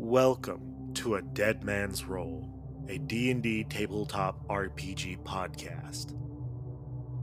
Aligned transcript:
Welcome 0.00 0.92
to 0.94 1.16
A 1.16 1.22
Dead 1.22 1.64
Man's 1.64 2.04
Roll, 2.04 2.48
a 2.88 2.98
D&D 2.98 3.64
tabletop 3.64 4.46
RPG 4.46 5.24
podcast. 5.24 6.16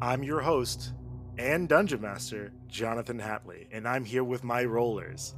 I'm 0.01 0.23
your 0.23 0.41
host 0.41 0.91
and 1.37 1.69
dungeon 1.69 2.01
master, 2.01 2.51
Jonathan 2.67 3.17
Hatley, 3.17 3.67
and 3.71 3.87
I'm 3.87 4.03
here 4.03 4.25
with 4.25 4.43
my 4.43 4.65
rollers. 4.65 5.35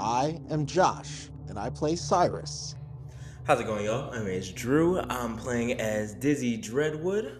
I 0.00 0.40
am 0.50 0.66
Josh, 0.66 1.28
and 1.46 1.60
I 1.60 1.70
play 1.70 1.94
Cyrus. 1.94 2.74
How's 3.44 3.60
it 3.60 3.68
going, 3.68 3.84
y'all? 3.84 4.10
My 4.10 4.18
name 4.18 4.26
is 4.26 4.50
Drew. 4.50 4.98
I'm 4.98 5.36
playing 5.36 5.80
as 5.80 6.14
Dizzy 6.14 6.60
Dreadwood. 6.60 7.38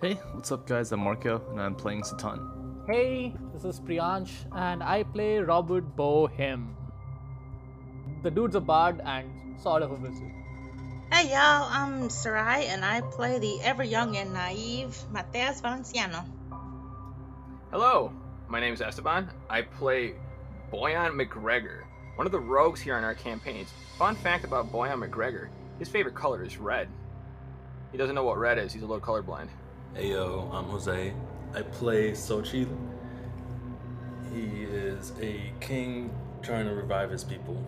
Hey, 0.00 0.14
what's 0.34 0.52
up, 0.52 0.68
guys? 0.68 0.92
I'm 0.92 1.00
Marco, 1.00 1.42
and 1.50 1.60
I'm 1.60 1.74
playing 1.74 2.02
Sitan. 2.02 2.59
Hey, 2.86 3.34
this 3.52 3.64
is 3.64 3.80
Priyansh, 3.80 4.30
and 4.54 4.82
I 4.82 5.02
play 5.02 5.38
Robert 5.38 5.96
Bohem. 5.96 6.74
The 8.22 8.30
dude's 8.30 8.56
a 8.56 8.60
bard 8.60 9.00
and 9.04 9.60
sort 9.60 9.82
of 9.82 9.92
a 9.92 9.94
wizard. 9.94 10.32
Hey 11.12 11.28
y'all, 11.30 11.68
I'm 11.70 12.10
Sarai 12.10 12.66
and 12.66 12.84
I 12.84 13.00
play 13.00 13.38
the 13.38 13.60
ever 13.62 13.82
young 13.82 14.16
and 14.16 14.32
naive 14.32 14.96
Mateas 15.12 15.60
Valenciano. 15.60 16.24
Hello, 17.70 18.12
my 18.48 18.60
name 18.60 18.74
is 18.74 18.80
Esteban. 18.80 19.30
I 19.48 19.62
play 19.62 20.14
Bojan 20.72 21.12
McGregor, 21.12 21.82
one 22.16 22.26
of 22.26 22.32
the 22.32 22.40
rogues 22.40 22.80
here 22.80 22.96
on 22.96 23.04
our 23.04 23.14
campaigns. 23.14 23.68
Fun 23.98 24.14
fact 24.16 24.44
about 24.44 24.72
Bojan 24.72 25.08
McGregor 25.08 25.48
his 25.80 25.88
favorite 25.88 26.14
color 26.14 26.44
is 26.44 26.58
red. 26.58 26.88
He 27.90 27.98
doesn't 27.98 28.14
know 28.14 28.22
what 28.22 28.38
red 28.38 28.58
is, 28.58 28.72
he's 28.72 28.82
a 28.82 28.86
little 28.86 29.00
colorblind. 29.00 29.48
Hey 29.94 30.10
yo, 30.10 30.48
I'm 30.52 30.66
Jose. 30.66 31.12
I 31.52 31.62
play 31.62 32.12
Xochitl. 32.12 32.76
He 34.32 34.62
is 34.62 35.12
a 35.20 35.52
king 35.60 36.14
trying 36.42 36.66
to 36.66 36.74
revive 36.74 37.10
his 37.10 37.24
people. 37.24 37.66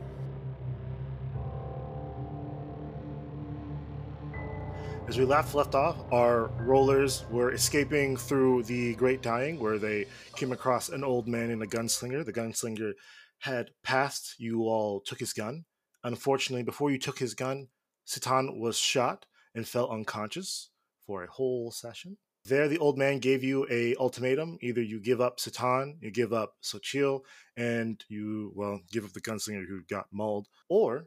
As 5.08 5.18
we 5.18 5.24
last 5.24 5.54
left 5.54 5.74
off, 5.74 5.96
our 6.12 6.46
rollers 6.60 7.24
were 7.28 7.52
escaping 7.52 8.16
through 8.16 8.62
the 8.62 8.94
Great 8.94 9.20
Dying, 9.20 9.58
where 9.58 9.78
they 9.78 10.06
came 10.36 10.52
across 10.52 10.88
an 10.88 11.02
old 11.02 11.26
man 11.26 11.50
and 11.50 11.62
a 11.62 11.66
gunslinger. 11.66 12.24
The 12.24 12.32
gunslinger 12.32 12.92
had 13.40 13.72
passed. 13.82 14.36
You 14.38 14.62
all 14.62 15.00
took 15.00 15.18
his 15.18 15.32
gun. 15.32 15.64
Unfortunately, 16.04 16.62
before 16.62 16.92
you 16.92 16.98
took 16.98 17.18
his 17.18 17.34
gun, 17.34 17.68
Sitan 18.06 18.58
was 18.58 18.78
shot 18.78 19.26
and 19.54 19.66
fell 19.66 19.90
unconscious 19.90 20.70
for 21.04 21.24
a 21.24 21.30
whole 21.30 21.72
session. 21.72 22.16
There, 22.44 22.66
the 22.66 22.78
old 22.78 22.98
man 22.98 23.18
gave 23.20 23.44
you 23.44 23.66
a 23.70 23.94
ultimatum: 23.96 24.58
either 24.60 24.82
you 24.82 25.00
give 25.00 25.20
up 25.20 25.38
Sitan, 25.38 25.96
you 26.00 26.10
give 26.10 26.32
up 26.32 26.56
Xochitl, 26.62 27.22
and 27.56 28.04
you 28.08 28.52
well 28.54 28.80
give 28.90 29.04
up 29.04 29.12
the 29.12 29.20
gunslinger 29.20 29.66
who 29.68 29.82
got 29.88 30.06
mauled, 30.12 30.48
or 30.68 31.06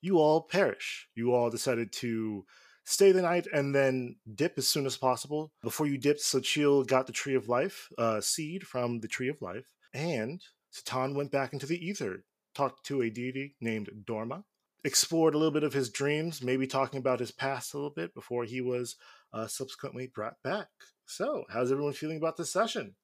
you 0.00 0.18
all 0.18 0.42
perish. 0.42 1.08
You 1.14 1.32
all 1.32 1.50
decided 1.50 1.92
to 1.94 2.44
stay 2.84 3.12
the 3.12 3.22
night 3.22 3.46
and 3.52 3.74
then 3.74 4.16
dip 4.32 4.54
as 4.56 4.68
soon 4.68 4.86
as 4.86 4.96
possible. 4.96 5.52
Before 5.62 5.86
you 5.86 5.98
dipped, 5.98 6.20
Xochitl 6.20 6.86
got 6.86 7.06
the 7.06 7.12
Tree 7.12 7.34
of 7.34 7.48
Life 7.48 7.88
uh, 7.98 8.20
seed 8.20 8.66
from 8.66 9.00
the 9.00 9.08
Tree 9.08 9.28
of 9.28 9.42
Life, 9.42 9.66
and 9.92 10.42
Sitan 10.72 11.14
went 11.14 11.30
back 11.30 11.52
into 11.52 11.66
the 11.66 11.84
ether, 11.84 12.24
talked 12.54 12.84
to 12.86 13.02
a 13.02 13.10
deity 13.10 13.54
named 13.60 13.90
Dorma, 14.04 14.44
explored 14.84 15.34
a 15.34 15.38
little 15.38 15.52
bit 15.52 15.64
of 15.64 15.72
his 15.72 15.90
dreams, 15.90 16.42
maybe 16.42 16.66
talking 16.66 16.98
about 16.98 17.20
his 17.20 17.32
past 17.32 17.74
a 17.74 17.76
little 17.76 17.90
bit 17.90 18.14
before 18.14 18.44
he 18.44 18.60
was 18.60 18.96
uh, 19.36 19.46
subsequently 19.46 20.06
brought 20.14 20.42
back. 20.42 20.68
So, 21.06 21.44
how's 21.50 21.70
everyone 21.70 21.92
feeling 21.92 22.16
about 22.16 22.36
this 22.36 22.50
session? 22.50 22.94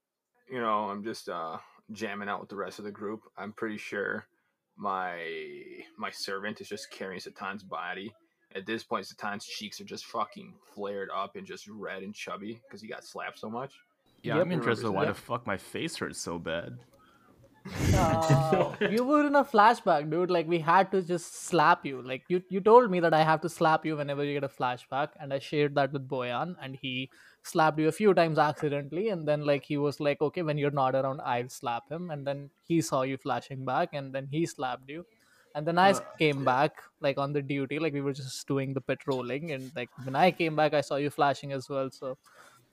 You 0.51 0.61
know, 0.61 0.85
I'm 0.91 1.05
just 1.05 1.29
uh, 1.29 1.59
jamming 1.93 2.29
out 2.29 2.41
with 2.41 2.49
the 2.49 2.57
rest 2.57 2.79
of 2.79 2.85
the 2.85 2.91
group. 2.91 3.21
I'm 3.37 3.53
pretty 3.53 3.79
sure 3.79 4.27
my 4.77 5.19
my 5.99 6.11
servant 6.11 6.61
is 6.61 6.69
just 6.69 6.91
carrying 6.91 7.21
Sitan's 7.21 7.63
body. 7.63 8.13
At 8.55 8.67
this 8.67 8.83
point, 8.85 9.07
Sitan's 9.07 9.47
cheeks 9.47 9.81
are 9.81 9.85
just 9.85 10.05
fucking 10.07 10.55
flared 10.75 11.09
up 11.15 11.37
and 11.37 11.47
just 11.47 11.67
red 11.69 12.03
and 12.03 12.15
chubby 12.15 12.61
because 12.67 12.83
he 12.83 12.89
got 12.89 13.05
slapped 13.05 13.39
so 13.39 13.49
much. 13.49 13.73
Yeah, 14.23 14.37
Yep. 14.37 14.47
I'm 14.47 14.53
interested 14.53 14.91
why 14.91 15.05
Yep. 15.05 15.15
the 15.15 15.21
fuck 15.21 15.47
my 15.47 15.57
face 15.57 15.97
hurts 15.97 16.21
so 16.21 16.39
bad. 16.39 16.79
Uh, 17.95 18.75
you 18.91 19.05
were 19.05 19.27
in 19.27 19.37
a 19.37 19.45
flashback, 19.45 20.11
dude. 20.11 20.31
Like 20.31 20.49
we 20.49 20.59
had 20.59 20.91
to 20.93 21.03
just 21.03 21.45
slap 21.47 21.85
you. 21.87 22.03
Like 22.03 22.25
you, 22.29 22.43
you 22.49 22.61
told 22.61 22.91
me 22.91 23.01
that 23.01 23.15
I 23.15 23.23
have 23.23 23.41
to 23.43 23.49
slap 23.49 23.87
you 23.87 23.97
whenever 23.97 24.25
you 24.25 24.35
get 24.35 24.45
a 24.45 24.49
flashback, 24.49 25.11
and 25.21 25.33
I 25.33 25.39
shared 25.39 25.75
that 25.77 25.93
with 25.93 26.09
Bojan, 26.09 26.57
and 26.61 26.77
he 26.77 27.11
slapped 27.43 27.79
you 27.79 27.89
a 27.89 27.93
few 27.93 28.15
times 28.15 28.39
accidentally, 28.39 29.09
and 29.09 29.27
then 29.27 29.45
like 29.45 29.65
he 29.65 29.77
was 29.77 30.01
like, 30.01 30.21
okay, 30.21 30.43
when 30.43 30.59
you're 30.59 30.71
not 30.71 30.95
around, 30.95 31.21
I'll 31.25 31.49
slap 31.49 31.91
him, 31.91 32.11
and 32.11 32.27
then 32.27 32.51
he 32.67 32.81
saw 32.81 33.03
you 33.03 33.17
flashing 33.17 33.65
back, 33.65 33.91
and 33.93 34.13
then 34.13 34.29
he 34.31 34.47
slapped 34.47 34.89
you. 34.89 35.05
And 35.55 35.67
then 35.67 35.79
I 35.79 35.93
came 36.19 36.45
back, 36.45 36.83
like 37.01 37.19
on 37.19 37.35
the 37.35 37.43
duty, 37.43 37.79
like 37.79 37.93
we 37.93 38.01
were 38.01 38.15
just 38.15 38.47
doing 38.49 38.73
the 38.73 38.81
patrolling, 38.81 39.53
and 39.53 39.71
like 39.77 39.91
when 40.05 40.17
I 40.17 40.31
came 40.31 40.57
back, 40.57 40.73
I 40.75 40.81
saw 40.81 40.97
you 40.97 41.11
flashing 41.11 41.53
as 41.53 41.69
well. 41.69 41.91
So 41.91 42.17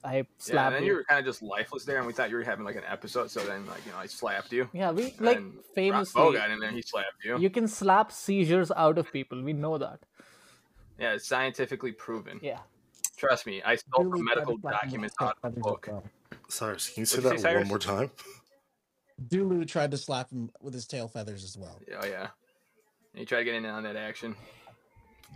I 0.04 0.18
Yeah, 0.18 0.24
slapped 0.38 0.68
and 0.68 0.76
then 0.76 0.84
you. 0.84 0.92
you 0.92 0.96
were 0.98 1.04
kind 1.04 1.20
of 1.20 1.26
just 1.26 1.42
lifeless 1.42 1.84
there, 1.86 1.98
and 1.98 2.08
we 2.08 2.14
thought 2.14 2.30
you 2.30 2.38
were 2.38 2.44
having 2.44 2.64
like 2.66 2.76
an 2.78 2.84
episode. 2.88 3.30
So 3.30 3.42
then, 3.42 3.66
like, 3.66 3.86
you 3.86 3.92
know, 3.92 3.98
I 3.98 4.06
slapped 4.08 4.52
you. 4.54 4.70
Yeah, 4.74 4.92
we 4.92 5.14
like 5.20 5.38
and 5.38 5.56
Rock 5.56 5.66
famously. 5.76 6.22
Bo 6.22 6.32
got 6.34 6.50
in 6.52 6.60
there, 6.60 6.72
he 6.72 6.82
slapped 6.82 7.24
you. 7.24 7.38
You 7.38 7.50
can 7.50 7.68
slap 7.68 8.12
seizures 8.12 8.72
out 8.72 8.98
of 8.98 9.12
people. 9.12 9.42
We 9.44 9.54
know 9.54 9.78
that. 9.78 10.00
Yeah, 10.98 11.14
it's 11.14 11.28
scientifically 11.28 11.92
proven. 11.92 12.40
Yeah. 12.42 12.60
Trust 13.18 13.46
me, 13.46 13.62
I 13.64 13.76
stole 13.76 14.06
Really 14.06 14.20
the 14.20 14.24
medical 14.24 14.58
tried 14.58 14.62
to 14.62 14.62
slap 14.62 14.84
him 14.84 14.90
documents 14.90 15.16
with 15.20 15.28
out 15.28 15.38
of 15.44 15.56
the 15.56 15.62
book. 15.62 15.90
as. 15.92 16.02
Cyrus, 16.48 16.90
can 16.90 17.02
you 17.02 17.06
say 17.06 17.18
What'd 17.18 17.32
you 17.32 17.38
that 17.38 17.42
say, 17.42 17.56
one 17.58 17.68
more 17.68 17.80
time? 17.80 18.12
Dulu 19.28 19.66
tried 19.68 19.92
to 19.92 19.98
slap 19.98 20.32
him 20.32 20.50
with 20.62 20.74
his 20.74 20.88
tail 20.88 21.08
feathers 21.10 21.44
as 21.44 21.58
well. 21.58 21.80
Oh 22.02 22.06
yeah. 22.06 22.28
And 23.14 23.20
you 23.20 23.26
try 23.26 23.40
to 23.40 23.44
get 23.44 23.56
in 23.56 23.66
on 23.66 23.84
that 23.84 23.98
action. 23.98 24.36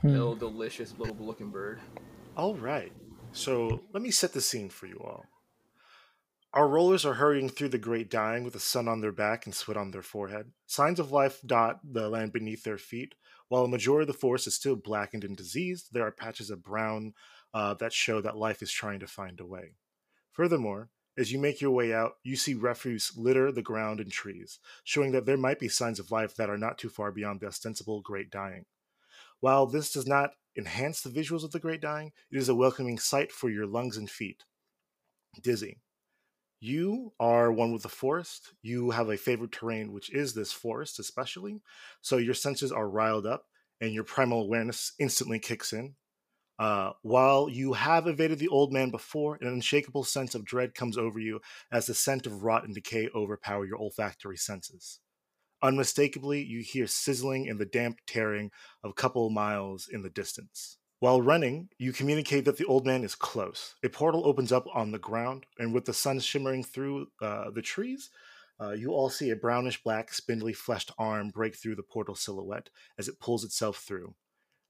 Hmm. 0.01 0.09
Little 0.09 0.35
delicious 0.35 0.93
little 0.97 1.17
looking 1.19 1.49
bird. 1.49 1.79
All 2.37 2.55
right. 2.55 2.91
So 3.33 3.81
let 3.91 4.03
me 4.03 4.11
set 4.11 4.33
the 4.33 4.41
scene 4.41 4.69
for 4.69 4.85
you 4.85 5.01
all. 5.03 5.25
Our 6.53 6.67
rollers 6.67 7.03
are 7.03 7.15
hurrying 7.15 7.49
through 7.49 7.69
the 7.69 7.79
great 7.79 8.11
dying 8.11 8.43
with 8.43 8.53
the 8.53 8.59
sun 8.59 8.87
on 8.87 9.01
their 9.01 9.11
back 9.11 9.45
and 9.45 9.55
sweat 9.55 9.75
on 9.75 9.89
their 9.89 10.03
forehead. 10.03 10.51
Signs 10.67 10.99
of 10.99 11.11
life 11.11 11.39
dot 11.43 11.79
the 11.83 12.09
land 12.09 12.31
beneath 12.31 12.63
their 12.63 12.77
feet. 12.77 13.15
While 13.47 13.65
a 13.65 13.67
majority 13.67 14.03
of 14.03 14.13
the 14.15 14.19
forest 14.19 14.45
is 14.45 14.53
still 14.53 14.75
blackened 14.75 15.23
and 15.23 15.35
diseased, 15.35 15.89
there 15.91 16.05
are 16.05 16.11
patches 16.11 16.51
of 16.51 16.63
brown 16.63 17.15
uh, 17.55 17.73
that 17.75 17.91
show 17.91 18.21
that 18.21 18.37
life 18.37 18.61
is 18.61 18.71
trying 18.71 18.99
to 18.99 19.07
find 19.07 19.39
a 19.39 19.45
way. 19.45 19.73
Furthermore, 20.31 20.89
as 21.17 21.31
you 21.31 21.39
make 21.39 21.59
your 21.59 21.71
way 21.71 21.91
out, 21.91 22.13
you 22.23 22.35
see 22.35 22.53
refuse 22.53 23.11
litter 23.17 23.51
the 23.51 23.61
ground 23.63 23.99
and 23.99 24.11
trees, 24.11 24.59
showing 24.83 25.11
that 25.11 25.25
there 25.25 25.37
might 25.37 25.59
be 25.59 25.67
signs 25.67 25.99
of 25.99 26.11
life 26.11 26.35
that 26.35 26.49
are 26.51 26.57
not 26.57 26.77
too 26.77 26.89
far 26.89 27.11
beyond 27.11 27.39
the 27.39 27.47
ostensible 27.47 28.01
great 28.01 28.29
dying. 28.29 28.65
While 29.39 29.65
this 29.65 29.91
does 29.91 30.07
not 30.07 30.31
enhance 30.57 31.01
the 31.01 31.09
visuals 31.09 31.43
of 31.43 31.51
the 31.51 31.59
great 31.59 31.81
dying, 31.81 32.11
it 32.31 32.37
is 32.37 32.49
a 32.49 32.55
welcoming 32.55 32.97
sight 32.97 33.31
for 33.31 33.49
your 33.49 33.65
lungs 33.65 33.97
and 33.97 34.09
feet. 34.09 34.43
Dizzy, 35.41 35.79
you 36.59 37.11
are 37.19 37.51
one 37.51 37.73
with 37.73 37.83
the 37.83 37.89
forest. 37.89 38.53
You 38.61 38.91
have 38.91 39.09
a 39.09 39.17
favorite 39.17 39.51
terrain, 39.51 39.91
which 39.91 40.13
is 40.13 40.33
this 40.33 40.53
forest, 40.53 40.97
especially. 40.97 41.61
So 42.01 42.17
your 42.17 42.33
senses 42.33 42.71
are 42.71 42.87
riled 42.87 43.25
up, 43.25 43.45
and 43.81 43.91
your 43.91 44.05
primal 44.05 44.43
awareness 44.43 44.93
instantly 44.97 45.39
kicks 45.39 45.73
in. 45.73 45.95
Uh, 46.59 46.91
while 47.01 47.49
you 47.49 47.73
have 47.73 48.07
evaded 48.07 48.39
the 48.39 48.47
old 48.47 48.71
man 48.71 48.91
before, 48.91 49.37
an 49.41 49.47
unshakable 49.47 50.05
sense 50.05 50.35
of 50.35 50.45
dread 50.45 50.73
comes 50.73 50.97
over 50.97 51.19
you 51.19 51.41
as 51.71 51.87
the 51.87 51.93
scent 51.93 52.25
of 52.25 52.43
rot 52.43 52.63
and 52.63 52.75
decay 52.75 53.09
overpower 53.13 53.65
your 53.65 53.77
olfactory 53.77 54.37
senses. 54.37 54.99
Unmistakably, 55.63 56.43
you 56.43 56.59
hear 56.59 56.85
sizzling 56.85 57.47
and 57.47 57.57
the 57.57 57.65
damp 57.65 57.99
tearing 58.05 58.51
of 58.83 58.91
a 58.91 58.93
couple 58.93 59.29
miles 59.29 59.87
in 59.89 60.01
the 60.03 60.09
distance. 60.09 60.77
While 60.99 61.21
running, 61.21 61.69
you 61.77 61.93
communicate 61.93 62.43
that 62.45 62.57
the 62.57 62.65
old 62.65 62.85
man 62.85 63.05
is 63.05 63.15
close. 63.15 63.75
A 63.81 63.87
portal 63.87 64.27
opens 64.27 64.51
up 64.51 64.65
on 64.73 64.91
the 64.91 64.99
ground, 64.99 65.45
and 65.57 65.73
with 65.73 65.85
the 65.85 65.93
sun 65.93 66.19
shimmering 66.19 66.63
through 66.63 67.07
uh, 67.21 67.49
the 67.49 67.61
trees, 67.61 68.09
uh, 68.61 68.71
you 68.71 68.91
all 68.91 69.09
see 69.09 69.29
a 69.29 69.37
brownish 69.37 69.81
black, 69.83 70.13
spindly 70.13 70.53
fleshed 70.53 70.91
arm 70.97 71.29
break 71.29 71.55
through 71.55 71.75
the 71.75 71.83
portal 71.83 72.15
silhouette 72.15 72.69
as 72.97 73.07
it 73.07 73.19
pulls 73.21 73.45
itself 73.45 73.77
through. 73.77 74.13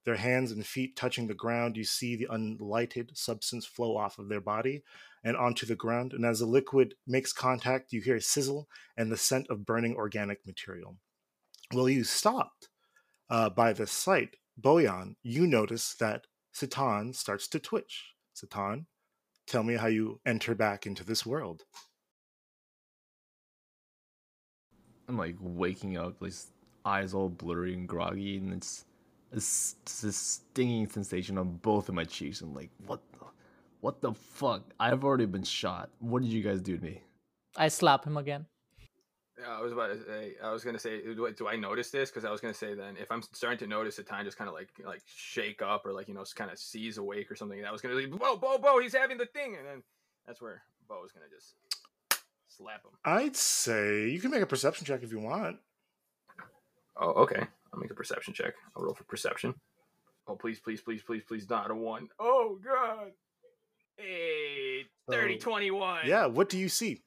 Their 0.06 0.18
hands 0.18 0.52
and 0.52 0.66
feet 0.66 0.96
touching 0.96 1.28
the 1.28 1.34
ground, 1.34 1.78
you 1.78 1.84
see 1.84 2.16
the 2.16 2.28
unlighted 2.30 3.18
substance 3.18 3.66
flow 3.66 3.96
off 3.96 4.20
of 4.20 4.28
their 4.28 4.42
body 4.42 4.84
and 5.24 5.38
onto 5.38 5.66
the 5.66 5.76
ground. 5.76 6.14
And 6.14 6.26
as 6.26 6.40
the 6.40 6.46
liquid 6.46 6.96
makes 7.08 7.32
contact, 7.32 7.94
you 7.94 8.02
hear 8.02 8.18
a 8.18 8.22
sizzle 8.22 8.68
and 8.98 9.12
the 9.12 9.18
scent 9.18 9.48
of 9.50 9.66
burning 9.66 9.96
organic 9.96 10.46
material. 10.46 10.98
Well, 11.74 11.88
you 11.88 12.04
stopped 12.04 12.70
uh, 13.30 13.50
by 13.50 13.74
this 13.74 13.92
sight, 13.92 14.36
Bojan, 14.62 15.16
you 15.24 15.48
notice 15.48 15.96
that 15.96 16.28
Sitan 16.54 17.16
starts 17.16 17.48
to 17.48 17.60
twitch. 17.60 18.14
Sitan, 18.36 18.86
tell 19.48 19.64
me 19.64 19.76
how 19.76 19.88
you 19.88 20.20
enter 20.26 20.54
back 20.54 20.86
into 20.86 21.04
this 21.04 21.26
world. 21.26 21.64
I'm 25.08 25.18
like 25.18 25.36
waking 25.40 25.98
up, 25.98 26.22
like 26.22 26.34
eyes 26.86 27.14
all 27.14 27.30
blurry 27.30 27.74
and 27.74 27.88
groggy, 27.88 28.38
and 28.38 28.54
it's 28.54 28.86
it's 29.34 29.76
this 30.02 30.18
stinging 30.18 30.88
sensation 30.88 31.38
on 31.38 31.58
both 31.58 31.90
of 31.90 31.96
my 31.96 32.04
cheeks. 32.04 32.42
I'm 32.42 32.54
like, 32.54 32.70
what 32.86 33.02
the, 33.14 33.26
what 33.82 34.02
the 34.02 34.14
fuck? 34.14 34.64
I've 34.80 35.04
already 35.04 35.26
been 35.26 35.44
shot. 35.44 35.90
What 36.00 36.22
did 36.22 36.32
you 36.32 36.42
guys 36.42 36.62
do 36.62 36.78
to 36.78 36.84
me? 36.84 37.02
I 37.58 37.68
slap 37.68 38.06
him 38.06 38.18
again. 38.18 38.46
Yeah, 39.40 39.58
I 39.58 39.62
was 39.62 39.72
about 39.72 39.88
to 39.88 39.98
say. 40.06 40.34
I 40.44 40.52
was 40.52 40.64
gonna 40.64 40.80
say, 40.80 41.02
do 41.02 41.28
I, 41.28 41.32
do 41.32 41.48
I 41.48 41.56
notice 41.56 41.90
this? 41.90 42.10
Because 42.10 42.24
I 42.24 42.30
was 42.30 42.40
gonna 42.40 42.54
say 42.54 42.76
then, 42.76 42.96
if 43.00 43.12
I'm 43.12 43.24
starting 43.24 43.58
to 43.60 43.68
notice 43.68 43.96
the 43.96 44.04
time 44.04 44.26
just 44.26 44.38
kind 44.38 44.48
of 44.48 44.54
like 44.54 44.70
like 44.86 45.02
shake 45.06 45.62
up 45.62 45.86
or 45.86 45.92
like 45.92 46.08
you 46.08 46.14
know 46.14 46.24
kind 46.36 46.52
of 46.52 46.60
seize 46.60 46.98
awake 47.00 47.32
or 47.32 47.36
something, 47.36 47.60
that 47.62 47.72
was 47.72 47.82
gonna 47.82 47.96
be 47.96 48.06
Bo 48.06 48.38
Bo 48.38 48.60
Bo, 48.60 48.80
he's 48.80 48.94
having 48.94 49.18
the 49.18 49.26
thing, 49.26 49.56
and 49.58 49.66
then 49.66 49.84
that's 50.28 50.40
where 50.40 50.62
Bo 50.88 51.04
is 51.04 51.12
gonna 51.12 51.26
just 51.36 51.56
slap 52.48 52.84
him. 52.84 52.92
I'd 53.04 53.36
say 53.36 54.10
you 54.10 54.22
can 54.22 54.30
make 54.30 54.44
a 54.44 54.48
perception 54.48 54.86
check 54.86 55.02
if 55.02 55.12
you 55.12 55.20
want. 55.20 55.58
Oh, 56.96 57.24
okay. 57.24 57.48
I'll 57.74 57.80
make 57.80 57.92
a 57.92 57.96
perception 57.96 58.34
check. 58.34 58.54
I'll 58.76 58.84
roll 58.84 58.94
for 58.94 59.04
perception. 59.06 59.56
Oh, 60.28 60.36
please, 60.36 60.60
please, 60.60 60.82
please, 60.82 61.02
please, 61.02 61.24
please, 61.28 61.50
not 61.50 61.72
a 61.72 61.76
one. 61.76 62.08
Oh 62.20 62.60
God. 62.64 63.12
Hey, 63.98 64.86
30, 65.10 65.40
So, 65.40 65.50
21. 65.50 66.02
Yeah, 66.06 66.26
what 66.28 66.50
do 66.50 66.58
you 66.58 66.70
see? 66.70 67.02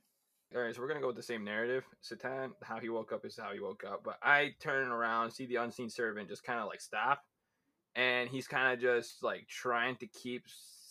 All 0.54 0.62
right, 0.62 0.74
so 0.74 0.80
we're 0.80 0.88
gonna 0.88 1.00
go 1.00 1.08
with 1.08 1.16
the 1.16 1.22
same 1.22 1.44
narrative. 1.44 1.84
Sitan, 2.02 2.50
how 2.62 2.78
he 2.78 2.88
woke 2.88 3.12
up 3.12 3.24
is 3.24 3.36
how 3.36 3.52
he 3.52 3.60
woke 3.60 3.84
up. 3.84 4.02
But 4.04 4.18
I 4.22 4.54
turn 4.60 4.88
around, 4.88 5.30
see 5.30 5.46
the 5.46 5.56
unseen 5.56 5.90
servant 5.90 6.28
just 6.28 6.44
kind 6.44 6.60
of 6.60 6.66
like 6.66 6.80
stop, 6.80 7.22
and 7.94 8.28
he's 8.28 8.46
kind 8.46 8.72
of 8.72 8.80
just 8.80 9.22
like 9.22 9.48
trying 9.48 9.96
to 9.96 10.06
keep 10.06 10.44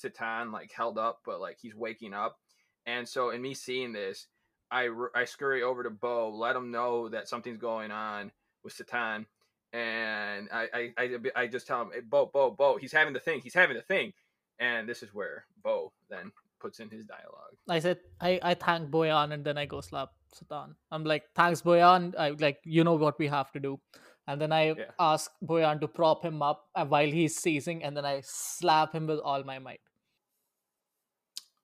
Sitan 0.03 0.51
like 0.51 0.71
held 0.71 0.97
up, 0.97 1.19
but 1.25 1.39
like 1.39 1.57
he's 1.61 1.75
waking 1.75 2.13
up. 2.13 2.37
And 2.85 3.07
so, 3.07 3.29
in 3.29 3.41
me 3.41 3.53
seeing 3.53 3.93
this, 3.93 4.27
I, 4.71 4.89
I 5.15 5.25
scurry 5.25 5.63
over 5.63 5.83
to 5.83 5.89
Bo, 5.89 6.29
let 6.29 6.55
him 6.55 6.71
know 6.71 7.07
that 7.09 7.29
something's 7.29 7.57
going 7.57 7.91
on 7.91 8.31
with 8.63 8.77
Sitan, 8.77 9.25
and 9.75 10.47
I 10.51 10.67
I, 10.73 10.93
I, 10.97 11.17
I 11.35 11.47
just 11.47 11.67
tell 11.67 11.81
him, 11.81 11.89
hey, 11.93 11.99
Bo, 11.99 12.27
Bo, 12.33 12.51
Bo, 12.51 12.77
he's 12.77 12.93
having 12.93 13.13
the 13.13 13.19
thing, 13.19 13.41
he's 13.41 13.53
having 13.53 13.75
the 13.75 13.83
thing, 13.83 14.13
and 14.59 14.87
this 14.87 15.03
is 15.03 15.13
where 15.13 15.45
Bo 15.63 15.91
then 16.09 16.31
puts 16.61 16.79
in 16.79 16.89
his 16.89 17.05
dialogue. 17.05 17.55
I 17.69 17.79
said 17.79 17.99
I, 18.21 18.39
I 18.41 18.53
thank 18.53 18.89
Bojan 18.89 19.33
and 19.33 19.43
then 19.43 19.57
I 19.57 19.65
go 19.65 19.81
slap 19.81 20.11
Sitan. 20.33 20.75
I'm 20.91 21.03
like, 21.03 21.23
thanks 21.35 21.61
Bojan. 21.61 22.15
I 22.17 22.29
like 22.29 22.59
you 22.63 22.83
know 22.83 22.95
what 22.95 23.19
we 23.19 23.27
have 23.27 23.51
to 23.51 23.59
do. 23.59 23.79
And 24.27 24.41
then 24.41 24.51
I 24.53 24.63
Yeah. 24.77 24.91
ask 24.99 25.29
Bojan 25.43 25.81
to 25.81 25.87
prop 25.87 26.23
him 26.23 26.41
up 26.41 26.65
uh, 26.73 26.85
while 26.85 27.05
he's 27.07 27.35
seizing, 27.35 27.83
and 27.83 27.95
then 27.95 28.05
I 28.05 28.21
slap 28.23 28.93
him 28.93 29.07
with 29.07 29.19
all 29.19 29.43
my 29.43 29.59
might. 29.59 29.81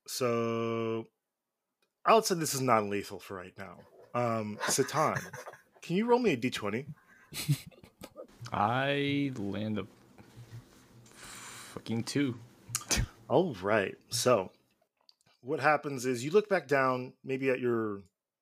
So 0.07 1.07
I 2.05 2.13
would 2.13 2.25
say 2.25 2.35
this 2.35 2.53
is 2.53 2.61
non 2.61 2.89
lethal 2.89 3.19
for 3.19 3.35
right 3.35 3.53
now. 3.57 3.77
Um, 4.13 4.59
Sitan, 4.67 5.21
can 5.81 5.95
you 5.95 6.05
roll 6.05 6.19
me 6.19 6.33
a 6.33 6.37
d20? 6.37 6.85
I 8.51 9.31
land 9.37 9.79
a 9.79 9.87
fucking 11.13 12.03
two. 12.03 12.37
All 13.29 13.55
right. 13.61 13.95
So, 14.09 14.51
what 15.41 15.61
happens 15.61 16.05
is 16.05 16.25
you 16.25 16.31
look 16.31 16.49
back 16.49 16.67
down, 16.67 17.13
maybe 17.23 17.49
at 17.49 17.59
your 17.59 18.01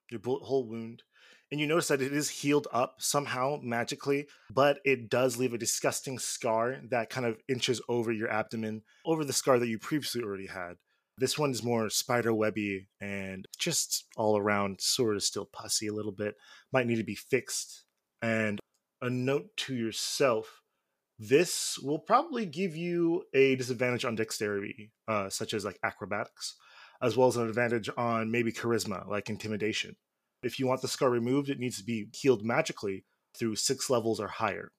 your 0.09 0.19
bullet 0.19 0.43
hole 0.43 0.65
wound, 0.65 1.03
and 1.51 1.59
you 1.59 1.67
notice 1.67 1.89
that 1.89 2.01
it 2.01 2.13
is 2.13 2.29
healed 2.29 2.67
up 2.71 2.95
somehow 2.99 3.59
magically, 3.61 4.27
but 4.51 4.79
it 4.83 5.09
does 5.09 5.37
leave 5.37 5.53
a 5.53 5.57
disgusting 5.57 6.17
scar 6.17 6.77
that 6.89 7.09
kind 7.09 7.25
of 7.25 7.37
inches 7.47 7.81
over 7.87 8.11
your 8.11 8.31
abdomen, 8.31 8.81
over 9.05 9.23
the 9.23 9.33
scar 9.33 9.59
that 9.59 9.67
you 9.67 9.77
previously 9.77 10.23
already 10.23 10.47
had. 10.47 10.73
This 11.17 11.37
one 11.37 11.51
is 11.51 11.63
more 11.63 11.89
spider 11.89 12.33
webby 12.33 12.87
and 13.01 13.45
just 13.57 14.05
all 14.15 14.37
around 14.37 14.79
sort 14.79 15.15
of 15.15 15.23
still 15.23 15.45
pussy 15.45 15.87
a 15.87 15.93
little 15.93 16.13
bit. 16.13 16.35
Might 16.71 16.87
need 16.87 16.95
to 16.95 17.03
be 17.03 17.15
fixed. 17.15 17.83
And 18.21 18.58
a 19.01 19.09
note 19.09 19.55
to 19.57 19.75
yourself 19.75 20.61
this 21.19 21.77
will 21.79 21.99
probably 21.99 22.45
give 22.45 22.77
you 22.77 23.23
a 23.33 23.55
disadvantage 23.57 24.05
on 24.05 24.15
dexterity, 24.15 24.91
uh, 25.07 25.29
such 25.29 25.53
as 25.53 25.65
like 25.65 25.77
acrobatics, 25.83 26.55
as 27.01 27.17
well 27.17 27.27
as 27.27 27.35
an 27.35 27.47
advantage 27.47 27.89
on 27.97 28.31
maybe 28.31 28.53
charisma, 28.53 29.05
like 29.07 29.29
intimidation. 29.29 29.97
If 30.41 30.59
you 30.59 30.67
want 30.67 30.81
the 30.81 30.87
scar 30.87 31.09
removed, 31.09 31.49
it 31.49 31.59
needs 31.59 31.77
to 31.77 31.83
be 31.83 32.07
healed 32.13 32.45
magically 32.45 33.03
through 33.37 33.57
six 33.57 33.89
levels 33.89 34.21
or 34.21 34.29
higher. 34.29 34.71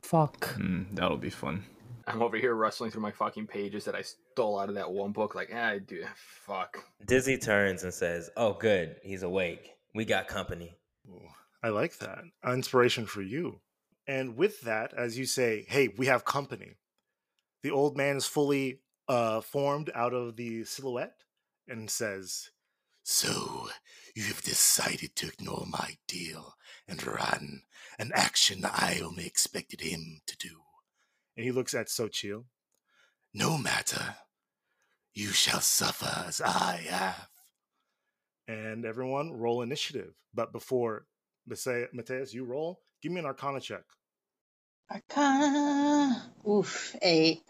Fuck. 0.00 0.54
Hmm, 0.54 0.84
that'll 0.94 1.18
be 1.18 1.28
fun. 1.28 1.64
I'm 2.06 2.22
over 2.22 2.38
here 2.38 2.54
rustling 2.54 2.90
through 2.90 3.02
my 3.02 3.12
fucking 3.12 3.48
pages 3.48 3.84
that 3.84 3.94
I 3.94 4.00
stole 4.00 4.58
out 4.58 4.70
of 4.70 4.76
that 4.76 4.90
one 4.90 5.12
book. 5.12 5.34
Like, 5.34 5.50
ah, 5.54 5.74
dude, 5.86 6.06
fuck. 6.46 6.82
Dizzy 7.06 7.36
turns 7.36 7.82
and 7.84 7.92
says, 7.92 8.30
"Oh, 8.34 8.54
good, 8.54 8.96
he's 9.02 9.22
awake. 9.22 9.74
We 9.94 10.06
got 10.06 10.26
company." 10.26 10.78
Ooh, 11.10 11.28
I 11.62 11.70
like 11.70 11.98
that. 11.98 12.24
Inspiration 12.46 13.06
for 13.06 13.22
you. 13.22 13.60
And 14.06 14.36
with 14.36 14.62
that, 14.62 14.94
as 14.94 15.18
you 15.18 15.26
say, 15.26 15.66
hey, 15.68 15.88
we 15.96 16.06
have 16.06 16.24
company. 16.24 16.76
The 17.62 17.70
old 17.70 17.96
man 17.96 18.16
is 18.16 18.26
fully 18.26 18.80
uh, 19.08 19.40
formed 19.40 19.90
out 19.94 20.14
of 20.14 20.36
the 20.36 20.64
silhouette 20.64 21.24
and 21.66 21.90
says, 21.90 22.50
So, 23.02 23.68
you 24.14 24.24
have 24.24 24.42
decided 24.42 25.16
to 25.16 25.28
ignore 25.28 25.66
my 25.68 25.96
deal 26.06 26.54
and 26.86 27.04
run, 27.04 27.62
an 27.98 28.12
action 28.14 28.64
I 28.64 29.00
only 29.04 29.26
expected 29.26 29.80
him 29.80 30.20
to 30.26 30.36
do. 30.36 30.60
And 31.36 31.44
he 31.44 31.52
looks 31.52 31.74
at 31.74 31.88
Xochitl. 31.88 32.44
No 33.34 33.58
matter. 33.58 34.16
You 35.12 35.28
shall 35.28 35.60
suffer 35.60 36.24
as 36.26 36.40
I 36.40 36.80
have. 36.88 37.28
And 38.46 38.86
everyone 38.86 39.32
roll 39.32 39.62
initiative. 39.62 40.14
But 40.32 40.52
before 40.52 41.06
Mateus, 41.48 42.34
you 42.34 42.44
roll, 42.44 42.80
give 43.02 43.12
me 43.12 43.20
an 43.20 43.26
arcana 43.26 43.60
check. 43.60 43.82
Arcana. 44.90 46.32
Oof, 46.48 46.96
eight. 47.02 47.42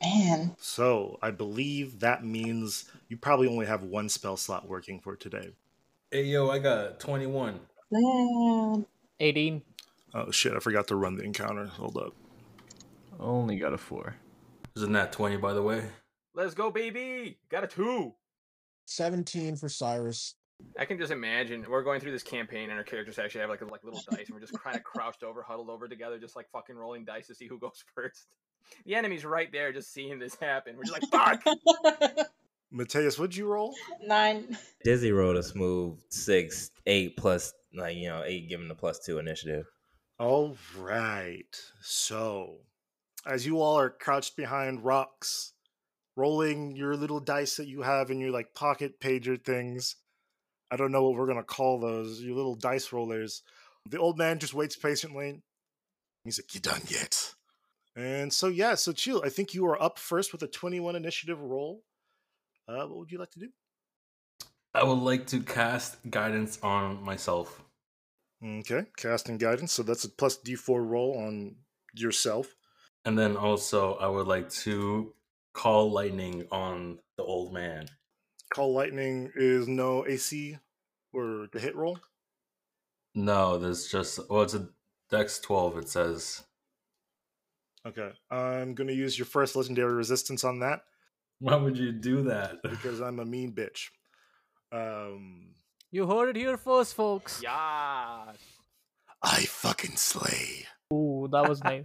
Man. 0.00 0.54
So 0.60 1.18
I 1.22 1.32
believe 1.32 2.00
that 2.00 2.24
means 2.24 2.84
you 3.08 3.16
probably 3.16 3.48
only 3.48 3.66
have 3.66 3.82
one 3.82 4.08
spell 4.08 4.36
slot 4.36 4.68
working 4.68 5.00
for 5.00 5.16
today. 5.16 5.50
Hey 6.10 6.24
yo, 6.24 6.48
I 6.50 6.60
got 6.60 7.00
21. 7.00 7.58
Man. 7.90 8.86
18. 9.20 9.62
Oh 10.14 10.30
shit, 10.30 10.54
I 10.54 10.60
forgot 10.60 10.86
to 10.88 10.96
run 10.96 11.16
the 11.16 11.24
encounter. 11.24 11.66
Hold 11.66 11.96
up. 11.96 12.14
Only 13.18 13.58
got 13.58 13.74
a 13.74 13.78
four. 13.78 14.14
Isn't 14.76 14.92
that 14.92 15.12
20 15.12 15.36
by 15.38 15.52
the 15.52 15.62
way? 15.62 15.84
Let's 16.34 16.54
go, 16.54 16.70
baby. 16.70 17.38
Got 17.48 17.64
a 17.64 17.66
two. 17.66 18.14
17 18.84 19.56
for 19.56 19.68
Cyrus. 19.68 20.34
I 20.78 20.84
can 20.84 20.98
just 20.98 21.12
imagine 21.12 21.64
we're 21.68 21.82
going 21.82 22.00
through 22.00 22.12
this 22.12 22.22
campaign 22.22 22.70
and 22.70 22.78
our 22.78 22.84
characters 22.84 23.18
actually 23.18 23.40
have 23.42 23.50
like 23.50 23.60
like 23.62 23.84
little 23.84 24.00
dice 24.10 24.26
and 24.26 24.34
we're 24.34 24.40
just 24.40 24.58
kind 24.60 24.76
of 24.76 24.82
crouched 24.84 25.22
over, 25.22 25.42
huddled 25.42 25.70
over 25.70 25.88
together, 25.88 26.18
just 26.18 26.36
like 26.36 26.48
fucking 26.50 26.76
rolling 26.76 27.04
dice 27.04 27.26
to 27.28 27.34
see 27.34 27.46
who 27.46 27.58
goes 27.60 27.84
first. 27.94 28.26
The 28.84 28.94
enemy's 28.94 29.24
right 29.24 29.50
there, 29.50 29.72
just 29.72 29.92
seeing 29.92 30.18
this 30.18 30.34
happen. 30.34 30.76
We're 30.76 30.84
just 30.84 31.10
like, 31.10 31.10
fuck. 31.10 32.26
Mateus, 32.70 33.18
what'd 33.18 33.34
you 33.34 33.46
roll? 33.46 33.74
Nine. 34.04 34.58
Dizzy 34.84 35.10
rolled 35.10 35.36
a 35.36 35.42
smooth 35.42 35.98
six, 36.10 36.70
eight 36.86 37.16
plus, 37.16 37.54
like 37.74 37.96
you 37.96 38.08
know, 38.08 38.22
eight 38.26 38.48
giving 38.48 38.68
the 38.68 38.74
plus 38.74 38.98
two 38.98 39.18
initiative. 39.18 39.64
All 40.18 40.56
right. 40.76 41.56
So, 41.80 42.56
as 43.26 43.46
you 43.46 43.60
all 43.60 43.78
are 43.78 43.88
crouched 43.88 44.36
behind 44.36 44.84
rocks, 44.84 45.54
rolling 46.14 46.76
your 46.76 46.94
little 46.94 47.20
dice 47.20 47.56
that 47.56 47.68
you 47.68 47.82
have 47.82 48.10
in 48.10 48.20
your 48.20 48.32
like 48.32 48.52
pocket 48.54 49.00
pager 49.00 49.42
things, 49.42 49.96
I 50.70 50.76
don't 50.76 50.92
know 50.92 51.02
what 51.02 51.14
we're 51.14 51.26
gonna 51.26 51.42
call 51.42 51.80
those. 51.80 52.20
you 52.20 52.34
little 52.34 52.54
dice 52.54 52.92
rollers. 52.92 53.42
The 53.88 53.98
old 53.98 54.18
man 54.18 54.38
just 54.38 54.54
waits 54.54 54.76
patiently. 54.76 55.42
He's 56.24 56.38
like, 56.38 56.54
"You 56.54 56.60
done 56.60 56.82
yet?" 56.88 57.34
And 57.96 58.32
so 58.32 58.48
yeah, 58.48 58.72
Xochitl. 58.72 59.24
I 59.24 59.28
think 59.28 59.54
you 59.54 59.66
are 59.66 59.80
up 59.82 59.98
first 59.98 60.32
with 60.32 60.42
a 60.42 60.48
twenty-one 60.48 60.96
initiative 60.96 61.40
roll. 61.40 61.82
Uh, 62.68 62.86
what 62.86 62.98
would 62.98 63.10
you 63.10 63.18
like 63.18 63.30
to 63.30 63.40
do? 63.40 63.48
I 64.74 64.84
would 64.84 64.98
like 64.98 65.26
to 65.28 65.40
cast 65.40 65.96
guidance 66.10 66.58
on 66.62 67.02
myself. 67.02 67.62
Okay, 68.44 68.84
casting 68.96 69.38
guidance. 69.38 69.72
So 69.72 69.82
that's 69.82 70.04
a 70.04 70.08
plus 70.08 70.38
D4 70.38 70.86
roll 70.86 71.18
on 71.18 71.56
yourself. 71.94 72.54
And 73.04 73.18
then 73.18 73.36
also 73.36 73.94
I 73.94 74.06
would 74.08 74.26
like 74.26 74.50
to 74.50 75.14
call 75.54 75.90
lightning 75.90 76.46
on 76.52 76.98
the 77.16 77.24
old 77.24 77.52
man. 77.52 77.88
Call 78.50 78.72
lightning 78.72 79.30
is 79.34 79.68
no 79.68 80.06
AC 80.06 80.58
or 81.12 81.48
the 81.52 81.60
hit 81.60 81.76
roll. 81.76 81.98
No, 83.14 83.58
there's 83.58 83.88
just 83.88 84.18
well 84.30 84.42
it's 84.42 84.54
a 84.54 84.68
Dex 85.10 85.38
12 85.40 85.78
it 85.78 85.88
says. 85.88 86.42
Okay, 87.86 88.10
I'm 88.30 88.74
gonna 88.74 88.92
use 88.92 89.18
your 89.18 89.26
first 89.26 89.56
legendary 89.56 89.92
resistance 89.94 90.44
on 90.44 90.60
that 90.60 90.80
Why 91.38 91.56
would 91.56 91.78
you 91.78 91.92
do 91.92 92.22
that? 92.24 92.56
because 92.62 93.00
I'm 93.00 93.18
a 93.20 93.24
mean 93.24 93.52
bitch. 93.52 93.88
Um, 94.72 95.54
You 95.90 96.06
heard 96.06 96.30
it 96.30 96.36
here 96.36 96.56
first, 96.58 96.94
folks. 96.94 97.40
Yeah. 97.42 98.32
I 99.22 99.40
fucking 99.46 99.96
slay. 99.96 100.66
Ooh, 100.92 101.28
that 101.32 101.48
was 101.48 101.62
nice. 101.64 101.84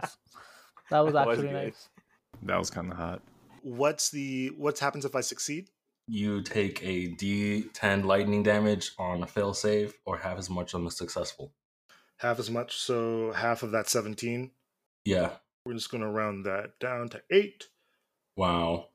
That 0.90 1.00
was 1.00 1.14
That 1.14 1.26
was 1.26 1.38
actually 1.38 1.52
nice. 1.52 1.88
That 2.42 2.58
was 2.58 2.70
kind 2.70 2.90
of 2.92 2.98
hot. 2.98 3.22
What's 3.62 4.10
the 4.10 4.48
what 4.58 4.78
happens 4.78 5.04
if 5.06 5.14
I 5.16 5.22
succeed? 5.22 5.70
You 6.06 6.42
take 6.42 6.82
a 6.82 7.08
D10 7.14 8.04
lightning 8.04 8.42
damage 8.42 8.92
on 8.98 9.22
a 9.22 9.26
fail 9.26 9.54
save 9.54 9.94
or 10.04 10.18
half 10.18 10.38
as 10.38 10.50
much 10.50 10.74
on 10.74 10.86
a 10.86 10.90
successful. 10.90 11.52
Half 12.18 12.38
as 12.38 12.50
much, 12.50 12.76
so 12.76 13.32
half 13.32 13.62
of 13.62 13.70
that 13.72 13.88
17. 13.88 14.50
Yeah. 15.04 15.30
We're 15.64 15.74
just 15.74 15.90
gonna 15.90 16.10
round 16.10 16.44
that 16.44 16.78
down 16.78 17.08
to 17.10 17.22
eight. 17.30 17.68
Wow. 18.36 18.88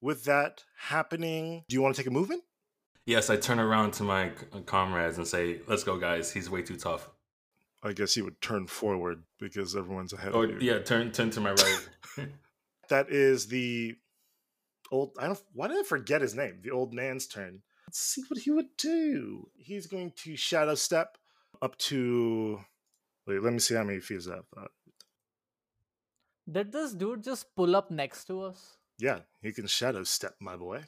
With 0.00 0.24
that 0.24 0.64
happening, 0.78 1.64
do 1.68 1.74
you 1.74 1.82
want 1.82 1.94
to 1.94 2.00
take 2.02 2.08
a 2.08 2.12
movement? 2.12 2.42
Yes, 3.06 3.30
I 3.30 3.36
turn 3.36 3.58
around 3.60 3.92
to 3.94 4.02
my 4.02 4.30
uh, 4.52 4.60
comrades 4.66 5.16
and 5.16 5.26
say, 5.26 5.60
"Let's 5.66 5.82
go, 5.84 5.96
guys. 5.98 6.32
He's 6.32 6.50
way 6.50 6.62
too 6.62 6.76
tough." 6.76 7.08
I 7.82 7.92
guess 7.92 8.14
he 8.14 8.22
would 8.22 8.40
turn 8.40 8.66
forward 8.66 9.22
because 9.38 9.74
everyone's 9.76 10.12
ahead 10.12 10.32
Oh 10.34 10.42
of 10.42 10.50
you. 10.50 10.58
yeah, 10.60 10.80
turn 10.80 11.10
turn 11.12 11.30
to 11.30 11.40
my 11.40 11.52
right. 11.52 11.88
That 12.88 13.10
is 13.10 13.46
the 13.46 13.96
old. 14.90 15.12
I 15.18 15.26
don't. 15.26 15.40
Why 15.52 15.68
did 15.68 15.78
I 15.78 15.82
forget 15.82 16.20
his 16.20 16.34
name? 16.34 16.60
The 16.62 16.70
old 16.70 16.92
man's 16.92 17.26
turn. 17.26 17.62
Let's 17.86 17.98
see 18.00 18.22
what 18.28 18.40
he 18.40 18.50
would 18.50 18.76
do. 18.76 19.48
He's 19.56 19.86
going 19.86 20.12
to 20.24 20.36
shadow 20.36 20.74
step 20.74 21.16
up 21.62 21.76
to. 21.78 22.60
Wait, 23.26 23.42
let 23.42 23.52
me 23.52 23.58
see 23.58 23.74
how 23.74 23.84
many 23.84 24.00
feet 24.00 24.18
is 24.18 24.24
that. 24.26 24.44
Uh, 24.56 24.66
Did 26.50 26.72
this 26.72 26.92
dude 26.94 27.22
just 27.24 27.54
pull 27.54 27.76
up 27.76 27.90
next 27.90 28.24
to 28.26 28.42
us? 28.42 28.76
yeah, 28.98 29.20
he 29.42 29.52
can 29.52 29.66
shadow 29.66 30.02
step, 30.02 30.34
my 30.40 30.56
boy. 30.56 30.82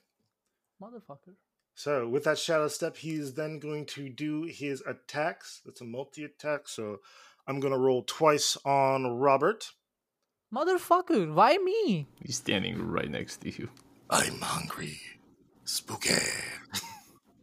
Motherfucker. 0.83 1.35
So 1.75 2.09
with 2.09 2.25
that 2.25 2.39
shadow 2.39 2.69
step, 2.69 2.97
he's 2.97 3.35
then 3.35 3.59
going 3.59 3.87
to 3.87 4.09
do 4.09 4.43
his 4.45 4.83
attacks. 4.87 5.61
That's 5.65 5.81
a 5.81 5.85
multi 5.85 6.25
attack. 6.25 6.67
So 6.69 6.99
I'm 7.47 7.61
going 7.61 7.73
to 7.73 7.79
roll 7.79 8.03
twice 8.03 8.57
on 8.65 9.07
Robert. 9.19 9.71
Motherfucker, 10.53 11.33
why 11.33 11.59
me? 11.59 12.09
He's 12.25 12.37
standing 12.37 12.83
right 12.83 13.11
next 13.11 13.43
to 13.43 13.51
you. 13.51 13.69
I'm 14.11 14.41
hungry. 14.41 15.01
Spooky. 15.65 16.15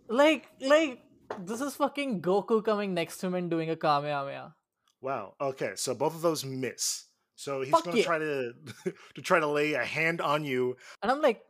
Like, 0.09 0.47
like, 0.59 0.99
this 1.39 1.61
is 1.61 1.75
fucking 1.75 2.21
Goku 2.21 2.63
coming 2.63 2.93
next 2.93 3.17
to 3.19 3.27
him 3.27 3.35
and 3.35 3.49
doing 3.49 3.69
a 3.69 3.75
Kamehameha. 3.75 4.53
Wow. 5.01 5.35
Okay, 5.39 5.71
so 5.75 5.95
both 5.95 6.15
of 6.15 6.21
those 6.21 6.43
miss. 6.43 7.05
So 7.35 7.61
he's 7.61 7.71
Fuck 7.71 7.85
going 7.85 7.95
to 7.95 8.01
yeah. 8.01 8.05
try 8.05 8.19
to 8.19 8.53
to 9.15 9.21
try 9.21 9.39
to 9.39 9.47
lay 9.47 9.73
a 9.73 9.83
hand 9.83 10.21
on 10.21 10.43
you. 10.43 10.75
And 11.01 11.11
I'm 11.11 11.21
like, 11.21 11.41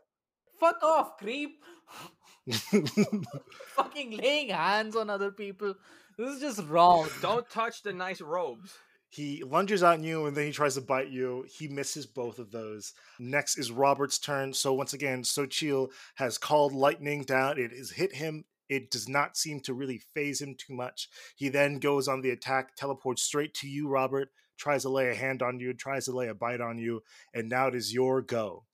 fuck 0.59 0.83
off, 0.83 1.17
creep. 1.17 1.63
fucking 3.75 4.17
laying 4.17 4.49
hands 4.49 4.95
on 4.95 5.09
other 5.09 5.31
people. 5.31 5.75
This 6.17 6.35
is 6.35 6.41
just 6.41 6.67
wrong. 6.67 7.07
Don't 7.21 7.49
touch 7.49 7.83
the 7.83 7.93
nice 7.93 8.21
robes. 8.21 8.77
He 9.09 9.43
lunges 9.43 9.83
at 9.83 10.01
you 10.01 10.25
and 10.25 10.35
then 10.35 10.45
he 10.45 10.51
tries 10.51 10.75
to 10.75 10.81
bite 10.81 11.09
you. 11.09 11.45
He 11.49 11.67
misses 11.67 12.05
both 12.05 12.39
of 12.39 12.51
those. 12.51 12.93
Next 13.19 13.57
is 13.57 13.71
Robert's 13.71 14.19
turn. 14.19 14.53
So 14.53 14.73
once 14.73 14.93
again, 14.93 15.23
Xochitl 15.23 15.89
has 16.15 16.37
called 16.37 16.73
lightning 16.73 17.23
down. 17.23 17.57
It 17.57 17.71
has 17.71 17.91
hit 17.91 18.15
him. 18.15 18.45
It 18.69 18.91
does 18.91 19.07
not 19.07 19.37
seem 19.37 19.61
to 19.61 19.73
really 19.73 20.01
phase 20.13 20.41
him 20.41 20.55
too 20.55 20.73
much. 20.73 21.07
He 21.35 21.47
then 21.47 21.79
goes 21.79 22.09
on 22.09 22.21
the 22.21 22.31
attack, 22.31 22.75
teleports 22.75 23.23
straight 23.23 23.53
to 23.55 23.67
you, 23.67 23.87
Robert, 23.87 24.29
tries 24.57 24.81
to 24.81 24.89
lay 24.89 25.09
a 25.09 25.15
hand 25.15 25.41
on 25.41 25.59
you, 25.59 25.73
tries 25.73 26.05
to 26.05 26.11
lay 26.11 26.27
a 26.27 26.33
bite 26.33 26.59
on 26.59 26.77
you, 26.77 27.01
and 27.33 27.47
now 27.47 27.67
it 27.67 27.75
is 27.75 27.93
your 27.93 28.21
go. 28.21 28.65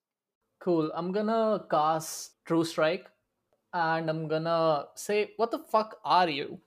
Cool. 0.60 0.92
I'm 0.96 1.12
gonna 1.12 1.66
cast 1.70 2.32
True 2.46 2.66
Strike 2.66 3.08
and 3.74 4.10
I'm 4.10 4.28
gonna 4.28 4.86
say, 4.96 5.32
what 5.38 5.52
the 5.52 5.60
fuck 5.60 5.98
are 6.04 6.30
you? 6.30 6.60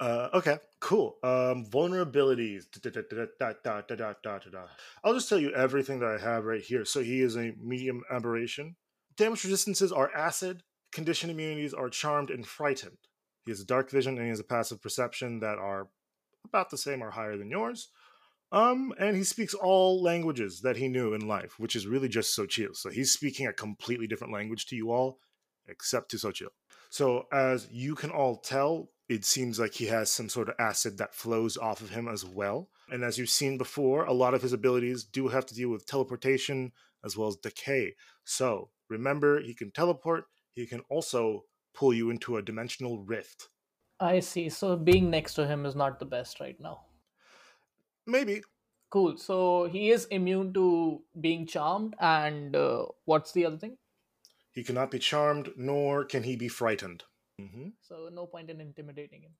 Uh, 0.00 0.28
okay, 0.32 0.58
cool. 0.80 1.16
Um, 1.24 1.66
vulnerabilities. 1.66 2.64
I'll 5.02 5.14
just 5.14 5.28
tell 5.28 5.38
you 5.38 5.52
everything 5.52 5.98
that 6.00 6.08
I 6.08 6.18
have 6.18 6.44
right 6.44 6.62
here. 6.62 6.84
So 6.84 7.02
he 7.02 7.20
is 7.20 7.36
a 7.36 7.52
medium 7.60 8.02
aberration. 8.10 8.76
Damage 9.16 9.44
resistances 9.44 9.90
are 9.90 10.14
acid. 10.14 10.62
Condition 10.92 11.30
immunities 11.30 11.74
are 11.74 11.88
charmed 11.88 12.30
and 12.30 12.46
frightened. 12.46 12.98
He 13.44 13.50
has 13.50 13.60
a 13.60 13.66
dark 13.66 13.90
vision 13.90 14.16
and 14.16 14.24
he 14.24 14.30
has 14.30 14.40
a 14.40 14.44
passive 14.44 14.80
perception 14.80 15.40
that 15.40 15.58
are 15.58 15.88
about 16.44 16.70
the 16.70 16.78
same 16.78 17.02
or 17.02 17.10
higher 17.10 17.36
than 17.36 17.50
yours. 17.50 17.88
Um, 18.50 18.94
and 18.98 19.16
he 19.16 19.24
speaks 19.24 19.52
all 19.52 20.02
languages 20.02 20.60
that 20.62 20.76
he 20.76 20.88
knew 20.88 21.12
in 21.12 21.26
life, 21.26 21.58
which 21.58 21.76
is 21.76 21.86
really 21.86 22.08
just 22.08 22.38
Xochitl. 22.38 22.76
So 22.76 22.88
he's 22.88 23.12
speaking 23.12 23.46
a 23.46 23.52
completely 23.52 24.06
different 24.06 24.32
language 24.32 24.66
to 24.66 24.76
you 24.76 24.90
all, 24.90 25.18
except 25.66 26.10
to 26.12 26.16
Xochitl. 26.16 26.48
So 26.88 27.26
as 27.32 27.68
you 27.70 27.94
can 27.94 28.10
all 28.10 28.36
tell, 28.36 28.90
it 29.08 29.24
seems 29.24 29.58
like 29.58 29.74
he 29.74 29.86
has 29.86 30.10
some 30.10 30.28
sort 30.28 30.48
of 30.48 30.54
acid 30.58 30.98
that 30.98 31.14
flows 31.14 31.56
off 31.56 31.80
of 31.80 31.90
him 31.90 32.08
as 32.08 32.24
well. 32.24 32.68
And 32.90 33.02
as 33.02 33.18
you've 33.18 33.30
seen 33.30 33.56
before, 33.56 34.04
a 34.04 34.12
lot 34.12 34.34
of 34.34 34.42
his 34.42 34.52
abilities 34.52 35.04
do 35.04 35.28
have 35.28 35.46
to 35.46 35.54
deal 35.54 35.70
with 35.70 35.86
teleportation 35.86 36.72
as 37.04 37.16
well 37.16 37.28
as 37.28 37.36
decay. 37.36 37.94
So 38.24 38.70
remember, 38.88 39.40
he 39.40 39.54
can 39.54 39.70
teleport, 39.70 40.24
he 40.52 40.66
can 40.66 40.80
also 40.90 41.44
pull 41.72 41.94
you 41.94 42.10
into 42.10 42.36
a 42.36 42.42
dimensional 42.42 42.98
rift. 42.98 43.48
I 44.00 44.20
see. 44.20 44.48
So 44.48 44.76
being 44.76 45.10
next 45.10 45.34
to 45.34 45.46
him 45.46 45.64
is 45.64 45.74
not 45.74 45.98
the 45.98 46.04
best 46.04 46.40
right 46.40 46.58
now. 46.60 46.80
Maybe. 48.06 48.42
Cool. 48.90 49.16
So 49.16 49.68
he 49.70 49.90
is 49.90 50.06
immune 50.06 50.52
to 50.54 51.02
being 51.20 51.46
charmed, 51.46 51.94
and 52.00 52.56
uh, 52.56 52.86
what's 53.04 53.32
the 53.32 53.44
other 53.44 53.58
thing? 53.58 53.76
He 54.52 54.64
cannot 54.64 54.90
be 54.90 54.98
charmed, 54.98 55.50
nor 55.56 56.04
can 56.04 56.22
he 56.22 56.36
be 56.36 56.48
frightened. 56.48 57.04
Hmm 57.38 57.68
So 57.80 58.08
no 58.12 58.26
point 58.26 58.50
in 58.50 58.60
intimidating 58.60 59.22
him. 59.22 59.32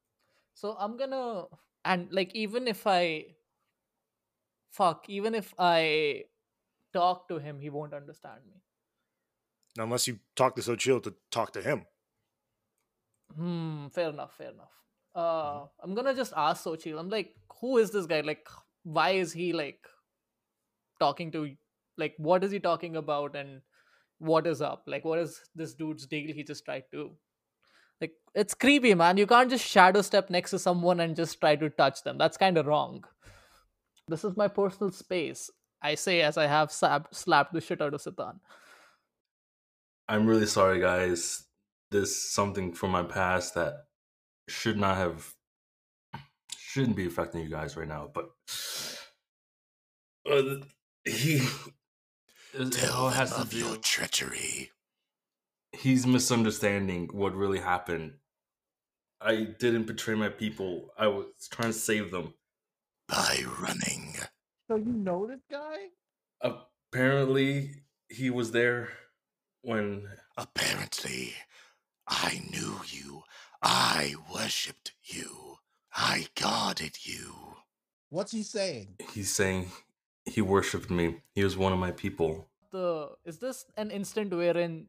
So 0.54 0.76
I'm 0.78 0.96
gonna 0.96 1.46
and 1.84 2.08
like 2.12 2.34
even 2.34 2.68
if 2.68 2.86
I 2.86 3.34
fuck, 4.70 5.04
even 5.08 5.34
if 5.34 5.54
I 5.58 6.24
talk 6.92 7.28
to 7.28 7.38
him, 7.38 7.60
he 7.60 7.70
won't 7.70 7.94
understand 7.94 8.40
me. 8.46 8.62
Unless 9.76 10.08
you 10.08 10.18
talk 10.36 10.56
to 10.56 10.62
Xochitl 10.62 11.02
to 11.04 11.14
talk 11.30 11.52
to 11.52 11.62
him. 11.62 11.86
Hmm, 13.34 13.88
fair 13.88 14.10
enough, 14.10 14.36
fair 14.36 14.50
enough. 14.50 14.72
Uh 15.14 15.66
I'm 15.82 15.94
gonna 15.94 16.14
just 16.14 16.32
ask 16.36 16.64
Xochitl. 16.64 16.98
I'm 16.98 17.08
like, 17.08 17.34
who 17.60 17.78
is 17.78 17.90
this 17.90 18.06
guy? 18.06 18.20
Like, 18.20 18.46
why 18.84 19.10
is 19.10 19.32
he 19.32 19.52
like 19.52 19.86
talking 21.00 21.30
to 21.32 21.54
like 21.96 22.14
what 22.18 22.44
is 22.44 22.50
he 22.50 22.58
talking 22.60 22.96
about 22.96 23.36
and 23.36 23.60
what 24.18 24.46
is 24.46 24.60
up? 24.62 24.84
Like 24.86 25.04
what 25.04 25.18
is 25.18 25.40
this 25.54 25.74
dude's 25.74 26.06
deal 26.06 26.32
he 26.34 26.42
just 26.44 26.64
tried 26.64 26.84
to 26.92 27.10
like 28.00 28.12
it's 28.34 28.54
creepy 28.54 28.94
man 28.94 29.16
you 29.16 29.26
can't 29.26 29.50
just 29.50 29.66
shadow 29.66 30.02
step 30.02 30.30
next 30.30 30.50
to 30.50 30.58
someone 30.58 31.00
and 31.00 31.16
just 31.16 31.40
try 31.40 31.56
to 31.56 31.70
touch 31.70 32.02
them 32.02 32.18
that's 32.18 32.36
kind 32.36 32.56
of 32.58 32.66
wrong 32.66 33.04
this 34.08 34.24
is 34.24 34.36
my 34.36 34.48
personal 34.48 34.90
space 34.90 35.50
i 35.82 35.94
say 35.94 36.22
as 36.22 36.36
i 36.36 36.46
have 36.46 36.72
slapped, 36.72 37.14
slapped 37.14 37.52
the 37.52 37.60
shit 37.60 37.82
out 37.82 37.94
of 37.94 38.00
sitan 38.00 38.38
I'm 40.08 40.26
really 40.26 40.46
sorry, 40.46 40.80
guys. 40.80 41.44
This 41.90 42.10
is 42.10 42.32
something 42.32 42.72
from 42.72 42.90
my 42.92 43.02
past 43.02 43.54
that 43.54 43.84
should 44.48 44.78
not 44.78 44.96
have, 44.96 45.34
shouldn't 46.56 46.96
be 46.96 47.06
affecting 47.06 47.42
you 47.42 47.50
guys 47.50 47.76
right 47.76 47.86
now. 47.86 48.10
But 48.12 48.30
uh, 50.30 50.64
he, 51.04 51.46
it 52.54 52.90
all 52.90 53.10
has 53.10 53.34
to 53.36 53.44
do. 53.44 53.76
treachery. 53.82 54.70
He's 55.78 56.06
misunderstanding 56.08 57.08
what 57.12 57.36
really 57.36 57.60
happened. 57.60 58.14
I 59.20 59.54
didn't 59.60 59.86
betray 59.86 60.16
my 60.16 60.28
people. 60.28 60.88
I 60.98 61.06
was 61.06 61.26
trying 61.52 61.72
to 61.72 61.78
save 61.78 62.10
them. 62.10 62.34
By 63.06 63.44
running. 63.60 64.16
So 64.66 64.74
you 64.74 64.92
know 64.92 65.28
this 65.28 65.40
guy? 65.48 65.76
Apparently, 66.42 67.84
he 68.08 68.28
was 68.28 68.50
there 68.50 68.88
when 69.62 70.08
Apparently, 70.36 71.34
I 72.08 72.42
knew 72.50 72.80
you. 72.88 73.22
I 73.62 74.14
worshipped 74.34 74.92
you. 75.04 75.58
I 75.94 76.26
guarded 76.34 76.98
you. 77.02 77.34
What's 78.10 78.32
he 78.32 78.42
saying? 78.42 78.96
he's 79.12 79.32
saying 79.32 79.70
he 80.24 80.40
worshipped 80.40 80.90
me. 80.90 81.22
He 81.34 81.44
was 81.44 81.56
one 81.56 81.72
of 81.72 81.78
my 81.78 81.92
people. 81.92 82.48
the 82.72 83.10
is 83.24 83.38
this 83.38 83.64
an 83.76 83.90
instant 83.90 84.32
wherein 84.32 84.86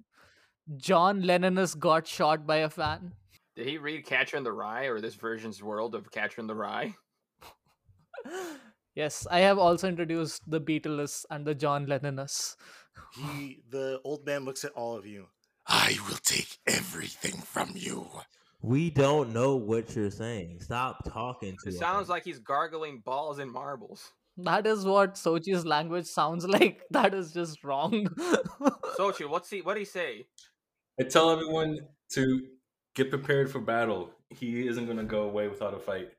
john 0.77 1.21
lennonus 1.21 1.73
got 1.77 2.07
shot 2.07 2.45
by 2.45 2.57
a 2.57 2.69
fan 2.69 3.13
Did 3.55 3.67
he 3.67 3.77
read 3.77 4.05
Catcher 4.05 4.37
in 4.37 4.43
the 4.43 4.51
Rye 4.51 4.85
or 4.85 5.01
this 5.01 5.15
version's 5.15 5.61
world 5.63 5.95
of 5.95 6.11
Catcher 6.11 6.39
in 6.41 6.47
the 6.47 6.55
Rye? 6.55 6.95
yes 8.95 9.25
i 9.31 9.39
have 9.39 9.57
also 9.57 9.87
introduced 9.87 10.41
the 10.49 10.59
beatles 10.61 11.25
and 11.29 11.45
the 11.45 11.55
john 11.55 11.85
lennonus 11.87 12.55
He, 13.15 13.63
the 13.69 13.99
old 14.03 14.25
man, 14.25 14.43
looks 14.45 14.65
at 14.65 14.73
all 14.73 14.95
of 14.97 15.05
you. 15.05 15.27
I 15.65 15.97
will 16.07 16.17
take 16.21 16.57
everything 16.67 17.37
from 17.53 17.71
you. 17.73 18.07
We 18.61 18.89
don't 18.89 19.31
know 19.31 19.55
what 19.55 19.95
you're 19.95 20.11
saying. 20.11 20.59
Stop 20.61 21.05
talking 21.09 21.55
to 21.63 21.69
It 21.69 21.73
us. 21.75 21.79
sounds 21.79 22.09
like 22.09 22.25
he's 22.25 22.39
gargling 22.39 22.99
balls 23.05 23.39
and 23.39 23.49
marbles. 23.51 24.11
that 24.49 24.67
is 24.67 24.83
what 24.85 25.15
xochitl's 25.15 25.65
language 25.65 26.05
sounds 26.07 26.45
like 26.57 26.81
that 26.97 27.13
is 27.13 27.31
just 27.39 27.63
wrong 27.63 27.93
Xochitl, 28.99 29.29
what's 29.29 29.49
he? 29.49 29.61
What 29.61 29.75
would 29.75 29.77
he 29.77 29.85
say? 29.85 30.25
I 30.99 31.03
tell 31.03 31.29
everyone 31.29 31.79
to 32.09 32.47
get 32.93 33.09
prepared 33.09 33.49
for 33.49 33.59
battle. 33.59 34.11
He 34.29 34.67
isn't 34.67 34.85
going 34.85 34.97
to 34.97 35.03
go 35.03 35.23
away 35.23 35.47
without 35.47 35.73
a 35.73 35.79
fight. 35.79 36.11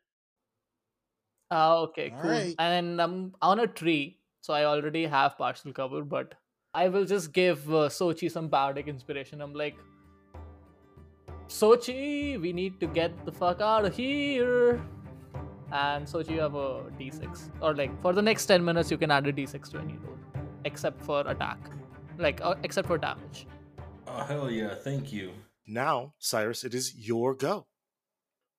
Ah, 1.50 1.78
okay, 1.78 2.10
cool. 2.10 2.30
Alright. 2.30 2.54
And 2.58 3.02
I'm 3.02 3.34
on 3.42 3.60
a 3.60 3.66
tree, 3.66 4.20
so 4.40 4.54
I 4.54 4.64
already 4.64 5.04
have 5.04 5.36
partial 5.36 5.72
cover, 5.72 6.02
but 6.02 6.34
I 6.72 6.88
will 6.88 7.04
just 7.04 7.32
give 7.32 7.68
uh, 7.68 7.88
Xochitl 7.88 8.30
some 8.30 8.48
bardic 8.48 8.88
inspiration. 8.88 9.42
I'm 9.42 9.52
like, 9.52 9.76
Xochitl, 11.48 12.40
we 12.40 12.52
need 12.52 12.80
to 12.80 12.86
get 12.86 13.24
the 13.26 13.32
fuck 13.32 13.60
out 13.60 13.84
of 13.84 13.94
here. 13.94 14.80
And 15.72 16.06
Xochitl, 16.06 16.30
you 16.30 16.40
have 16.40 16.54
a 16.54 16.84
d6. 16.98 17.50
Or 17.60 17.74
like, 17.74 18.00
for 18.00 18.14
the 18.14 18.22
next 18.22 18.46
10 18.46 18.64
minutes, 18.64 18.90
you 18.90 18.96
can 18.96 19.10
add 19.10 19.26
a 19.26 19.32
d6 19.32 19.70
to 19.72 19.78
any 19.78 19.98
roll, 19.98 20.16
except 20.64 21.02
for 21.02 21.20
attack. 21.26 21.58
Like, 22.16 22.40
uh, 22.42 22.54
except 22.62 22.86
for 22.88 22.96
damage. 22.96 23.46
Oh, 24.12 24.24
hell 24.24 24.50
yeah. 24.50 24.74
Thank 24.74 25.12
you. 25.12 25.32
now, 25.66 26.14
Cyrus, 26.18 26.64
it 26.64 26.74
is 26.74 26.94
your 26.96 27.34
go. 27.34 27.66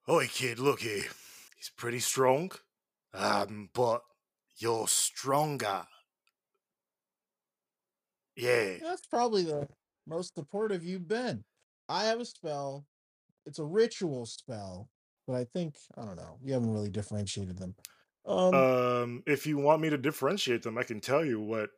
Oi, 0.10 0.28
kid, 0.28 0.60
look 0.60 0.80
here. 0.80 1.04
He's 1.58 1.70
pretty 1.76 2.00
strong, 2.00 2.52
um, 3.14 3.70
but 3.74 4.02
you're 4.58 4.88
stronger. 4.88 5.86
Yeah. 8.36 8.78
That's 8.82 9.06
probably 9.06 9.44
the 9.44 9.68
most 10.08 10.34
supportive 10.36 10.84
you've 10.86 11.08
been. 11.08 11.44
I 11.90 12.06
have 12.06 12.20
a 12.22 12.26
spell. 12.26 12.86
It's 13.46 13.60
a 13.60 13.66
ritual 13.66 14.26
spell, 14.26 14.90
but 15.28 15.36
I 15.36 15.44
think 15.44 15.76
I 15.98 16.06
don't 16.06 16.16
know. 16.16 16.38
You 16.44 16.54
haven't 16.54 16.72
really 16.74 16.90
differentiated 16.90 17.58
them. 17.58 17.76
Um, 18.26 18.54
Um, 18.56 19.24
if 19.28 19.46
you 19.46 19.58
want 19.58 19.82
me 19.82 19.90
to 19.90 19.98
differentiate 19.98 20.64
them, 20.64 20.78
I 20.78 20.84
can 20.84 21.00
tell 21.02 21.26
you 21.26 21.40
what 21.42 21.70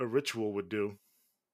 a 0.00 0.06
ritual 0.06 0.52
would 0.54 0.68
do. 0.68 0.98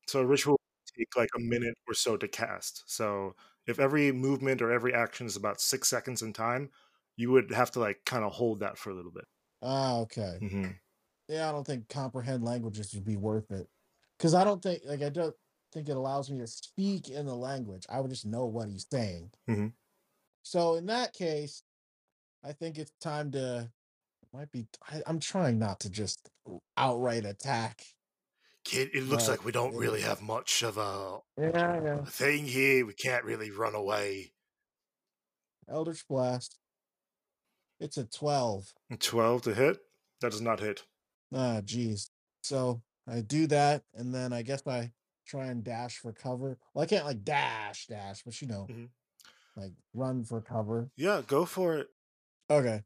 So 0.09 0.21
a 0.21 0.25
ritual 0.27 0.53
would 0.53 0.60
take 1.01 1.17
like 1.17 1.31
a 1.37 1.41
minute 1.41 1.75
or 1.89 1.95
so 1.95 2.17
to 2.19 2.29
cast. 2.29 2.85
So 2.89 3.35
if 3.67 3.79
every 3.81 4.13
movement 4.13 4.63
or 4.63 4.71
every 4.73 4.95
action 4.95 5.27
is 5.27 5.37
about 5.37 5.61
six 5.61 5.89
seconds 5.89 6.23
in 6.23 6.33
time, 6.33 6.71
you 7.17 7.31
would 7.33 7.51
have 7.53 7.71
to 7.73 7.81
like 7.81 8.05
kind 8.07 8.25
of 8.25 8.33
hold 8.33 8.61
that 8.61 8.79
for 8.79 8.91
a 8.91 8.95
little 8.95 9.13
bit. 9.13 9.25
ah, 9.63 9.99
okay. 10.01 10.41
hmm 10.41 10.81
Yeah, 11.29 11.49
I 11.51 11.53
don't 11.53 11.67
think 11.67 11.89
comprehend 11.91 12.45
languages 12.45 12.95
would 12.95 13.05
be 13.05 13.17
worth 13.17 13.51
it 13.53 13.69
because 14.19 14.35
I 14.35 14.45
don't 14.45 14.63
think 14.63 14.85
like 14.87 15.03
I 15.03 15.11
don't 15.11 15.37
think 15.73 15.89
it 15.89 15.97
allows 15.97 16.31
me 16.31 16.39
to 16.41 16.49
speak 16.49 17.11
in 17.11 17.27
the 17.27 17.37
language. 17.37 17.87
I 17.91 18.01
would 18.01 18.11
just 18.11 18.27
know 18.27 18.47
what 18.47 18.71
he's 18.71 18.87
saying. 18.91 19.33
Mhm. 19.47 19.71
So 20.43 20.75
in 20.77 20.87
that 20.87 21.13
case, 21.13 21.63
I 22.45 22.53
think 22.55 22.79
it's 22.79 22.93
time 23.01 23.33
to. 23.33 23.73
Might 24.33 24.53
be. 24.53 24.69
I, 24.89 25.03
I'm 25.07 25.21
trying 25.21 25.59
not 25.59 25.81
to 25.81 25.91
just 25.91 26.31
outright 26.77 27.25
attack. 27.27 27.85
Kid, 28.65 28.91
it 28.93 29.05
looks 29.05 29.25
But 29.25 29.31
like 29.33 29.45
we 29.45 29.53
don't 29.53 29.75
really 29.75 30.03
have 30.03 30.21
much 30.23 30.63
of 30.63 30.77
a, 30.77 31.19
Yeah, 31.39 31.83
yeah. 31.83 32.05
thing 32.05 32.47
here. 32.47 32.85
We 32.87 32.93
can't 32.93 33.25
really 33.25 33.51
run 33.51 33.75
away. 33.75 34.33
Eldritch 35.69 36.07
blast. 36.07 36.59
It's 37.79 37.97
a 37.97 38.05
twelve. 38.05 38.75
12 38.99 39.43
to 39.43 39.55
hit? 39.55 39.79
That 40.21 40.33
does 40.33 40.43
not 40.43 40.61
hit. 40.61 40.85
Ah, 41.33 41.63
geez. 41.65 42.11
So 42.43 42.83
I 43.09 43.23
do 43.23 43.47
that, 43.47 43.85
and 43.95 44.15
then 44.15 44.33
I 44.33 44.43
guess 44.43 44.67
I 44.67 44.93
try 45.27 45.47
and 45.47 45.65
dash 45.65 45.97
for 45.99 46.13
cover. 46.13 46.59
Well, 46.75 46.83
I 46.83 46.87
can't 46.87 47.07
like 47.07 47.25
dash, 47.25 47.87
dash, 47.87 48.23
but 48.25 48.41
you 48.43 48.49
know, 48.49 48.67
Mhm. 48.69 48.91
like 49.57 49.73
run 49.95 50.25
for 50.25 50.43
cover. 50.43 50.91
Yeah, 50.97 51.23
go 51.27 51.47
for 51.47 51.79
it. 51.79 51.89
Okay. 52.51 52.85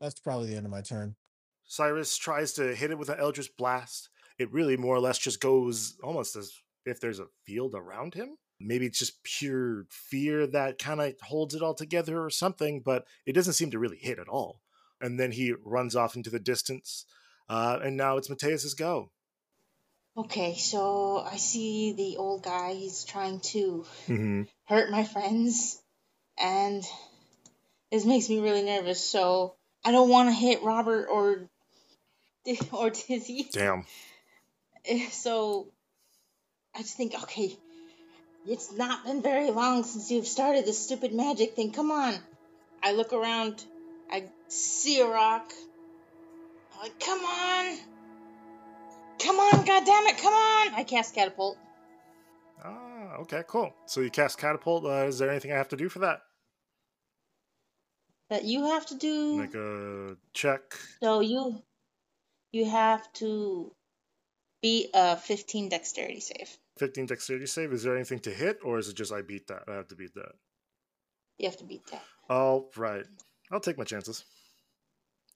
That's 0.00 0.18
probably 0.18 0.48
the 0.48 0.56
end 0.56 0.66
of 0.66 0.72
my 0.72 0.82
turn. 0.82 1.16
Cyrus 1.64 2.16
tries 2.16 2.52
to 2.54 2.74
hit 2.74 2.90
it 2.90 2.98
with 2.98 3.08
an 3.08 3.18
Eldritch 3.20 3.56
Blast. 3.56 4.08
It 4.38 4.52
really 4.52 4.76
more 4.76 4.94
or 4.94 5.00
less 5.00 5.18
just 5.18 5.40
goes 5.40 5.96
almost 6.02 6.36
as 6.36 6.52
if 6.84 7.00
there's 7.00 7.20
a 7.20 7.26
field 7.46 7.74
around 7.74 8.14
him. 8.14 8.36
Maybe 8.58 8.86
it's 8.86 8.98
just 8.98 9.22
pure 9.22 9.86
fear 9.90 10.46
that 10.46 10.78
kind 10.78 11.00
of 11.00 11.14
holds 11.22 11.54
it 11.54 11.62
all 11.62 11.74
together 11.74 12.22
or 12.22 12.30
something, 12.30 12.80
but 12.80 13.04
it 13.26 13.32
doesn't 13.32 13.52
seem 13.54 13.70
to 13.72 13.78
really 13.78 13.98
hit 13.98 14.18
at 14.18 14.28
all. 14.28 14.60
And 15.00 15.20
then 15.20 15.32
he 15.32 15.52
runs 15.64 15.94
off 15.94 16.16
into 16.16 16.30
the 16.30 16.38
distance. 16.38 17.04
Uh, 17.48 17.78
and 17.82 17.96
now 17.96 18.16
it's 18.16 18.30
Mateus's 18.30 18.74
go. 18.74 19.10
Okay, 20.16 20.54
so 20.54 21.18
I 21.18 21.36
see 21.36 21.92
the 21.92 22.16
old 22.16 22.42
guy. 22.42 22.72
He's 22.72 23.04
trying 23.04 23.40
to 23.52 23.84
Mm-hmm. 24.08 24.42
hurt 24.64 24.90
my 24.90 25.04
friends, 25.04 25.78
and 26.38 26.82
this 27.92 28.06
makes 28.06 28.30
me 28.30 28.38
really 28.40 28.62
nervous. 28.62 29.04
So 29.04 29.56
I 29.84 29.92
don't 29.92 30.08
want 30.08 30.30
to 30.30 30.34
hit 30.34 30.62
Robert 30.62 31.08
or 31.10 31.50
or 32.72 32.88
Dizzy. 32.90 33.48
Damn. 33.52 33.84
Eh, 34.86 35.08
So 35.10 35.68
I 36.74 36.82
just 36.82 36.96
think, 36.96 37.14
okay, 37.22 37.56
it's 38.46 38.72
not 38.72 39.04
been 39.04 39.22
very 39.22 39.50
long 39.50 39.84
since 39.84 40.10
you've 40.10 40.26
started 40.26 40.64
this 40.64 40.78
stupid 40.78 41.12
magic 41.12 41.54
thing. 41.54 41.72
Come 41.72 41.90
on. 41.90 42.14
I 42.82 42.92
look 42.92 43.12
around. 43.12 43.64
I 44.10 44.24
see 44.48 45.00
a 45.00 45.06
rock. 45.06 45.52
I'm 46.74 46.82
like, 46.82 47.00
come 47.00 47.24
on. 47.24 47.78
Come 49.18 49.36
on, 49.36 49.64
goddammit, 49.64 50.18
come 50.22 50.34
on. 50.34 50.74
I 50.74 50.84
cast 50.86 51.14
catapult. 51.14 51.56
Ah, 52.62 53.16
okay, 53.20 53.42
cool. 53.48 53.72
So 53.86 54.00
you 54.00 54.10
cast 54.10 54.38
Catapult. 54.38 54.84
Uh, 54.84 55.06
is 55.06 55.18
there 55.18 55.30
anything 55.30 55.52
I 55.52 55.56
have 55.56 55.68
to 55.70 55.76
do 55.76 55.88
for 55.88 56.00
that? 56.00 56.20
That 58.30 58.44
you 58.44 58.66
have 58.66 58.86
to 58.86 58.94
do. 58.94 59.38
Like 59.38 59.54
a 59.54 60.16
check? 60.32 60.76
So 61.02 61.20
you 61.20 61.62
you 62.52 62.68
have 62.68 63.10
to 63.14 63.72
beat 64.62 64.90
a 64.94 65.16
15 65.16 65.68
dexterity 65.68 66.20
save. 66.20 66.56
15 66.78 67.06
dexterity 67.06 67.46
save. 67.46 67.72
Is 67.72 67.82
there 67.82 67.94
anything 67.94 68.20
to 68.20 68.30
hit, 68.30 68.58
or 68.64 68.78
is 68.78 68.88
it 68.88 68.96
just 68.96 69.12
I 69.12 69.22
beat 69.22 69.46
that? 69.48 69.64
I 69.68 69.74
have 69.74 69.88
to 69.88 69.96
beat 69.96 70.14
that. 70.14 70.32
You 71.38 71.48
have 71.48 71.58
to 71.58 71.64
beat 71.64 71.86
that. 71.90 72.02
All 72.28 72.70
right. 72.76 73.04
I'll 73.50 73.60
take 73.60 73.78
my 73.78 73.84
chances. 73.84 74.24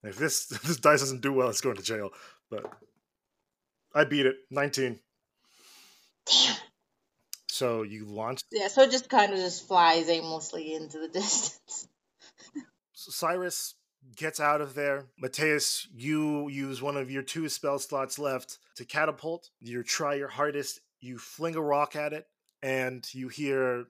If 0.02 0.16
this 0.16 0.50
if 0.52 0.62
this 0.62 0.78
dice 0.78 1.00
doesn't 1.00 1.22
do 1.22 1.32
well, 1.32 1.48
it's 1.48 1.60
going 1.60 1.76
to 1.76 1.82
jail. 1.82 2.10
But 2.50 2.70
I 3.94 4.04
beat 4.04 4.26
it. 4.26 4.36
19. 4.50 4.98
Damn. 6.26 6.56
So 7.48 7.82
you 7.82 8.06
launch 8.06 8.42
Yeah, 8.50 8.68
so 8.68 8.82
it 8.82 8.90
just 8.90 9.10
kind 9.10 9.32
of 9.32 9.38
just 9.38 9.68
flies 9.68 10.08
aimlessly 10.08 10.74
into 10.74 10.98
the 10.98 11.08
distance. 11.12 11.88
Cyrus 12.94 13.74
gets 14.16 14.40
out 14.40 14.60
of 14.60 14.74
there. 14.74 15.06
Mateus, 15.18 15.86
you 15.94 16.48
use 16.48 16.82
one 16.82 16.96
of 16.96 17.10
your 17.10 17.22
two 17.22 17.48
spell 17.48 17.78
slots 17.78 18.18
left 18.18 18.58
to 18.76 18.84
catapult. 18.84 19.50
You 19.60 19.82
try 19.82 20.14
your 20.14 20.28
hardest. 20.28 20.80
You 21.00 21.18
fling 21.18 21.56
a 21.56 21.62
rock 21.62 21.96
at 21.96 22.12
it, 22.12 22.26
and 22.62 23.06
you 23.14 23.28
hear 23.28 23.86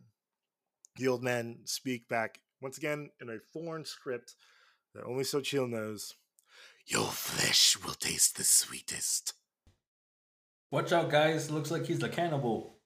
the 0.96 1.08
old 1.08 1.22
man 1.22 1.60
speak 1.64 2.08
back 2.08 2.40
once 2.60 2.78
again 2.78 3.10
in 3.20 3.28
a 3.30 3.38
foreign 3.52 3.84
script 3.84 4.34
that 4.94 5.04
only 5.04 5.24
Xochitl 5.24 5.68
knows. 5.68 6.14
Your 6.86 7.06
flesh 7.06 7.76
will 7.84 7.94
taste 7.94 8.36
the 8.36 8.44
sweetest. 8.44 9.34
Watch 10.70 10.92
out, 10.92 11.10
guys. 11.10 11.50
Looks 11.50 11.70
like 11.70 11.86
he's 11.86 12.02
a 12.02 12.08
cannibal. 12.08 12.76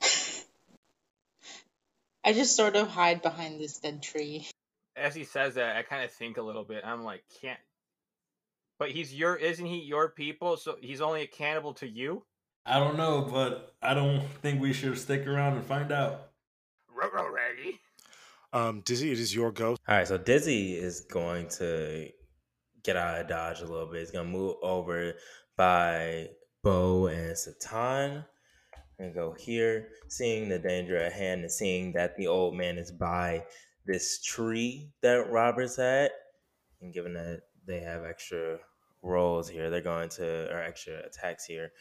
I 2.24 2.32
just 2.32 2.56
sort 2.56 2.76
of 2.76 2.88
hide 2.88 3.22
behind 3.22 3.60
this 3.60 3.78
dead 3.78 4.02
tree. 4.02 4.46
As 5.00 5.14
he 5.14 5.24
says 5.24 5.54
that, 5.54 5.76
I 5.76 5.82
kind 5.82 6.04
of 6.04 6.10
think 6.10 6.36
a 6.36 6.42
little 6.42 6.64
bit. 6.64 6.82
I'm 6.84 7.02
like, 7.02 7.22
can't. 7.40 7.58
But 8.78 8.90
he's 8.90 9.14
your, 9.14 9.36
isn't 9.36 9.64
he 9.66 9.78
your 9.80 10.08
people? 10.08 10.56
So 10.56 10.76
he's 10.80 11.00
only 11.00 11.22
accountable 11.22 11.74
to 11.74 11.88
you. 11.88 12.24
I 12.66 12.78
don't 12.78 12.96
know, 12.96 13.22
but 13.22 13.74
I 13.82 13.94
don't 13.94 14.22
think 14.42 14.60
we 14.60 14.72
should 14.72 14.96
stick 14.98 15.26
around 15.26 15.54
and 15.54 15.64
find 15.64 15.90
out. 15.90 16.28
Ruh-roh, 16.94 17.30
Raggy. 17.32 17.80
Um, 18.52 18.82
Dizzy, 18.84 19.12
it 19.12 19.18
is 19.18 19.34
your 19.34 19.52
go. 19.52 19.70
All 19.70 19.96
right, 19.96 20.06
so 20.06 20.18
Dizzy 20.18 20.74
is 20.74 21.00
going 21.00 21.48
to 21.58 22.08
get 22.82 22.96
out 22.96 23.20
of 23.20 23.28
dodge 23.28 23.60
a 23.60 23.66
little 23.66 23.86
bit. 23.86 24.00
He's 24.00 24.10
gonna 24.10 24.28
move 24.28 24.56
over 24.62 25.14
by 25.56 26.28
Bo 26.62 27.06
and 27.06 27.36
Sitan 27.36 28.24
and 28.98 29.14
go 29.14 29.32
here, 29.38 29.88
seeing 30.08 30.48
the 30.48 30.58
danger 30.58 30.96
at 30.96 31.12
hand 31.12 31.42
and 31.42 31.50
seeing 31.50 31.92
that 31.92 32.16
the 32.16 32.26
old 32.26 32.54
man 32.54 32.76
is 32.76 32.90
by 32.90 33.44
this 33.86 34.22
tree 34.22 34.90
that 35.02 35.30
Robert's 35.30 35.78
at, 35.78 36.12
and 36.80 36.92
given 36.92 37.12
that 37.14 37.42
they 37.66 37.80
have 37.80 38.04
extra 38.04 38.58
rolls 39.02 39.48
here, 39.48 39.70
they're 39.70 39.80
going 39.80 40.08
to 40.10 40.50
or 40.52 40.62
extra 40.62 40.98
attacks 41.06 41.44
here, 41.44 41.72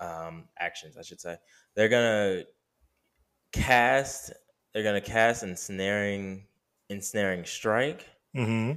um, 0.00 0.44
actions 0.58 0.96
I 0.96 1.02
should 1.02 1.20
say. 1.20 1.36
They're 1.74 1.88
gonna 1.88 2.42
cast. 3.52 4.32
They're 4.72 4.82
gonna 4.82 5.00
cast 5.00 5.42
ensnaring, 5.42 6.46
ensnaring 6.88 7.44
strike 7.44 8.06
Mm-hmm. 8.36 8.72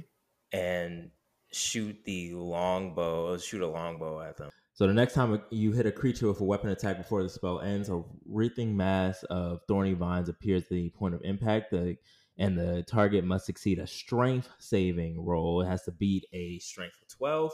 and 0.52 1.10
shoot 1.50 1.96
the 2.04 2.32
longbow, 2.34 3.36
shoot 3.38 3.60
a 3.60 3.66
longbow 3.66 4.20
at 4.20 4.36
them. 4.36 4.50
So 4.72 4.86
the 4.86 4.94
next 4.94 5.14
time 5.14 5.42
you 5.50 5.72
hit 5.72 5.84
a 5.86 5.90
creature 5.90 6.28
with 6.28 6.40
a 6.40 6.44
weapon 6.44 6.70
attack 6.70 6.96
before 6.98 7.24
the 7.24 7.28
spell 7.28 7.58
ends, 7.58 7.88
a 7.88 8.04
wreathing 8.24 8.76
mass 8.76 9.24
of 9.24 9.62
thorny 9.66 9.94
vines 9.94 10.28
appears 10.28 10.62
at 10.62 10.68
the 10.68 10.90
point 10.90 11.14
of 11.16 11.22
impact. 11.24 11.72
The 11.72 11.96
and 12.38 12.56
the 12.56 12.82
target 12.84 13.24
must 13.24 13.46
succeed 13.46 13.78
a 13.78 13.86
strength 13.86 14.48
saving 14.58 15.24
roll. 15.24 15.60
It 15.60 15.66
has 15.66 15.82
to 15.84 15.92
beat 15.92 16.24
a 16.32 16.58
strength 16.60 16.96
of 17.02 17.08
12 17.08 17.52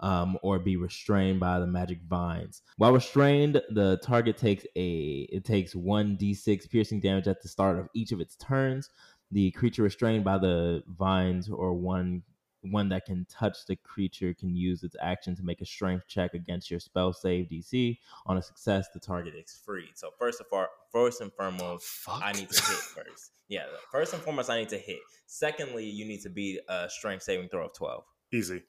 um, 0.00 0.38
or 0.42 0.58
be 0.58 0.76
restrained 0.76 1.40
by 1.40 1.58
the 1.58 1.66
magic 1.66 2.00
vines. 2.08 2.62
While 2.76 2.92
restrained, 2.92 3.62
the 3.70 3.98
target 4.02 4.36
takes 4.36 4.64
a 4.76 5.28
it 5.30 5.44
takes 5.44 5.74
1d6 5.74 6.70
piercing 6.70 7.00
damage 7.00 7.28
at 7.28 7.42
the 7.42 7.48
start 7.48 7.78
of 7.78 7.88
each 7.94 8.12
of 8.12 8.20
its 8.20 8.36
turns. 8.36 8.90
The 9.30 9.50
creature 9.52 9.82
restrained 9.82 10.24
by 10.24 10.38
the 10.38 10.82
vines 10.86 11.48
or 11.48 11.72
one 11.72 12.22
one 12.62 12.88
that 12.90 13.04
can 13.04 13.26
touch 13.28 13.66
the 13.66 13.76
creature 13.76 14.32
can 14.34 14.54
use 14.54 14.82
its 14.82 14.96
action 15.00 15.34
to 15.36 15.42
make 15.42 15.60
a 15.60 15.66
strength 15.66 16.06
check 16.06 16.34
against 16.34 16.70
your 16.70 16.80
spell 16.80 17.12
save 17.12 17.48
DC. 17.48 17.98
On 18.26 18.36
a 18.36 18.42
success, 18.42 18.88
the 18.94 19.00
target 19.00 19.34
is 19.34 19.60
freed. 19.64 19.90
So 19.94 20.10
first 20.18 20.40
of 20.40 20.46
all, 20.52 20.66
first 20.92 21.20
and 21.20 21.32
foremost, 21.32 21.84
fuck? 21.86 22.20
I 22.22 22.32
need 22.32 22.48
to 22.48 22.62
hit 22.62 22.76
first. 22.78 23.32
Yeah, 23.48 23.64
first 23.90 24.12
and 24.14 24.22
foremost, 24.22 24.48
I 24.48 24.58
need 24.60 24.68
to 24.70 24.78
hit. 24.78 25.00
Secondly, 25.26 25.84
you 25.88 26.04
need 26.04 26.20
to 26.22 26.30
beat 26.30 26.60
a 26.68 26.88
strength 26.88 27.22
saving 27.24 27.48
throw 27.48 27.66
of 27.66 27.74
twelve. 27.74 28.04
Easy. 28.32 28.62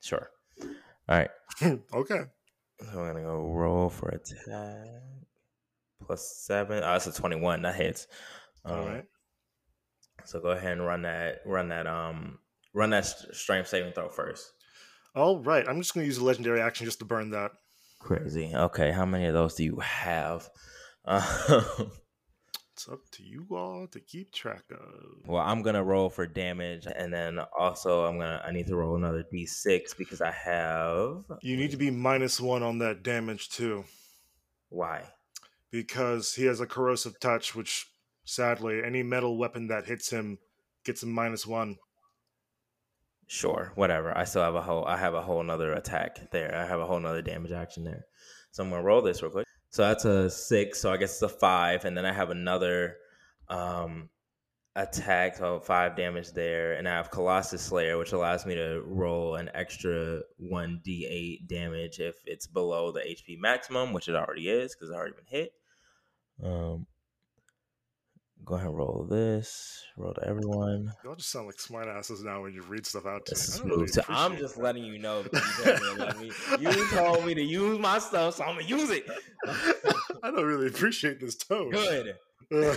Sure. 0.00 0.30
All 0.62 0.68
right. 1.08 1.30
okay. 1.62 2.20
So 2.80 3.00
I'm 3.00 3.12
gonna 3.12 3.22
go 3.22 3.46
roll 3.52 3.88
for 3.88 4.08
attack 4.08 4.86
plus 6.04 6.36
seven. 6.38 6.78
Oh, 6.78 6.92
that's 6.92 7.06
a 7.06 7.12
twenty-one. 7.12 7.62
That 7.62 7.74
hits. 7.74 8.06
All 8.64 8.80
Um, 8.80 8.86
right. 8.86 9.04
So 10.24 10.40
go 10.40 10.48
ahead 10.50 10.72
and 10.72 10.86
run 10.86 11.02
that. 11.02 11.40
Run 11.44 11.68
that. 11.68 11.86
Um, 11.86 12.38
run 12.76 12.90
that 12.90 13.06
strength 13.34 13.68
saving 13.68 13.92
throw 13.92 14.08
first. 14.08 14.52
All 15.14 15.42
right. 15.42 15.66
I'm 15.68 15.80
just 15.80 15.94
going 15.94 16.04
to 16.04 16.06
use 16.06 16.18
a 16.18 16.24
legendary 16.24 16.60
action 16.60 16.84
just 16.84 16.98
to 17.00 17.04
burn 17.04 17.30
that. 17.30 17.50
Crazy. 17.98 18.52
Okay, 18.54 18.92
how 18.92 19.06
many 19.06 19.24
of 19.26 19.34
those 19.34 19.54
do 19.54 19.64
you 19.64 19.80
have? 19.80 20.48
Um, 21.04 21.22
It's 22.74 22.88
up 22.90 23.00
to 23.12 23.22
you 23.22 23.46
all 23.52 23.86
to 23.92 24.00
keep 24.00 24.32
track 24.34 24.64
of. 24.70 25.26
well, 25.26 25.42
I'm 25.42 25.62
gonna 25.62 25.82
roll 25.82 26.10
for 26.10 26.26
damage, 26.26 26.86
and 26.94 27.10
then 27.10 27.38
also 27.58 28.04
I'm 28.04 28.18
gonna. 28.18 28.42
I 28.46 28.52
need 28.52 28.66
to 28.66 28.76
roll 28.76 28.96
another 28.96 29.24
d6 29.32 29.96
because 29.96 30.20
I 30.20 30.30
have. 30.30 31.24
You 31.40 31.56
need 31.56 31.70
to 31.70 31.78
be 31.78 31.90
minus 31.90 32.38
one 32.38 32.62
on 32.62 32.76
that 32.80 33.02
damage 33.02 33.48
too, 33.48 33.84
Why? 34.68 35.04
because 35.72 36.34
he 36.34 36.44
has 36.44 36.60
a 36.60 36.66
corrosive 36.66 37.18
touch, 37.18 37.54
which 37.54 37.86
sadly, 38.26 38.82
any 38.84 39.02
metal 39.02 39.38
weapon 39.38 39.68
that 39.68 39.86
hits 39.86 40.10
him 40.10 40.36
gets 40.84 41.02
a 41.02 41.06
minus 41.06 41.46
one. 41.46 41.76
Sure, 43.26 43.72
whatever. 43.74 44.16
I 44.16 44.24
still 44.24 44.42
have 44.42 44.54
a 44.54 44.62
whole. 44.62 44.84
I 44.84 44.96
have 44.96 45.14
a 45.14 45.22
whole 45.22 45.42
nother 45.42 45.72
attack 45.72 46.30
there. 46.30 46.54
I 46.56 46.64
have 46.64 46.80
a 46.80 46.86
whole 46.86 47.00
nother 47.00 47.22
damage 47.22 47.50
action 47.50 47.82
there. 47.82 48.06
So 48.52 48.62
I'm 48.62 48.70
gonna 48.70 48.82
roll 48.82 49.02
this 49.02 49.20
real 49.20 49.32
quick. 49.32 49.46
So 49.70 49.82
that's 49.82 50.04
a 50.04 50.30
six. 50.30 50.80
So 50.80 50.92
I 50.92 50.96
guess 50.96 51.14
it's 51.14 51.22
a 51.22 51.28
five, 51.28 51.84
and 51.84 51.96
then 51.96 52.06
I 52.06 52.12
have 52.12 52.30
another 52.30 52.96
um 53.48 54.10
attack. 54.76 55.36
So 55.36 55.58
five 55.58 55.96
damage 55.96 56.32
there, 56.32 56.74
and 56.74 56.88
I 56.88 56.94
have 56.94 57.10
Colossus 57.10 57.62
Slayer, 57.62 57.98
which 57.98 58.12
allows 58.12 58.46
me 58.46 58.54
to 58.54 58.82
roll 58.86 59.34
an 59.34 59.50
extra 59.54 60.20
one 60.36 60.80
d8 60.86 61.48
damage 61.48 61.98
if 61.98 62.14
it's 62.26 62.46
below 62.46 62.92
the 62.92 63.00
HP 63.00 63.38
maximum, 63.40 63.92
which 63.92 64.08
it 64.08 64.14
already 64.14 64.48
is 64.48 64.74
because 64.74 64.90
it's 64.90 64.96
already 64.96 65.14
been 65.16 65.26
hit. 65.26 65.52
Um, 66.44 66.86
go 68.44 68.54
ahead 68.54 68.68
and 68.68 68.76
roll 68.76 69.06
this. 69.08 69.82
Roll 69.96 70.14
to 70.14 70.24
everyone. 70.26 70.92
Y'all 71.04 71.16
just 71.16 71.30
sound 71.30 71.46
like 71.46 71.56
smartasses 71.56 72.24
now 72.24 72.42
when 72.42 72.52
you 72.52 72.62
read 72.62 72.86
stuff 72.86 73.06
out 73.06 73.26
to 73.26 73.34
This 73.34 73.62
me. 73.62 73.70
Really 73.70 73.86
i'm 74.08 74.36
just 74.36 74.56
that. 74.56 74.62
letting 74.62 74.84
you 74.84 74.98
know 74.98 75.24
you 75.24 75.76
told 75.78 76.20
me, 76.20 76.30
to 76.30 76.58
you 76.60 76.88
told 76.90 77.26
me 77.26 77.34
to 77.34 77.42
use 77.42 77.78
my 77.78 77.98
stuff, 77.98 78.36
so 78.36 78.44
I'm 78.44 78.56
gonna 78.56 78.66
use 78.68 78.90
it. 78.90 79.06
I 80.22 80.30
don't 80.30 80.44
really 80.44 80.68
appreciate 80.68 81.20
this 81.20 81.36
tone. 81.36 81.70
Good. 81.70 82.14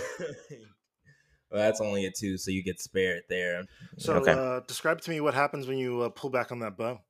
Well, 1.50 1.60
that's 1.60 1.80
only 1.80 2.06
a 2.06 2.12
two, 2.12 2.38
so 2.38 2.52
you 2.52 2.62
get 2.62 2.80
spared 2.80 3.24
there. 3.28 3.64
so, 3.98 4.14
okay. 4.14 4.32
uh, 4.32 4.60
describe 4.68 5.00
to 5.00 5.10
me 5.10 5.20
what 5.20 5.34
happens 5.34 5.66
when 5.66 5.78
you 5.78 6.02
uh, 6.02 6.08
pull 6.08 6.30
back 6.30 6.52
on 6.52 6.60
that 6.60 6.76
bow. 6.76 7.00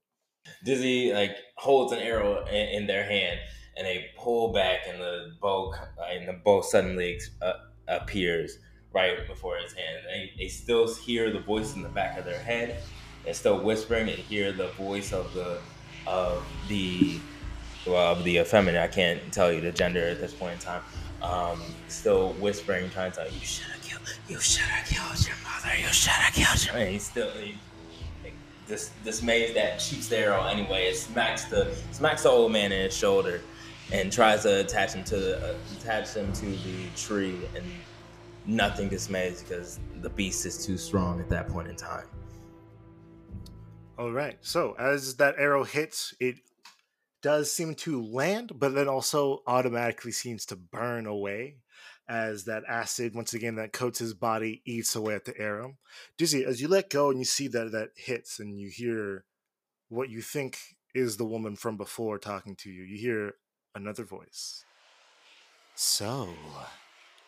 Dizzy 0.64 1.12
like 1.12 1.36
holds 1.56 1.92
an 1.92 1.98
arrow 1.98 2.46
in, 2.46 2.68
in 2.68 2.86
their 2.86 3.04
hand, 3.04 3.38
and 3.76 3.86
they 3.86 4.06
pull 4.16 4.54
back, 4.54 4.80
and 4.88 4.98
the 4.98 5.32
bow 5.42 5.74
uh, 5.74 6.04
and 6.10 6.26
the 6.26 6.32
bow 6.42 6.62
suddenly 6.62 7.20
uh, 7.42 7.52
appears 7.90 8.58
right 8.92 9.26
before 9.26 9.56
his 9.56 9.72
hand. 9.72 9.98
They, 10.06 10.32
they 10.38 10.48
still 10.48 10.92
hear 10.94 11.30
the 11.30 11.40
voice 11.40 11.74
in 11.74 11.82
the 11.82 11.88
back 11.88 12.18
of 12.18 12.24
their 12.24 12.38
head, 12.38 12.82
and 13.26 13.36
still 13.36 13.60
whispering, 13.60 14.08
and 14.08 14.18
hear 14.18 14.52
the 14.52 14.68
voice 14.68 15.12
of 15.12 15.32
the 15.34 15.58
of 16.06 16.44
the 16.68 17.20
well 17.86 18.12
of 18.12 18.24
the 18.24 18.38
effeminate. 18.38 18.80
I 18.80 18.88
can't 18.88 19.20
tell 19.32 19.52
you 19.52 19.60
the 19.60 19.72
gender 19.72 20.00
at 20.08 20.20
this 20.20 20.32
point 20.32 20.54
in 20.54 20.58
time. 20.58 20.82
Um, 21.22 21.60
still 21.88 22.32
whispering, 22.34 22.88
trying 22.90 23.10
to 23.12 23.16
tell 23.18 23.30
you, 23.30 23.40
should 23.40 23.66
have 23.66 23.82
killed, 23.82 24.18
you 24.28 24.40
should 24.40 24.62
have 24.62 24.88
killed 24.88 25.26
your 25.26 25.36
mother, 25.44 25.76
you 25.78 25.92
should 25.92 26.10
have 26.10 26.32
killed 26.32 26.66
your. 26.66 26.76
And 26.76 26.92
he's 26.92 27.04
still. 27.04 27.30
He, 27.32 27.56
this 28.66 28.92
dismays 29.04 29.52
that 29.54 29.82
shoots 29.82 30.12
arrow 30.12 30.44
anyway. 30.44 30.84
It 30.84 30.96
smacks 30.96 31.44
the 31.46 31.74
smacks 31.90 32.22
the 32.22 32.28
old 32.30 32.52
man 32.52 32.70
in 32.70 32.84
his 32.84 32.96
shoulder 32.96 33.40
and 33.92 34.12
tries 34.12 34.42
to 34.42 34.60
attach 34.60 34.92
him 34.92 35.04
to 35.04 35.16
the, 35.16 35.50
uh, 35.50 35.54
attach 35.78 36.14
him 36.14 36.32
to 36.34 36.46
the 36.46 36.86
tree, 36.96 37.36
and 37.54 37.64
nothing 38.46 38.88
dismays 38.88 39.42
because 39.42 39.80
the 40.00 40.10
beast 40.10 40.46
is 40.46 40.64
too 40.64 40.76
strong 40.76 41.20
at 41.20 41.28
that 41.28 41.48
point 41.48 41.68
in 41.68 41.76
time. 41.76 42.06
All 43.98 44.12
right. 44.12 44.38
So 44.40 44.74
as 44.78 45.16
that 45.16 45.34
arrow 45.38 45.64
hits, 45.64 46.14
it 46.20 46.36
does 47.22 47.50
seem 47.50 47.74
to 47.74 48.02
land, 48.02 48.52
but 48.58 48.74
then 48.74 48.88
also 48.88 49.42
automatically 49.46 50.12
seems 50.12 50.46
to 50.46 50.56
burn 50.56 51.06
away 51.06 51.56
as 52.08 52.44
that 52.44 52.64
acid, 52.66 53.14
once 53.14 53.34
again, 53.34 53.54
that 53.54 53.72
coats 53.72 54.00
his 54.00 54.14
body, 54.14 54.62
eats 54.64 54.96
away 54.96 55.14
at 55.14 55.26
the 55.26 55.38
arrow. 55.38 55.76
Dizzy, 56.18 56.44
as 56.44 56.60
you 56.60 56.66
let 56.66 56.90
go 56.90 57.10
and 57.10 57.18
you 57.18 57.24
see 57.24 57.46
that 57.48 57.70
that 57.70 57.90
hits 57.94 58.40
and 58.40 58.58
you 58.58 58.68
hear 58.68 59.24
what 59.88 60.08
you 60.08 60.20
think 60.20 60.58
is 60.92 61.16
the 61.16 61.24
woman 61.24 61.54
from 61.54 61.76
before 61.76 62.18
talking 62.18 62.56
to 62.56 62.70
you, 62.70 62.82
you 62.82 62.98
hear 62.98 63.34
another 63.74 64.04
voice. 64.04 64.64
So, 65.74 66.28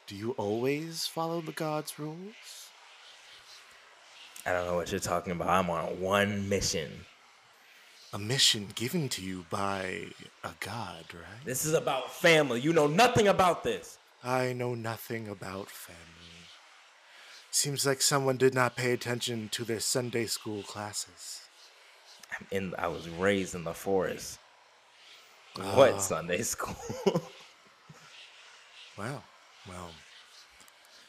do 0.07 0.15
you 0.15 0.33
always 0.33 1.07
follow 1.07 1.41
the 1.41 1.53
god's 1.53 1.99
rules? 1.99 2.71
I 4.45 4.53
don't 4.53 4.67
know 4.67 4.75
what 4.75 4.91
you're 4.91 5.01
talking 5.01 5.33
about. 5.33 5.49
I'm 5.49 5.71
on 5.71 6.01
one 6.01 6.49
mission. 6.49 6.91
A 8.13 8.19
mission 8.19 8.69
given 8.75 9.09
to 9.11 9.23
you 9.23 9.47
by 9.49 10.07
a 10.45 10.51
god, 10.61 11.05
right? 11.15 11.45
This 11.45 11.65
is 11.65 11.73
about 11.73 12.13
family. 12.13 12.61
You 12.61 12.73
know 12.73 12.87
nothing 12.87 13.29
about 13.29 13.65
this. 13.65 13.99
I 14.23 14.53
know 14.53 14.75
nothing 14.75 15.29
about 15.29 15.71
family. 15.71 16.01
Seems 17.51 17.87
like 17.87 18.03
someone 18.03 18.37
did 18.37 18.55
not 18.55 18.77
pay 18.77 18.93
attention 18.93 19.49
to 19.53 19.65
their 19.65 19.81
Sunday 19.81 20.27
school 20.27 20.63
classes. 20.63 21.43
I'm 22.33 22.47
in. 22.51 22.75
I 22.79 22.89
was 22.89 23.09
raised 23.09 23.55
in 23.55 23.65
the 23.65 23.75
forest. 23.75 24.39
What 25.57 25.93
uh, 25.93 25.99
Sunday 25.99 26.43
school? 26.43 26.77
Wow. 28.99 29.23
Well, 29.69 29.91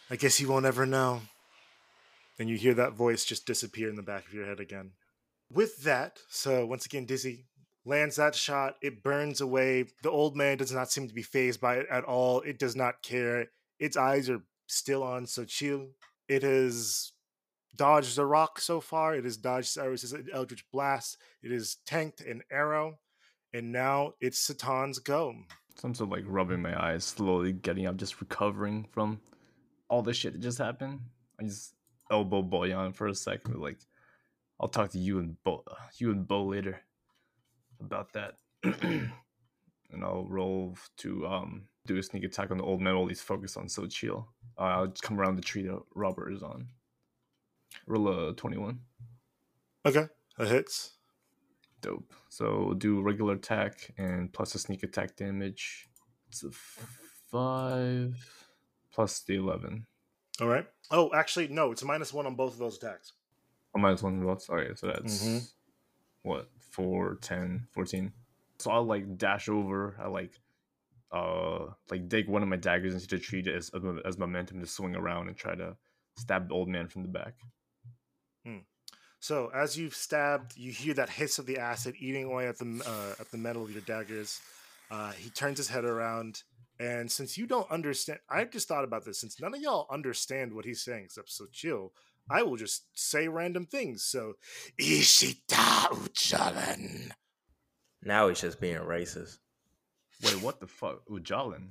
I 0.10 0.16
guess 0.16 0.40
you 0.40 0.48
won't 0.48 0.66
ever 0.66 0.86
know. 0.86 1.22
And 2.40 2.50
you 2.50 2.58
hear 2.58 2.74
that 2.76 2.94
voice 2.94 3.26
just 3.26 3.46
disappear 3.46 3.90
in 3.90 3.96
the 3.96 4.02
back 4.02 4.26
of 4.26 4.34
your 4.34 4.46
head 4.46 4.60
again. 4.60 4.92
With 5.52 5.84
that, 5.84 6.20
so 6.30 6.66
once 6.66 6.86
again, 6.86 7.06
Dizzy 7.06 7.46
lands 7.86 8.16
that 8.16 8.36
shot. 8.36 8.76
It 8.82 9.04
burns 9.04 9.42
away. 9.42 9.86
The 10.02 10.10
old 10.10 10.36
man 10.36 10.58
does 10.58 10.72
not 10.72 10.92
seem 10.92 11.08
to 11.08 11.14
be 11.14 11.22
phased 11.22 11.62
by 11.62 11.76
it 11.76 11.88
at 11.92 12.06
all. 12.06 12.42
It 12.42 12.58
does 12.58 12.76
not 12.76 13.04
care. 13.04 13.48
Its 13.80 13.98
eyes 13.98 14.30
are 14.30 14.42
still 14.68 15.04
on 15.04 15.26
Xochitl. 15.26 15.90
It 16.28 16.42
has 16.44 17.12
dodged 17.76 18.16
the 18.16 18.26
rock 18.26 18.60
so 18.60 18.80
far. 18.80 19.16
It 19.16 19.26
has 19.26 19.38
dodged 19.38 19.68
Cyrus's 19.68 20.16
Eldritch 20.34 20.66
Blast. 20.72 21.18
It 21.44 21.52
has 21.52 21.78
tanked 21.86 22.22
an 22.22 22.42
arrow. 22.50 23.00
And 23.54 23.72
now 23.72 24.14
it's 24.20 24.50
Sitan's 24.50 25.00
go. 25.00 25.36
So 25.76 25.88
I'm 25.88 25.96
sort 25.96 26.08
of 26.08 26.12
like 26.12 26.26
rubbing 26.28 26.62
my 26.62 26.80
eyes, 26.82 27.04
slowly 27.04 27.54
getting 27.54 27.86
up, 27.86 27.98
just 27.98 28.20
recovering 28.20 28.88
from 28.92 29.20
all 29.90 30.02
the 30.02 30.14
shit 30.14 30.34
that 30.34 30.42
just 30.42 30.58
happened. 30.58 31.02
I 31.40 31.44
just 31.44 31.76
elbow 32.12 32.44
Bojan 32.44 32.96
for 32.96 33.08
a 33.08 33.16
second, 33.16 33.60
like, 33.60 33.78
I'll 34.60 34.68
talk 34.68 34.92
to 34.92 35.00
you 35.00 35.20
and 35.20 35.36
Bo, 35.44 35.64
you 35.98 36.12
and 36.12 36.28
Bo 36.28 36.46
later 36.46 36.80
about 37.80 38.14
that, 38.14 38.36
and 38.64 39.12
I'll 40.04 40.28
roll 40.30 40.78
to 40.98 41.28
um 41.28 41.64
do 41.86 41.98
a 41.98 42.04
sneak 42.04 42.24
attack 42.24 42.52
on 42.52 42.58
the 42.58 42.64
old 42.64 42.82
man 42.82 42.96
while 42.96 43.08
he's 43.08 43.22
focused 43.22 43.58
on 43.58 43.66
Xochitl. 43.66 44.26
Uh, 44.58 44.62
I'll 44.62 44.88
just 44.88 45.04
come 45.04 45.20
around 45.20 45.36
the 45.36 45.42
tree 45.42 45.64
that 45.64 45.82
Robert 45.96 46.32
is 46.32 46.44
on. 46.44 46.68
Roll 47.88 48.30
a 48.30 48.34
twenty-one. 48.34 48.80
Okay, 49.86 50.08
that 50.38 50.48
hits. 50.48 50.94
Dope. 51.84 52.14
So 52.30 52.74
do 52.78 53.02
regular 53.02 53.34
attack 53.34 53.92
and 53.98 54.32
plus 54.34 54.56
a 54.56 54.60
sneak 54.60 54.82
attack 54.84 55.16
damage. 55.18 55.88
It's 56.30 56.44
a 56.44 56.50
five 57.30 58.16
plus 58.92 59.20
the 59.22 59.36
eleven. 59.36 59.86
All 60.42 60.48
right. 60.48 60.66
Oh, 60.90 61.12
actually, 61.14 61.50
no. 61.50 61.72
It's 61.72 61.84
a 61.84 61.86
minus 61.86 62.12
one 62.14 62.26
on 62.26 62.36
both 62.36 62.54
of 62.54 62.60
those 62.60 62.78
attacks. 62.78 63.14
Oh, 63.76 63.80
minus 63.80 64.02
one 64.02 64.24
lots. 64.24 64.50
Okay, 64.50 64.74
so 64.76 64.88
that's 64.88 65.24
Mhm. 65.24 65.54
what 66.24 66.50
4, 66.60 67.16
10, 67.22 67.68
14. 67.72 68.12
So 68.60 68.72
I'll 68.72 68.84
like 68.86 69.18
dash 69.18 69.50
over. 69.50 69.96
I 70.00 70.08
like 70.08 70.40
uh 71.12 71.68
like 71.92 72.08
dig 72.10 72.28
one 72.28 72.42
of 72.42 72.50
my 72.50 72.56
daggers 72.56 72.94
into 72.96 73.08
the 73.08 73.20
tree 73.20 73.44
as 73.54 73.70
as 74.06 74.18
momentum 74.18 74.60
to 74.62 74.66
swing 74.66 74.96
around 74.96 75.28
and 75.28 75.38
try 75.38 75.54
to 75.54 75.78
stab 76.18 76.48
the 76.48 76.56
old 76.56 76.70
man 76.70 76.88
from 76.88 77.04
the 77.04 77.10
back. 77.10 77.36
So 79.24 79.50
as 79.54 79.78
you've 79.78 79.96
stabbed, 79.96 80.58
you 80.58 80.74
hear 80.74 80.94
that 80.96 81.10
hiss 81.10 81.40
of 81.40 81.46
the 81.46 81.58
acid 81.58 81.96
eating 81.98 82.26
away 82.26 82.46
at 82.46 82.58
the 82.58 82.84
uh, 82.86 83.22
at 83.22 83.32
the 83.32 83.38
metal 83.38 83.64
of 83.64 83.72
your 83.72 83.80
daggers. 83.84 84.42
Uh, 84.92 85.14
he 85.14 85.30
turns 85.30 85.58
his 85.58 85.70
head 85.70 85.86
around, 85.86 86.44
and 86.78 87.10
since 87.10 87.38
you 87.38 87.48
don't 87.48 87.72
understand, 87.72 88.20
I 88.30 88.44
just 88.44 88.68
thought 88.68 88.84
about 88.84 89.06
this. 89.06 89.22
Since 89.22 89.40
none 89.40 89.54
of 89.54 89.62
y'all 89.62 89.88
understand 89.90 90.52
what 90.54 90.66
he's 90.66 90.82
saying, 90.82 91.06
except 91.06 91.30
Xochitl, 91.30 91.92
I 92.30 92.44
will 92.44 92.58
just 92.58 92.84
say 92.96 93.30
random 93.30 93.66
things. 93.66 94.04
So, 94.04 94.34
Ishita 94.78 95.88
Uchalan. 95.88 97.12
now 98.04 98.28
he's 98.28 98.42
just 98.42 98.60
being 98.60 98.76
racist. 98.76 99.38
Wait, 100.22 100.42
what 100.42 100.60
the 100.60 100.68
fuck, 100.68 101.08
Ujalan? 101.08 101.70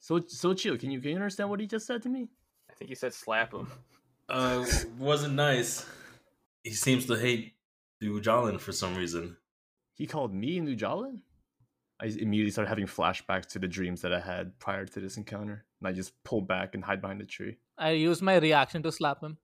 So 0.00 0.18
Xochitl. 0.18 0.80
Can 0.80 0.90
you 0.90 1.00
can 1.00 1.10
you 1.10 1.16
understand 1.16 1.48
what 1.48 1.60
he 1.60 1.68
just 1.68 1.86
said 1.86 2.02
to 2.02 2.08
me? 2.08 2.26
I 2.68 2.72
think 2.74 2.88
he 2.88 2.96
said 2.96 3.14
slap 3.14 3.54
him. 3.54 3.68
Uh, 4.28 4.66
wasn't 4.98 5.34
nice. 5.34 5.86
He 6.62 6.72
seems 6.72 7.06
to 7.06 7.14
hate 7.14 7.54
the 8.00 8.08
Ujalan 8.08 8.60
for 8.60 8.72
some 8.72 8.94
reason. 8.94 9.36
He 9.94 10.06
called 10.06 10.34
me 10.34 10.58
an 10.58 10.66
Ujalan. 10.66 11.22
I 12.00 12.06
immediately 12.06 12.50
started 12.50 12.70
having 12.70 12.86
flashbacks 12.86 13.46
to 13.48 13.58
the 13.58 13.68
dreams 13.68 14.00
that 14.02 14.12
I 14.12 14.20
had 14.20 14.58
prior 14.58 14.86
to 14.86 15.00
this 15.00 15.18
encounter, 15.18 15.66
and 15.80 15.88
I 15.88 15.92
just 15.92 16.12
pull 16.24 16.40
back 16.40 16.74
and 16.74 16.82
hide 16.82 17.02
behind 17.02 17.20
the 17.20 17.26
tree. 17.26 17.58
I 17.76 17.90
use 17.90 18.22
my 18.22 18.36
reaction 18.36 18.82
to 18.84 18.92
slap 18.92 19.22
him. 19.22 19.38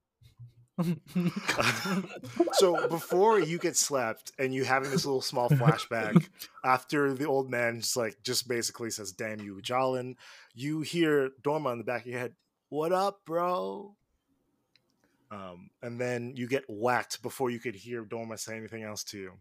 so 2.53 2.87
before 2.89 3.41
you 3.41 3.59
get 3.59 3.77
slapped 3.77 4.33
and 4.39 4.55
you 4.55 4.65
having 4.65 4.91
this 4.91 5.07
little 5.07 5.23
small 5.23 5.49
flashback 5.51 6.29
after 6.65 7.15
the 7.15 7.25
old 7.27 7.51
man 7.51 7.81
just 7.81 7.97
like 7.97 8.17
just 8.23 8.47
basically 8.47 8.91
says 8.91 9.13
damn 9.13 9.41
you 9.41 9.59
Jalin, 9.63 10.17
you 10.55 10.83
hear 10.83 11.31
Dorma 11.43 11.73
in 11.73 11.79
the 11.79 11.85
back 11.85 12.03
of 12.03 12.09
your 12.09 12.21
head 12.21 12.35
what 12.69 12.93
up 12.93 13.21
bro 13.25 13.96
um, 15.31 15.71
and 15.83 16.01
then 16.01 16.33
you 16.37 16.47
get 16.47 16.65
whacked 16.69 17.23
before 17.23 17.51
you 17.51 17.59
could 17.59 17.75
hear 17.75 18.05
Dorma 18.05 18.39
say 18.39 18.57
anything 18.57 18.83
else 18.83 19.05
to 19.05 19.19
you 19.19 19.33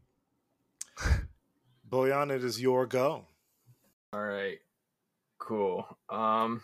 Bojan 1.89 2.35
it 2.35 2.43
is 2.43 2.61
your 2.61 2.85
go 2.85 3.25
All 4.13 4.21
right. 4.21 4.59
Cool. 5.37 5.85
Um 6.09 6.61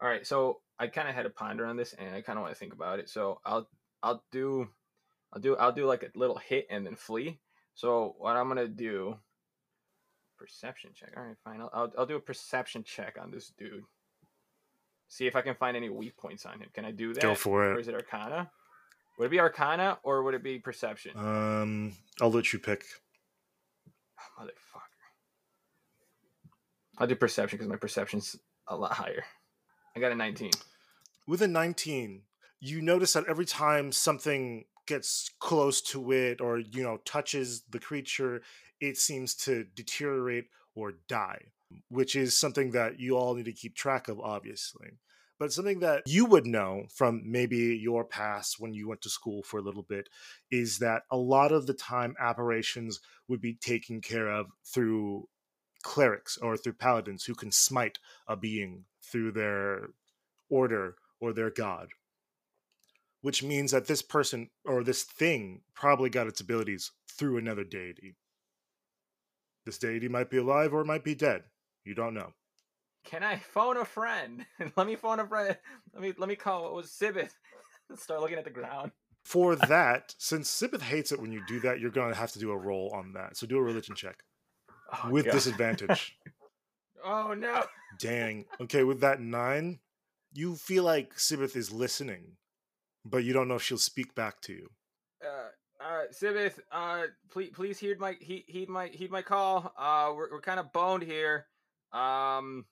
all 0.00 0.08
right, 0.08 0.26
so 0.26 0.60
I 0.78 0.86
kind 0.86 1.08
of 1.08 1.14
had 1.14 1.24
to 1.24 1.30
ponder 1.30 1.66
on 1.66 1.76
this 1.76 1.92
and 1.92 2.14
I 2.14 2.20
kind 2.20 2.38
of 2.38 2.42
want 2.42 2.54
to 2.54 2.58
think 2.58 2.72
about 2.72 2.98
it. 3.00 3.08
So 3.08 3.40
I'll 3.44 3.68
I'll 4.02 4.22
do 4.30 4.68
I'll 5.32 5.40
do 5.40 5.56
I'll 5.56 5.72
do 5.72 5.86
like 5.86 6.02
a 6.02 6.18
little 6.18 6.38
hit 6.38 6.66
and 6.70 6.86
then 6.86 6.96
flee. 6.96 7.40
So 7.74 8.14
what 8.18 8.36
I'm 8.36 8.52
to 8.56 8.68
do 8.68 9.16
perception 10.38 10.90
check. 10.94 11.14
All 11.16 11.24
right, 11.24 11.36
fine. 11.44 11.60
I'll, 11.60 11.70
I'll 11.72 11.92
I'll 11.98 12.06
do 12.06 12.16
a 12.16 12.20
perception 12.20 12.84
check 12.84 13.16
on 13.20 13.30
this 13.30 13.52
dude. 13.58 13.84
See 15.08 15.26
if 15.26 15.34
I 15.34 15.40
can 15.40 15.54
find 15.54 15.76
any 15.76 15.88
weak 15.88 16.16
points 16.16 16.44
on 16.46 16.60
him. 16.60 16.68
Can 16.74 16.84
I 16.84 16.90
do 16.90 17.14
that? 17.14 17.22
Go 17.22 17.34
for 17.34 17.64
it. 17.70 17.76
Or 17.76 17.80
is 17.80 17.88
it 17.88 17.94
Arcana? 17.94 18.50
Would 19.18 19.26
it 19.26 19.30
be 19.30 19.40
Arcana 19.40 19.98
or 20.02 20.22
would 20.22 20.34
it 20.34 20.42
be 20.44 20.58
Perception? 20.58 21.12
um 21.16 21.92
I'll 22.20 22.30
let 22.30 22.52
you 22.52 22.58
pick 22.58 22.84
Oh, 24.20 24.42
motherfucker. 24.44 24.82
I'll 26.98 27.06
do 27.06 27.14
Perception 27.16 27.56
because 27.58 27.68
my 27.70 27.76
Perception's 27.76 28.36
a 28.66 28.76
lot 28.76 28.92
higher. 28.92 29.24
I 29.96 30.00
got 30.00 30.12
a 30.12 30.14
19. 30.14 30.50
with 31.26 31.42
a 31.42 31.48
19 31.48 32.22
you 32.60 32.82
notice 32.82 33.12
that 33.14 33.24
every 33.28 33.44
time 33.46 33.90
something 33.92 34.64
gets 34.86 35.30
close 35.40 35.80
to 35.82 36.12
it 36.12 36.40
or 36.40 36.58
you 36.58 36.82
know 36.82 36.98
touches 37.04 37.62
the 37.70 37.78
creature 37.78 38.42
it 38.80 38.96
seems 38.96 39.34
to 39.34 39.64
deteriorate 39.74 40.46
or 40.74 40.92
die 41.08 41.46
which 41.88 42.16
is 42.16 42.38
something 42.38 42.70
that 42.72 42.98
you 42.98 43.16
all 43.16 43.34
need 43.34 43.44
to 43.44 43.52
keep 43.52 43.74
track 43.74 44.08
of 44.08 44.20
obviously 44.20 44.98
but 45.38 45.52
something 45.52 45.78
that 45.78 46.02
you 46.06 46.24
would 46.24 46.46
know 46.46 46.84
from 46.92 47.22
maybe 47.24 47.76
your 47.76 48.04
past 48.04 48.56
when 48.58 48.72
you 48.72 48.88
went 48.88 49.00
to 49.00 49.10
school 49.10 49.42
for 49.42 49.58
a 49.58 49.62
little 49.62 49.84
bit 49.84 50.08
is 50.50 50.78
that 50.78 51.02
a 51.10 51.16
lot 51.16 51.52
of 51.52 51.66
the 51.66 51.74
time 51.74 52.14
apparitions 52.18 53.00
would 53.28 53.40
be 53.40 53.54
taken 53.54 54.00
care 54.00 54.28
of 54.28 54.46
through 54.64 55.28
clerics 55.82 56.36
or 56.38 56.56
through 56.56 56.72
paladins 56.72 57.24
who 57.24 57.34
can 57.34 57.52
smite 57.52 57.98
a 58.26 58.36
being 58.36 58.84
through 59.02 59.30
their 59.30 59.90
order 60.50 60.96
or 61.20 61.32
their 61.32 61.50
god 61.50 61.88
which 63.20 63.42
means 63.42 63.72
that 63.72 63.86
this 63.86 64.02
person 64.02 64.48
or 64.64 64.84
this 64.84 65.02
thing 65.02 65.62
probably 65.74 66.10
got 66.10 66.26
its 66.26 66.40
abilities 66.40 66.92
through 67.10 67.38
another 67.38 67.64
deity. 67.64 68.14
This 69.66 69.78
deity 69.78 70.08
might 70.08 70.30
be 70.30 70.38
alive 70.38 70.72
or 70.72 70.84
might 70.84 71.04
be 71.04 71.14
dead. 71.14 71.44
You 71.88 71.94
don't 71.94 72.12
know. 72.12 72.34
Can 73.04 73.22
I 73.22 73.36
phone 73.38 73.78
a 73.78 73.84
friend? 73.86 74.44
let 74.76 74.86
me 74.86 74.94
phone 74.94 75.20
a 75.20 75.26
friend. 75.26 75.56
Let 75.94 76.02
me 76.02 76.12
let 76.18 76.28
me 76.28 76.36
call 76.36 76.64
what 76.64 76.74
was 76.74 76.90
Sibeth. 76.90 77.30
Start 77.96 78.20
looking 78.20 78.36
at 78.36 78.44
the 78.44 78.50
ground. 78.50 78.92
For 79.24 79.56
that, 79.56 80.14
since 80.18 80.50
Sibeth 80.50 80.82
hates 80.82 81.10
it 81.12 81.18
when 81.20 81.32
you 81.32 81.42
do 81.48 81.60
that, 81.60 81.80
you're 81.80 81.90
going 81.90 82.12
to 82.12 82.18
have 82.18 82.32
to 82.32 82.38
do 82.38 82.50
a 82.50 82.56
roll 82.58 82.90
on 82.94 83.14
that. 83.14 83.38
So 83.38 83.46
do 83.46 83.56
a 83.56 83.62
religion 83.62 83.94
check 83.94 84.16
Oh, 84.92 85.10
with 85.10 85.24
God. 85.24 85.32
disadvantage. 85.32 86.16
Oh 87.04 87.32
no. 87.32 87.62
Dang. 88.00 88.44
Okay, 88.60 88.82
with 88.82 89.00
that 89.00 89.20
nine, 89.20 89.78
you 90.34 90.56
feel 90.56 90.82
like 90.82 91.14
Sibeth 91.14 91.54
is 91.54 91.70
listening, 91.70 92.36
but 93.04 93.22
you 93.22 93.32
don't 93.32 93.46
know 93.46 93.54
if 93.54 93.62
she'll 93.62 93.78
speak 93.78 94.16
back 94.16 94.40
to 94.42 94.52
you. 94.52 94.68
Uh, 95.24 95.82
uh, 95.82 96.02
Sibeth, 96.12 96.58
uh, 96.72 97.04
please, 97.30 97.52
please 97.54 97.78
heed 97.78 98.00
my 98.00 98.16
heed, 98.20 98.44
heed 98.48 98.68
my 98.68 98.88
heed 98.88 99.12
my 99.12 99.22
call. 99.22 99.72
Uh, 99.78 100.12
we're 100.14 100.28
we're 100.32 100.40
kind 100.40 100.58
of 100.58 100.72
boned 100.72 101.04
here. 101.04 101.46
Um, 101.92 102.64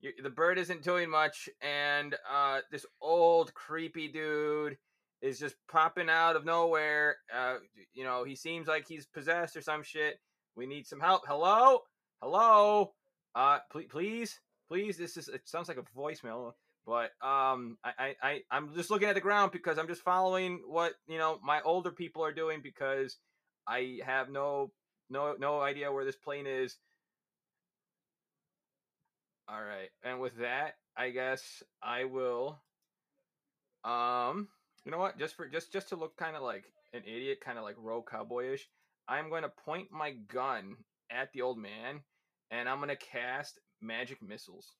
you, 0.00 0.12
the 0.22 0.30
bird 0.30 0.58
isn't 0.58 0.82
doing 0.82 1.10
much, 1.10 1.48
and 1.60 2.14
uh, 2.30 2.60
this 2.70 2.86
old 3.00 3.54
creepy 3.54 4.08
dude 4.08 4.76
is 5.22 5.38
just 5.38 5.56
popping 5.70 6.08
out 6.08 6.36
of 6.36 6.44
nowhere. 6.44 7.16
Uh, 7.34 7.56
you 7.92 8.04
know, 8.04 8.24
he 8.24 8.34
seems 8.34 8.66
like 8.66 8.86
he's 8.88 9.06
possessed 9.06 9.56
or 9.56 9.60
some 9.60 9.82
shit. 9.82 10.18
We 10.56 10.66
need 10.66 10.86
some 10.86 11.00
help. 11.00 11.22
Hello, 11.26 11.80
hello. 12.22 12.92
Uh, 13.34 13.58
please, 13.70 13.88
please, 13.90 14.40
please. 14.68 14.96
This 14.96 15.16
is 15.16 15.28
it 15.28 15.42
sounds 15.44 15.68
like 15.68 15.78
a 15.78 15.98
voicemail. 15.98 16.52
But 16.86 17.10
um, 17.20 17.76
I, 17.84 17.92
I, 17.98 18.14
I, 18.22 18.40
I'm 18.50 18.74
just 18.74 18.90
looking 18.90 19.08
at 19.08 19.14
the 19.14 19.20
ground 19.20 19.52
because 19.52 19.78
I'm 19.78 19.86
just 19.86 20.02
following 20.02 20.62
what 20.66 20.94
you 21.06 21.18
know 21.18 21.38
my 21.44 21.60
older 21.62 21.90
people 21.90 22.24
are 22.24 22.32
doing 22.32 22.60
because 22.62 23.18
I 23.68 23.98
have 24.04 24.30
no, 24.30 24.72
no, 25.08 25.36
no 25.38 25.60
idea 25.60 25.92
where 25.92 26.04
this 26.04 26.16
plane 26.16 26.46
is. 26.46 26.76
All 29.52 29.62
right, 29.64 29.88
and 30.04 30.20
with 30.20 30.36
that, 30.38 30.74
I 30.96 31.10
guess 31.10 31.62
I 31.82 32.04
will. 32.04 32.60
Um, 33.84 34.46
you 34.84 34.92
know 34.92 34.98
what? 34.98 35.18
Just 35.18 35.34
for 35.34 35.48
just 35.48 35.72
just 35.72 35.88
to 35.88 35.96
look 35.96 36.16
kind 36.16 36.36
of 36.36 36.42
like 36.42 36.66
an 36.92 37.02
idiot, 37.04 37.40
kind 37.44 37.58
of 37.58 37.64
like 37.64 37.74
rogue 37.78 38.06
cowboyish, 38.06 38.60
I'm 39.08 39.28
going 39.28 39.42
to 39.42 39.48
point 39.48 39.88
my 39.90 40.12
gun 40.32 40.76
at 41.10 41.32
the 41.32 41.42
old 41.42 41.58
man, 41.58 42.00
and 42.52 42.68
I'm 42.68 42.76
going 42.76 42.90
to 42.90 42.96
cast 42.96 43.58
magic 43.80 44.22
missiles. 44.22 44.74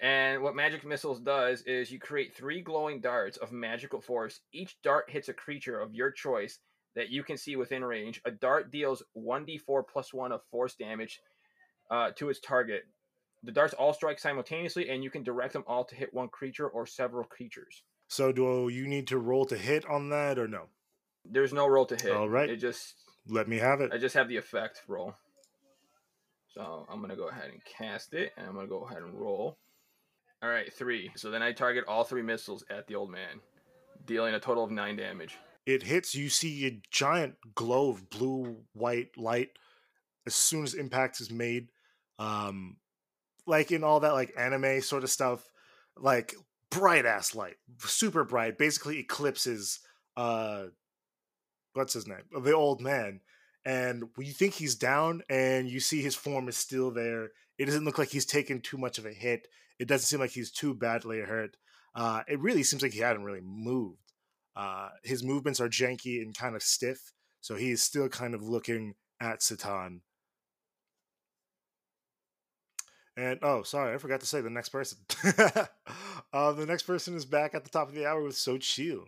And 0.00 0.40
what 0.40 0.54
magic 0.54 0.86
missiles 0.86 1.18
does 1.18 1.62
is 1.62 1.90
you 1.90 1.98
create 1.98 2.32
three 2.32 2.62
glowing 2.62 3.00
darts 3.00 3.38
of 3.38 3.50
magical 3.50 4.00
force. 4.00 4.40
Each 4.52 4.76
dart 4.84 5.10
hits 5.10 5.30
a 5.30 5.34
creature 5.34 5.80
of 5.80 5.94
your 5.94 6.12
choice 6.12 6.60
that 6.94 7.10
you 7.10 7.24
can 7.24 7.36
see 7.36 7.56
within 7.56 7.84
range. 7.84 8.20
A 8.24 8.30
dart 8.30 8.70
deals 8.70 9.02
1d4 9.16 9.82
plus 9.92 10.14
1 10.14 10.30
of 10.30 10.42
force 10.50 10.76
damage 10.76 11.20
uh, 11.90 12.12
to 12.12 12.30
its 12.30 12.40
target. 12.40 12.84
The 13.42 13.52
darts 13.52 13.74
all 13.74 13.92
strike 13.92 14.18
simultaneously, 14.18 14.88
and 14.88 15.02
you 15.02 15.10
can 15.10 15.22
direct 15.24 15.52
them 15.52 15.64
all 15.66 15.84
to 15.84 15.94
hit 15.94 16.14
one 16.14 16.28
creature 16.28 16.68
or 16.68 16.86
several 16.86 17.24
creatures. 17.24 17.82
So 18.08 18.30
do 18.30 18.68
you 18.68 18.86
need 18.86 19.08
to 19.08 19.18
roll 19.18 19.44
to 19.46 19.56
hit 19.56 19.84
on 19.86 20.10
that 20.10 20.38
or 20.38 20.46
no? 20.46 20.66
There's 21.24 21.52
no 21.52 21.66
roll 21.66 21.86
to 21.86 21.96
hit. 21.96 22.12
All 22.12 22.28
right. 22.28 22.50
It 22.50 22.56
just 22.56 22.94
Let 23.26 23.48
me 23.48 23.58
have 23.58 23.80
it. 23.80 23.92
I 23.92 23.98
just 23.98 24.14
have 24.14 24.28
the 24.28 24.36
effect 24.36 24.82
roll. 24.86 25.14
So 26.54 26.86
I'm 26.90 27.00
gonna 27.00 27.16
go 27.16 27.28
ahead 27.28 27.50
and 27.50 27.64
cast 27.64 28.12
it, 28.12 28.32
and 28.36 28.46
I'm 28.46 28.54
gonna 28.54 28.68
go 28.68 28.84
ahead 28.84 29.02
and 29.02 29.14
roll. 29.14 29.58
All 30.42 30.48
right, 30.50 30.72
three. 30.72 31.10
So 31.16 31.30
then 31.30 31.42
I 31.42 31.52
target 31.52 31.84
all 31.88 32.04
three 32.04 32.22
missiles 32.22 32.64
at 32.68 32.86
the 32.86 32.94
old 32.96 33.10
man, 33.10 33.40
dealing 34.06 34.34
a 34.34 34.40
total 34.40 34.64
of 34.64 34.70
nine 34.70 34.96
damage. 34.96 35.38
it 35.64 35.84
hits, 35.84 36.14
you 36.14 36.28
see 36.28 36.66
a 36.66 36.80
giant 36.90 37.36
glow 37.54 37.90
of 37.90 38.10
blue 38.10 38.56
white 38.72 39.16
light 39.16 39.50
as 40.26 40.34
soon 40.34 40.64
as 40.64 40.74
impact 40.74 41.20
is 41.20 41.30
made. 41.30 41.68
Um, 42.18 42.76
like 43.46 43.72
in 43.72 43.84
all 43.84 44.00
that 44.00 44.12
like 44.12 44.32
anime 44.36 44.80
sort 44.80 45.04
of 45.04 45.10
stuff, 45.10 45.48
like 45.96 46.34
bright 46.70 47.06
ass 47.06 47.34
light, 47.34 47.56
super 47.78 48.24
bright, 48.24 48.58
basically 48.58 48.98
eclipses 48.98 49.80
uh 50.16 50.64
what's 51.74 51.94
his 51.94 52.06
name? 52.06 52.24
The 52.42 52.54
old 52.54 52.80
man. 52.80 53.20
And 53.64 54.04
you 54.18 54.32
think 54.32 54.54
he's 54.54 54.74
down 54.74 55.22
and 55.30 55.68
you 55.68 55.80
see 55.80 56.02
his 56.02 56.14
form 56.14 56.48
is 56.48 56.56
still 56.56 56.90
there, 56.90 57.30
it 57.58 57.66
doesn't 57.66 57.84
look 57.84 57.98
like 57.98 58.08
he's 58.08 58.26
taken 58.26 58.60
too 58.60 58.76
much 58.76 58.98
of 58.98 59.06
a 59.06 59.12
hit. 59.12 59.46
It 59.78 59.86
doesn't 59.88 60.06
seem 60.06 60.20
like 60.20 60.30
he's 60.30 60.50
too 60.50 60.74
badly 60.74 61.20
hurt. 61.20 61.56
Uh, 61.94 62.22
it 62.26 62.40
really 62.40 62.62
seems 62.62 62.82
like 62.82 62.92
he 62.92 63.00
hadn't 63.00 63.24
really 63.24 63.42
moved. 63.42 64.12
Uh, 64.56 64.88
his 65.02 65.22
movements 65.22 65.60
are 65.60 65.68
janky 65.68 66.20
and 66.20 66.36
kind 66.36 66.54
of 66.56 66.62
stiff, 66.62 67.12
so 67.40 67.54
he 67.54 67.70
is 67.70 67.82
still 67.82 68.08
kind 68.08 68.34
of 68.34 68.42
looking 68.42 68.94
at 69.20 69.40
Sitan. 69.40 70.00
And 73.16 73.38
oh, 73.42 73.62
sorry, 73.62 73.94
I 73.94 73.98
forgot 73.98 74.20
to 74.20 74.26
say 74.26 74.40
the 74.40 74.50
next 74.50 74.70
person. 74.70 74.98
uh, 76.32 76.52
the 76.52 76.66
next 76.66 76.84
person 76.84 77.14
is 77.14 77.26
back 77.26 77.54
at 77.54 77.64
the 77.64 77.70
top 77.70 77.88
of 77.88 77.94
the 77.94 78.06
hour 78.06 78.22
with 78.22 78.34
Xochitl. 78.34 79.04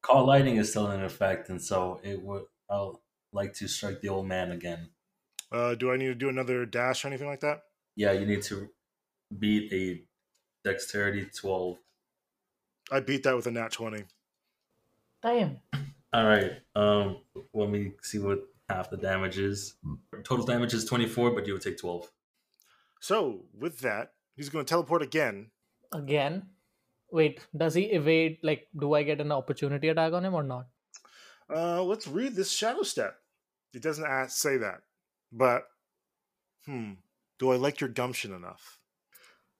Call 0.00 0.26
lightning 0.26 0.56
is 0.56 0.70
still 0.70 0.90
in 0.90 1.02
effect, 1.02 1.48
and 1.48 1.60
so 1.60 2.00
it 2.02 2.22
would. 2.22 2.44
I'll 2.70 3.02
like 3.32 3.52
to 3.54 3.68
strike 3.68 4.00
the 4.00 4.08
old 4.08 4.26
man 4.26 4.52
again. 4.52 4.88
Uh, 5.52 5.74
do 5.74 5.92
I 5.92 5.96
need 5.96 6.06
to 6.06 6.14
do 6.14 6.28
another 6.28 6.64
dash 6.64 7.04
or 7.04 7.08
anything 7.08 7.26
like 7.26 7.40
that? 7.40 7.62
Yeah, 7.96 8.12
you 8.12 8.24
need 8.24 8.42
to 8.44 8.68
beat 9.38 9.72
a 9.72 10.02
dexterity 10.66 11.26
twelve. 11.34 11.78
I 12.90 13.00
beat 13.00 13.22
that 13.24 13.34
with 13.34 13.46
a 13.46 13.50
nat 13.50 13.72
20. 13.72 14.04
Damn. 15.22 15.58
All 16.12 16.24
right. 16.26 16.52
Um, 16.76 17.16
let 17.54 17.70
me 17.70 17.92
see 18.02 18.18
what 18.18 18.40
half 18.68 18.90
the 18.90 18.98
damage 18.98 19.38
is. 19.38 19.74
Total 20.22 20.44
damage 20.44 20.74
is 20.74 20.84
twenty 20.84 21.06
four, 21.06 21.30
but 21.30 21.46
you 21.46 21.54
would 21.54 21.62
take 21.62 21.78
twelve. 21.78 22.10
So, 23.04 23.44
with 23.52 23.80
that, 23.80 24.12
he's 24.34 24.48
going 24.48 24.64
to 24.64 24.68
teleport 24.68 25.02
again. 25.02 25.50
Again. 25.92 26.48
Wait, 27.12 27.46
does 27.54 27.74
he 27.74 27.82
evade? 27.92 28.38
Like, 28.42 28.66
do 28.80 28.94
I 28.94 29.02
get 29.02 29.20
an 29.20 29.30
opportunity 29.30 29.88
attack 29.90 30.14
on 30.14 30.24
him 30.24 30.32
or 30.32 30.42
not? 30.42 30.68
Uh, 31.54 31.82
let's 31.82 32.08
read 32.08 32.34
this 32.34 32.50
shadow 32.50 32.82
step. 32.82 33.16
It 33.74 33.82
doesn't 33.82 34.06
ask, 34.06 34.38
say 34.38 34.56
that, 34.56 34.80
but 35.30 35.64
hmm, 36.64 36.92
Do 37.38 37.52
I 37.52 37.56
like 37.56 37.78
your 37.78 37.90
gumption 37.90 38.32
enough? 38.32 38.78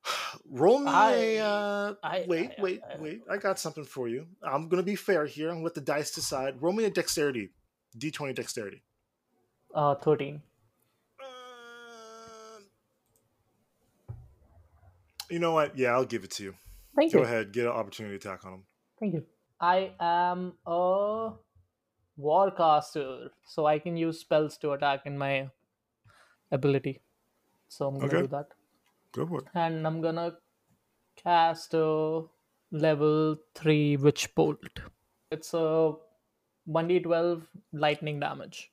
Roll 0.51 0.79
me 0.79 0.87
a. 0.89 0.95
I- 0.95 1.37
Uh, 1.37 1.95
I- 2.03 2.25
wait, 2.27 2.53
I- 2.59 2.63
wait, 2.63 2.81
wait. 2.99 3.21
I 3.31 3.37
got 3.37 3.59
something 3.59 3.85
for 3.85 4.09
you. 4.09 4.27
I'm 4.43 4.71
gonna 4.71 4.83
be 4.83 4.97
fair 4.97 5.27
here 5.27 5.51
and 5.51 5.63
let 5.63 5.75
the 5.75 5.83
dice 5.83 6.13
decide. 6.15 6.63
Roll 6.63 6.73
me 6.73 6.85
a 6.85 6.91
dexterity, 6.91 7.51
d20 7.99 8.35
dexterity. 8.35 8.83
Uh, 9.75 9.97
thirteen. 9.97 10.41
You 15.31 15.39
know 15.39 15.53
what? 15.53 15.77
Yeah, 15.77 15.93
I'll 15.93 16.05
give 16.05 16.25
it 16.25 16.31
to 16.33 16.45
you. 16.45 16.55
Thank 16.97 17.13
Go 17.13 17.19
you. 17.19 17.25
Go 17.25 17.29
ahead, 17.31 17.53
get 17.53 17.67
an 17.67 17.73
opportunity 17.73 18.17
attack 18.17 18.45
on 18.45 18.53
him. 18.55 18.65
Thank 19.01 19.15
you. 19.15 19.25
I 19.61 19.93
am 20.01 20.55
a 20.67 21.33
warcaster, 22.19 23.31
so 23.47 23.67
I 23.67 23.79
can 23.79 23.97
use 23.97 24.21
spells 24.21 24.57
to 24.59 24.73
attack 24.73 25.03
in 25.07 25.19
my 25.19 25.51
ability. 26.53 27.01
So 27.69 27.89
I'm 27.89 27.99
gonna 27.99 28.07
Okay. 28.13 28.23
do 28.23 28.29
that. 28.29 28.49
Go 29.13 29.27
for 29.27 29.39
it. 29.41 29.47
And 29.55 29.87
I'm 29.87 30.01
gonna 30.01 30.37
cast 31.17 31.75
a 31.75 32.23
level 32.71 33.37
3 33.55 33.97
Witch 33.97 34.35
Bolt. 34.35 34.81
It's 35.31 35.55
a 35.55 35.95
1d12 36.69 37.49
lightning 37.73 38.21
damage. 38.21 38.71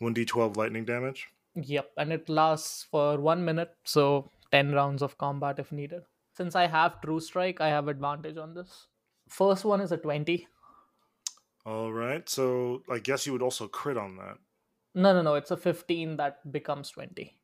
1d12 0.00 0.56
lightning 0.56 0.84
damage. 0.84 1.28
Yep, 1.54 1.92
and 1.96 2.12
it 2.12 2.28
lasts 2.28 2.84
for 2.84 3.18
one 3.18 3.44
minute, 3.44 3.74
so 3.84 4.30
10 4.50 4.72
rounds 4.72 5.02
of 5.02 5.18
combat 5.18 5.58
if 5.58 5.72
needed. 5.72 6.02
Since 6.34 6.54
I 6.54 6.66
have 6.66 7.00
True 7.00 7.20
Strike, 7.20 7.60
I 7.60 7.68
have 7.68 7.88
advantage 7.88 8.36
on 8.36 8.54
this. 8.54 8.88
First 9.28 9.64
one 9.64 9.80
is 9.80 9.92
a 9.92 9.96
20. 9.96 10.46
All 11.64 11.92
right. 11.92 12.28
So 12.28 12.82
I 12.90 12.98
guess 12.98 13.26
you 13.26 13.32
would 13.32 13.42
also 13.42 13.68
crit 13.68 13.96
on 13.96 14.16
that. 14.16 14.38
No, 14.94 15.12
no, 15.12 15.22
no, 15.22 15.34
it's 15.34 15.50
a 15.50 15.56
15 15.56 16.16
that 16.16 16.50
becomes 16.50 16.90
20. 16.90 17.36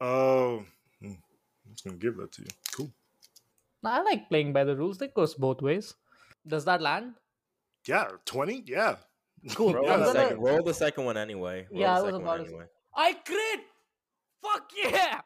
Oh, 0.00 0.62
hmm, 1.00 1.06
I'm 1.06 1.72
just 1.72 1.84
gonna 1.84 1.96
give 1.96 2.16
that 2.18 2.32
to 2.32 2.42
you. 2.42 2.48
Cool. 2.72 2.92
Now, 3.82 3.92
I 3.92 4.02
like 4.02 4.28
playing 4.28 4.52
by 4.52 4.64
the 4.64 4.76
rules, 4.76 4.98
they 4.98 5.08
goes 5.08 5.34
both 5.34 5.62
ways. 5.62 5.94
Does 6.46 6.66
that 6.66 6.82
land? 6.82 7.14
Yeah, 7.86 8.08
20. 8.26 8.64
Yeah. 8.66 8.96
Cool. 9.54 9.74
Roll, 9.74 9.90
I'm 9.90 10.00
the 10.00 10.12
second, 10.12 10.40
roll 10.40 10.62
the 10.62 10.74
second 10.74 11.04
one 11.04 11.16
anyway. 11.16 11.66
Roll 11.70 11.80
Yeah, 11.80 11.92
I 11.92 11.98
the 11.98 12.04
was 12.04 12.12
second 12.12 12.22
about 12.22 12.38
one 12.38 12.46
anyway. 12.48 12.64
I 12.94 13.12
crit! 13.12 13.60
Fuck 14.42 14.70
yeah! 14.76 15.20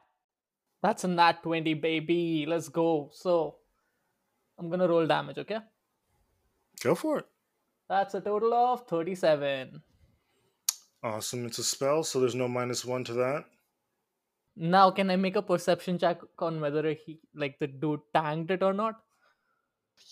That's 0.82 1.04
a 1.04 1.08
nat 1.08 1.42
20, 1.42 1.74
baby. 1.74 2.46
Let's 2.48 2.68
go. 2.68 3.10
So, 3.12 3.56
I'm 4.58 4.70
gonna 4.70 4.88
roll 4.88 5.06
damage, 5.06 5.38
okay? 5.38 5.58
Go 6.82 6.94
for 6.94 7.18
it. 7.18 7.26
That's 7.88 8.14
a 8.14 8.20
total 8.20 8.54
of 8.54 8.86
37. 8.86 9.82
Awesome. 11.02 11.46
It's 11.46 11.58
a 11.58 11.64
spell, 11.64 12.02
so 12.04 12.20
there's 12.20 12.34
no 12.34 12.48
minus 12.48 12.84
one 12.84 13.04
to 13.04 13.12
that. 13.14 13.44
Now, 14.56 14.90
can 14.90 15.10
I 15.10 15.16
make 15.16 15.36
a 15.36 15.42
perception 15.42 15.98
check 15.98 16.20
on 16.38 16.60
whether 16.60 16.92
he, 16.92 17.20
like, 17.34 17.58
the 17.58 17.66
dude 17.66 18.00
tanked 18.14 18.50
it 18.50 18.62
or 18.62 18.72
not? 18.72 19.00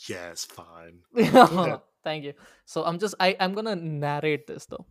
Yes, 0.09 0.45
fine. 0.45 1.01
Thank 2.05 2.25
you. 2.25 2.35
So 2.65 2.85
I'm 2.85 2.99
just 2.99 3.15
I 3.19 3.37
I'm 3.41 3.53
gonna 3.55 3.75
narrate 3.75 4.47
this 4.47 4.67
though. 4.67 4.87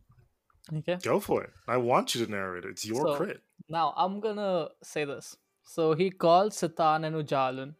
Okay. 0.73 0.97
Go 1.01 1.19
for 1.19 1.43
it. 1.43 1.51
I 1.67 1.77
want 1.77 2.13
you 2.13 2.25
to 2.25 2.31
narrate 2.31 2.65
it. 2.65 2.71
It's 2.71 2.85
your 2.85 3.01
So- 3.01 3.15
crit. 3.15 3.41
Now 3.69 3.93
I'm 3.95 4.19
gonna 4.19 4.69
say 4.83 5.05
this. 5.05 5.37
So 5.69 5.93
he 5.93 6.09
called 6.09 6.53
Sitan 6.53 7.05
and 7.05 7.15
Ujalun, 7.15 7.73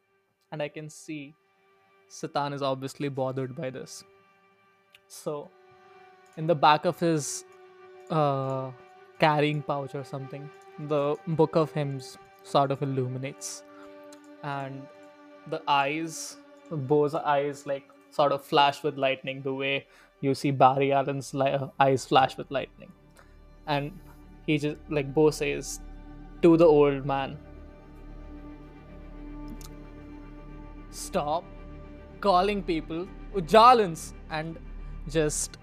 and 0.52 0.62
I 0.62 0.67
can 0.67 0.89
see 0.89 1.34
Sitan 2.10 2.54
is 2.54 2.62
obviously 2.62 3.08
bothered 3.08 3.56
by 3.56 3.69
this. 3.69 4.04
So 5.08 5.50
in 6.36 6.47
the 6.47 6.56
back 6.56 6.84
of 6.86 7.00
his 7.00 7.45
uh 8.10 8.71
carrying 9.19 9.62
pouch 9.62 9.95
or 9.95 10.04
something, 10.04 10.50
the 10.89 11.15
book 11.28 11.56
of 11.56 11.71
hymns 11.71 12.17
sort 12.43 12.71
of 12.71 12.84
illuminates. 12.84 13.63
And 14.43 14.86
the 15.47 15.62
eyes, 15.67 16.38
Bo's 16.69 17.15
eyes 17.15 17.65
like 17.65 17.89
sort 18.12 18.32
of 18.34 18.43
flash 18.43 18.84
with 18.84 18.97
lightning 18.97 19.41
the 19.41 19.54
way 19.54 19.88
you 20.19 20.36
see 20.36 20.52
Barry 20.52 20.91
Allen's 20.91 21.34
li- 21.34 21.58
uh, 21.63 21.67
eyes 21.80 22.06
flash 22.06 22.38
with 22.38 22.52
lightning. 22.52 22.91
And 23.65 23.97
he 24.45 24.58
just 24.58 24.78
like 24.89 25.13
Bo 25.13 25.30
says 25.32 25.80
to 26.41 26.58
the 26.58 26.65
old 26.65 27.06
man, 27.06 27.38
"Stop 31.03 31.43
calling 32.27 32.63
people 32.71 33.07
Ujalans," 33.41 34.03
and 34.39 34.60
just 35.15 35.57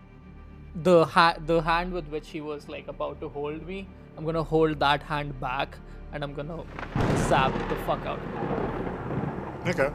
the 0.89 0.97
ha- 1.17 1.37
the 1.53 1.61
hand 1.71 1.93
with 1.99 2.09
which 2.17 2.29
he 2.37 2.41
was 2.53 2.69
like 2.77 2.89
about 2.95 3.21
to 3.25 3.29
hold 3.39 3.67
me, 3.73 3.81
I'm 4.17 4.25
gonna 4.31 4.43
hold 4.55 4.79
that 4.87 5.03
hand 5.11 5.39
back 5.45 5.77
and 6.13 6.25
I'm 6.27 6.35
gonna 6.41 6.59
zap 7.29 7.53
the 7.73 7.77
fuck 7.91 8.07
out. 8.15 8.21
Okay. 9.73 9.91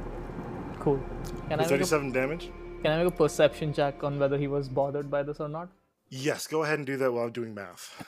Cool. 0.79 0.99
Can 1.49 1.59
I, 1.59 1.63
For 1.65 1.73
make 1.77 1.81
a, 1.81 1.85
37 1.85 2.11
damage? 2.11 2.45
can 2.83 2.91
I 2.93 3.03
make 3.03 3.13
a 3.13 3.15
perception 3.15 3.73
check 3.73 4.03
on 4.03 4.17
whether 4.19 4.37
he 4.37 4.47
was 4.47 4.69
bothered 4.69 5.09
by 5.11 5.23
this 5.23 5.39
or 5.39 5.49
not? 5.49 5.69
Yes, 6.09 6.47
go 6.47 6.63
ahead 6.63 6.79
and 6.79 6.87
do 6.87 6.97
that 6.97 7.11
while 7.13 7.25
I'm 7.25 7.31
doing 7.31 7.53
math. 7.53 8.05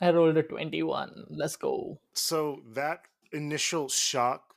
I 0.00 0.10
rolled 0.10 0.36
a 0.36 0.42
21. 0.42 1.26
Let's 1.30 1.56
go. 1.56 1.98
So 2.12 2.62
that 2.72 3.02
initial 3.32 3.88
shock, 3.88 4.53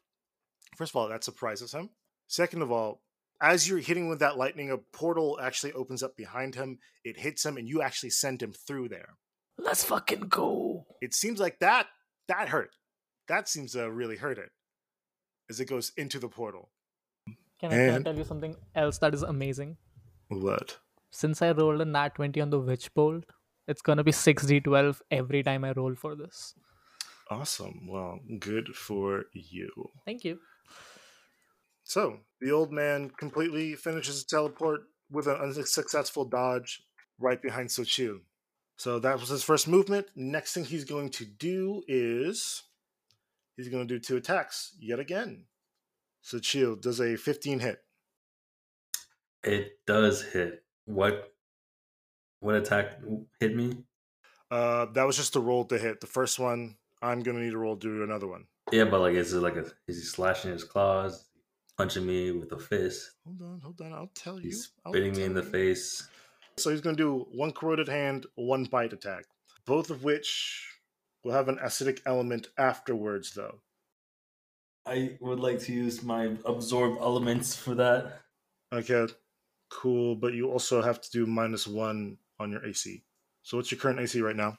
first 0.76 0.92
of 0.92 0.96
all, 0.96 1.10
that 1.10 1.24
surprises 1.24 1.74
him. 1.74 1.90
Second 2.28 2.62
of 2.62 2.72
all, 2.72 3.02
as 3.42 3.68
you're 3.68 3.78
hitting 3.78 4.10
with 4.10 4.20
that 4.20 4.38
lightning, 4.38 4.72
a 4.72 4.78
portal 4.78 5.40
actually 5.42 5.74
opens 5.74 6.02
up 6.02 6.18
behind 6.18 6.56
him. 6.56 6.80
It 7.04 7.20
hits 7.20 7.46
him, 7.46 7.58
and 7.58 7.68
you 7.68 7.82
actually 7.82 8.10
send 8.10 8.42
him 8.42 8.52
through 8.52 8.90
there. 8.90 9.16
Let's 9.58 9.84
fucking 9.84 10.28
go. 10.28 10.86
It 11.02 11.14
seems 11.14 11.40
like 11.40 11.60
that 11.60 11.88
that 12.28 12.50
hurt. 12.50 12.72
That 13.28 13.50
seems 13.50 13.74
to 13.74 13.92
really 13.92 14.18
hurt 14.18 14.38
it 14.38 14.50
as 15.50 15.60
it 15.60 15.66
goes 15.66 15.92
into 15.98 16.20
the 16.20 16.28
portal. 16.28 16.70
Can 17.60 17.72
I, 17.72 17.76
can 17.76 17.96
I 17.96 18.00
tell 18.00 18.16
you 18.16 18.24
something 18.24 18.56
else 18.76 19.00
that 19.00 19.14
is 19.14 19.24
amazing? 19.24 19.78
What? 20.28 20.78
Since 21.10 21.42
I 21.42 21.52
rolled 21.52 21.82
a 21.82 21.86
nat 21.86 22.16
20 22.16 22.40
on 22.42 22.50
the 22.50 22.60
Witch 22.60 22.94
Bolt, 22.94 23.24
it's 23.68 23.82
gonna 23.82 24.04
be 24.04 24.12
6d12 24.12 25.02
every 25.10 25.44
time 25.44 25.64
I 25.64 25.72
roll 25.72 25.96
for 25.96 26.16
this. 26.16 26.54
Awesome. 27.30 27.88
Well, 27.90 28.20
good 28.40 28.76
for 28.76 29.26
you. 29.34 29.70
Thank 30.06 30.24
you. 30.24 30.40
So 31.88 32.20
the 32.42 32.52
old 32.52 32.74
man 32.74 33.12
completely 33.18 33.74
finishes 33.76 34.16
his 34.16 34.26
teleport 34.26 34.82
with 35.10 35.26
an 35.26 35.38
unsuccessful 35.38 36.26
dodge 36.26 36.84
right 37.18 37.42
behind 37.42 37.70
Xochitl. 37.70 38.20
So 38.76 39.00
that 39.00 39.22
was 39.22 39.30
his 39.30 39.42
first 39.42 39.70
movement. 39.70 40.08
Next 40.14 40.54
thing 40.54 40.66
he's 40.66 40.84
going 40.84 41.12
to 41.12 41.26
do 41.26 41.84
is 41.88 42.64
he's 43.56 43.70
going 43.70 43.88
to 43.88 43.94
do 43.94 44.00
two 44.00 44.18
attacks 44.18 44.76
yet 44.80 45.00
again. 45.00 45.46
Xochitl 46.26 46.82
does 46.82 47.00
a 47.00 47.16
15 47.16 47.60
hit. 47.60 47.80
It 49.46 49.80
does 49.88 50.22
hit. 50.22 50.66
What? 50.86 51.32
What 52.42 52.56
attack 52.56 53.00
hit 53.40 53.56
me? 53.56 53.78
Uh, 54.52 54.88
that 54.94 55.08
was 55.08 55.16
just 55.16 55.38
a 55.38 55.40
roll 55.40 55.64
to 55.66 55.78
hit. 55.78 56.02
The 56.02 56.08
first 56.08 56.38
one, 56.38 56.76
I'm 57.02 57.22
going 57.22 57.38
to 57.38 57.44
need 57.44 57.54
a 57.54 57.58
roll 57.58 57.78
to 57.78 57.98
do 57.98 58.04
another 58.04 58.28
one. 58.28 58.46
Yeah, 58.74 58.84
but 58.84 59.00
like, 59.00 59.16
is 59.16 59.34
it 59.34 59.40
like 59.40 59.56
a? 59.56 59.66
Is 59.88 59.98
he 59.98 60.04
slashing 60.04 60.52
his 60.52 60.66
claws, 60.66 61.27
punching 61.78 62.06
me 62.06 62.32
with 62.32 62.52
a 62.52 62.58
fist? 62.60 63.12
Hold 63.26 63.42
on, 63.42 63.62
hold 63.62 63.82
on. 63.82 63.94
I'll 63.94 64.12
tell 64.16 64.38
you. 64.38 64.48
He's 64.48 64.72
I'll 64.86 64.92
spitting 64.92 65.16
me 65.16 65.24
in 65.24 65.34
the 65.34 65.44
you. 65.44 65.50
face. 65.50 66.08
So 66.58 66.72
he's 66.72 66.82
going 66.82 66.96
to 66.96 67.02
do 67.04 67.28
one 67.32 67.52
corroded 67.52 67.88
hand, 67.88 68.26
one 68.36 68.64
bite 68.66 68.94
attack, 68.94 69.26
both 69.66 69.92
of 69.92 70.04
which 70.04 70.68
will 71.24 71.32
have 71.34 71.48
an 71.50 71.58
acidic 71.58 72.02
element 72.06 72.48
afterwards, 72.58 73.34
though. 73.34 73.60
I 74.88 75.18
would 75.20 75.40
like 75.40 75.60
to 75.62 75.74
use 75.74 76.02
my 76.02 76.36
absorb 76.46 76.98
elements 77.00 77.56
for 77.56 77.76
that. 77.76 78.22
Okay, 78.74 79.08
cool. 79.70 80.16
But 80.16 80.34
you 80.34 80.50
also 80.50 80.82
have 80.82 81.00
to 81.02 81.12
do 81.12 81.26
minus 81.28 81.68
one 81.68 82.18
on 82.40 82.52
your 82.52 82.66
AC. 82.66 83.04
So 83.44 83.58
what's 83.58 83.72
your 83.72 83.80
current 83.80 84.00
AC 84.00 84.20
right 84.22 84.36
now? 84.36 84.58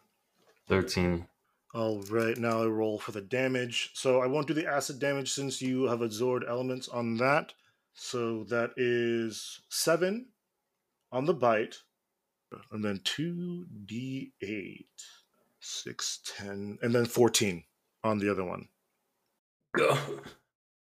Thirteen. 0.68 1.26
All 1.74 2.00
right, 2.10 2.36
now 2.38 2.62
I 2.62 2.66
roll 2.66 2.98
for 2.98 3.12
the 3.12 3.20
damage. 3.20 3.90
So 3.94 4.22
I 4.22 4.26
won't 4.26 4.46
do 4.46 4.54
the 4.54 4.66
acid 4.66 4.98
damage 4.98 5.32
since 5.32 5.60
you 5.60 5.84
have 5.84 6.00
absorbed 6.00 6.46
elements 6.48 6.88
on 6.88 7.16
that. 7.18 7.52
So 7.94 8.44
that 8.44 8.70
is 8.76 9.60
seven 9.68 10.28
on 11.12 11.26
the 11.26 11.34
bite, 11.34 11.78
and 12.70 12.84
then 12.84 13.00
two 13.04 13.66
d8, 13.86 14.86
six, 15.60 16.20
ten, 16.24 16.78
and 16.80 16.94
then 16.94 17.06
fourteen 17.06 17.64
on 18.04 18.18
the 18.18 18.30
other 18.30 18.44
one. 18.44 18.68
Go, 19.76 19.98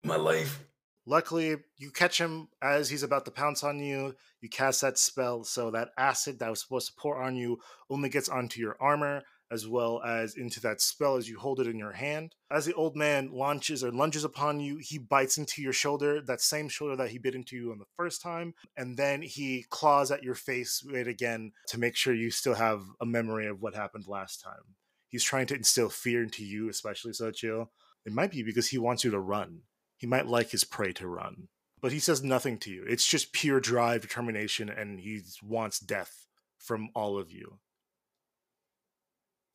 my 0.04 0.16
life. 0.16 0.64
Luckily, 1.06 1.56
you 1.78 1.90
catch 1.90 2.20
him 2.20 2.50
as 2.62 2.90
he's 2.90 3.04
about 3.04 3.26
to 3.26 3.32
pounce 3.32 3.64
on 3.64 3.80
you. 3.80 4.16
You 4.42 4.50
cast 4.50 4.82
that 4.82 4.98
spell, 4.98 5.44
so 5.44 5.72
that 5.72 5.90
acid 5.98 6.40
that 6.40 6.50
was 6.50 6.62
supposed 6.62 6.88
to 6.88 6.94
pour 6.98 7.22
on 7.22 7.36
you 7.36 7.60
only 7.90 8.10
gets 8.10 8.30
onto 8.30 8.60
your 8.60 8.78
armor, 8.80 9.24
as 9.52 9.68
well 9.68 10.02
as 10.04 10.36
into 10.36 10.60
that 10.62 10.82
spell 10.82 11.16
as 11.16 11.30
you 11.30 11.40
hold 11.40 11.60
it 11.60 11.68
in 11.68 11.78
your 11.78 11.94
hand. 11.94 12.36
As 12.52 12.66
the 12.66 12.74
old 12.74 12.96
man 12.96 13.30
launches 13.32 13.84
or 13.84 13.92
lunges 13.92 14.24
upon 14.24 14.60
you, 14.60 14.78
he 14.82 14.98
bites 14.98 15.38
into 15.38 15.62
your 15.62 15.74
shoulder, 15.74 16.22
that 16.22 16.42
same 16.42 16.70
shoulder 16.70 16.96
that 16.96 17.10
he 17.10 17.18
bit 17.18 17.36
into 17.36 17.56
you 17.56 17.72
on 17.72 17.80
the 17.80 17.86
first 17.96 18.22
time, 18.22 18.54
and 18.76 18.98
then 18.98 19.22
he 19.22 19.66
claws 19.70 20.12
at 20.12 20.24
your 20.24 20.36
face 20.36 20.84
right 20.92 21.08
again 21.08 21.52
to 21.68 21.80
make 21.80 21.96
sure 21.96 22.14
you 22.14 22.32
still 22.32 22.56
have 22.56 22.84
a 23.02 23.06
memory 23.06 23.48
of 23.48 23.62
what 23.62 23.76
happened 23.76 24.06
last 24.08 24.42
time. 24.42 24.76
he's 25.10 25.24
trying 25.24 25.48
to 25.48 25.56
instill 25.56 25.90
fear 25.90 26.22
into 26.22 26.44
you, 26.44 26.70
especially 26.70 27.14
Sochio, 27.14 27.68
it 28.06 28.12
might 28.12 28.32
be 28.32 28.44
because 28.44 28.70
he 28.70 28.78
wants 28.78 29.04
you 29.04 29.12
to 29.12 29.20
run. 29.20 29.62
He 29.98 30.06
might 30.08 30.28
like 30.28 30.52
his 30.52 30.64
prey 30.64 30.92
to 30.94 31.08
run. 31.08 31.48
But 31.82 31.92
he 31.92 32.00
says 32.00 32.24
nothing 32.24 32.58
to 32.60 32.72
you. 32.72 32.84
It's 32.88 33.06
just 33.06 33.34
pure 33.34 33.60
drive, 33.60 34.02
determination, 34.02 34.70
and 34.70 35.00
he 35.00 35.22
wants 35.44 35.80
death 35.80 36.28
from 36.58 36.90
all 36.96 37.18
of 37.18 37.32
you. 37.32 37.60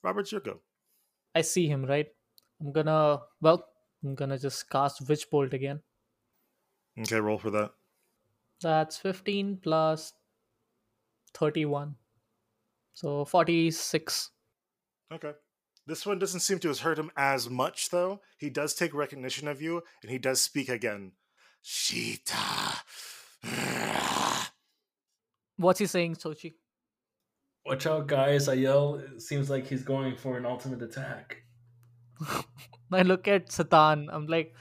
Robert, 0.03 0.31
your 0.33 0.41
go. 0.41 0.61
I 1.35 1.43
see 1.43 1.69
him, 1.69 1.85
right? 1.85 2.09
I'm 2.61 2.73
gonna, 2.73 3.21
well, 3.41 3.65
I'm 4.05 4.15
gonna 4.15 4.39
just 4.39 4.69
cast 4.69 5.09
Witch 5.09 5.31
Bolt 5.31 5.55
again. 5.55 5.81
Okay, 6.99 7.21
roll 7.21 7.39
for 7.39 7.51
that. 7.51 7.73
That's 8.61 8.97
15 8.99 9.59
plus 9.63 10.13
31. 11.35 11.97
So 12.95 13.25
46. 13.25 14.31
Okay. 15.13 15.33
This 15.87 16.07
one 16.07 16.19
doesn't 16.19 16.41
seem 16.41 16.59
to 16.61 16.69
have 16.69 16.81
hurt 16.81 16.99
him 16.99 17.11
as 17.17 17.51
much, 17.51 17.91
though. 17.91 18.21
He 18.39 18.51
does 18.51 18.75
take 18.75 18.95
recognition 18.95 19.49
of 19.49 19.61
you, 19.61 19.83
and 20.03 20.13
he 20.13 20.19
does 20.19 20.41
speak 20.41 20.69
again. 20.69 21.13
Sheeta. 21.61 22.37
What's 25.57 25.81
he 25.81 25.87
saying, 25.87 26.17
Sochi? 26.17 26.55
Watch 27.65 27.87
out, 27.87 28.07
guys! 28.09 28.49
I 28.49 28.55
yell. 28.55 28.97
It 28.97 29.23
seems 29.23 29.49
like 29.49 29.67
he's 29.67 29.83
going 29.83 30.17
for 30.17 30.37
an 30.37 30.45
ultimate 30.47 30.83
attack. 30.83 31.43
I 32.93 33.03
look 33.03 33.29
at 33.29 33.49
Sitan. 33.49 34.09
I'm 34.13 34.27
like, 34.27 34.55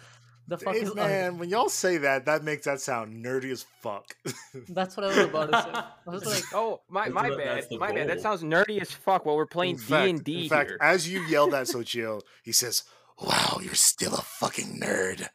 the 0.48 0.58
fuck 0.58 0.74
Hey, 0.76 0.82
is 0.82 0.96
man, 0.96 1.38
when 1.38 1.50
y'all 1.50 1.68
say 1.70 1.98
that, 1.98 2.26
that 2.26 2.44
makes 2.44 2.66
that 2.66 2.80
sound 2.80 3.24
nerdy 3.26 3.52
as 3.52 3.66
fuck. 3.82 4.16
That's 4.70 4.96
what 4.96 5.06
I 5.06 5.08
was 5.10 5.18
about 5.18 5.52
to 5.52 5.62
say. 5.62 5.70
I 5.74 6.10
was 6.12 6.26
like, 6.26 6.44
Oh, 6.54 6.82
my 6.90 7.10
my 7.10 7.30
the- 7.30 7.38
bad. 7.38 7.58
that's 7.58 7.68
the 7.68 7.78
My 7.78 7.92
bad. 7.92 8.08
That 8.10 8.22
sounds 8.22 8.44
nerdy 8.44 8.80
as 8.82 8.92
fuck 8.92 9.26
while 9.26 9.36
we're 9.36 9.46
playing 9.48 9.78
D 9.78 9.94
and 9.96 10.24
D. 10.24 10.44
in 10.44 10.50
fact 10.50 10.70
here. 10.70 10.78
as 10.82 11.10
you 11.10 11.22
yell 11.24 11.50
that, 11.50 11.68
Sochio, 11.68 12.22
he 12.44 12.52
says, 12.52 12.84
"Wow, 13.22 13.60
you're 13.64 13.74
still 13.74 14.14
a 14.14 14.22
fucking 14.22 14.80
nerd." 14.80 15.28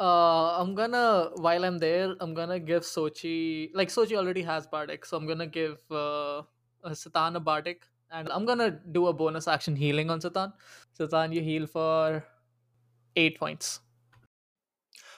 Uh, 0.00 0.56
I'm 0.58 0.74
gonna 0.74 1.30
while 1.36 1.62
I'm 1.62 1.76
there, 1.76 2.16
I'm 2.20 2.32
gonna 2.32 2.58
give 2.58 2.84
Sochi 2.84 3.70
like 3.74 3.88
Sochi 3.88 4.16
already 4.16 4.40
has 4.42 4.66
Bardic, 4.66 5.04
so 5.04 5.18
I'm 5.18 5.26
gonna 5.26 5.46
give 5.46 5.78
uh, 5.90 6.38
uh 6.38 6.44
Sitan 6.92 7.36
a 7.36 7.40
Bardic, 7.40 7.82
and 8.10 8.30
I'm 8.30 8.46
gonna 8.46 8.70
do 8.70 9.08
a 9.08 9.12
bonus 9.12 9.46
action 9.46 9.76
healing 9.76 10.08
on 10.08 10.18
Sitan. 10.20 10.54
Sitan, 10.98 11.34
you 11.34 11.42
heal 11.42 11.66
for 11.66 12.24
eight 13.14 13.38
points. 13.38 13.80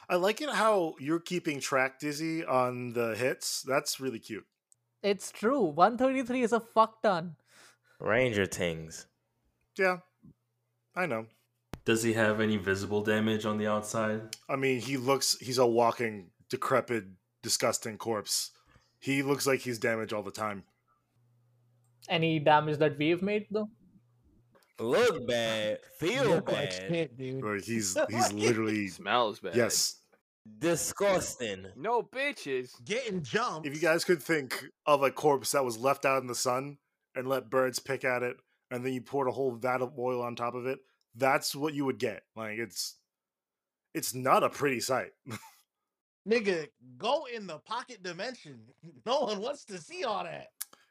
I 0.09 0.17
like 0.17 0.41
it 0.41 0.51
how 0.51 0.95
you're 0.99 1.21
keeping 1.21 1.61
track, 1.61 2.01
Dizzy, 2.01 2.45
on 2.45 2.93
the 2.93 3.15
hits. 3.15 3.63
That's 3.63 4.01
really 4.01 4.19
cute. 4.19 4.45
It's 5.05 5.31
true. 5.31 5.63
133 5.63 6.43
is 6.43 6.53
a 6.53 6.61
fuck 6.61 7.03
ton. 7.03 7.37
Ranger 8.01 8.47
Tings. 8.47 9.07
Yeah, 9.79 9.99
I 10.97 11.07
know. 11.07 11.27
Does 11.85 12.03
he 12.03 12.13
have 12.13 12.41
any 12.41 12.57
visible 12.57 13.03
damage 13.03 13.45
on 13.45 13.59
the 13.59 13.67
outside? 13.67 14.37
I 14.49 14.57
mean, 14.57 14.81
he 14.81 14.97
looks, 14.97 15.37
he's 15.41 15.59
a 15.59 15.67
walking, 15.67 16.31
decrepit, 16.49 17.05
disgusting 17.43 17.99
corpse. 17.99 18.51
He 19.01 19.23
looks 19.23 19.47
like 19.47 19.61
he's 19.61 19.79
damaged 19.79 20.13
all 20.13 20.23
the 20.23 20.31
time. 20.31 20.63
Any 22.09 22.39
damage 22.39 22.79
that 22.79 22.99
we've 22.99 23.23
made 23.23 23.47
though? 23.51 23.69
Look 24.79 25.27
bad, 25.29 25.79
feel 25.99 26.25
Yo, 26.25 26.37
I 26.39 26.41
bad, 26.41 26.85
can't, 26.89 27.17
dude. 27.17 27.43
Like, 27.45 27.63
he's 27.65 27.97
he's 28.11 28.33
literally 28.33 28.89
Smells 28.89 29.39
bad. 29.41 29.55
yes. 29.55 29.97
disgusting. 30.59 31.67
No 31.77 32.03
bitches. 32.03 32.71
Getting 32.85 33.23
jumped. 33.23 33.67
If 33.67 33.75
you 33.75 33.81
guys 33.81 34.05
could 34.05 34.23
think 34.23 34.65
of 34.87 35.03
a 35.03 35.11
corpse 35.11 35.53
that 35.53 35.65
was 35.65 35.79
left 35.79 36.05
out 36.05 36.23
in 36.23 36.27
the 36.27 36.35
sun 36.35 36.79
and 37.15 37.29
let 37.29 37.51
birds 37.51 37.79
pick 37.79 38.05
at 38.05 38.23
it, 38.23 38.37
and 38.71 38.85
then 38.85 38.93
you 38.93 39.03
poured 39.03 39.29
a 39.29 39.33
whole 39.33 39.53
vat 39.53 39.83
of 39.83 39.93
oil 39.99 40.23
on 40.23 40.35
top 40.35 40.55
of 40.55 40.67
it, 40.67 40.79
that's 41.15 41.55
what 41.55 41.75
you 41.75 41.85
would 41.85 41.99
get. 41.99 42.23
Like 42.37 42.59
it's 42.59 42.97
it's 43.95 44.15
not 44.15 44.43
a 44.43 44.49
pretty 44.49 44.81
sight. 44.81 45.11
Nigga, 46.29 46.69
go 46.99 47.27
in 47.35 47.47
the 47.47 47.59
pocket 47.59 48.03
dimension. 48.03 48.61
No 49.07 49.21
one 49.23 49.41
wants 49.41 49.65
to 49.67 49.79
see 49.79 50.05
all 50.05 50.25
that. 50.25 50.49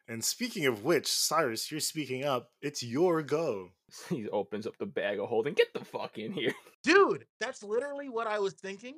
And 0.08 0.24
speaking 0.24 0.66
of 0.66 0.84
which, 0.84 1.08
Cyrus, 1.08 1.72
you're 1.72 1.80
speaking 1.80 2.26
up. 2.26 2.50
It's 2.62 2.84
your 2.84 3.22
go. 3.22 3.70
He 4.10 4.30
opens 4.30 4.66
up 4.66 4.78
the 4.78 4.86
bag 4.86 5.20
of 5.20 5.28
holding. 5.28 5.54
Get 5.54 5.74
the 5.74 5.84
fuck 5.84 6.18
in 6.18 6.32
here. 6.32 6.54
Dude, 6.84 7.26
that's 7.42 7.62
literally 7.62 8.08
what 8.08 8.28
I 8.28 8.40
was 8.40 8.54
thinking. 8.54 8.96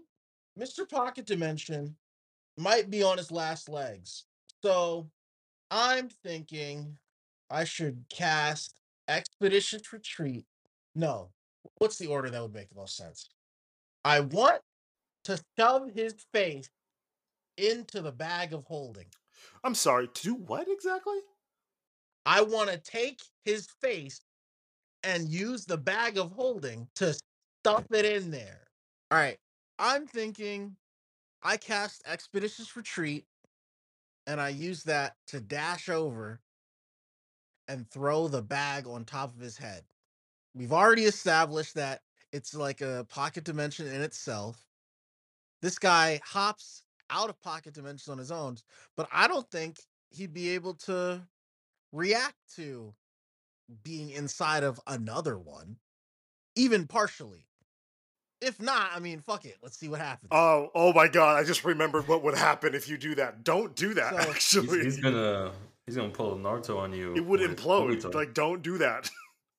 Mr. 0.60 0.88
Pocket 0.88 1.26
Dimension 1.26 1.96
might 2.58 2.92
be 2.92 3.02
on 3.02 3.18
his 3.18 3.32
last 3.32 3.70
legs. 3.70 4.26
So 4.64 5.10
I'm 5.72 6.10
thinking 6.10 6.98
I 7.50 7.64
should 7.64 8.06
cast 8.10 8.76
Expeditious 9.08 9.92
Retreat. 9.92 10.46
No. 10.96 11.30
What's 11.78 11.98
the 11.98 12.08
order 12.08 12.30
that 12.30 12.42
would 12.42 12.54
make 12.54 12.70
the 12.70 12.76
most 12.76 12.96
sense? 12.96 13.30
I 14.04 14.20
want 14.20 14.62
to 15.26 15.40
shove 15.58 15.90
his 15.94 16.16
face 16.34 16.70
into 17.58 18.02
the 18.02 18.12
bag 18.12 18.54
of 18.54 18.66
holding. 18.66 19.06
I'm 19.64 19.76
sorry, 19.76 20.08
to 20.08 20.24
do 20.24 20.36
what 20.36 20.68
exactly? 20.70 21.20
I 22.26 22.42
want 22.42 22.70
to 22.70 22.78
take 22.78 23.22
his 23.46 23.68
face 23.82 24.22
and 25.04 25.30
use 25.30 25.66
the 25.66 25.78
bag 25.78 26.18
of 26.18 26.32
holding 26.32 26.88
to 26.96 27.16
stuff 27.62 27.86
it 27.92 28.06
in 28.06 28.32
there. 28.32 28.62
All 29.12 29.18
right. 29.18 29.38
I'm 29.80 30.08
thinking 30.08 30.76
I 31.42 31.58
cast 31.58 32.04
Expeditious 32.06 32.76
Retreat 32.76 33.26
and 34.28 34.40
I 34.40 34.50
use 34.50 34.84
that 34.84 35.16
to 35.28 35.42
dash 35.42 35.90
over 35.90 36.40
and 37.68 37.90
throw 37.90 38.28
the 38.28 38.42
bag 38.42 38.88
on 38.88 39.04
top 39.04 39.36
of 39.36 39.42
his 39.42 39.58
head. 39.58 39.84
We've 40.56 40.74
already 40.74 41.04
established 41.06 41.76
that 41.76 42.02
it's 42.32 42.54
like 42.54 42.82
a 42.82 43.06
pocket 43.10 43.44
dimension 43.44 43.88
in 43.88 44.02
itself. 44.02 44.60
This 45.62 45.80
guy 45.80 46.20
hops 46.26 46.84
out 47.10 47.30
of 47.30 47.42
pocket 47.42 47.74
dimensions 47.74 48.10
on 48.10 48.18
his 48.18 48.32
own, 48.32 48.58
but 48.98 49.08
I 49.12 49.28
don't 49.28 49.50
think 49.50 49.78
he'd 50.12 50.34
be 50.34 50.50
able 50.52 50.74
to 50.76 51.22
react 51.92 52.36
to 52.56 52.94
being 53.84 54.10
inside 54.10 54.64
of 54.64 54.80
another 54.88 55.38
one, 55.38 55.78
even 56.56 56.86
partially. 56.88 57.46
If 58.42 58.62
not, 58.62 58.90
I 58.94 59.00
mean, 59.00 59.22
fuck 59.22 59.46
it. 59.46 59.56
Let's 59.64 59.78
see 59.78 59.88
what 59.88 60.02
happens. 60.02 60.28
Oh, 60.32 60.70
oh 60.76 60.92
my 60.92 61.08
god! 61.08 61.40
I 61.40 61.46
just 61.46 61.64
remembered 61.64 62.10
what 62.10 62.24
would 62.24 62.38
happen 62.38 62.76
if 62.76 62.90
you 62.90 62.98
do 62.98 63.16
that. 63.16 63.44
Don't 63.46 63.74
do 63.76 63.94
that. 63.94 64.14
So- 64.24 64.30
actually, 64.60 64.84
he's 64.84 65.00
gonna 65.00 65.54
he's 65.86 65.96
gonna 65.96 66.10
pull 66.10 66.34
a 66.34 66.38
Naruto 66.38 66.78
on 66.78 66.92
you. 66.92 67.16
it 67.16 67.26
would 67.26 67.40
implode. 67.40 68.02
Obito. 68.02 68.14
Like, 68.14 68.34
don't 68.34 68.62
do 68.62 68.78
that. 68.80 69.10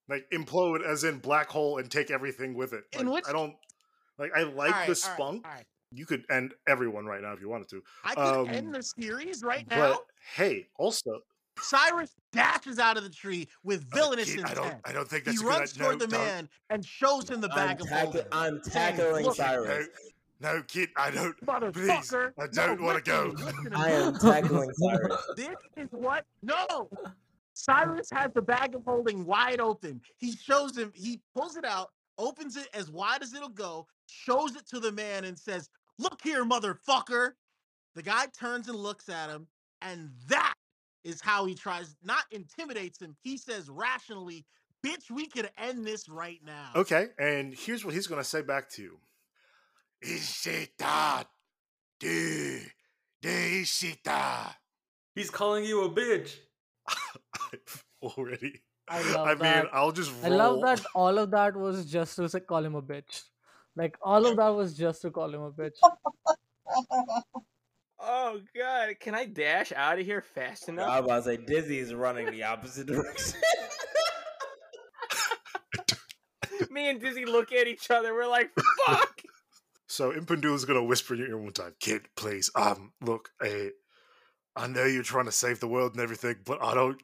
Like, 0.08 0.26
implode 0.32 0.84
as 0.84 1.04
in 1.04 1.18
black 1.18 1.48
hole 1.48 1.78
and 1.78 1.90
take 1.90 2.10
everything 2.10 2.54
with 2.54 2.72
it. 2.72 2.84
In 2.92 3.06
Like, 3.06 3.14
which- 3.14 3.28
I 3.28 3.32
don't 3.32 3.54
like. 4.18 4.30
I 4.36 4.42
like 4.42 4.56
All 4.56 4.58
right, 4.72 4.80
all 4.82 4.86
the 4.86 4.94
spunk. 4.94 5.46
all 5.46 5.52
right. 5.52 5.64
You 5.90 6.06
could 6.06 6.24
end 6.30 6.54
everyone 6.68 7.06
right 7.06 7.22
now 7.22 7.32
if 7.32 7.40
you 7.40 7.48
wanted 7.48 7.68
to. 7.70 7.82
I 8.04 8.14
could 8.14 8.20
Um, 8.40 8.48
end 8.48 8.74
the 8.74 8.82
series 8.82 9.42
right 9.42 9.68
now. 9.70 9.92
But 9.92 10.06
hey, 10.34 10.68
also, 10.76 11.20
Cyrus 11.60 12.14
dashes 12.32 12.80
out 12.80 12.96
of 12.96 13.04
the 13.04 13.10
tree 13.10 13.48
with 13.62 13.88
villainous 13.92 14.28
Kid, 14.30 14.40
intent. 14.40 14.58
I 14.58 14.62
don't. 14.62 14.80
I 14.86 14.92
don't 14.92 15.08
think 15.08 15.24
he 15.24 15.30
that's 15.30 15.42
a 15.42 15.46
runs 15.46 15.72
good. 15.72 15.78
toward 15.80 15.98
no, 16.00 16.06
the 16.06 16.10
don't- 16.10 16.20
man 16.24 16.48
and 16.70 16.84
shows 16.84 17.30
him 17.30 17.40
the 17.40 17.48
I'm, 17.50 17.56
bag 17.56 17.80
of 17.80 17.86
tackle- 17.88 18.12
holding. 18.12 18.26
I'm 18.32 18.60
tackling 18.62 19.24
"Look, 19.24 19.36
Cyrus. 19.36 19.86
No, 20.40 20.62
kid, 20.66 20.90
I 20.96 21.10
don't. 21.12 21.36
Please, 21.38 21.46
Motherfucker. 21.46 22.32
I 22.38 22.46
don't 22.48 22.80
No, 22.80 22.86
want 22.86 23.04
to 23.04 23.10
go. 23.10 23.32
listen, 23.36 23.46
listen 23.46 23.70
to 23.70 23.76
I 23.78 23.86
me. 23.86 23.94
am 23.94 24.18
tackling 24.18 24.72
Cyrus. 24.74 25.26
This 25.36 25.56
is 25.76 25.88
what? 25.92 26.26
No. 26.42 26.90
Cyrus 27.54 28.08
has 28.12 28.30
the 28.34 28.42
bag 28.42 28.74
of 28.74 28.82
holding 28.84 29.24
wide 29.24 29.60
open. 29.60 30.00
He 30.18 30.32
shows 30.32 30.76
him, 30.76 30.92
he 30.94 31.22
pulls 31.34 31.56
it 31.56 31.64
out, 31.64 31.90
opens 32.18 32.56
it 32.56 32.68
as 32.74 32.90
wide 32.90 33.22
as 33.22 33.32
it'll 33.32 33.48
go, 33.48 33.86
shows 34.06 34.56
it 34.56 34.66
to 34.68 34.80
the 34.80 34.92
man, 34.92 35.24
and 35.24 35.38
says, 35.38 35.70
Look 35.98 36.20
here, 36.22 36.44
motherfucker. 36.44 37.32
The 37.94 38.02
guy 38.02 38.26
turns 38.38 38.68
and 38.68 38.76
looks 38.76 39.08
at 39.08 39.30
him, 39.30 39.46
and 39.80 40.10
that 40.28 40.54
is 41.04 41.20
how 41.20 41.44
he 41.44 41.54
tries, 41.54 41.96
not 42.02 42.24
intimidates 42.32 43.00
him. 43.00 43.16
He 43.22 43.36
says 43.36 43.70
rationally, 43.70 44.44
Bitch, 44.84 45.10
we 45.10 45.26
could 45.26 45.48
end 45.56 45.86
this 45.86 46.08
right 46.08 46.40
now. 46.44 46.70
Okay, 46.74 47.08
and 47.18 47.54
here's 47.54 47.84
what 47.84 47.94
he's 47.94 48.06
gonna 48.06 48.24
say 48.24 48.42
back 48.42 48.68
to 48.70 48.82
you. 48.82 48.98
Ishita, 50.04 51.24
de, 52.00 52.60
de 53.22 53.62
Ishita. 53.62 54.54
He's 55.14 55.30
calling 55.30 55.64
you 55.64 55.84
a 55.84 55.90
bitch. 55.90 56.36
Already. 58.02 58.60
I 58.88 59.12
love 59.12 59.28
I 59.28 59.34
mean. 59.34 59.64
I'll 59.72 59.92
just 59.92 60.12
I 60.22 60.28
love 60.28 60.60
that 60.60 60.84
all 60.94 61.18
of 61.18 61.30
that 61.30 61.56
was 61.56 61.86
just 61.86 62.16
to 62.16 62.28
say, 62.28 62.40
call 62.40 62.64
him 62.64 62.74
a 62.74 62.82
bitch. 62.82 63.22
Like 63.76 63.96
all 64.02 64.26
of 64.26 64.36
that 64.36 64.48
was 64.48 64.76
just 64.76 65.00
to 65.02 65.10
call 65.10 65.34
him 65.34 65.42
a 65.42 65.50
bitch. 65.50 65.76
Oh 68.06 68.38
god, 68.54 69.00
can 69.00 69.14
I 69.14 69.24
dash 69.24 69.72
out 69.74 69.98
of 69.98 70.04
here 70.04 70.20
fast 70.20 70.68
enough? 70.68 70.90
I 70.90 71.00
was 71.00 71.26
like, 71.26 71.46
Dizzy 71.46 71.78
is 71.78 71.94
running 71.94 72.30
the 72.30 72.42
opposite 72.42 72.86
direction. 72.86 73.40
Me 76.70 76.90
and 76.90 77.00
Dizzy 77.00 77.24
look 77.24 77.50
at 77.52 77.66
each 77.66 77.90
other. 77.90 78.12
We're 78.14 78.28
like, 78.28 78.50
fuck. 78.86 79.22
So 79.86 80.10
Impundulu's 80.10 80.64
gonna 80.64 80.82
whisper 80.82 81.14
in 81.14 81.20
your 81.20 81.28
ear 81.28 81.38
one 81.38 81.52
time, 81.52 81.74
kid, 81.78 82.08
please. 82.16 82.50
Um, 82.56 82.92
look, 83.00 83.28
eh, 83.40 83.68
I 84.56 84.66
know 84.66 84.86
you're 84.86 85.04
trying 85.04 85.26
to 85.26 85.32
save 85.32 85.60
the 85.60 85.68
world 85.68 85.92
and 85.92 86.00
everything, 86.00 86.36
but 86.44 86.60
I 86.60 86.74
don't. 86.74 87.00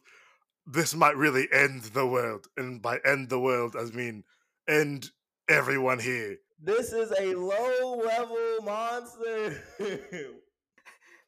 This 0.71 0.95
might 0.95 1.17
really 1.17 1.49
end 1.53 1.83
the 1.83 2.07
world. 2.07 2.47
And 2.57 2.81
by 2.81 2.99
end 3.05 3.29
the 3.29 3.41
world, 3.41 3.77
I 3.79 3.85
mean 3.95 4.25
end 4.69 5.11
everyone 5.49 5.99
here. 5.99 6.37
This 6.63 6.93
is 6.93 7.13
a 7.19 7.35
low 7.35 7.97
level 7.97 8.59
monster. 8.63 9.63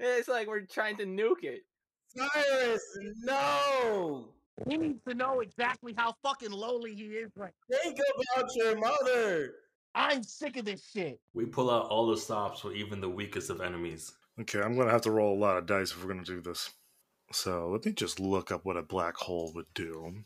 It's 0.04 0.26
like 0.26 0.48
we're 0.48 0.62
trying 0.62 0.96
to 0.96 1.04
nuke 1.04 1.44
it. 1.44 1.62
Cyrus, 2.08 2.82
no! 3.22 4.30
He 4.68 4.76
needs 4.76 5.00
to 5.08 5.14
know 5.14 5.40
exactly 5.40 5.94
how 5.96 6.14
fucking 6.24 6.50
lowly 6.50 6.92
he 6.94 7.04
is 7.04 7.30
right 7.36 7.52
Think 7.70 7.98
about 8.34 8.50
your 8.56 8.78
mother. 8.78 9.52
I'm 9.94 10.24
sick 10.24 10.56
of 10.56 10.64
this 10.64 10.90
shit. 10.92 11.20
We 11.34 11.46
pull 11.46 11.70
out 11.70 11.86
all 11.86 12.08
the 12.08 12.16
stops 12.16 12.60
for 12.60 12.72
even 12.72 13.00
the 13.00 13.08
weakest 13.08 13.48
of 13.48 13.60
enemies. 13.60 14.12
Okay, 14.40 14.60
I'm 14.60 14.76
gonna 14.76 14.90
have 14.90 15.02
to 15.02 15.12
roll 15.12 15.36
a 15.36 15.38
lot 15.38 15.56
of 15.56 15.66
dice 15.66 15.92
if 15.92 16.02
we're 16.02 16.12
gonna 16.12 16.24
do 16.24 16.40
this. 16.40 16.70
So 17.32 17.68
let 17.70 17.84
me 17.84 17.92
just 17.92 18.20
look 18.20 18.52
up 18.52 18.64
what 18.64 18.76
a 18.76 18.82
black 18.82 19.16
hole 19.16 19.52
would 19.54 19.66
do. 19.74 20.22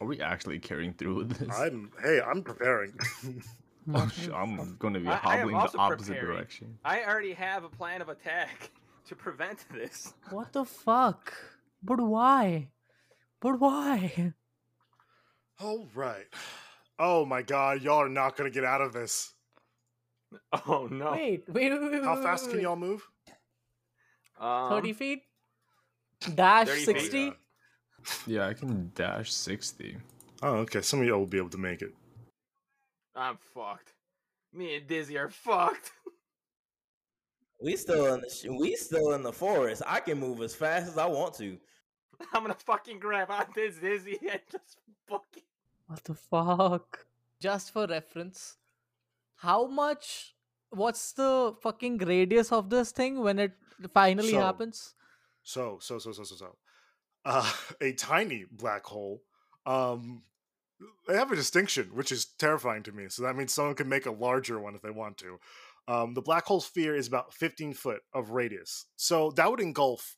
Are 0.00 0.06
we 0.06 0.20
actually 0.20 0.58
carrying 0.58 0.94
through 0.94 1.14
with 1.16 1.32
this? 1.38 1.58
I'm 1.58 1.90
hey, 2.02 2.20
I'm 2.20 2.42
preparing. 2.42 2.94
Oh, 3.92 4.08
sh- 4.14 4.28
I'm 4.32 4.76
going 4.78 4.94
to 4.94 5.00
be 5.00 5.08
I- 5.08 5.14
I 5.14 5.16
hobbling 5.16 5.56
the 5.58 5.76
opposite 5.76 6.06
preparing. 6.12 6.36
direction. 6.36 6.78
I 6.84 7.02
already 7.02 7.32
have 7.32 7.64
a 7.64 7.68
plan 7.68 8.00
of 8.00 8.08
attack 8.08 8.70
to 9.08 9.16
prevent 9.16 9.64
this. 9.72 10.14
What 10.30 10.52
the 10.52 10.64
fuck? 10.64 11.34
But 11.82 12.00
why? 12.00 12.68
But 13.40 13.58
why? 13.58 14.34
All 15.58 15.88
right. 15.96 16.26
Oh 17.00 17.24
my 17.24 17.42
god, 17.42 17.82
y'all 17.82 18.02
are 18.02 18.08
not 18.08 18.36
gonna 18.36 18.50
get 18.50 18.64
out 18.64 18.80
of 18.82 18.92
this. 18.92 19.32
Oh 20.66 20.86
no. 20.90 21.10
Wait, 21.12 21.44
wait, 21.48 21.72
wait, 21.72 21.90
wait. 21.92 22.04
How 22.04 22.14
wait, 22.14 22.22
fast 22.22 22.46
wait, 22.46 22.52
can 22.52 22.60
y'all 22.62 22.76
move? 22.76 23.06
Um, 24.40 24.70
30 24.70 24.92
feet? 24.92 25.22
Dash 26.34 26.68
30 26.68 26.84
feet. 26.84 27.00
60? 27.00 27.32
Yeah, 28.26 28.48
I 28.48 28.54
can 28.54 28.90
dash 28.94 29.32
60. 29.32 29.96
Oh, 30.42 30.56
okay. 30.56 30.82
Some 30.82 31.00
of 31.00 31.06
y'all 31.06 31.18
will 31.18 31.26
be 31.26 31.38
able 31.38 31.50
to 31.50 31.58
make 31.58 31.82
it. 31.82 31.94
I'm 33.14 33.38
fucked. 33.54 33.92
Me 34.52 34.76
and 34.76 34.86
Dizzy 34.86 35.16
are 35.18 35.28
fucked. 35.28 35.92
We 37.62 37.76
still 37.76 38.12
in 38.14 38.20
the 38.22 38.28
sh- 38.28 38.48
we 38.50 38.74
still 38.74 39.12
in 39.12 39.22
the 39.22 39.32
forest. 39.32 39.82
I 39.86 40.00
can 40.00 40.18
move 40.18 40.42
as 40.42 40.54
fast 40.54 40.88
as 40.88 40.98
I 40.98 41.06
want 41.06 41.34
to. 41.34 41.56
I'm 42.32 42.42
gonna 42.42 42.54
fucking 42.54 42.98
grab 42.98 43.30
on 43.30 43.46
this 43.54 43.76
Dizzy 43.76 44.18
and 44.30 44.40
just 44.50 44.78
fucking. 45.08 45.44
What 45.86 46.02
the 46.04 46.14
fuck? 46.14 47.06
Just 47.38 47.72
for 47.72 47.86
reference, 47.86 48.56
how 49.36 49.66
much? 49.66 50.34
What's 50.70 51.12
the 51.12 51.54
fucking 51.62 51.98
radius 51.98 52.50
of 52.50 52.68
this 52.70 52.90
thing 52.92 53.20
when 53.20 53.38
it 53.38 53.52
finally 53.94 54.30
So- 54.32 54.40
happens? 54.40 54.94
So, 55.42 55.78
so, 55.80 55.98
so, 55.98 56.12
so, 56.12 56.24
so, 56.24 56.36
so. 56.36 56.56
Uh, 57.24 57.52
a 57.80 57.92
tiny 57.92 58.44
black 58.50 58.84
hole. 58.84 59.22
Um, 59.66 60.22
they 61.06 61.14
have 61.14 61.30
a 61.30 61.36
distinction, 61.36 61.90
which 61.94 62.10
is 62.10 62.24
terrifying 62.24 62.82
to 62.84 62.92
me. 62.92 63.06
So 63.08 63.22
that 63.22 63.36
means 63.36 63.52
someone 63.52 63.74
can 63.74 63.88
make 63.88 64.06
a 64.06 64.10
larger 64.10 64.58
one 64.58 64.74
if 64.74 64.82
they 64.82 64.90
want 64.90 65.18
to. 65.18 65.38
Um, 65.88 66.14
the 66.14 66.22
black 66.22 66.44
hole 66.44 66.60
sphere 66.60 66.94
is 66.94 67.08
about 67.08 67.34
15 67.34 67.74
foot 67.74 68.00
of 68.14 68.30
radius. 68.30 68.86
So 68.96 69.30
that 69.32 69.50
would 69.50 69.60
engulf. 69.60 70.16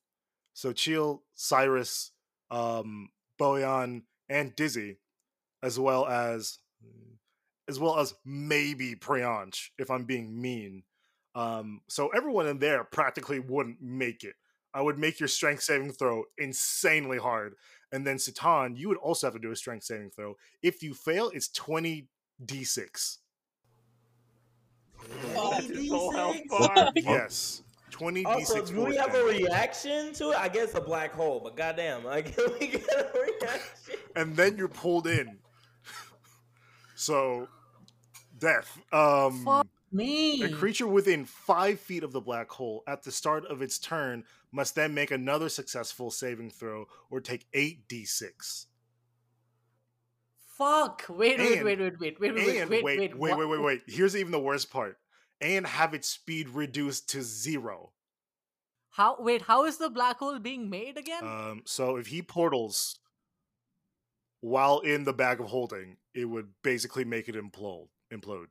Xochitl, 0.54 1.20
Cyrus, 1.34 2.12
um, 2.50 3.10
Bojan, 3.40 4.02
and 4.28 4.54
Dizzy, 4.54 4.98
as 5.62 5.78
well 5.78 6.06
as, 6.06 6.58
as 7.68 7.80
well 7.80 7.98
as 7.98 8.14
maybe 8.24 8.94
Preonch, 8.94 9.70
if 9.78 9.90
I'm 9.90 10.04
being 10.04 10.40
mean. 10.40 10.84
Um, 11.34 11.80
so 11.88 12.08
everyone 12.08 12.46
in 12.46 12.58
there 12.58 12.84
practically 12.84 13.40
wouldn't 13.40 13.82
make 13.82 14.22
it. 14.22 14.34
I 14.74 14.82
would 14.82 14.98
make 14.98 15.20
your 15.20 15.28
strength 15.28 15.62
saving 15.62 15.92
throw 15.92 16.24
insanely 16.36 17.18
hard. 17.18 17.54
And 17.92 18.04
then 18.04 18.16
Sitan, 18.16 18.76
you 18.76 18.88
would 18.88 18.98
also 18.98 19.28
have 19.28 19.34
to 19.34 19.40
do 19.40 19.52
a 19.52 19.56
strength 19.56 19.84
saving 19.84 20.10
throw. 20.10 20.36
If 20.62 20.82
you 20.82 20.94
fail, 20.94 21.30
it's 21.32 21.48
20 21.48 22.08
d6. 22.44 23.18
That's 25.32 25.66
his 25.66 25.90
whole 25.90 26.12
health 26.12 26.36
D6? 26.50 26.92
Yes. 26.96 27.62
20 27.90 28.24
Also, 28.24 28.62
d6. 28.62 28.66
do 28.66 28.74
we 28.74 28.82
force 28.82 28.96
have 28.96 29.14
a 29.14 29.24
reaction 29.24 30.12
to 30.14 30.30
it? 30.30 30.36
I 30.36 30.48
guess 30.48 30.74
a 30.74 30.80
black 30.80 31.12
hole, 31.12 31.40
but 31.44 31.56
goddamn, 31.56 32.04
like 32.04 32.36
we 32.60 32.66
get 32.66 32.82
a 32.90 33.10
reaction. 33.14 33.94
And 34.16 34.34
then 34.34 34.56
you're 34.56 34.66
pulled 34.66 35.06
in. 35.06 35.38
so, 36.96 37.46
death. 38.40 38.76
Um, 38.92 39.44
Fuck 39.44 39.66
me. 39.94 40.42
A 40.42 40.50
creature 40.50 40.86
within 40.86 41.24
five 41.24 41.80
feet 41.80 42.02
of 42.02 42.12
the 42.12 42.20
black 42.20 42.50
hole 42.50 42.82
at 42.86 43.02
the 43.02 43.12
start 43.12 43.46
of 43.46 43.62
its 43.62 43.78
turn 43.78 44.24
must 44.52 44.74
then 44.74 44.92
make 44.94 45.10
another 45.10 45.48
successful 45.48 46.10
saving 46.10 46.50
throw 46.50 46.86
or 47.10 47.20
take 47.20 47.46
8d6. 47.52 48.66
Fuck. 50.56 51.04
Wait, 51.08 51.38
wait, 51.38 51.56
And- 51.58 51.64
wait, 51.64 51.78
wait, 51.80 51.98
wait, 52.00 52.20
wait, 52.20 52.34
wait, 52.34 52.34
wait, 52.46 52.68
wait, 52.68 52.84
wait, 52.84 52.98
wait, 52.98 53.14
what- 53.16 53.38
wait, 53.38 53.46
wait, 53.48 53.60
wait. 53.62 53.82
Here's 53.86 54.14
even 54.14 54.32
the 54.32 54.40
worst 54.40 54.70
part. 54.70 54.98
And 55.40 55.66
have 55.66 55.94
its 55.94 56.08
speed 56.08 56.48
reduced 56.50 57.08
to 57.10 57.22
zero. 57.22 57.92
How? 58.90 59.16
Wait, 59.18 59.42
how 59.42 59.64
is 59.64 59.78
the 59.78 59.90
black 59.90 60.18
hole 60.18 60.38
being 60.38 60.70
made 60.70 60.96
again? 60.96 61.24
Um, 61.24 61.62
so 61.66 61.96
if 61.96 62.06
he 62.06 62.22
portals 62.22 63.00
while 64.40 64.78
in 64.80 65.02
the 65.02 65.12
bag 65.12 65.40
of 65.40 65.46
holding, 65.46 65.96
it 66.14 66.26
would 66.26 66.52
basically 66.62 67.04
make 67.04 67.28
it 67.28 67.34
implode. 67.34 67.88
Implode. 68.12 68.46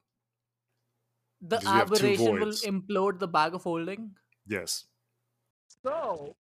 The 1.43 1.57
'cause 1.57 1.63
you 1.65 1.69
have 1.69 1.87
two 1.89 1.95
aberration 1.95 2.39
will 2.39 2.53
implode 2.71 3.19
the 3.19 3.27
bag 3.27 3.53
of 3.53 3.63
holding. 3.63 4.15
Yes. 4.47 4.85
So 5.85 6.35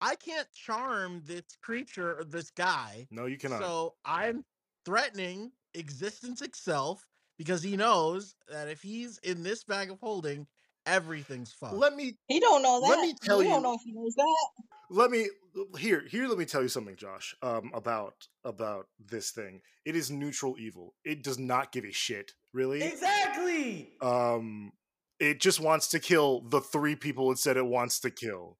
I 0.00 0.16
can't 0.16 0.50
charm 0.52 1.22
this 1.24 1.56
creature 1.62 2.18
or 2.18 2.24
this 2.24 2.50
guy. 2.50 3.08
No, 3.10 3.26
you 3.26 3.38
cannot. 3.38 3.60
So 3.60 3.94
I'm 4.04 4.44
threatening 4.84 5.52
existence 5.74 6.42
itself 6.42 7.06
because 7.38 7.62
he 7.62 7.76
knows 7.76 8.34
that 8.48 8.68
if 8.68 8.82
he's 8.82 9.18
in 9.18 9.42
this 9.42 9.64
bag 9.64 9.90
of 9.90 9.98
holding, 10.00 10.46
everything's 10.86 11.52
fucked. 11.52 11.74
let 11.74 11.94
me 11.94 12.18
He 12.28 12.40
don't 12.40 12.62
know 12.62 12.80
that. 12.80 12.88
Let 12.90 13.00
me 13.00 13.14
tell 13.22 13.38
we 13.38 13.44
you- 13.46 13.50
don't 13.52 13.62
know 13.62 13.74
if 13.74 13.82
he 13.82 13.92
knows 13.92 14.14
that. 14.16 14.36
let 14.90 15.10
me 15.10 15.28
here 15.78 16.06
here 16.08 16.26
let 16.28 16.36
me 16.36 16.44
tell 16.44 16.60
you 16.62 16.68
something 16.68 16.96
josh 16.96 17.34
um 17.42 17.70
about 17.74 18.26
about 18.44 18.88
this 18.98 19.30
thing 19.30 19.60
it 19.84 19.94
is 19.94 20.10
neutral 20.10 20.56
evil 20.58 20.94
it 21.04 21.22
does 21.22 21.38
not 21.38 21.72
give 21.72 21.84
a 21.84 21.92
shit 21.92 22.32
really 22.52 22.82
Exactly. 22.82 23.90
um 24.00 24.72
it 25.18 25.40
just 25.40 25.60
wants 25.60 25.88
to 25.88 25.98
kill 26.00 26.40
the 26.40 26.60
three 26.60 26.96
people 26.96 27.30
it 27.32 27.38
said 27.38 27.56
it 27.56 27.66
wants 27.66 28.00
to 28.00 28.10
kill 28.10 28.58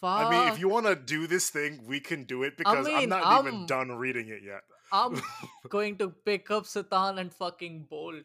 Fuck. 0.00 0.26
i 0.26 0.30
mean 0.30 0.52
if 0.52 0.58
you 0.58 0.68
want 0.68 0.86
to 0.86 0.96
do 0.96 1.26
this 1.26 1.50
thing 1.50 1.80
we 1.86 2.00
can 2.00 2.24
do 2.24 2.42
it 2.42 2.56
because 2.56 2.86
i'm 2.86 2.94
mean, 2.94 3.08
not 3.08 3.40
even 3.40 3.54
I'm- 3.54 3.66
done 3.66 3.92
reading 3.92 4.28
it 4.28 4.42
yet 4.44 4.62
I'm 4.92 5.20
going 5.70 5.96
to 5.98 6.10
pick 6.10 6.50
up 6.52 6.64
Sitan 6.64 7.18
and 7.18 7.32
fucking 7.32 7.86
bolt. 7.90 8.22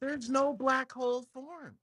There's 0.00 0.28
no 0.28 0.52
black 0.52 0.90
hole 0.90 1.26
formed. 1.32 1.76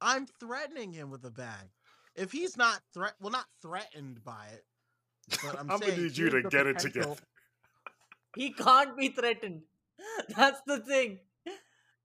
I'm 0.00 0.26
threatening 0.38 0.92
him 0.92 1.10
with 1.10 1.24
a 1.26 1.30
bag. 1.30 1.68
If 2.14 2.32
he's 2.32 2.56
not 2.56 2.80
threat, 2.94 3.14
well, 3.20 3.32
not 3.32 3.44
threatened 3.60 4.24
by 4.24 4.46
it, 4.54 4.64
but 5.44 5.58
I'm, 5.58 5.70
i'm 5.72 5.80
gonna 5.80 5.96
need 5.96 6.16
you 6.16 6.30
to 6.30 6.36
here's 6.38 6.44
the 6.44 6.48
get 6.48 6.66
it 6.68 6.78
together 6.78 7.16
He 8.34 8.52
can't 8.52 8.96
be 8.96 9.08
threatened. 9.08 9.62
That's 10.36 10.60
the 10.66 10.78
thing. 10.78 11.18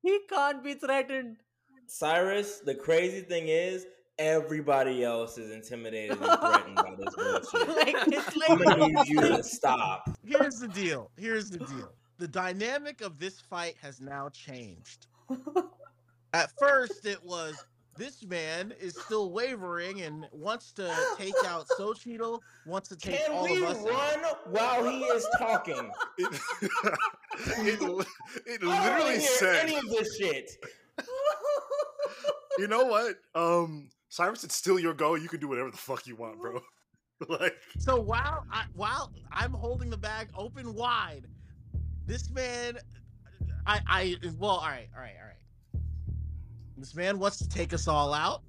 He 0.06 0.20
can't 0.30 0.64
be 0.64 0.76
threatened. 0.76 1.38
Cyrus, 1.88 2.60
the 2.60 2.76
crazy 2.76 3.22
thing 3.22 3.48
is, 3.48 3.88
everybody 4.20 5.04
else 5.04 5.40
is 5.40 5.50
intimidated 5.50 6.22
and 6.22 6.40
threatened 6.40 6.76
by 6.76 6.94
this 6.96 7.16
bullshit. 7.16 7.68
like 7.76 7.96
it's 8.10 8.38
I'm 8.48 8.60
gonna 8.60 8.88
need 8.88 9.08
you 9.08 9.20
to 9.22 9.42
stop. 9.42 10.16
Here's 10.24 10.60
the 10.60 10.68
deal. 10.68 11.10
Here's 11.18 11.50
the 11.50 11.58
deal. 11.58 11.92
The 12.20 12.28
dynamic 12.28 13.02
of 13.02 13.18
this 13.18 13.42
fight 13.42 13.78
has 13.82 14.00
now 14.00 14.30
changed. 14.30 15.08
At 16.34 16.52
first, 16.60 17.08
it 17.08 17.24
was 17.24 17.56
this 17.98 18.26
man 18.26 18.74
is 18.80 18.98
still 18.98 19.32
wavering 19.32 20.02
and 20.02 20.26
wants 20.32 20.72
to 20.74 20.94
take 21.18 21.34
out 21.46 21.68
Xochitl, 21.80 22.40
wants 22.66 22.90
to 22.90 22.96
take 22.98 23.24
Can 23.26 23.32
all 23.32 23.46
we 23.46 23.58
of 23.58 23.64
us. 23.64 23.78
out. 23.78 23.86
run 23.86 24.20
while 24.48 24.90
he 24.90 25.04
is 25.04 25.26
talking? 25.38 25.92
it, 26.18 26.42
it, 27.58 27.82
li- 27.82 28.06
it 28.46 28.52
I 28.52 28.58
don't 28.58 28.68
wanna 28.68 28.84
literally 28.84 29.12
hear 29.20 29.22
said 29.22 29.56
any 29.68 29.78
of 29.78 29.90
this 29.90 30.18
shit. 30.18 30.50
you 32.58 32.68
know 32.68 32.86
what 32.86 33.16
um 33.36 33.90
cyrus 34.10 34.44
it's 34.46 34.56
still 34.56 34.80
your 34.80 34.94
go 34.94 35.16
you 35.16 35.28
can 35.28 35.40
do 35.42 35.48
whatever 35.50 35.70
the 35.70 35.76
fuck 35.78 36.08
you 36.08 36.16
want 36.16 36.40
bro 36.40 36.62
like 37.30 37.54
So 37.80 38.00
while 38.00 38.46
I 38.52 38.66
while 38.74 39.12
I'm 39.32 39.52
holding 39.54 39.90
the 39.90 39.98
bag 39.98 40.30
open 40.38 40.74
wide, 40.74 41.26
this 42.08 42.30
man, 42.32 42.78
I 43.66 43.80
I 43.88 44.16
well, 44.38 44.52
all 44.52 44.62
right, 44.68 44.88
all 44.96 45.02
right, 45.02 45.16
all 45.20 45.28
right. 45.28 45.36
This 46.78 46.96
man 46.96 47.20
wants 47.20 47.38
to 47.38 47.48
take 47.48 47.74
us 47.74 47.88
all 47.88 48.14
out. 48.14 48.42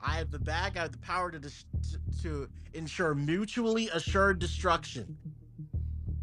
I 0.00 0.12
have 0.12 0.30
the 0.30 0.38
bag. 0.38 0.76
I 0.76 0.82
have 0.82 0.92
the 0.92 0.98
power 0.98 1.30
to 1.30 1.38
dis- 1.38 1.64
to, 2.22 2.48
ensure 2.74 3.14
mutually 3.14 3.88
assured 3.88 4.38
destruction. 4.38 5.16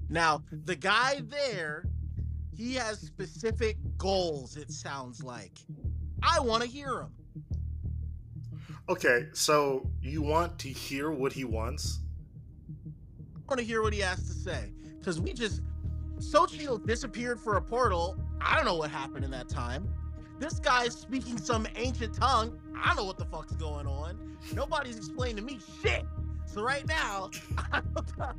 Now, 0.09 0.43
the 0.51 0.75
guy 0.75 1.21
there, 1.27 1.85
he 2.55 2.75
has 2.75 2.99
specific 2.99 3.77
goals. 3.97 4.55
It 4.55 4.71
sounds 4.71 5.23
like. 5.23 5.59
I 6.21 6.39
want 6.39 6.63
to 6.63 6.69
hear 6.69 7.01
him. 7.01 7.09
Okay, 8.87 9.27
so 9.33 9.89
you 10.01 10.21
want 10.21 10.59
to 10.59 10.69
hear 10.69 11.11
what 11.11 11.33
he 11.33 11.43
wants? 11.43 12.01
I 12.69 13.39
want 13.49 13.59
to 13.59 13.65
hear 13.65 13.81
what 13.81 13.93
he 13.93 13.99
has 13.99 14.27
to 14.27 14.33
say 14.33 14.71
because 14.99 15.19
we 15.19 15.33
just 15.33 15.61
Xochitl 16.17 16.85
disappeared 16.85 17.39
for 17.39 17.57
a 17.57 17.61
portal. 17.61 18.17
I 18.39 18.55
don't 18.55 18.65
know 18.65 18.75
what 18.75 18.91
happened 18.91 19.25
in 19.25 19.31
that 19.31 19.49
time. 19.49 19.89
This 20.39 20.59
guy's 20.59 20.93
speaking 20.93 21.37
some 21.37 21.67
ancient 21.75 22.13
tongue. 22.15 22.59
I 22.81 22.87
don't 22.87 22.97
know 22.97 23.05
what 23.05 23.17
the 23.17 23.25
fuck's 23.25 23.53
going 23.53 23.87
on. 23.87 24.37
Nobody's 24.53 24.97
explaining 24.97 25.37
to 25.37 25.41
me 25.41 25.59
shit. 25.81 26.03
So 26.45 26.61
right 26.61 26.85
now, 26.87 27.31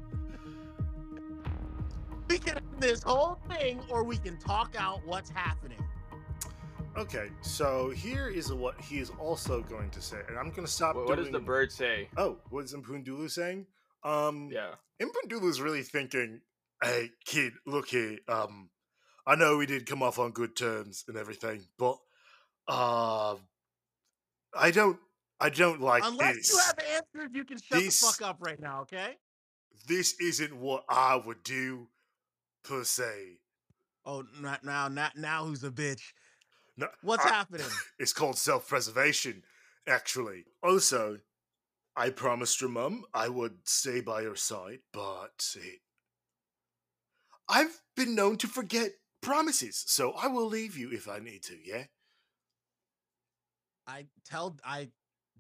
we 2.29 2.39
can 2.39 2.57
end 2.57 2.67
this 2.79 3.03
whole 3.03 3.39
thing, 3.49 3.81
or 3.91 4.05
we 4.05 4.17
can 4.19 4.37
talk 4.39 4.75
out 4.79 5.01
what's 5.07 5.31
happening. 5.31 5.79
Okay, 6.97 7.29
so 7.43 7.91
here 7.91 8.29
is 8.29 8.53
what 8.53 8.81
he 8.81 8.99
is 8.99 9.11
also 9.19 9.61
going 9.63 9.91
to 9.91 10.01
say, 10.01 10.19
and 10.29 10.39
I'm 10.39 10.51
going 10.51 10.67
to 10.67 10.73
stop. 10.73 10.97
What, 10.97 11.09
what 11.09 11.17
does 11.17 11.31
the 11.31 11.41
bird 11.41 11.71
say? 11.71 12.09
Oh, 12.17 12.39
what 12.49 12.65
is 12.65 12.75
Impundulu 12.75 13.31
saying? 13.31 13.67
Um, 14.03 14.49
Yeah. 14.51 14.75
Impundulu's 15.03 15.61
really 15.61 15.83
thinking, 15.83 16.41
"Hey, 16.83 17.11
kid, 17.27 17.53
look 17.67 17.89
here. 17.89 18.19
Um, 18.29 18.71
I 19.27 19.35
know 19.35 19.57
we 19.57 19.67
did 19.67 19.87
come 19.87 20.03
off 20.03 20.19
on 20.19 20.31
good 20.31 20.57
terms 20.57 21.05
and 21.09 21.17
everything, 21.17 21.63
but 21.79 21.99
uh, 22.69 23.35
I 24.57 24.71
don't, 24.71 24.99
I 25.41 25.51
don't 25.51 25.81
like 25.81 26.05
Unless 26.07 26.37
this. 26.37 26.53
you 26.53 26.59
have 26.59 26.79
answers, 26.95 27.31
you 27.35 27.45
can 27.45 27.59
shut 27.59 27.81
This- 27.81 28.01
the 28.01 28.07
fuck 28.07 28.23
up 28.31 28.37
right 28.41 28.61
now, 28.61 28.83
okay? 28.83 29.17
This 29.89 30.15
isn't 30.21 30.57
what 30.57 30.85
I 30.89 31.17
would 31.17 31.43
do, 31.43 31.89
per 32.65 32.83
se. 32.85 33.39
Oh, 34.05 34.25
not 34.41 34.65
now, 34.65 34.89
not 34.89 35.17
now. 35.17 35.45
Who's 35.45 35.63
a 35.65 35.71
bitch? 35.71 36.01
No, 36.77 36.89
What's 37.03 37.25
I- 37.27 37.31
happening? 37.31 37.67
It's 37.99 38.13
called 38.13 38.39
self-preservation, 38.39 39.43
actually. 39.89 40.45
Also, 40.63 41.19
I 41.97 42.11
promised 42.11 42.61
your 42.61 42.71
mum 42.71 43.05
I 43.15 43.29
would 43.29 43.59
stay 43.65 44.01
by 44.01 44.23
her 44.23 44.37
side, 44.37 44.81
but 44.93 45.47
it, 45.57 45.81
I've 47.49 47.81
been 47.97 48.15
known 48.15 48.37
to 48.39 48.47
forget 48.49 48.91
promises, 49.27 49.83
so 49.87 50.13
I 50.13 50.29
will 50.29 50.47
leave 50.47 50.77
you 50.77 50.91
if 50.93 51.09
I 51.09 51.19
need 51.19 51.43
to. 51.45 51.57
Yeah. 51.65 51.85
I 53.87 54.07
tell 54.25 54.57
I 54.65 54.91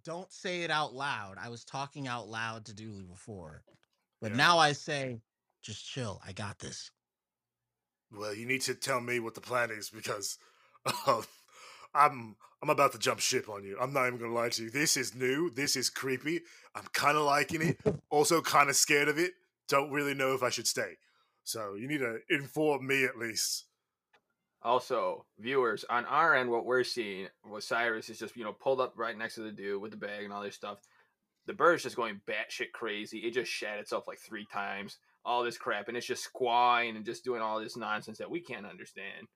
don't 0.04 0.32
say 0.32 0.62
it 0.62 0.70
out 0.70 0.92
loud. 0.94 1.36
I 1.40 1.48
was 1.48 1.64
talking 1.64 2.08
out 2.08 2.28
loud 2.28 2.66
to 2.66 2.74
Dooley 2.74 3.04
before. 3.04 3.62
But 4.20 4.32
Yeah. 4.32 4.36
now 4.38 4.58
I 4.58 4.72
say, 4.72 5.20
just 5.62 5.84
chill. 5.86 6.20
I 6.24 6.32
got 6.32 6.58
this. 6.58 6.90
Well, 8.10 8.34
you 8.34 8.46
need 8.46 8.62
to 8.62 8.74
tell 8.74 9.00
me 9.00 9.20
what 9.20 9.34
the 9.34 9.40
plan 9.40 9.70
is 9.70 9.90
because 9.90 10.38
um, 11.06 11.24
I'm 11.94 12.36
I'm 12.62 12.70
about 12.70 12.92
to 12.92 12.98
jump 12.98 13.20
ship 13.20 13.48
on 13.48 13.64
you. 13.64 13.78
I'm 13.80 13.92
not 13.92 14.06
even 14.06 14.18
gonna 14.18 14.32
lie 14.32 14.48
to 14.48 14.64
you. 14.64 14.70
This 14.70 14.96
is 14.96 15.14
new. 15.14 15.50
This 15.50 15.76
is 15.76 15.90
creepy. 15.90 16.40
I'm 16.74 16.86
kind 16.92 17.16
of 17.16 17.24
liking 17.24 17.62
it. 17.62 17.78
Also, 18.08 18.40
kind 18.40 18.70
of 18.70 18.76
scared 18.76 19.08
of 19.08 19.18
it. 19.18 19.32
Don't 19.68 19.90
really 19.90 20.14
know 20.14 20.32
if 20.32 20.42
I 20.42 20.48
should 20.48 20.66
stay. 20.66 20.96
So 21.44 21.74
you 21.74 21.86
need 21.86 21.98
to 21.98 22.20
inform 22.30 22.86
me 22.86 23.04
at 23.04 23.18
least. 23.18 23.65
Also, 24.66 25.24
viewers, 25.38 25.84
on 25.88 26.04
our 26.06 26.34
end, 26.34 26.50
what 26.50 26.66
we're 26.66 26.82
seeing 26.82 27.28
was 27.48 27.64
Cyrus 27.64 28.10
is 28.10 28.18
just, 28.18 28.36
you 28.36 28.42
know, 28.42 28.52
pulled 28.52 28.80
up 28.80 28.94
right 28.96 29.16
next 29.16 29.36
to 29.36 29.42
the 29.42 29.52
dude 29.52 29.80
with 29.80 29.92
the 29.92 29.96
bag 29.96 30.24
and 30.24 30.32
all 30.32 30.42
this 30.42 30.56
stuff. 30.56 30.78
The 31.46 31.52
bird's 31.52 31.84
just 31.84 31.94
going 31.94 32.20
batshit 32.28 32.72
crazy. 32.72 33.18
It 33.18 33.32
just 33.32 33.48
shat 33.48 33.78
itself 33.78 34.08
like 34.08 34.18
three 34.18 34.44
times. 34.52 34.98
All 35.24 35.44
this 35.44 35.56
crap, 35.56 35.86
and 35.86 35.96
it's 35.96 36.06
just 36.06 36.24
squawing 36.24 36.96
and 36.96 37.04
just 37.04 37.22
doing 37.22 37.40
all 37.40 37.60
this 37.60 37.76
nonsense 37.76 38.18
that 38.18 38.28
we 38.28 38.40
can't 38.40 38.66
understand. 38.66 39.28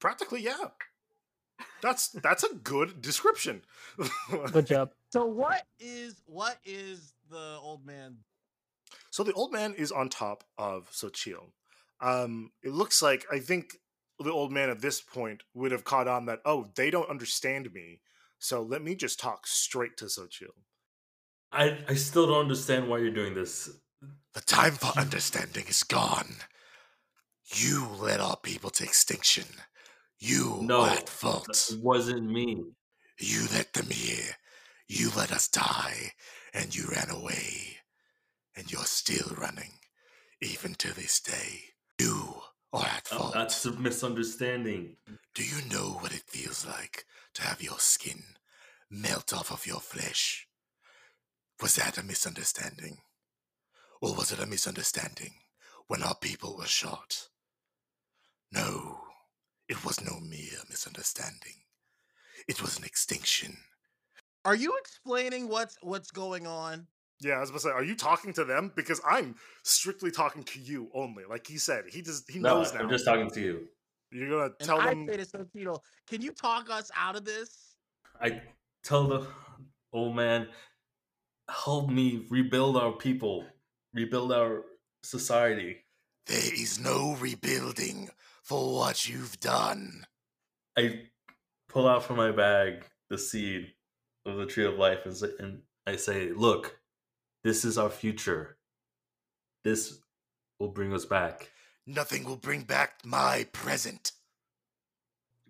Practically, 0.00 0.42
yeah. 0.42 0.68
That's 1.82 2.10
that's 2.10 2.44
a 2.44 2.54
good 2.54 3.02
description. 3.02 3.62
Good 4.52 4.66
job. 4.66 4.90
So 5.10 5.26
what 5.26 5.62
is 5.78 6.22
what 6.26 6.58
is 6.64 7.14
the 7.30 7.58
old 7.60 7.84
man? 7.84 8.18
So 9.10 9.22
the 9.24 9.32
old 9.32 9.52
man 9.52 9.74
is 9.74 9.92
on 9.92 10.08
top 10.08 10.44
of 10.56 10.90
Xochitl. 10.90 11.50
Um, 12.00 12.50
it 12.62 12.72
looks 12.72 13.02
like 13.02 13.24
I 13.30 13.38
think 13.38 13.78
the 14.24 14.32
old 14.32 14.52
man 14.52 14.70
at 14.70 14.80
this 14.80 15.00
point 15.00 15.44
would 15.54 15.72
have 15.72 15.84
caught 15.84 16.08
on 16.08 16.26
that 16.26 16.40
oh 16.44 16.70
they 16.76 16.90
don't 16.90 17.10
understand 17.10 17.72
me, 17.72 18.00
so 18.38 18.62
let 18.62 18.82
me 18.82 18.94
just 18.96 19.20
talk 19.20 19.46
straight 19.46 19.96
to 19.98 20.06
Xochitl. 20.06 20.50
I 21.52 21.78
I 21.88 21.94
still 21.94 22.26
don't 22.26 22.40
understand 22.40 22.88
why 22.88 22.98
you're 22.98 23.10
doing 23.10 23.34
this. 23.34 23.70
The 24.34 24.40
time 24.42 24.74
for 24.74 24.98
understanding 24.98 25.66
is 25.68 25.82
gone. 25.82 26.36
You 27.54 27.86
led 27.88 28.20
our 28.20 28.36
people 28.36 28.70
to 28.70 28.84
extinction. 28.84 29.44
You 30.18 30.62
No, 30.62 30.80
are 30.82 30.90
at 30.90 31.08
fault. 31.08 31.70
It 31.70 31.80
wasn't 31.80 32.30
me. 32.30 32.64
You 33.20 33.46
let 33.52 33.72
them 33.74 33.90
here. 33.90 34.36
You 34.88 35.10
let 35.16 35.32
us 35.32 35.48
die, 35.48 36.12
and 36.52 36.74
you 36.74 36.86
ran 36.88 37.10
away. 37.10 37.78
And 38.56 38.70
you're 38.72 38.84
still 38.84 39.34
running, 39.36 39.80
even 40.40 40.74
to 40.76 40.94
this 40.94 41.20
day. 41.20 41.73
You 42.74 42.80
are 42.80 42.86
at 42.86 43.06
fault. 43.06 43.34
That's 43.34 43.64
a 43.66 43.72
misunderstanding. 43.72 44.96
Do 45.34 45.44
you 45.44 45.62
know 45.70 45.96
what 46.00 46.12
it 46.12 46.22
feels 46.26 46.66
like 46.66 47.04
to 47.34 47.42
have 47.42 47.62
your 47.62 47.78
skin 47.78 48.20
melt 48.90 49.32
off 49.32 49.52
of 49.52 49.64
your 49.64 49.78
flesh? 49.78 50.48
Was 51.62 51.76
that 51.76 51.98
a 51.98 52.02
misunderstanding? 52.02 52.98
Or 54.00 54.14
was 54.14 54.32
it 54.32 54.40
a 54.40 54.46
misunderstanding 54.46 55.34
when 55.86 56.02
our 56.02 56.16
people 56.16 56.56
were 56.56 56.66
shot? 56.66 57.28
No, 58.50 58.98
it 59.68 59.84
was 59.84 60.04
no 60.04 60.18
mere 60.18 60.58
misunderstanding. 60.68 61.62
It 62.48 62.60
was 62.60 62.76
an 62.76 62.84
extinction. 62.84 63.56
Are 64.44 64.56
you 64.56 64.76
explaining 64.80 65.48
what's 65.48 65.76
what's 65.80 66.10
going 66.10 66.48
on? 66.48 66.88
Yeah, 67.20 67.34
I 67.34 67.40
was 67.40 67.50
about 67.50 67.58
to 67.60 67.62
say, 67.62 67.70
are 67.70 67.84
you 67.84 67.94
talking 67.96 68.32
to 68.34 68.44
them? 68.44 68.72
Because 68.74 69.00
I'm 69.06 69.36
strictly 69.62 70.10
talking 70.10 70.42
to 70.44 70.60
you 70.60 70.90
only. 70.94 71.24
Like 71.24 71.46
he 71.46 71.58
said, 71.58 71.84
he 71.88 72.02
just 72.02 72.30
he 72.30 72.38
No, 72.40 72.58
knows 72.58 72.74
now. 72.74 72.80
I'm 72.80 72.88
just 72.90 73.04
talking 73.04 73.30
to 73.30 73.40
you. 73.40 73.68
You're 74.10 74.28
gonna 74.30 74.54
And 74.60 74.66
tell 74.68 74.80
I 74.80 74.90
them. 74.90 75.06
say 75.08 75.16
to 75.16 75.24
Sotito, 75.24 75.78
can 76.06 76.22
you 76.22 76.32
talk 76.32 76.70
us 76.70 76.90
out 76.94 77.16
of 77.16 77.24
this? 77.24 77.76
I 78.20 78.42
tell 78.82 79.06
the 79.08 79.26
old 79.92 80.16
man, 80.16 80.48
help 81.48 81.88
me 81.88 82.26
rebuild 82.30 82.76
our 82.76 82.92
people, 82.92 83.46
rebuild 83.92 84.32
our 84.32 84.64
society. 85.02 85.84
There 86.26 86.54
is 86.54 86.78
no 86.78 87.16
rebuilding 87.16 88.10
for 88.42 88.74
what 88.74 89.08
you've 89.08 89.40
done. 89.40 90.06
I 90.76 91.08
pull 91.68 91.88
out 91.88 92.04
from 92.04 92.16
my 92.16 92.30
bag 92.32 92.84
the 93.10 93.18
seed 93.18 93.72
of 94.26 94.36
the 94.36 94.46
tree 94.46 94.64
of 94.64 94.74
life 94.74 95.00
and, 95.04 95.16
say, 95.16 95.28
and 95.38 95.62
I 95.86 95.96
say, 95.96 96.30
"Look, 96.32 96.78
this 97.44 97.64
is 97.64 97.78
our 97.78 97.90
future. 97.90 98.56
This 99.62 100.00
will 100.58 100.68
bring 100.68 100.92
us 100.92 101.04
back." 101.04 101.50
Nothing 101.86 102.24
will 102.24 102.36
bring 102.36 102.62
back 102.62 103.00
my 103.04 103.46
present. 103.52 104.12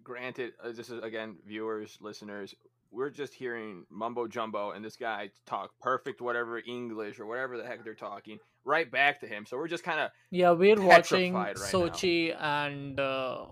Granted, 0.02 0.52
uh, 0.62 0.72
this 0.72 0.90
is 0.90 1.02
again, 1.02 1.36
viewers, 1.46 1.96
listeners, 2.00 2.54
we're 2.94 3.10
just 3.10 3.34
hearing 3.34 3.84
mumbo 3.90 4.26
jumbo 4.28 4.70
and 4.70 4.84
this 4.84 4.96
guy 4.96 5.30
talk 5.46 5.70
perfect 5.80 6.20
whatever 6.20 6.60
English 6.66 7.18
or 7.18 7.26
whatever 7.26 7.56
the 7.56 7.64
heck 7.64 7.84
they're 7.84 7.94
talking 7.94 8.38
right 8.64 8.90
back 8.90 9.20
to 9.20 9.26
him. 9.26 9.44
So 9.46 9.56
we're 9.56 9.68
just 9.68 9.84
kind 9.84 10.00
of 10.00 10.10
Yeah, 10.30 10.52
we're 10.52 10.80
watching 10.80 11.34
Petrified 11.34 11.58
right 11.58 11.72
Sochi 11.72 12.36
and 12.40 13.00
uh, 13.00 13.46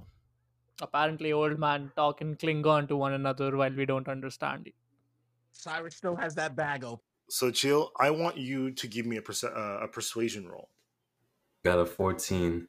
apparently 0.81 1.33
old 1.33 1.59
man 1.59 1.91
talk 1.97 2.21
in 2.21 2.37
Klingon 2.37 2.89
to 2.89 2.97
one 2.97 3.13
another 3.13 3.57
while 3.57 3.73
we 3.73 3.85
don't 3.85 4.09
understand 4.09 4.69
it. 4.69 4.75
Cyrus 5.53 5.97
still 5.97 6.17
has 6.17 6.35
that 6.37 6.57
bag 6.57 6.85
open. 6.85 7.05
So, 7.29 7.51
Chill, 7.51 7.93
I 7.99 8.11
want 8.11 8.37
you 8.37 8.73
to 8.73 8.87
give 8.87 9.07
me 9.07 9.17
a, 9.17 9.23
perce- 9.23 9.45
uh, 9.45 9.79
a 9.83 9.89
persuasion 9.89 10.47
roll. 10.49 10.69
Got 11.65 11.79
a 11.79 11.87
14. 11.87 12.69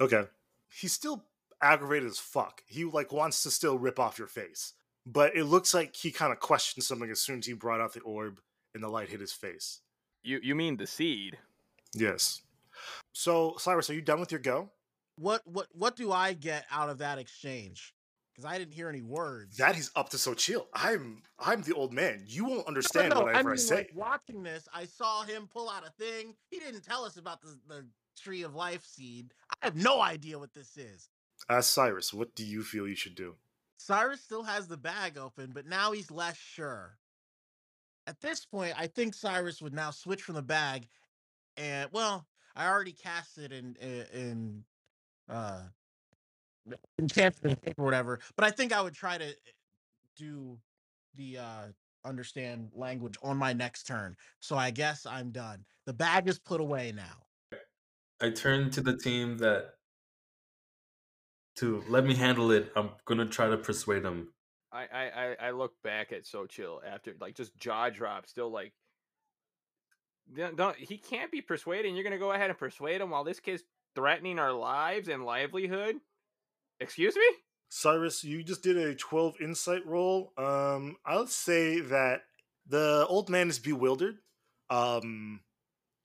Okay. 0.00 0.24
He's 0.70 0.92
still 0.92 1.24
aggravated 1.62 2.08
as 2.08 2.18
fuck. 2.18 2.62
He 2.66 2.84
like 2.84 3.12
wants 3.12 3.42
to 3.42 3.50
still 3.50 3.78
rip 3.78 3.98
off 3.98 4.18
your 4.18 4.28
face, 4.28 4.72
but 5.06 5.36
it 5.36 5.44
looks 5.44 5.74
like 5.74 5.94
he 5.94 6.10
kind 6.10 6.32
of 6.32 6.40
questioned 6.40 6.84
something 6.84 7.10
as 7.10 7.20
soon 7.20 7.40
as 7.40 7.46
he 7.46 7.52
brought 7.52 7.80
out 7.80 7.92
the 7.92 8.00
orb 8.00 8.40
and 8.74 8.82
the 8.82 8.88
light 8.88 9.08
hit 9.08 9.20
his 9.20 9.32
face. 9.32 9.80
you 10.22 10.40
you 10.42 10.54
mean 10.54 10.76
the 10.76 10.86
seed? 10.86 11.38
Yes. 11.94 12.42
So, 13.12 13.54
Cyrus, 13.58 13.90
are 13.90 13.94
you 13.94 14.00
done 14.00 14.20
with 14.20 14.32
your 14.32 14.40
go? 14.40 14.70
What 15.16 15.42
what 15.46 15.66
what 15.72 15.94
do 15.94 16.10
I 16.10 16.32
get 16.32 16.64
out 16.70 16.88
of 16.88 16.98
that 16.98 17.18
exchange? 17.18 17.94
Because 18.42 18.56
I 18.56 18.58
didn't 18.58 18.74
hear 18.74 18.88
any 18.88 19.02
words. 19.02 19.56
That 19.58 19.78
is 19.78 19.92
up 19.94 20.08
to 20.10 20.16
Xochitl. 20.16 20.66
I'm 20.74 21.22
I'm 21.38 21.62
the 21.62 21.74
old 21.74 21.92
man. 21.92 22.24
You 22.26 22.44
won't 22.44 22.66
understand 22.66 23.14
no, 23.14 23.22
whatever 23.22 23.50
I, 23.50 23.52
mean, 23.52 23.58
say. 23.58 23.76
like 23.76 23.92
watching 23.94 24.42
this, 24.42 24.68
I 24.74 24.84
saw 24.84 25.22
him 25.22 25.48
pull 25.52 25.70
out 25.70 25.86
a 25.86 25.90
thing. 25.90 26.34
He 26.50 26.58
didn't 26.58 26.82
tell 26.82 27.04
us 27.04 27.16
about 27.16 27.40
the 27.40 27.56
the 27.68 27.86
tree 28.20 28.42
of 28.42 28.54
life 28.54 28.84
seed. 28.84 29.32
I 29.50 29.66
have 29.66 29.76
no 29.76 30.00
idea 30.00 30.40
what 30.40 30.52
this 30.54 30.76
is. 30.76 31.08
As 31.48 31.66
Cyrus, 31.66 32.12
what 32.12 32.34
do 32.34 32.44
you 32.44 32.64
feel 32.64 32.88
you 32.88 32.96
should 32.96 33.14
do? 33.14 33.36
Cyrus 33.78 34.20
still 34.20 34.42
has 34.42 34.66
the 34.66 34.76
bag 34.76 35.18
open, 35.18 35.50
but 35.54 35.66
now 35.66 35.92
he's 35.92 36.10
less 36.10 36.36
sure. 36.36 36.98
At 38.08 38.20
this 38.20 38.44
point, 38.44 38.74
I 38.76 38.88
think 38.88 39.14
Cyrus 39.14 39.62
would 39.62 39.74
now 39.74 39.90
switch 39.92 40.22
from 40.22 40.34
the 40.34 40.42
bag, 40.42 40.88
and 41.56 41.88
well, 41.92 42.26
I 42.56 42.66
already 42.66 42.92
cast 42.92 43.38
it 43.38 43.52
in 43.52 43.76
in, 43.80 44.06
in 44.12 44.64
uh 45.28 45.62
or 46.68 47.84
whatever. 47.84 48.20
But 48.36 48.44
I 48.44 48.50
think 48.50 48.72
I 48.72 48.80
would 48.80 48.94
try 48.94 49.18
to 49.18 49.34
do 50.16 50.58
the 51.14 51.38
uh 51.38 51.62
understand 52.04 52.70
language 52.74 53.16
on 53.22 53.36
my 53.36 53.52
next 53.52 53.84
turn. 53.84 54.16
So 54.40 54.56
I 54.56 54.70
guess 54.70 55.06
I'm 55.06 55.30
done. 55.30 55.64
The 55.86 55.92
bag 55.92 56.28
is 56.28 56.38
put 56.38 56.60
away 56.60 56.92
now. 56.94 57.58
I 58.20 58.30
turn 58.30 58.70
to 58.70 58.80
the 58.80 58.96
team 58.96 59.38
that 59.38 59.74
to 61.56 61.82
let 61.88 62.04
me 62.04 62.14
handle 62.14 62.50
it. 62.50 62.72
I'm 62.76 62.90
gonna 63.04 63.26
try 63.26 63.48
to 63.48 63.56
persuade 63.56 64.02
them. 64.02 64.32
I, 64.72 64.86
I, 64.92 65.10
I- 65.10 65.36
I 65.48 65.50
look 65.50 65.74
back 65.82 66.12
at 66.12 66.24
Xochitl 66.24 66.78
after 66.86 67.14
like 67.20 67.34
just 67.36 67.56
jaw 67.58 67.90
drop, 67.90 68.26
still 68.26 68.50
like 68.50 68.72
don't, 70.34 70.56
don't 70.56 70.76
he 70.76 70.96
can't 70.96 71.30
be 71.30 71.42
persuaded. 71.42 71.94
You're 71.94 72.04
gonna 72.04 72.18
go 72.18 72.32
ahead 72.32 72.50
and 72.50 72.58
persuade 72.58 73.00
him 73.00 73.10
while 73.10 73.24
this 73.24 73.40
kid's 73.40 73.64
threatening 73.94 74.38
our 74.38 74.52
lives 74.52 75.08
and 75.08 75.24
livelihood. 75.24 75.96
Excuse 76.82 77.16
me? 77.16 77.26
Cyrus, 77.68 78.22
you 78.22 78.42
just 78.42 78.62
did 78.62 78.76
a 78.76 78.94
12 78.94 79.36
insight 79.40 79.86
roll. 79.86 80.32
Um, 80.36 80.96
I'll 81.06 81.26
say 81.26 81.80
that 81.80 82.22
the 82.66 83.06
old 83.08 83.30
man 83.30 83.48
is 83.48 83.58
bewildered. 83.58 84.16
Um, 84.68 85.40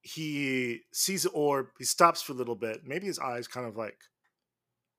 he 0.02 0.82
sees 0.94 1.26
an 1.26 1.32
orb. 1.34 1.68
He 1.78 1.84
stops 1.84 2.22
for 2.22 2.32
a 2.32 2.36
little 2.36 2.56
bit. 2.56 2.82
Maybe 2.86 3.08
his 3.08 3.20
eyes 3.20 3.48
kind 3.48 3.68
of 3.68 3.76
like, 3.76 3.98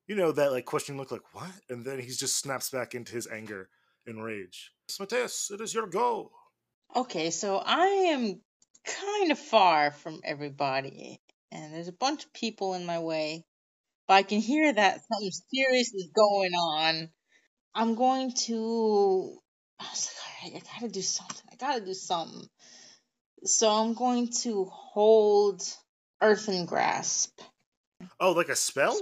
you 0.07 0.15
know, 0.15 0.31
that 0.31 0.51
like 0.51 0.65
question 0.65 0.97
look 0.97 1.11
like 1.11 1.33
what, 1.33 1.51
and 1.69 1.83
then 1.83 1.99
he 1.99 2.07
just 2.07 2.37
snaps 2.37 2.69
back 2.69 2.93
into 2.93 3.13
his 3.13 3.27
anger 3.27 3.69
and 4.05 4.23
rage. 4.23 4.71
Mateus, 4.99 5.51
it 5.51 5.61
is 5.61 5.73
your 5.73 5.87
go. 5.87 6.31
Okay, 6.95 7.29
so 7.29 7.57
I 7.63 7.85
am 8.11 8.41
kind 8.85 9.31
of 9.31 9.39
far 9.39 9.91
from 9.91 10.21
everybody, 10.23 11.19
and 11.51 11.73
there's 11.73 11.87
a 11.87 11.93
bunch 11.93 12.25
of 12.25 12.33
people 12.33 12.73
in 12.73 12.85
my 12.85 12.99
way. 12.99 13.45
But 14.09 14.15
I 14.15 14.23
can 14.23 14.39
hear 14.39 14.73
that 14.73 15.01
something 15.07 15.31
serious 15.53 15.93
is 15.93 16.09
going 16.15 16.53
on. 16.53 17.09
I'm 17.75 17.93
going 17.93 18.33
to. 18.47 19.37
I 19.79 19.83
was 19.83 20.09
like, 20.09 20.51
all 20.51 20.51
right, 20.51 20.63
I 20.63 20.79
gotta 20.81 20.91
do 20.91 21.03
something. 21.03 21.43
I 21.51 21.55
gotta 21.55 21.85
do 21.85 21.93
something. 21.93 22.49
So 23.43 23.69
I'm 23.69 23.93
going 23.93 24.29
to 24.41 24.65
hold 24.65 25.61
Earthen 26.23 26.65
Grasp. 26.65 27.39
Oh, 28.19 28.31
like 28.31 28.49
a 28.49 28.55
spell? 28.55 28.99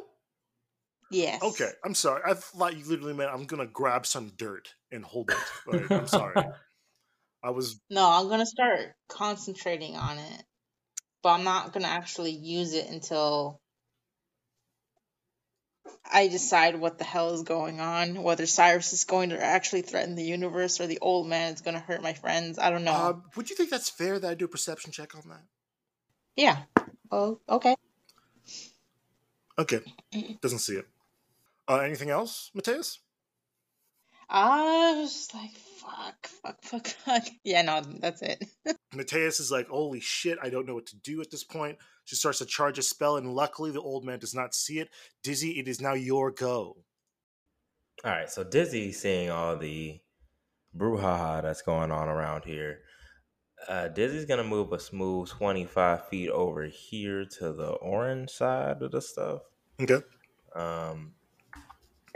Yes. 1.10 1.42
Okay, 1.42 1.72
I'm 1.86 1.96
sorry. 1.96 2.24
I 2.26 2.34
thought 2.34 2.78
you 2.78 2.84
literally 2.84 3.14
meant 3.14 3.32
I'm 3.32 3.46
gonna 3.46 3.66
grab 3.66 4.06
some 4.06 4.34
dirt 4.36 4.76
and 4.92 5.06
hold 5.06 5.30
it. 5.30 5.38
Like, 5.66 5.90
I'm 5.90 6.08
sorry. 6.10 6.36
I 7.42 7.52
was 7.52 7.80
No, 7.90 8.10
I'm 8.10 8.28
gonna 8.28 8.46
start 8.46 8.92
concentrating 9.08 9.96
on 9.96 10.18
it, 10.18 10.44
but 11.24 11.30
I'm 11.30 11.46
not 11.46 11.72
gonna 11.72 11.88
actually 11.88 12.32
use 12.32 12.74
it 12.74 12.90
until 12.90 13.62
I 16.12 16.28
decide 16.28 16.80
what 16.80 16.98
the 16.98 17.04
hell 17.04 17.34
is 17.34 17.44
going 17.44 17.80
on. 17.80 18.24
Whether 18.24 18.46
Cyrus 18.46 18.94
is 18.94 19.04
going 19.06 19.30
to 19.30 19.44
actually 19.44 19.82
threaten 19.82 20.16
the 20.16 20.24
universe 20.24 20.80
or 20.80 20.88
the 20.88 21.00
old 21.00 21.28
man 21.28 21.54
is 21.54 21.62
gonna 21.62 21.80
hurt 21.80 22.02
my 22.02 22.14
friends. 22.14 22.60
I 22.60 22.70
don't 22.70 22.84
know. 22.84 22.92
Uh, 22.92 23.14
would 23.36 23.50
you 23.50 23.56
think 23.56 23.70
that's 23.70 23.90
fair 23.90 24.20
that 24.20 24.30
I 24.30 24.34
do 24.34 24.46
a 24.46 24.50
perception 24.50 24.92
check 24.92 25.16
on 25.16 25.24
that? 25.30 25.44
yeah. 26.36 26.58
Oh, 27.12 27.40
okay. 27.50 27.76
Okay, 29.60 29.80
doesn't 30.42 30.60
see 30.60 30.76
it. 30.76 30.86
Uh, 31.68 31.78
anything 31.78 32.12
else, 32.12 32.52
Mateus? 32.54 33.00
I 34.30 34.94
was 35.00 35.12
just 35.14 35.34
like, 35.34 35.52
fuck, 35.56 36.28
fuck, 36.28 36.64
fuck, 36.64 36.88
fuck. 37.06 37.24
Yeah, 37.44 37.64
no, 37.64 37.82
that's 37.82 38.22
it. 38.22 38.46
Mateus 38.94 39.40
is 39.40 39.52
like, 39.52 39.68
holy 39.68 40.00
shit, 40.00 40.38
I 40.42 40.50
don't 40.50 40.66
know 40.66 40.76
what 40.76 40.86
to 40.88 40.96
do 40.98 41.22
at 41.22 41.30
this 41.30 41.44
point. 41.44 41.78
She 42.06 42.16
starts 42.16 42.40
to 42.40 42.46
charge 42.46 42.80
a 42.80 42.82
spell, 42.82 43.18
and 43.18 43.34
luckily 43.34 43.72
the 43.72 43.82
old 43.82 44.06
man 44.06 44.20
does 44.20 44.34
not 44.34 44.56
see 44.56 44.80
it. 44.80 44.90
Dizzy, 45.24 45.60
it 45.60 45.68
is 45.68 45.82
now 45.82 45.94
your 45.94 46.32
go. 46.32 46.78
All 48.06 48.12
right, 48.12 48.30
so 48.30 48.44
Dizzy 48.44 48.92
seeing 48.94 49.30
all 49.30 49.58
the 49.58 50.00
brouhaha 50.76 51.42
that's 51.42 51.62
going 51.62 51.92
on 51.92 52.08
around 52.08 52.46
here. 52.46 52.80
Uh, 53.68 53.88
Dizzy's 53.90 54.26
gonna 54.26 54.44
move 54.44 54.72
a 54.72 54.80
smooth 54.80 55.28
25 55.30 56.08
feet 56.08 56.30
over 56.30 56.66
here 56.66 57.26
to 57.40 57.52
the 57.52 57.72
orange 57.72 58.30
side 58.30 58.82
of 58.82 58.92
the 58.92 59.02
stuff. 59.02 59.42
Okay. 59.82 60.00
Um, 60.56 61.14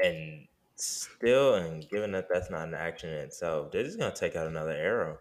and 0.01 0.47
still, 0.75 1.55
and 1.55 1.87
given 1.89 2.11
that 2.11 2.27
that's 2.31 2.49
not 2.49 2.67
an 2.67 2.75
action 2.75 3.09
in 3.09 3.17
itself, 3.17 3.71
Dizzy's 3.71 3.97
gonna 3.97 4.13
take 4.13 4.35
out 4.35 4.47
another 4.47 4.71
arrow 4.71 5.17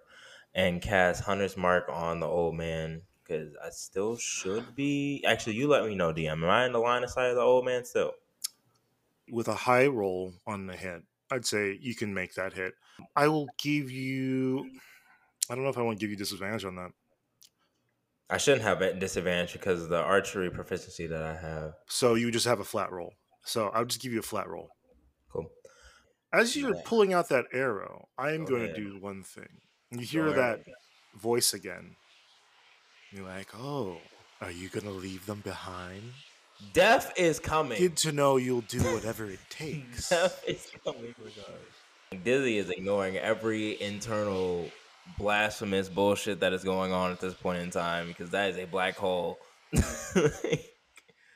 and 0.54 0.82
cast 0.82 1.24
Hunter's 1.24 1.56
Mark 1.56 1.84
on 1.88 2.20
the 2.20 2.26
old 2.26 2.54
man 2.54 3.02
because 3.22 3.54
I 3.64 3.70
still 3.70 4.16
should 4.16 4.74
be. 4.74 5.22
Actually, 5.26 5.56
you 5.56 5.68
let 5.68 5.84
me 5.84 5.94
know, 5.94 6.12
DM. 6.12 6.32
Am 6.32 6.44
I 6.44 6.66
in 6.66 6.72
the 6.72 6.78
line 6.78 7.04
of 7.04 7.10
sight 7.10 7.30
of 7.30 7.36
the 7.36 7.42
old 7.42 7.64
man 7.64 7.84
still? 7.84 8.12
With 9.30 9.48
a 9.48 9.54
high 9.54 9.86
roll 9.86 10.34
on 10.46 10.66
the 10.66 10.74
hit, 10.74 11.02
I'd 11.30 11.46
say 11.46 11.78
you 11.80 11.94
can 11.94 12.12
make 12.12 12.34
that 12.34 12.52
hit. 12.52 12.74
I 13.14 13.28
will 13.28 13.48
give 13.58 13.90
you. 13.90 14.68
I 15.48 15.54
don't 15.54 15.64
know 15.64 15.70
if 15.70 15.78
I 15.78 15.82
want 15.82 15.98
to 15.98 16.02
give 16.02 16.10
you 16.10 16.16
disadvantage 16.16 16.64
on 16.64 16.76
that. 16.76 16.90
I 18.28 18.38
shouldn't 18.38 18.62
have 18.62 18.80
a 18.80 18.94
disadvantage 18.94 19.52
because 19.52 19.82
of 19.82 19.88
the 19.88 20.00
archery 20.00 20.50
proficiency 20.50 21.06
that 21.08 21.22
I 21.22 21.34
have. 21.34 21.74
So 21.86 22.14
you 22.14 22.30
just 22.30 22.46
have 22.46 22.60
a 22.60 22.64
flat 22.64 22.92
roll. 22.92 23.14
So 23.44 23.68
I'll 23.68 23.84
just 23.84 24.00
give 24.00 24.12
you 24.12 24.20
a 24.20 24.22
flat 24.22 24.48
roll. 24.48 24.70
Cool. 25.32 25.50
As 26.32 26.56
you're 26.56 26.76
pulling 26.84 27.12
out 27.12 27.28
that 27.30 27.46
arrow, 27.52 28.08
I 28.16 28.32
am 28.32 28.44
Go 28.44 28.56
going 28.56 28.68
to 28.68 28.74
do 28.74 28.98
one 29.00 29.24
thing. 29.24 29.62
You 29.90 30.00
hear 30.00 30.24
Go 30.26 30.34
that 30.34 30.60
voice 31.16 31.52
again. 31.52 31.96
You're 33.10 33.26
like, 33.26 33.48
oh, 33.58 33.98
are 34.40 34.50
you 34.50 34.68
going 34.68 34.86
to 34.86 34.92
leave 34.92 35.26
them 35.26 35.40
behind? 35.40 36.02
Death 36.72 37.12
is 37.16 37.40
coming. 37.40 37.78
Good 37.78 37.96
to 37.98 38.12
know 38.12 38.36
you'll 38.36 38.60
do 38.62 38.80
whatever 38.94 39.26
it 39.26 39.40
takes. 39.50 40.10
Death 40.10 40.44
is 40.46 40.70
coming. 40.84 41.14
regardless. 41.18 42.24
Dizzy 42.24 42.58
is 42.58 42.70
ignoring 42.70 43.16
every 43.16 43.80
internal 43.80 44.68
blasphemous 45.18 45.88
bullshit 45.88 46.40
that 46.40 46.52
is 46.52 46.62
going 46.64 46.92
on 46.92 47.10
at 47.12 47.20
this 47.20 47.34
point 47.34 47.60
in 47.60 47.70
time 47.70 48.08
because 48.08 48.30
that 48.30 48.50
is 48.50 48.58
a 48.58 48.66
black 48.66 48.96
hole. 48.96 49.38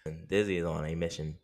And 0.06 0.28
Dizzy 0.28 0.58
is 0.58 0.66
on 0.66 0.84
a 0.84 0.94
mission. 0.94 1.38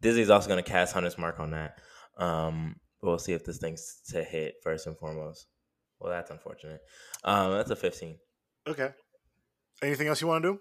Dizzy 0.00 0.22
is 0.22 0.30
also 0.30 0.48
going 0.48 0.62
to 0.62 0.70
cast 0.70 0.94
Hunter's 0.94 1.18
Mark 1.18 1.38
on 1.38 1.50
that. 1.50 1.78
Um, 2.16 2.76
we'll 3.02 3.18
see 3.18 3.34
if 3.34 3.44
this 3.44 3.58
thing's 3.58 4.00
to 4.08 4.24
hit 4.24 4.54
first 4.62 4.86
and 4.86 4.96
foremost. 4.96 5.46
Well, 6.04 6.12
that's 6.12 6.30
unfortunate. 6.30 6.82
Um, 7.24 7.52
that's 7.52 7.70
a 7.70 7.76
15. 7.76 8.18
Okay. 8.66 8.90
Anything 9.82 10.08
else 10.08 10.20
you 10.20 10.28
want 10.28 10.44
to 10.44 10.52
do? 10.52 10.60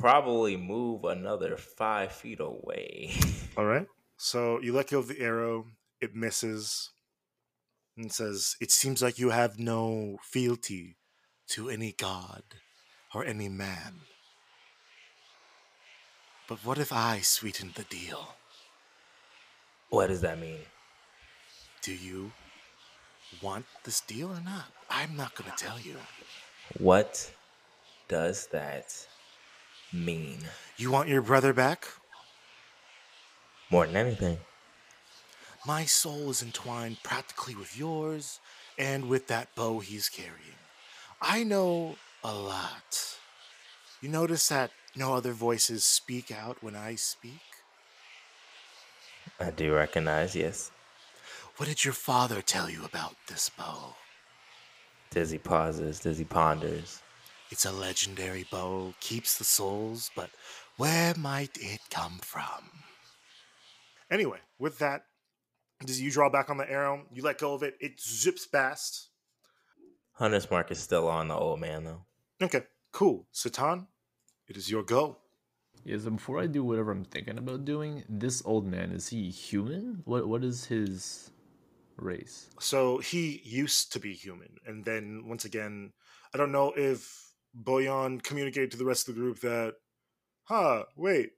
Probably 0.00 0.56
move 0.56 1.04
another 1.04 1.56
five 1.56 2.10
feet 2.10 2.40
away. 2.40 3.12
All 3.56 3.66
right. 3.66 3.86
So 4.16 4.60
you 4.60 4.72
let 4.72 4.90
go 4.90 4.98
of 4.98 5.06
the 5.06 5.20
arrow. 5.20 5.66
It 6.00 6.16
misses. 6.16 6.90
And 7.96 8.10
says, 8.10 8.56
It 8.60 8.72
seems 8.72 9.00
like 9.00 9.20
you 9.20 9.30
have 9.30 9.60
no 9.60 10.18
fealty 10.24 10.96
to 11.50 11.70
any 11.70 11.94
god 11.96 12.42
or 13.14 13.24
any 13.24 13.48
man. 13.48 14.00
But 16.48 16.64
what 16.64 16.78
if 16.78 16.92
I 16.92 17.20
sweetened 17.20 17.74
the 17.74 17.84
deal? 17.84 18.34
what 19.90 20.08
does 20.08 20.20
that 20.22 20.40
mean? 20.40 20.58
Do 21.82 21.92
you 21.92 22.32
want 23.42 23.66
this 23.84 24.00
deal 24.00 24.28
or 24.28 24.40
not? 24.40 24.66
I'm 24.88 25.16
not 25.16 25.34
going 25.34 25.50
to 25.50 25.56
tell 25.56 25.78
you. 25.78 25.96
What 26.78 27.32
does 28.08 28.46
that 28.48 29.06
mean? 29.92 30.38
You 30.76 30.90
want 30.90 31.08
your 31.08 31.22
brother 31.22 31.52
back? 31.52 31.86
More 33.70 33.86
than 33.86 33.96
anything. 33.96 34.38
My 35.66 35.84
soul 35.84 36.30
is 36.30 36.42
entwined 36.42 37.02
practically 37.02 37.54
with 37.54 37.78
yours 37.78 38.40
and 38.78 39.08
with 39.08 39.26
that 39.28 39.54
bow 39.54 39.80
he's 39.80 40.08
carrying. 40.08 40.58
I 41.20 41.44
know 41.44 41.96
a 42.24 42.34
lot. 42.34 43.18
You 44.00 44.08
notice 44.08 44.48
that 44.48 44.70
no 44.96 45.14
other 45.14 45.32
voices 45.32 45.84
speak 45.84 46.32
out 46.32 46.62
when 46.62 46.74
I 46.74 46.94
speak? 46.94 47.40
I 49.38 49.50
do 49.50 49.74
recognize, 49.74 50.34
yes. 50.34 50.70
What 51.60 51.68
did 51.68 51.84
your 51.84 51.92
father 51.92 52.40
tell 52.40 52.70
you 52.70 52.86
about 52.86 53.16
this 53.28 53.50
bow? 53.50 53.94
Dizzy 55.10 55.36
pauses, 55.36 56.00
Dizzy 56.00 56.24
ponders. 56.24 57.02
It's 57.50 57.66
a 57.66 57.70
legendary 57.70 58.46
bow, 58.50 58.94
keeps 59.00 59.36
the 59.36 59.44
souls, 59.44 60.10
but 60.16 60.30
where 60.78 61.12
might 61.18 61.58
it 61.60 61.80
come 61.90 62.18
from? 62.22 62.70
Anyway, 64.10 64.38
with 64.58 64.78
that, 64.78 65.02
does 65.84 66.00
you 66.00 66.10
draw 66.10 66.30
back 66.30 66.48
on 66.48 66.56
the 66.56 66.70
arrow? 66.70 67.04
You 67.12 67.22
let 67.22 67.36
go 67.36 67.52
of 67.52 67.62
it. 67.62 67.74
It 67.78 68.00
zips 68.00 68.46
past. 68.46 69.10
Hunter's 70.12 70.50
mark 70.50 70.70
is 70.70 70.78
still 70.78 71.08
on 71.08 71.28
the 71.28 71.36
old 71.36 71.60
man, 71.60 71.84
though. 71.84 72.06
Okay, 72.40 72.62
cool. 72.90 73.26
Sitan, 73.34 73.86
it 74.48 74.56
is 74.56 74.70
your 74.70 74.82
go. 74.82 75.18
Yes, 75.84 76.06
and 76.06 76.16
before 76.16 76.40
I 76.40 76.46
do 76.46 76.64
whatever 76.64 76.90
I'm 76.90 77.04
thinking 77.04 77.36
about 77.36 77.66
doing, 77.66 78.04
this 78.08 78.42
old 78.46 78.66
man 78.66 78.92
is 78.92 79.08
he 79.08 79.28
human? 79.28 80.00
What 80.06 80.26
what 80.26 80.42
is 80.42 80.64
his 80.64 81.30
race? 82.00 82.48
So 82.58 82.98
he 82.98 83.40
used 83.44 83.92
to 83.92 84.00
be 84.00 84.14
human, 84.14 84.56
and 84.66 84.84
then 84.84 85.24
once 85.26 85.44
again, 85.44 85.92
I 86.34 86.38
don't 86.38 86.52
know 86.52 86.72
if 86.76 87.32
Bojan 87.60 88.22
communicated 88.22 88.70
to 88.72 88.76
the 88.76 88.84
rest 88.84 89.08
of 89.08 89.14
the 89.14 89.20
group 89.20 89.40
that, 89.40 89.74
huh, 90.44 90.84
wait, 90.96 91.30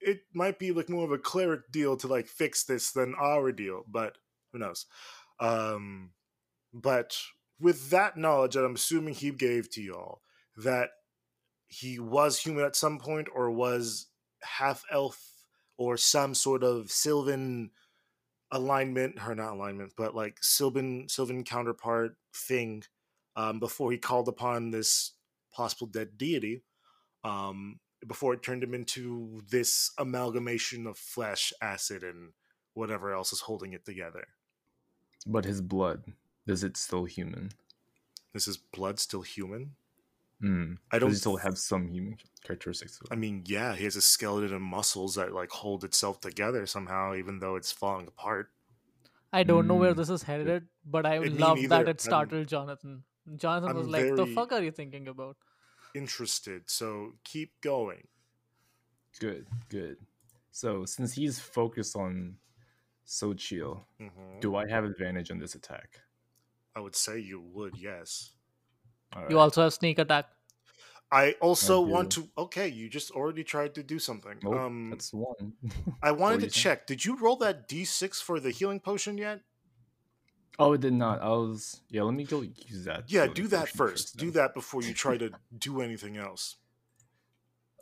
it 0.00 0.20
might 0.34 0.58
be 0.58 0.72
like 0.72 0.88
more 0.88 1.04
of 1.04 1.12
a 1.12 1.18
cleric 1.18 1.70
deal 1.70 1.96
to 1.98 2.06
like 2.06 2.26
fix 2.26 2.64
this 2.64 2.92
than 2.92 3.14
our 3.20 3.52
deal, 3.52 3.84
but 3.88 4.16
who 4.52 4.58
knows? 4.58 4.86
Um, 5.38 6.10
but 6.72 7.16
with 7.58 7.90
that 7.90 8.16
knowledge 8.16 8.54
that 8.54 8.64
I'm 8.64 8.74
assuming 8.74 9.14
he 9.14 9.30
gave 9.30 9.70
to 9.72 9.82
y'all, 9.82 10.22
that 10.56 10.90
he 11.68 11.98
was 11.98 12.38
human 12.38 12.64
at 12.64 12.76
some 12.76 12.98
point 12.98 13.28
or 13.34 13.50
was 13.50 14.06
half 14.42 14.84
elf 14.90 15.20
or 15.76 15.96
some 15.96 16.34
sort 16.34 16.62
of 16.62 16.90
Sylvan 16.90 17.70
alignment, 18.52 19.18
her 19.18 19.34
not 19.34 19.54
alignment, 19.54 19.92
but 19.96 20.14
like 20.14 20.38
Sylvan 20.42 21.08
Sylvan 21.08 21.44
counterpart 21.44 22.16
thing 22.34 22.84
um, 23.36 23.60
before 23.60 23.92
he 23.92 23.98
called 23.98 24.28
upon 24.28 24.70
this 24.70 25.12
possible 25.52 25.86
dead 25.86 26.16
deity. 26.16 26.62
Um, 27.24 27.80
before 28.06 28.32
it 28.32 28.42
turned 28.42 28.62
him 28.62 28.72
into 28.74 29.42
this 29.50 29.92
amalgamation 29.98 30.86
of 30.86 30.96
flesh, 30.96 31.52
acid, 31.60 32.02
and 32.02 32.32
whatever 32.74 33.12
else 33.12 33.32
is 33.32 33.40
holding 33.40 33.72
it 33.72 33.84
together. 33.84 34.26
But 35.26 35.44
his 35.44 35.60
blood, 35.60 36.04
is 36.46 36.64
it 36.64 36.76
still 36.76 37.04
human? 37.04 37.50
This 38.32 38.44
Is 38.44 38.56
his 38.56 38.56
blood 38.56 38.98
still 38.98 39.22
human? 39.22 39.72
Hmm. 40.40 40.74
I 40.90 40.98
don't 40.98 41.10
he 41.10 41.16
still 41.16 41.36
have 41.36 41.58
some 41.58 41.88
human 41.88 42.16
characteristics? 42.44 42.98
to? 42.98 43.06
I 43.10 43.16
mean, 43.16 43.42
yeah, 43.46 43.74
he 43.74 43.84
has 43.84 43.96
a 43.96 44.00
skeleton 44.00 44.54
and 44.54 44.62
muscles 44.64 45.14
that 45.16 45.32
like 45.32 45.50
hold 45.50 45.84
itself 45.84 46.20
together 46.20 46.66
somehow, 46.66 47.14
even 47.14 47.38
though 47.40 47.56
it's 47.56 47.72
falling 47.72 48.06
apart. 48.06 48.50
I 49.32 49.44
don't 49.44 49.66
know 49.68 49.76
where 49.76 49.92
Mm, 49.92 49.96
this 49.96 50.10
is 50.10 50.22
headed, 50.24 50.66
but 50.84 51.06
I 51.06 51.18
me 51.20 51.28
love 51.30 51.56
that 51.58 51.68
neither. 51.68 51.82
it 51.84 51.88
I'm- 51.88 51.98
startled 51.98 52.48
Jonathan. 52.48 53.04
Jonathan 53.36 53.70
I'm 53.70 53.76
was 53.76 53.86
like, 53.86 54.16
"The 54.16 54.26
fuck 54.26 54.50
are 54.52 54.62
you 54.62 54.72
thinking 54.72 55.06
about?" 55.06 55.36
Interested, 55.94 56.68
so 56.70 57.12
keep 57.24 57.60
going. 57.60 58.08
Good, 59.20 59.46
good. 59.68 59.98
So 60.50 60.84
since 60.84 61.12
he's 61.12 61.38
focused 61.38 61.94
on 61.96 62.38
Xochitl, 63.06 63.84
Mhm. 64.00 64.40
do 64.40 64.56
I 64.56 64.66
have 64.68 64.84
advantage 64.84 65.30
on 65.30 65.38
this 65.38 65.54
attack? 65.54 66.00
I 66.74 66.80
would 66.80 66.94
say 66.96 67.18
you 67.18 67.40
would, 67.40 67.76
yes. 67.76 68.32
All 69.12 69.26
You 69.30 69.38
also 69.38 69.62
have 69.62 69.72
sneak 69.74 69.98
attack. 69.98 70.26
I 71.12 71.32
also 71.40 71.80
want 71.80 72.12
to. 72.12 72.28
Okay, 72.38 72.68
you 72.68 72.88
just 72.88 73.10
already 73.10 73.42
tried 73.42 73.74
to 73.74 73.82
do 73.82 73.98
something. 73.98 74.38
Nope, 74.42 74.54
um, 74.54 74.90
that's 74.90 75.12
one. 75.12 75.54
I 76.02 76.12
wanted 76.12 76.40
to 76.40 76.46
you 76.46 76.50
check. 76.50 76.86
Did 76.86 77.04
you 77.04 77.16
roll 77.16 77.36
that 77.36 77.68
d6 77.68 78.22
for 78.22 78.38
the 78.38 78.50
healing 78.50 78.80
potion 78.80 79.18
yet? 79.18 79.40
oh, 80.60 80.74
it 80.74 80.80
did 80.80 80.92
not. 80.92 81.20
I 81.22 81.28
was 81.28 81.80
yeah. 81.90 82.02
Let 82.02 82.14
me 82.14 82.24
go 82.24 82.42
use 82.42 82.84
that. 82.84 83.04
Yeah, 83.08 83.26
do 83.26 83.48
that 83.48 83.66
potion 83.66 83.76
first. 83.76 84.16
Do 84.16 84.30
that 84.32 84.54
before 84.54 84.82
you 84.82 84.94
try 84.94 85.16
to 85.16 85.30
do 85.58 85.80
anything 85.80 86.16
else. 86.16 86.56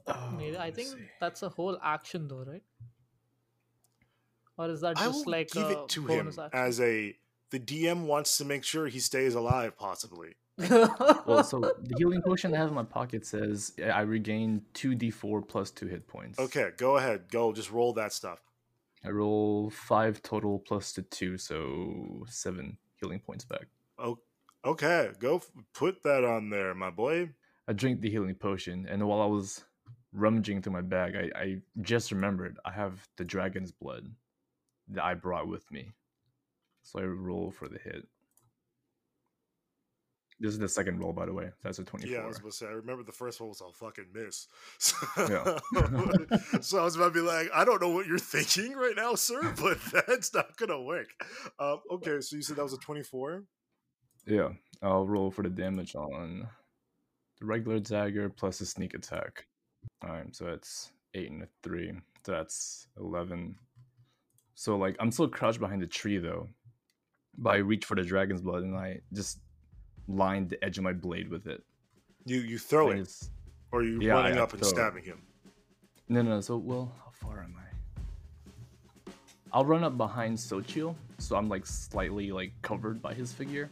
Oh, 0.06 0.38
I 0.58 0.70
think 0.70 0.88
see. 0.88 1.04
that's 1.20 1.42
a 1.42 1.50
whole 1.50 1.78
action 1.82 2.28
though, 2.28 2.44
right? 2.46 2.62
Or 4.56 4.70
is 4.70 4.80
that 4.80 4.96
I 4.96 5.04
just 5.04 5.26
will 5.26 5.32
like 5.32 5.50
give 5.50 5.64
a 5.64 5.82
it 5.82 5.88
to 5.90 6.06
him 6.06 6.18
bonus 6.18 6.38
action? 6.38 6.60
as 6.60 6.80
a. 6.80 7.14
The 7.50 7.60
DM 7.60 8.04
wants 8.06 8.36
to 8.38 8.44
make 8.44 8.64
sure 8.64 8.86
he 8.88 9.00
stays 9.00 9.34
alive, 9.34 9.76
possibly. 9.76 10.36
Well, 10.58 11.44
so 11.44 11.60
the 11.82 11.94
healing 11.96 12.20
potion 12.22 12.54
I 12.54 12.58
have 12.58 12.68
in 12.68 12.74
my 12.74 12.82
pocket 12.82 13.24
says 13.24 13.72
I 13.82 14.00
regain 14.00 14.62
two 14.74 14.90
d4 14.90 15.46
plus 15.46 15.70
two 15.70 15.86
hit 15.86 16.06
points. 16.08 16.38
Okay, 16.38 16.70
go 16.76 16.96
ahead. 16.96 17.30
Go. 17.30 17.52
Just 17.52 17.70
roll 17.70 17.92
that 17.94 18.12
stuff. 18.12 18.40
I 19.04 19.10
roll 19.10 19.70
five 19.70 20.20
total 20.22 20.58
plus 20.58 20.92
the 20.92 21.02
two, 21.02 21.38
so 21.38 22.24
seven 22.28 22.76
healing 23.00 23.20
points 23.20 23.44
back. 23.44 23.66
Oh, 23.98 24.18
okay. 24.64 25.10
Go 25.20 25.36
f- 25.36 25.50
put 25.72 26.02
that 26.02 26.24
on 26.24 26.50
there, 26.50 26.74
my 26.74 26.90
boy. 26.90 27.30
I 27.68 27.72
drink 27.74 28.00
the 28.00 28.10
healing 28.10 28.34
potion, 28.34 28.86
and 28.88 29.06
while 29.06 29.20
I 29.20 29.26
was 29.26 29.64
rummaging 30.12 30.62
through 30.62 30.72
my 30.72 30.80
bag, 30.80 31.14
I, 31.14 31.38
I 31.40 31.56
just 31.82 32.10
remembered 32.10 32.58
I 32.64 32.72
have 32.72 33.06
the 33.16 33.24
dragon's 33.24 33.70
blood 33.70 34.10
that 34.88 35.04
I 35.04 35.14
brought 35.14 35.46
with 35.46 35.70
me. 35.70 35.92
So 36.88 37.00
I 37.00 37.02
roll 37.02 37.50
for 37.50 37.68
the 37.68 37.78
hit. 37.78 38.06
This 40.40 40.52
is 40.52 40.58
the 40.58 40.68
second 40.68 41.00
roll, 41.00 41.12
by 41.12 41.26
the 41.26 41.34
way. 41.34 41.50
That's 41.62 41.80
a 41.80 41.84
24. 41.84 42.16
Yeah, 42.16 42.22
I 42.22 42.26
was 42.26 42.38
about 42.38 42.52
to 42.52 42.56
say. 42.56 42.66
I 42.66 42.70
remember 42.70 43.02
the 43.02 43.12
first 43.12 43.40
one 43.40 43.50
was 43.50 43.60
a 43.60 43.70
fucking 43.72 44.06
miss. 44.14 44.46
So, 44.78 44.96
Yeah. 45.18 45.58
so 46.60 46.78
I 46.78 46.84
was 46.84 46.96
about 46.96 47.12
to 47.12 47.20
be 47.20 47.20
like, 47.20 47.50
I 47.52 47.64
don't 47.64 47.82
know 47.82 47.90
what 47.90 48.06
you're 48.06 48.18
thinking 48.18 48.72
right 48.72 48.94
now, 48.96 49.16
sir, 49.16 49.52
but 49.60 49.78
that's 50.06 50.32
not 50.32 50.56
gonna 50.56 50.80
work. 50.80 51.08
Um, 51.58 51.80
okay, 51.90 52.20
so 52.20 52.36
you 52.36 52.42
said 52.42 52.56
that 52.56 52.62
was 52.62 52.72
a 52.72 52.78
24. 52.78 53.42
Yeah, 54.26 54.50
I'll 54.80 55.06
roll 55.06 55.30
for 55.30 55.42
the 55.42 55.50
damage 55.50 55.94
on 55.94 56.48
the 57.38 57.44
regular 57.44 57.80
dagger 57.80 58.30
plus 58.30 58.60
the 58.60 58.66
sneak 58.66 58.94
attack. 58.94 59.46
Alright, 60.04 60.34
so 60.34 60.44
that's 60.44 60.92
8 61.14 61.30
and 61.32 61.42
a 61.42 61.48
3. 61.62 61.92
So 62.24 62.32
that's 62.32 62.86
11. 62.98 63.56
So, 64.54 64.76
like, 64.76 64.96
I'm 65.00 65.10
still 65.12 65.28
crouched 65.28 65.60
behind 65.60 65.82
the 65.82 65.86
tree, 65.86 66.18
though. 66.18 66.48
But 67.38 67.50
I 67.54 67.56
reach 67.58 67.84
for 67.84 67.94
the 67.94 68.02
dragon's 68.02 68.40
blood 68.42 68.62
and 68.64 68.76
I 68.76 69.00
just 69.12 69.38
line 70.08 70.48
the 70.48 70.62
edge 70.64 70.76
of 70.78 70.84
my 70.84 70.92
blade 70.92 71.28
with 71.28 71.46
it. 71.46 71.62
You 72.24 72.40
you 72.40 72.58
throw 72.58 72.90
And 72.90 72.98
it, 72.98 73.02
it's- 73.02 73.30
or 73.72 73.82
you 73.82 74.00
Yeah, 74.00 74.14
running 74.14 74.38
I 74.38 74.42
up 74.42 74.52
and 74.52 74.60
throw 74.60 74.68
it. 74.68 74.74
stabbing 74.74 75.04
him. 75.04 75.20
No, 76.08 76.22
no, 76.22 76.40
so, 76.40 76.56
well, 76.56 76.92
how 77.04 77.10
far 77.12 77.42
am 77.42 77.54
I? 77.58 79.10
I'll 79.52 79.64
run 79.64 79.84
up 79.84 79.96
behind 79.98 80.38
Xochitl, 80.38 80.94
so 81.18 81.36
I'm, 81.36 81.48
like, 81.50 81.66
slightly, 81.66 82.32
like, 82.32 82.52
covered 82.62 83.00
by 83.02 83.12
his 83.14 83.30
figure. 83.32 83.68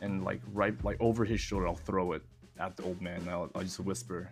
And, 0.00 0.24
like, 0.24 0.40
right, 0.52 0.74
like, 0.84 0.96
over 1.00 1.24
his 1.24 1.40
shoulder, 1.40 1.66
I'll 1.66 1.74
throw 1.74 2.12
it 2.12 2.22
at 2.58 2.76
the 2.76 2.84
old 2.84 3.00
man. 3.02 3.20
I'll, 3.28 3.50
I'll 3.54 3.62
just 3.62 3.80
whisper, 3.80 4.30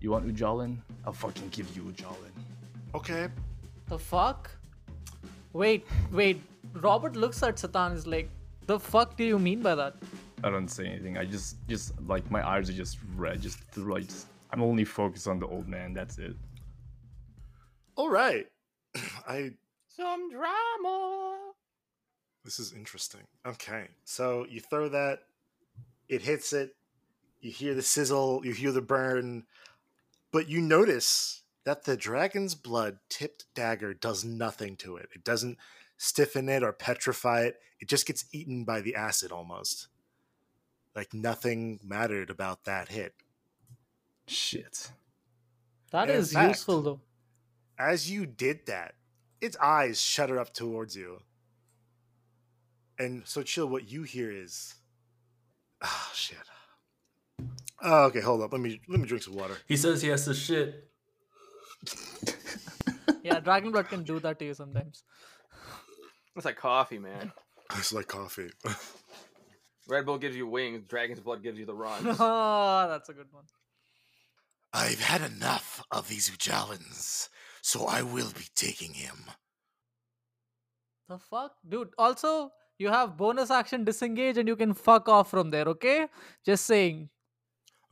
You 0.00 0.10
want 0.10 0.26
Ujalin? 0.26 0.78
I'll 1.06 1.12
fucking 1.14 1.48
give 1.50 1.74
you 1.76 1.82
Ujalin. 1.82 2.32
Okay, 2.94 3.28
the 3.88 3.98
fuck? 3.98 4.50
Wait, 5.52 5.86
wait. 6.10 6.40
Robert 6.74 7.16
looks 7.16 7.42
at 7.42 7.56
Sitan 7.56 7.88
and 7.88 7.96
is 7.96 8.06
like, 8.06 8.30
"The 8.66 8.78
fuck 8.78 9.16
do 9.16 9.24
you 9.24 9.38
mean 9.38 9.62
by 9.62 9.74
that?" 9.74 9.94
I 10.42 10.50
don't 10.50 10.68
say 10.68 10.86
anything. 10.86 11.16
I 11.16 11.24
just, 11.24 11.56
just, 11.68 11.92
like, 12.06 12.30
my 12.30 12.46
eyes 12.46 12.68
are 12.68 12.74
just 12.74 12.98
red. 13.16 13.40
Just, 13.40 13.58
like, 13.78 14.06
just, 14.06 14.26
I'm 14.50 14.62
only 14.62 14.84
focused 14.84 15.26
on 15.26 15.38
the 15.38 15.46
old 15.46 15.68
man. 15.68 15.94
That's 15.94 16.18
it. 16.18 16.36
all 17.96 18.10
right. 18.10 18.46
I 19.26 19.52
Some 19.88 20.30
drama. 20.30 21.38
This 22.44 22.58
is 22.58 22.72
interesting. 22.72 23.22
Okay. 23.46 23.88
So 24.04 24.44
you 24.50 24.60
throw 24.60 24.88
that, 24.90 25.20
it 26.08 26.22
hits 26.22 26.52
it, 26.52 26.74
you 27.40 27.50
hear 27.50 27.74
the 27.74 27.82
sizzle, 27.82 28.42
you 28.44 28.52
hear 28.52 28.72
the 28.72 28.82
burn, 28.82 29.44
but 30.30 30.48
you 30.48 30.60
notice 30.60 31.42
that 31.64 31.84
the 31.84 31.96
dragon's 31.96 32.54
blood 32.54 32.98
tipped 33.08 33.46
dagger 33.54 33.94
does 33.94 34.24
nothing 34.24 34.76
to 34.76 34.96
it. 34.96 35.08
It 35.14 35.24
doesn't 35.24 35.56
stiffen 35.96 36.48
it 36.48 36.62
or 36.62 36.72
petrify 36.72 37.42
it. 37.42 37.56
It 37.80 37.88
just 37.88 38.06
gets 38.06 38.24
eaten 38.32 38.64
by 38.64 38.80
the 38.80 38.94
acid 38.94 39.32
almost. 39.32 39.88
Like 40.94 41.12
nothing 41.12 41.80
mattered 41.84 42.30
about 42.30 42.64
that 42.64 42.88
hit. 42.88 43.14
Shit. 44.26 44.90
That 45.90 46.08
In 46.08 46.16
is 46.16 46.32
fact- 46.32 46.48
useful 46.48 46.82
though. 46.82 47.00
As 47.78 48.10
you 48.10 48.24
did 48.26 48.66
that, 48.66 48.94
its 49.40 49.56
eyes 49.56 50.00
shudder 50.00 50.38
up 50.38 50.52
towards 50.54 50.96
you. 50.96 51.20
And 52.98 53.26
so 53.26 53.42
chill, 53.42 53.66
what 53.66 53.90
you 53.90 54.04
hear 54.04 54.30
is 54.30 54.74
Ah 55.82 56.10
shit. 56.14 56.38
Oh, 57.82 58.04
okay, 58.04 58.20
hold 58.20 58.40
up. 58.42 58.52
Let 58.52 58.60
me 58.60 58.80
let 58.88 59.00
me 59.00 59.06
drink 59.06 59.24
some 59.24 59.34
water. 59.34 59.56
He 59.66 59.76
says 59.76 60.00
he 60.00 60.08
has 60.08 60.24
to 60.26 60.32
shit. 60.34 60.88
Yeah, 63.22 63.40
dragon 63.40 63.72
blood 63.72 63.88
can 63.88 64.04
do 64.04 64.18
that 64.20 64.38
to 64.38 64.44
you 64.44 64.54
sometimes. 64.54 65.02
It's 66.36 66.44
like 66.44 66.56
coffee, 66.56 66.98
man. 66.98 67.32
It's 67.78 67.94
like 67.94 68.06
coffee. 68.08 68.50
Red 69.88 70.04
Bull 70.04 70.18
gives 70.18 70.36
you 70.36 70.46
wings. 70.46 70.82
Dragon's 70.86 71.20
blood 71.20 71.42
gives 71.42 71.58
you 71.58 71.64
the 71.64 71.74
runs. 71.84 72.04
oh, 72.20 72.86
that's 72.88 73.08
a 73.08 73.14
good 73.14 73.26
one. 73.30 73.44
I've 74.72 75.00
had 75.00 75.22
enough 75.22 75.82
of 75.90 76.08
these 76.08 76.28
Ujalans, 76.28 77.30
so 77.62 77.86
I 77.86 78.02
will 78.02 78.30
be 78.36 78.44
taking 78.54 78.92
him. 78.92 79.16
The 81.08 81.18
fuck, 81.18 81.52
dude. 81.66 81.88
Also, 81.96 82.50
you 82.78 82.88
have 82.88 83.16
bonus 83.16 83.50
action 83.50 83.84
disengage, 83.84 84.36
and 84.36 84.46
you 84.46 84.56
can 84.56 84.74
fuck 84.74 85.08
off 85.08 85.30
from 85.30 85.50
there. 85.50 85.64
Okay, 85.66 86.06
just 86.44 86.66
saying. 86.66 87.08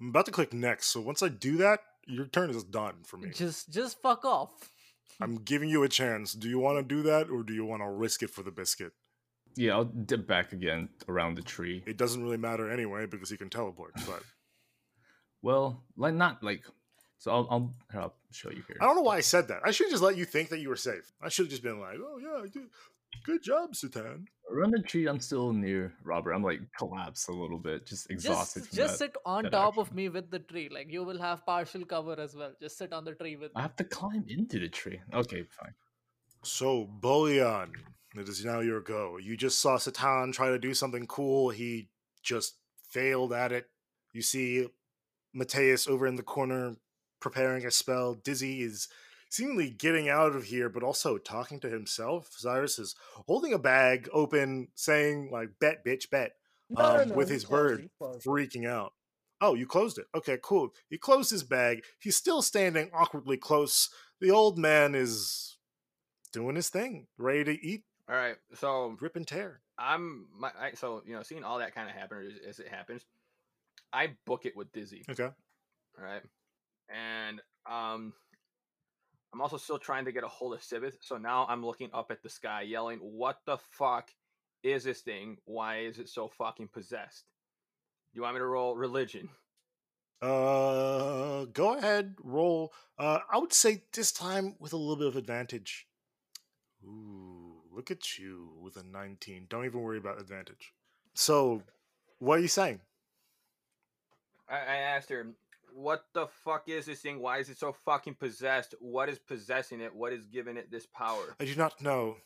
I'm 0.00 0.08
about 0.10 0.26
to 0.26 0.32
click 0.32 0.52
next, 0.52 0.88
so 0.88 1.00
once 1.00 1.22
I 1.22 1.28
do 1.28 1.56
that, 1.58 1.80
your 2.06 2.26
turn 2.26 2.50
is 2.50 2.62
done 2.62 2.96
for 3.04 3.16
me. 3.16 3.30
Just, 3.30 3.70
just 3.72 4.02
fuck 4.02 4.24
off. 4.24 4.50
I'm 5.20 5.36
giving 5.36 5.68
you 5.68 5.82
a 5.82 5.88
chance. 5.88 6.32
Do 6.32 6.48
you 6.48 6.58
want 6.58 6.78
to 6.78 6.94
do 6.94 7.02
that, 7.02 7.30
or 7.30 7.42
do 7.42 7.52
you 7.52 7.64
want 7.64 7.82
to 7.82 7.88
risk 7.88 8.22
it 8.22 8.30
for 8.30 8.42
the 8.42 8.50
biscuit? 8.50 8.92
Yeah, 9.54 9.74
I'll 9.74 9.84
dip 9.84 10.26
back 10.26 10.52
again 10.52 10.88
around 11.08 11.34
the 11.34 11.42
tree. 11.42 11.82
It 11.86 11.96
doesn't 11.98 12.22
really 12.22 12.38
matter 12.38 12.70
anyway 12.70 13.06
because 13.06 13.30
he 13.30 13.36
can 13.36 13.50
teleport. 13.50 13.92
But 14.06 14.22
Well, 15.42 15.82
like 15.96 16.14
not 16.14 16.42
like. 16.42 16.64
So 17.18 17.30
I'll 17.30 17.48
I'll, 17.50 17.72
I'll 17.94 18.14
show 18.30 18.50
you 18.50 18.62
here. 18.66 18.78
I 18.80 18.86
don't 18.86 18.96
know 18.96 19.02
why 19.02 19.16
I 19.16 19.20
said 19.20 19.48
that. 19.48 19.60
I 19.64 19.70
should 19.70 19.90
just 19.90 20.02
let 20.02 20.16
you 20.16 20.24
think 20.24 20.48
that 20.48 20.60
you 20.60 20.68
were 20.68 20.76
safe. 20.76 21.12
I 21.22 21.28
should 21.28 21.46
have 21.46 21.50
just 21.50 21.62
been 21.62 21.80
like, 21.80 21.98
"Oh 22.00 22.18
yeah, 22.18 22.42
I 22.42 22.48
did. 22.48 22.68
Good 23.24 23.42
job, 23.42 23.74
Sitan." 23.74 24.26
Around 24.50 24.72
the 24.72 24.82
tree, 24.82 25.06
I'm 25.06 25.20
still 25.20 25.52
near 25.52 25.94
Robert. 26.04 26.32
I'm 26.32 26.42
like 26.42 26.60
collapsed 26.76 27.28
a 27.28 27.32
little 27.32 27.58
bit, 27.58 27.86
just 27.86 28.10
exhausted. 28.10 28.60
Just, 28.60 28.70
from 28.70 28.76
just 28.76 28.98
that. 28.98 28.98
sit 28.98 29.16
on 29.24 29.44
that 29.44 29.52
top 29.52 29.78
of 29.78 29.94
me 29.94 30.08
with 30.10 30.30
the 30.30 30.40
tree. 30.40 30.68
Like 30.70 30.92
you 30.92 31.04
will 31.04 31.18
have 31.18 31.46
partial 31.46 31.84
cover 31.86 32.18
as 32.20 32.34
well. 32.34 32.52
Just 32.60 32.76
sit 32.76 32.92
on 32.92 33.04
the 33.04 33.12
tree 33.12 33.36
with 33.36 33.52
I 33.54 33.60
me. 33.60 33.62
have 33.62 33.76
to 33.76 33.84
climb 33.84 34.24
into 34.28 34.58
the 34.58 34.68
tree. 34.68 35.00
Okay, 35.14 35.44
fine. 35.48 35.74
So, 36.42 36.88
Bojan, 37.00 37.70
It 38.14 38.28
is 38.28 38.44
now 38.44 38.60
your 38.60 38.80
go. 38.80 39.16
You 39.16 39.36
just 39.36 39.58
saw 39.60 39.76
Sitan 39.78 40.32
try 40.32 40.48
to 40.50 40.58
do 40.58 40.74
something 40.74 41.06
cool. 41.06 41.50
He 41.50 41.88
just 42.22 42.56
failed 42.90 43.32
at 43.32 43.52
it. 43.52 43.70
You 44.12 44.20
see 44.20 44.68
Mateus 45.32 45.88
over 45.88 46.06
in 46.06 46.16
the 46.16 46.22
corner 46.22 46.76
preparing 47.20 47.64
a 47.64 47.70
spell. 47.70 48.14
Dizzy 48.14 48.62
is 48.62 48.88
seemingly 49.32 49.70
getting 49.70 50.10
out 50.10 50.36
of 50.36 50.44
here, 50.44 50.68
but 50.68 50.82
also 50.82 51.16
talking 51.16 51.58
to 51.60 51.70
himself. 51.70 52.28
Cyrus 52.36 52.78
is 52.78 52.94
holding 53.26 53.54
a 53.54 53.58
bag 53.58 54.06
open, 54.12 54.68
saying, 54.74 55.30
like, 55.32 55.48
bet, 55.58 55.82
bitch, 55.84 56.10
bet, 56.10 56.32
No, 56.68 56.96
no, 56.96 57.02
um, 57.02 57.08
no, 57.08 57.14
with 57.14 57.30
his 57.30 57.44
closed 57.44 57.62
bird 57.62 57.80
he 57.80 57.88
closed 57.98 58.26
it. 58.26 58.28
freaking 58.28 58.68
out. 58.68 58.92
Oh, 59.40 59.54
you 59.54 59.66
closed 59.66 59.96
it. 59.96 60.04
Okay, 60.14 60.38
cool. 60.42 60.68
He 60.90 60.98
closed 60.98 61.30
his 61.30 61.42
bag. 61.42 61.82
He's 61.98 62.14
still 62.14 62.42
standing 62.42 62.90
awkwardly 62.92 63.38
close. 63.38 63.88
The 64.20 64.30
old 64.30 64.58
man 64.58 64.94
is 64.94 65.56
doing 66.32 66.54
his 66.54 66.68
thing, 66.68 67.06
ready 67.16 67.44
to 67.44 67.66
eat, 67.66 67.84
All 68.10 68.14
right, 68.14 68.36
so 68.54 68.96
rip 69.00 69.16
and 69.16 69.26
tear. 69.26 69.60
I'm 69.78 70.26
my 70.38 70.50
I, 70.60 70.72
so 70.74 71.02
you 71.06 71.14
know 71.14 71.22
seeing 71.22 71.42
all 71.42 71.58
that 71.58 71.74
kind 71.74 71.88
of 71.88 71.96
happen 71.96 72.18
as, 72.26 72.48
as 72.50 72.58
it 72.60 72.68
happens, 72.68 73.04
I 73.92 74.10
book 74.26 74.44
it 74.44 74.56
with 74.56 74.70
Dizzy. 74.72 75.04
Okay. 75.10 75.24
All 75.98 76.04
right, 76.04 76.22
and 76.88 77.40
um, 77.68 78.12
I'm 79.32 79.40
also 79.40 79.56
still 79.56 79.78
trying 79.78 80.04
to 80.04 80.12
get 80.12 80.24
a 80.24 80.28
hold 80.28 80.54
of 80.54 80.60
Sibeth. 80.60 80.96
So 81.00 81.16
now 81.16 81.46
I'm 81.48 81.64
looking 81.64 81.90
up 81.92 82.10
at 82.10 82.22
the 82.22 82.28
sky, 82.28 82.62
yelling, 82.62 82.98
"What 82.98 83.40
the 83.46 83.58
fuck 83.58 84.12
is 84.62 84.84
this 84.84 85.00
thing? 85.00 85.38
Why 85.44 85.80
is 85.80 85.98
it 85.98 86.08
so 86.08 86.28
fucking 86.28 86.68
possessed?" 86.68 87.24
Do 88.12 88.18
you 88.18 88.22
want 88.22 88.34
me 88.34 88.40
to 88.40 88.46
roll 88.46 88.76
religion? 88.76 89.30
Uh, 90.20 91.46
go 91.46 91.76
ahead, 91.76 92.14
roll. 92.22 92.72
Uh, 92.98 93.20
I 93.30 93.38
would 93.38 93.52
say 93.52 93.82
this 93.92 94.12
time 94.12 94.54
with 94.60 94.72
a 94.72 94.76
little 94.76 94.96
bit 94.96 95.08
of 95.08 95.16
advantage. 95.16 95.88
Ooh, 96.84 97.62
look 97.72 97.90
at 97.90 98.18
you 98.18 98.52
with 98.60 98.76
a 98.76 98.84
19. 98.84 99.46
Don't 99.48 99.64
even 99.64 99.80
worry 99.80 99.98
about 99.98 100.20
advantage. 100.20 100.74
So, 101.14 101.62
what 102.18 102.38
are 102.38 102.42
you 102.42 102.48
saying? 102.48 102.80
I, 104.48 104.56
I 104.56 104.76
asked 104.76 105.08
her, 105.08 105.26
"What 105.74 106.04
the 106.12 106.26
fuck 106.44 106.68
is 106.68 106.86
this 106.86 107.00
thing? 107.00 107.18
Why 107.20 107.38
is 107.38 107.48
it 107.48 107.58
so 107.58 107.72
fucking 107.72 108.14
possessed? 108.14 108.74
What 108.80 109.08
is 109.08 109.18
possessing 109.18 109.80
it? 109.80 109.94
What 109.94 110.12
is 110.12 110.26
giving 110.26 110.56
it 110.56 110.70
this 110.70 110.86
power?" 110.86 111.34
I 111.40 111.44
do 111.44 111.54
not 111.56 111.80
know. 111.80 112.18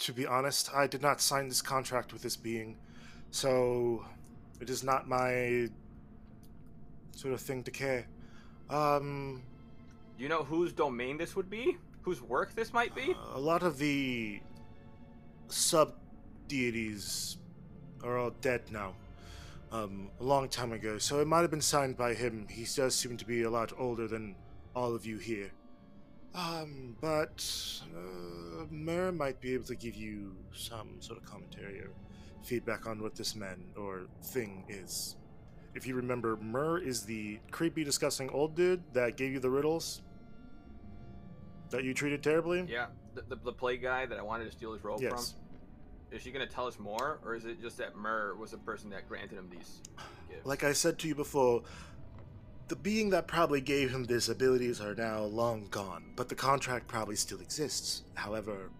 To 0.00 0.12
be 0.14 0.26
honest, 0.26 0.72
I 0.74 0.86
did 0.86 1.02
not 1.02 1.20
sign 1.20 1.48
this 1.48 1.60
contract 1.60 2.12
with 2.12 2.22
this 2.22 2.36
being, 2.36 2.78
so 3.30 4.04
it 4.60 4.70
is 4.70 4.82
not 4.82 5.06
my 5.06 5.68
sort 7.14 7.34
of 7.34 7.40
thing 7.42 7.62
to 7.64 7.70
care. 7.70 8.06
Um, 8.70 9.42
Do 10.16 10.22
you 10.22 10.28
know 10.30 10.42
whose 10.42 10.72
domain 10.72 11.18
this 11.18 11.36
would 11.36 11.50
be? 11.50 11.76
Whose 12.02 12.22
work 12.22 12.54
this 12.54 12.72
might 12.72 12.94
be? 12.94 13.14
a 13.34 13.38
lot 13.38 13.62
of 13.62 13.76
the 13.76 14.40
sub 15.48 15.94
deities 16.48 17.36
are 18.02 18.16
all 18.16 18.30
dead 18.40 18.62
now. 18.70 18.94
Um, 19.72 20.10
a 20.18 20.24
long 20.24 20.48
time 20.48 20.72
ago, 20.72 20.98
so 20.98 21.20
it 21.20 21.28
might 21.28 21.42
have 21.42 21.50
been 21.50 21.60
signed 21.60 21.96
by 21.96 22.12
him. 22.12 22.48
He 22.50 22.64
does 22.74 22.92
seem 22.92 23.16
to 23.16 23.24
be 23.24 23.42
a 23.44 23.50
lot 23.50 23.72
older 23.78 24.08
than 24.08 24.34
all 24.74 24.96
of 24.96 25.06
you 25.06 25.18
here. 25.18 25.52
Um, 26.34 26.96
but 27.00 27.44
uh, 27.96 28.64
Mer 28.68 29.12
might 29.12 29.40
be 29.40 29.54
able 29.54 29.64
to 29.66 29.76
give 29.76 29.94
you 29.94 30.34
some 30.52 30.96
sort 31.00 31.18
of 31.18 31.24
commentary 31.24 31.78
or 31.80 31.90
feedback 32.42 32.86
on 32.88 33.00
what 33.00 33.14
this 33.14 33.36
man 33.36 33.62
or 33.76 34.06
thing 34.24 34.64
is. 34.68 35.14
If 35.76 35.86
you 35.86 35.94
remember, 35.94 36.36
Mer 36.36 36.78
is 36.78 37.04
the 37.04 37.38
creepy, 37.52 37.84
disgusting 37.84 38.28
old 38.30 38.56
dude 38.56 38.82
that 38.92 39.16
gave 39.16 39.32
you 39.32 39.38
the 39.38 39.50
riddles 39.50 40.02
that 41.70 41.84
you 41.84 41.94
treated 41.94 42.24
terribly. 42.24 42.66
Yeah, 42.68 42.86
the, 43.14 43.22
the, 43.22 43.36
the 43.44 43.52
play 43.52 43.76
guy 43.76 44.04
that 44.06 44.18
I 44.18 44.22
wanted 44.22 44.46
to 44.46 44.50
steal 44.50 44.72
his 44.72 44.82
robe 44.82 45.00
Yes. 45.00 45.32
from. 45.32 45.40
Is 46.10 46.22
she 46.22 46.32
gonna 46.32 46.46
tell 46.46 46.66
us 46.66 46.78
more, 46.78 47.20
or 47.24 47.34
is 47.34 47.44
it 47.44 47.60
just 47.60 47.78
that 47.78 47.96
Mur 47.96 48.34
was 48.34 48.50
the 48.50 48.58
person 48.58 48.90
that 48.90 49.08
granted 49.08 49.38
him 49.38 49.48
these 49.50 49.80
gifts? 50.28 50.44
Like 50.46 50.64
I 50.64 50.72
said 50.72 50.98
to 51.00 51.08
you 51.08 51.14
before, 51.14 51.62
the 52.68 52.76
being 52.76 53.10
that 53.10 53.26
probably 53.28 53.60
gave 53.60 53.90
him 53.90 54.04
these 54.04 54.28
abilities 54.28 54.80
are 54.80 54.94
now 54.94 55.22
long 55.22 55.68
gone, 55.70 56.12
but 56.16 56.28
the 56.28 56.34
contract 56.34 56.88
probably 56.88 57.16
still 57.16 57.40
exists. 57.40 58.02
However, 58.14 58.70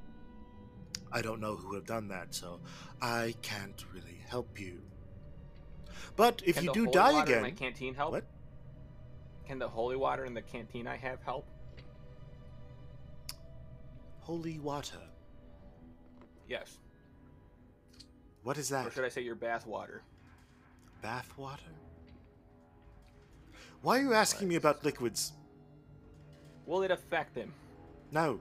I 1.12 1.22
don't 1.22 1.40
know 1.40 1.56
who 1.56 1.68
would 1.68 1.76
have 1.76 1.86
done 1.86 2.08
that, 2.08 2.34
so 2.34 2.60
I 3.00 3.34
can't 3.42 3.84
really 3.92 4.20
help 4.28 4.60
you. 4.60 4.80
But 6.16 6.42
if 6.44 6.56
Can 6.56 6.64
you 6.64 6.72
do 6.72 6.86
die 6.86 7.22
again, 7.22 7.42
my 7.42 7.50
canteen 7.50 7.94
help? 7.94 8.12
What? 8.12 8.24
Can 9.46 9.58
the 9.58 9.68
holy 9.68 9.96
water 9.96 10.24
in 10.24 10.34
the 10.34 10.42
canteen 10.42 10.86
I 10.86 10.96
have 10.96 11.22
help? 11.22 11.46
holy 14.30 14.60
water. 14.60 15.02
Yes. 16.48 16.78
What 18.42 18.58
is 18.58 18.68
that? 18.70 18.86
Or 18.86 18.90
should 18.90 19.04
I 19.04 19.08
say 19.08 19.22
your 19.22 19.34
bath 19.34 19.66
water? 19.66 20.02
Bath 21.02 21.32
water? 21.36 21.62
Why 23.82 23.98
are 23.98 24.02
you 24.02 24.14
asking 24.14 24.48
me 24.48 24.56
about 24.56 24.84
liquids? 24.84 25.32
Will 26.66 26.82
it 26.82 26.90
affect 26.90 27.36
him? 27.36 27.52
No. 28.12 28.40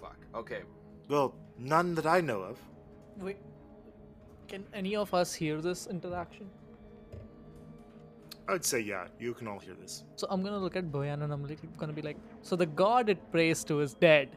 Fuck. 0.00 0.16
Okay. 0.34 0.62
Well, 1.08 1.34
none 1.58 1.94
that 1.94 2.06
I 2.06 2.20
know 2.20 2.40
of. 2.40 2.58
Wait, 3.18 3.36
can 4.48 4.64
any 4.74 4.96
of 4.96 5.14
us 5.14 5.34
hear 5.34 5.60
this 5.60 5.86
interaction? 5.86 6.48
I'd 8.46 8.64
say 8.64 8.80
yeah, 8.80 9.06
you 9.18 9.32
can 9.32 9.48
all 9.48 9.58
hear 9.58 9.74
this. 9.74 10.04
So 10.16 10.26
I'm 10.28 10.42
gonna 10.42 10.58
look 10.58 10.76
at 10.76 10.90
Bojan 10.92 11.22
and 11.22 11.32
I'm 11.32 11.46
gonna 11.78 11.92
be 11.92 12.02
like, 12.02 12.18
so 12.42 12.56
the 12.56 12.66
god 12.66 13.08
it 13.08 13.30
prays 13.32 13.64
to 13.64 13.80
is 13.80 13.94
dead, 13.94 14.28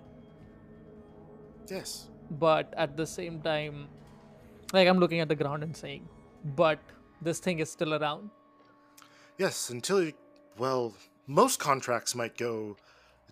Yes. 1.69 2.07
But 2.31 2.73
at 2.77 2.97
the 2.97 3.05
same 3.05 3.41
time, 3.41 3.87
like 4.73 4.87
I'm 4.87 4.99
looking 4.99 5.19
at 5.19 5.27
the 5.27 5.35
ground 5.35 5.63
and 5.63 5.75
saying, 5.75 6.07
but 6.55 6.79
this 7.21 7.39
thing 7.39 7.59
is 7.59 7.69
still 7.69 7.93
around. 7.93 8.29
Yes, 9.37 9.69
until 9.69 10.03
you, 10.03 10.13
well, 10.57 10.93
most 11.27 11.59
contracts 11.59 12.15
might 12.15 12.37
go, 12.37 12.77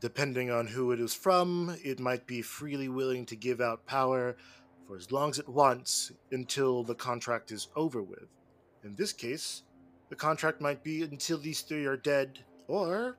depending 0.02 0.52
on 0.52 0.68
who 0.68 0.92
it 0.92 1.00
is 1.00 1.14
from, 1.14 1.76
it 1.84 2.00
might 2.00 2.28
be 2.28 2.42
freely 2.42 2.90
willing 2.90 3.26
to 3.26 3.36
give 3.36 3.62
out 3.62 3.86
power 3.86 4.36
for 4.88 4.98
as 4.98 5.12
long 5.12 5.32
as 5.32 5.40
it 5.40 5.50
wants 5.50 6.12
until 6.32 6.84
the 6.84 6.96
contract 6.96 7.52
is 7.52 7.70
over 7.76 8.04
with. 8.04 8.28
In 8.84 8.96
this 8.96 9.14
case, 9.14 9.64
the 10.10 10.16
contract 10.16 10.62
might 10.62 10.84
be 10.84 11.02
until 11.02 11.40
these 11.40 11.62
three 11.62 11.86
are 11.86 11.98
dead, 11.98 12.40
or 12.68 13.18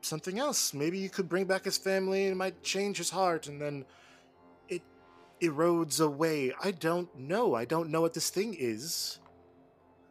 something 0.00 0.38
else. 0.38 0.74
Maybe 0.74 0.98
you 0.98 1.08
could 1.08 1.28
bring 1.28 1.46
back 1.46 1.64
his 1.64 1.78
family 1.78 2.24
and 2.24 2.32
it 2.32 2.36
might 2.36 2.62
change 2.62 2.98
his 2.98 3.10
heart, 3.10 3.46
and 3.46 3.60
then 3.60 3.84
erodes 5.40 6.04
away. 6.04 6.52
I 6.62 6.70
don't 6.70 7.14
know. 7.16 7.54
I 7.54 7.64
don't 7.64 7.90
know 7.90 8.00
what 8.00 8.14
this 8.14 8.30
thing 8.30 8.54
is. 8.58 9.18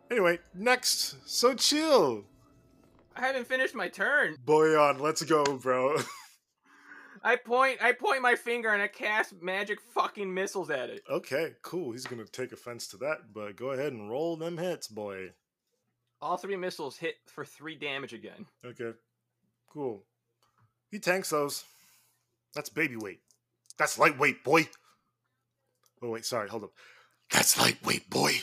Anyway, 0.10 0.40
next. 0.54 1.18
Xochitl. 1.26 2.24
I 3.16 3.22
haven't 3.22 3.48
finished 3.48 3.76
my 3.76 3.88
turn. 3.88 4.38
Bojan, 4.46 5.00
let's 5.00 5.24
go, 5.24 5.44
bro. 5.58 5.98
I 7.24 7.36
point. 7.36 7.80
I 7.82 7.92
point 7.94 8.22
my 8.22 8.36
finger 8.36 8.70
and 8.70 8.82
I 8.82 8.88
cast 8.88 9.42
magic 9.42 9.80
fucking 9.94 10.32
missiles 10.32 10.70
at 10.70 10.90
it. 10.90 11.02
okay, 11.10 11.54
cool. 11.62 11.92
He's 11.92 12.06
gonna 12.06 12.26
take 12.26 12.52
offense 12.52 12.88
to 12.90 12.98
that, 12.98 13.34
but 13.34 13.56
go 13.56 13.72
ahead 13.72 13.92
and 13.92 14.10
roll 14.10 14.38
them 14.38 14.58
hits, 14.58 14.88
boy. 14.88 15.32
All 16.22 16.38
three 16.38 16.56
missiles 16.56 16.98
hit 16.98 17.16
for 17.26 17.44
three 17.44 17.76
damage 17.76 18.14
again. 18.14 18.46
Okay, 18.66 18.92
cool. 19.70 20.04
He 20.90 21.00
tanks 21.00 21.32
those. 21.32 21.66
That's 22.54 22.70
baby 22.70 22.96
weight. 22.96 23.20
That's 23.78 24.00
lightweight, 24.00 24.44
boy. 24.44 24.68
Oh 26.02 26.10
wait, 26.12 26.26
sorry, 26.26 26.48
hold 26.50 26.64
up. 26.66 26.72
That's 27.32 27.58
lightweight, 27.60 28.10
boy. 28.10 28.34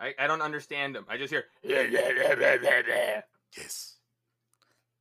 I, 0.00 0.14
I 0.18 0.26
don't 0.26 0.42
understand 0.42 0.94
them. 0.94 1.04
I 1.08 1.16
just 1.16 1.30
hear. 1.32 1.44
"Yeah, 1.62 1.82
yeah, 1.82 2.08
yeah, 2.10 2.34
yeah, 2.40 2.56
yeah, 2.62 2.82
yeah." 2.88 3.20
Yes. 3.56 3.96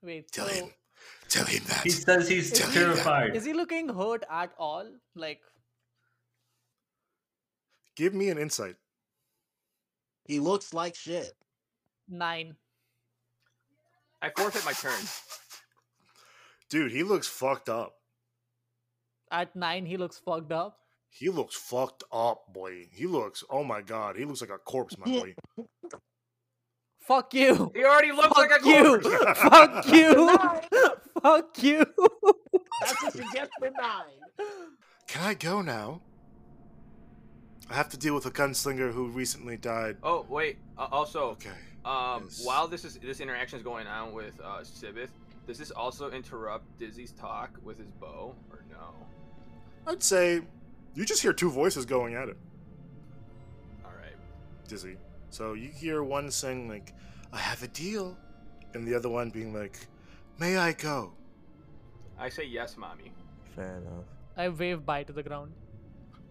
Wait, 0.02 0.32
Tell 0.32 0.48
so 0.48 0.54
him. 0.54 0.70
Tell 1.30 1.46
him 1.46 1.64
that. 1.68 1.84
He 1.84 1.90
says 1.90 2.28
he's 2.30 2.52
Is 2.52 2.60
he- 2.68 2.74
terrified. 2.74 3.36
is 3.36 3.46
he 3.46 3.54
looking 3.54 3.90
hurt 3.90 4.24
at 4.30 4.54
all? 4.60 4.86
Like, 5.16 5.42
Give 7.96 8.14
me 8.14 8.30
an 8.30 8.38
insight. 8.38 8.76
He 10.26 10.40
looks 10.40 10.74
like 10.74 10.96
shit. 10.96 11.32
nine. 12.08 12.56
I 14.22 14.30
forfeit 14.38 14.64
my 14.66 14.74
turn. 14.74 15.00
Dude, 16.70 16.92
he 16.92 17.04
looks 17.04 17.28
fucked 17.28 17.68
up. 17.70 17.96
At 19.34 19.56
nine, 19.56 19.86
he 19.88 19.98
looks 19.98 20.18
fucked 20.20 20.52
up. 20.52 20.78
He 21.10 21.28
looks 21.30 21.56
fucked 21.56 22.04
up, 22.12 22.54
boy. 22.54 22.86
He 22.92 23.08
looks, 23.08 23.44
oh 23.50 23.64
my 23.64 23.82
god, 23.82 24.16
he 24.16 24.26
looks 24.26 24.42
like 24.42 24.52
a 24.52 24.60
corpse, 24.60 24.96
my 24.98 25.06
boy. 25.06 25.34
Fuck 27.02 27.34
you. 27.34 27.72
He 27.76 27.84
already 27.84 28.12
looks 28.14 28.28
Fuck 28.30 28.38
like 28.38 28.62
a 28.64 28.68
you. 28.68 29.00
corpse. 29.02 29.40
Fuck 29.42 29.88
you. 29.92 30.38
Fuck 31.22 31.64
you. 31.64 31.86
That's 32.80 33.04
what 33.04 33.16
you 33.16 33.32
get 33.34 33.50
for 33.60 33.70
nine. 33.72 34.48
Can 35.08 35.22
I 35.24 35.34
go 35.34 35.62
now? 35.62 36.02
I 37.70 37.74
have 37.74 37.90
to 37.90 37.98
deal 37.98 38.14
with 38.16 38.26
a 38.26 38.32
gunslinger 38.32 38.94
who 38.94 39.08
recently 39.10 39.58
died. 39.58 39.98
Oh 40.04 40.26
wait. 40.30 40.58
Uh, 40.78 40.88
also, 40.92 41.32
Okay. 41.32 41.50
um, 41.86 42.24
Yes. 42.26 42.42
while 42.46 42.68
this 42.68 42.86
is 42.86 42.98
this 43.00 43.20
interaction 43.20 43.58
is 43.58 43.64
going 43.64 43.88
on 43.88 44.14
with 44.14 44.40
uh, 44.42 44.60
Sibeth, 44.64 45.10
does 45.46 45.58
this 45.58 45.72
also 45.72 46.10
interrupt 46.12 46.66
Dizzy's 46.80 47.12
talk 47.12 47.50
with 47.64 47.78
his 47.80 47.92
bow 47.92 48.34
or 48.50 48.64
no? 48.70 48.94
I'd 49.86 50.04
say 50.04 50.42
you 50.96 51.06
just 51.06 51.22
hear 51.22 51.34
two 51.34 51.50
voices 51.50 51.86
going 51.86 52.16
at 52.16 52.30
it, 52.30 52.38
All 53.86 53.92
right. 53.92 54.16
Dizzy. 54.68 54.98
So 55.30 55.54
you 55.54 55.70
hear 55.70 56.04
one 56.04 56.30
saying 56.32 56.70
like, 56.70 56.94
"I 57.32 57.38
have 57.40 57.64
a 57.64 57.68
deal," 57.68 58.18
and 58.74 58.88
the 58.88 58.96
other 58.96 59.10
one 59.10 59.30
being 59.30 59.54
like, 59.54 59.80
"May 60.40 60.58
I 60.58 60.74
go?" 60.74 61.14
I 62.20 62.30
say 62.30 62.46
yes, 62.46 62.78
mommy. 62.78 63.12
Fair 63.56 63.78
enough. 63.78 64.06
I 64.38 64.50
wave 64.50 64.86
bye 64.86 65.04
to 65.04 65.14
the 65.14 65.24
ground. 65.24 65.52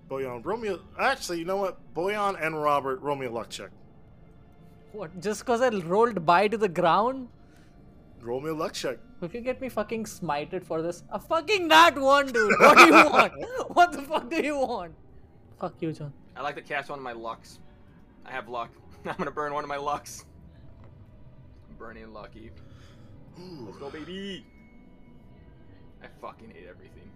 Bojan, 0.09 0.45
roll 0.45 0.57
me. 0.59 0.69
A, 0.69 0.79
actually, 0.99 1.39
you 1.39 1.45
know 1.45 1.57
what? 1.57 1.79
Bojan 1.95 2.41
and 2.45 2.61
Robert, 2.61 3.01
roll 3.01 3.17
me 3.17 3.27
a 3.27 3.31
luck 3.31 3.51
check. 3.51 3.71
What? 4.93 5.21
Just 5.21 5.41
because 5.41 5.61
I 5.61 5.69
rolled 5.69 6.25
bye 6.27 6.49
to 6.49 6.59
the 6.59 6.69
ground? 6.69 7.29
Roll 8.23 8.41
me 8.41 8.51
a 8.51 8.55
luck 8.55 8.73
check. 8.73 8.99
If 9.21 9.35
you 9.35 9.41
get 9.41 9.61
me 9.61 9.69
fucking 9.69 10.05
smited 10.05 10.63
for 10.65 10.81
this, 10.81 11.03
a 11.11 11.19
fucking 11.19 11.67
nat 11.67 11.99
one, 11.99 12.27
dude. 12.27 12.55
What 12.61 12.79
do 12.79 12.85
you 12.87 12.93
want? 13.11 13.33
what 13.75 13.93
the 13.93 14.03
fuck 14.03 14.31
do 14.31 14.41
you 14.41 14.57
want? 14.59 14.95
Fuck 15.59 15.75
you, 15.81 15.93
John. 15.93 16.13
I 16.37 16.43
like 16.43 16.55
to 16.55 16.63
cast 16.63 16.89
one 16.89 17.01
of 17.01 17.03
my 17.03 17.13
lucks. 17.13 17.59
I 18.25 18.31
have 18.31 18.49
luck. 18.49 18.71
I'm 19.05 19.17
gonna 19.17 19.33
burn 19.33 19.53
one 19.53 19.65
of 19.65 19.69
my 19.69 19.77
lucks. 19.77 20.25
I'm 21.69 21.77
burning 21.77 22.13
lucky. 22.13 22.53
Let's 23.37 23.79
go, 23.79 23.91
baby. 23.91 24.47
I 26.03 26.07
fucking 26.21 26.51
hate 26.51 26.69
everything. 26.69 27.11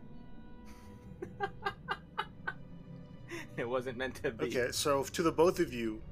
it 3.57 3.69
wasn't 3.69 3.97
meant 3.97 4.17
to 4.17 4.33
be. 4.33 4.47
Okay, 4.47 4.73
so 4.73 5.05
to 5.05 5.23
the 5.23 5.31
both 5.31 5.61
of 5.61 5.73
you, 5.73 6.03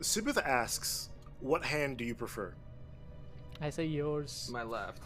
Sibeth 0.00 0.36
asks, 0.44 1.08
"What 1.40 1.64
hand 1.64 1.96
do 1.96 2.04
you 2.04 2.14
prefer?" 2.14 2.54
I 3.60 3.70
say 3.70 3.84
yours. 3.84 4.48
My 4.52 4.62
left. 4.62 5.02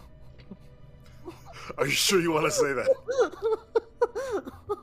Are 1.76 1.86
you 1.86 1.92
sure 1.92 2.20
you 2.20 2.32
want 2.32 2.46
to 2.46 2.50
say 2.50 2.72
that? 2.72 2.88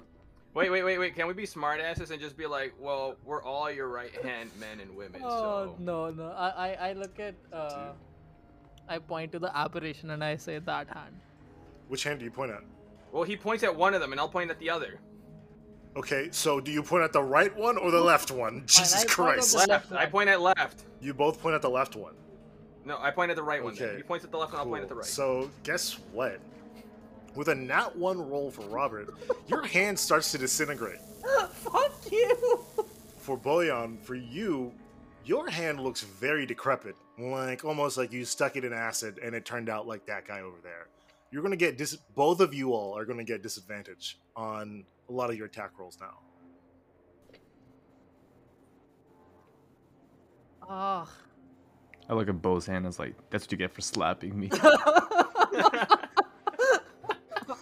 Wait, 0.55 0.69
wait, 0.69 0.83
wait, 0.83 0.97
wait. 0.97 1.15
Can 1.15 1.27
we 1.27 1.33
be 1.33 1.45
smartasses 1.45 2.11
and 2.11 2.21
just 2.21 2.37
be 2.37 2.45
like, 2.45 2.73
well, 2.79 3.17
we're 3.25 3.43
all 3.43 3.69
your 3.69 3.89
right 3.89 4.13
hand 4.23 4.49
men 4.57 4.79
and 4.79 4.95
women, 4.95 5.19
Oh 5.21 5.65
so. 5.65 5.75
no 5.79 6.09
no! 6.11 6.29
I 6.31 6.47
I, 6.47 6.89
I 6.89 6.93
look 6.93 7.19
at 7.19 7.35
uh, 7.51 7.89
I 8.87 8.99
point 8.99 9.33
to 9.33 9.39
the 9.39 9.55
apparition 9.55 10.11
and 10.11 10.23
I 10.23 10.37
say 10.37 10.59
that 10.59 10.87
hand. 10.87 11.19
Which 11.89 12.05
hand 12.05 12.19
do 12.19 12.25
you 12.25 12.31
point 12.31 12.51
at? 12.51 12.63
Well, 13.11 13.23
he 13.23 13.35
points 13.35 13.63
at 13.65 13.75
one 13.75 13.93
of 13.93 13.99
them 13.99 14.13
and 14.13 14.19
I'll 14.21 14.29
point 14.29 14.49
at 14.49 14.57
the 14.59 14.69
other. 14.69 15.01
Okay, 15.97 16.29
so 16.31 16.61
do 16.61 16.71
you 16.71 16.81
point 16.81 17.03
at 17.03 17.11
the 17.11 17.21
right 17.21 17.53
one 17.57 17.77
or 17.77 17.91
the 17.91 17.99
left 18.01 18.31
one? 18.31 18.63
Jesus 18.65 18.93
I 18.93 18.97
point 18.99 19.09
Christ! 19.09 19.55
Left. 19.55 19.69
left 19.69 19.91
I 19.91 20.05
point 20.05 20.29
at 20.29 20.39
left. 20.39 20.83
You 21.01 21.13
both 21.13 21.41
point 21.41 21.55
at 21.55 21.61
the 21.61 21.69
left 21.69 21.97
one. 21.97 22.13
No, 22.85 22.97
I 22.99 23.09
point 23.11 23.31
at 23.31 23.35
the 23.35 23.43
right 23.43 23.63
one. 23.63 23.73
then. 23.75 23.87
Okay, 23.89 23.97
He 23.97 24.03
points 24.03 24.23
at 24.23 24.31
the 24.31 24.37
left 24.37 24.53
one. 24.53 24.59
I'll 24.61 24.67
point 24.67 24.83
at 24.83 24.89
the 24.89 24.95
right. 24.95 25.05
So 25.05 25.49
guess 25.63 25.93
what? 26.13 26.39
With 27.33 27.49
a 27.49 27.55
nat 27.55 27.95
one 27.95 28.17
roll 28.29 28.51
for 28.51 28.61
Robert, 28.67 29.13
your 29.47 29.63
hand 29.65 29.97
starts 29.97 30.31
to 30.31 30.37
disintegrate. 30.37 30.99
Fuck 31.49 31.93
you! 32.11 32.63
For 33.17 33.37
Bojan, 33.37 33.99
for 34.03 34.13
you, 34.15 34.71
your 35.25 35.49
hand 35.49 35.79
looks 35.79 36.01
very 36.03 36.45
decrepit, 36.45 36.95
like 37.17 37.65
almost 37.65 37.97
like 37.97 38.13
you 38.13 38.23
stuck 38.23 38.55
it 38.55 38.63
in 38.63 38.71
acid 38.71 39.19
and 39.21 39.33
it 39.33 39.43
turned 39.45 39.67
out 39.67 39.87
like 39.87 40.05
that 40.05 40.27
guy 40.27 40.41
over 40.41 40.57
there. 40.61 40.87
You're 41.31 41.41
gonna 41.41 41.55
get 41.55 41.77
dis- 41.77 41.97
both 42.15 42.39
of 42.39 42.53
you 42.53 42.73
all 42.73 42.95
are 42.95 43.03
gonna 43.03 43.23
get 43.23 43.41
disadvantage 43.41 44.19
on 44.35 44.85
a 45.09 45.11
lot 45.11 45.31
of 45.31 45.35
your 45.35 45.47
attack 45.47 45.71
rolls 45.79 45.97
now. 45.99 46.19
Ah. 50.69 51.09
I 52.09 52.13
look 52.13 52.29
at 52.29 52.41
Bo's 52.41 52.65
hand 52.67 52.77
and 52.77 52.87
it's 52.87 52.99
like, 52.99 53.15
that's 53.29 53.45
what 53.45 53.51
you 53.51 53.57
get 53.57 53.71
for 53.71 53.81
slapping 53.81 54.39
me. 54.39 54.49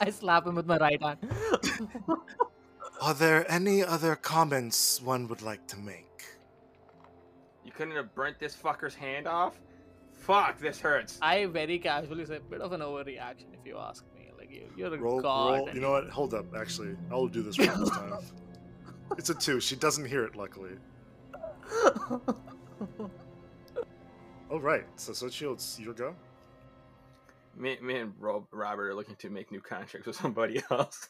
I 0.02 0.10
slap 0.10 0.46
him 0.46 0.56
with 0.56 0.66
my 0.66 0.78
right 0.78 1.02
hand. 1.02 1.18
Are 3.02 3.14
there 3.14 3.50
any 3.52 3.84
other 3.84 4.16
comments 4.16 5.02
one 5.02 5.28
would 5.28 5.41
like 5.41 5.66
to 5.68 5.78
make? 5.78 6.24
You 7.64 7.72
couldn't 7.72 7.96
have 7.96 8.14
burnt 8.16 8.39
this 8.39 8.56
fucker's 8.56 8.96
hand 8.96 9.28
off? 9.28 9.60
Fuck, 10.12 10.60
this 10.60 10.80
hurts. 10.80 11.18
I 11.22 11.46
very 11.46 11.80
casually 11.80 12.26
say, 12.26 12.39
bit 12.50 12.62
of 12.62 12.72
an 12.74 12.82
overreaction 12.82 13.54
if 13.54 13.66
you 13.66 13.78
ask 13.78 14.04
me. 14.16 14.30
Like 14.38 14.52
you, 14.52 14.70
you're 14.78 14.94
a 14.94 14.98
Roll, 14.98 15.22
god. 15.22 15.54
roll. 15.54 15.66
and 15.68 15.76
You 15.76 15.82
know 15.82 15.91
what? 15.91 16.10
Hold 16.10 16.34
up. 16.34 16.46
Actually, 16.56 16.96
I'll 17.12 17.28
do 17.28 17.41
this 17.44 17.58
one 17.58 17.80
this 17.80 17.89
time. 17.89 18.14
It's 19.18 19.30
a 19.30 19.36
two. 19.36 19.60
She 19.60 19.76
doesn't 19.76 20.06
hear 20.06 20.24
it, 20.24 20.36
luckily. 20.36 20.72
All 24.54 24.60
right. 24.60 24.86
So, 24.97 25.14
so 25.14 25.30
Shields, 25.30 25.80
your 25.82 25.93
go. 25.95 26.16
Me, 27.58 27.78
me 27.82 27.97
and 27.99 28.14
Rob, 28.20 28.45
Robert 28.51 28.89
are 28.89 28.95
looking 28.95 29.16
to 29.16 29.30
make 29.32 29.51
new 29.51 29.62
contracts 29.62 30.06
with 30.08 30.16
somebody 30.16 30.62
else. 30.72 31.10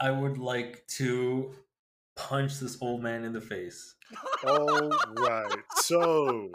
I 0.00 0.10
would 0.10 0.38
like 0.38 0.84
to 0.98 1.52
punch 2.16 2.58
this 2.58 2.78
old 2.80 3.02
man 3.02 3.24
in 3.24 3.32
the 3.32 3.40
face. 3.40 3.94
All 4.44 4.90
right. 5.18 5.56
So, 5.76 6.50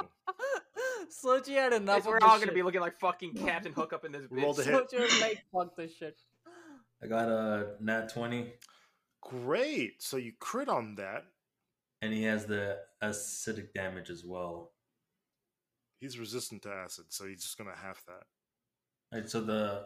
Xochitl 1.23 1.47
had 1.55 1.73
enough 1.73 1.99
Guess 1.99 2.05
of 2.05 2.11
we're 2.11 2.19
this 2.19 2.23
all 2.29 2.35
gonna 2.37 2.45
shit. 2.47 2.55
be 2.55 2.63
looking 2.63 2.81
like 2.81 2.99
fucking 2.99 3.35
Captain 3.35 3.71
Hook 3.73 3.93
up 3.93 4.03
in 4.05 4.11
this 4.11 4.27
bitch. 4.27 4.43
Roll 4.43 4.53
the 4.53 4.63
hit. 4.63 4.73
Xochitl 4.73 4.99
was 5.01 5.21
like, 5.21 5.43
fuck 5.53 5.75
this 5.77 5.95
shit. 5.95 6.19
I 7.03 7.07
got 7.07 7.29
a 7.29 7.75
nat 7.81 8.09
20, 8.13 8.53
great. 9.21 10.03
So 10.03 10.17
you 10.17 10.33
crit 10.39 10.67
on 10.69 10.95
that. 10.95 11.23
and 12.01 12.13
he 12.13 12.23
has 12.23 12.45
the 12.45 12.79
acidic 13.03 13.73
damage 13.73 14.09
as 14.09 14.23
well. 14.25 14.71
He's 15.99 16.19
resistant 16.19 16.61
to 16.63 16.69
acid, 16.69 17.05
so 17.09 17.25
he's 17.25 17.43
just 17.43 17.57
gonna 17.57 17.75
half 17.75 18.03
that. 18.05 18.23
Alright, 19.13 19.29
so 19.29 19.41
the 19.41 19.85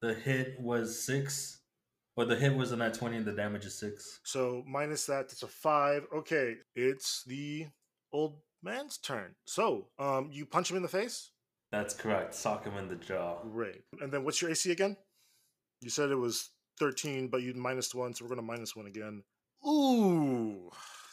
the 0.00 0.14
hit 0.14 0.56
was 0.60 1.04
six, 1.04 1.60
or 2.16 2.24
the 2.24 2.36
hit 2.36 2.54
was 2.54 2.72
a 2.72 2.76
nat 2.76 2.94
20 2.94 3.18
and 3.18 3.26
the 3.26 3.32
damage 3.32 3.64
is 3.64 3.78
six. 3.78 4.20
So 4.24 4.64
minus 4.66 5.06
that, 5.06 5.26
it's 5.26 5.42
a 5.42 5.48
five. 5.48 6.06
Okay, 6.14 6.56
it's 6.74 7.22
the 7.24 7.66
old 8.12 8.38
man's 8.62 8.98
turn. 8.98 9.34
So, 9.46 9.88
um, 9.98 10.28
you 10.32 10.46
punch 10.46 10.70
him 10.70 10.76
in 10.76 10.82
the 10.82 10.88
face. 10.88 11.30
That's 11.70 11.94
correct. 11.94 12.34
Sock 12.34 12.64
him 12.64 12.76
in 12.76 12.88
the 12.88 12.96
jaw. 12.96 13.38
Great. 13.42 13.82
And 14.00 14.12
then 14.12 14.24
what's 14.24 14.42
your 14.42 14.50
AC 14.50 14.70
again? 14.70 14.96
You 15.80 15.88
said 15.88 16.10
it 16.10 16.16
was 16.16 16.50
13, 16.78 17.28
but 17.28 17.42
you 17.42 17.54
minus 17.54 17.94
one, 17.94 18.14
so 18.14 18.24
we're 18.24 18.30
gonna 18.30 18.42
minus 18.42 18.76
one 18.76 18.86
again. 18.86 19.22
Ooh, 19.66 20.70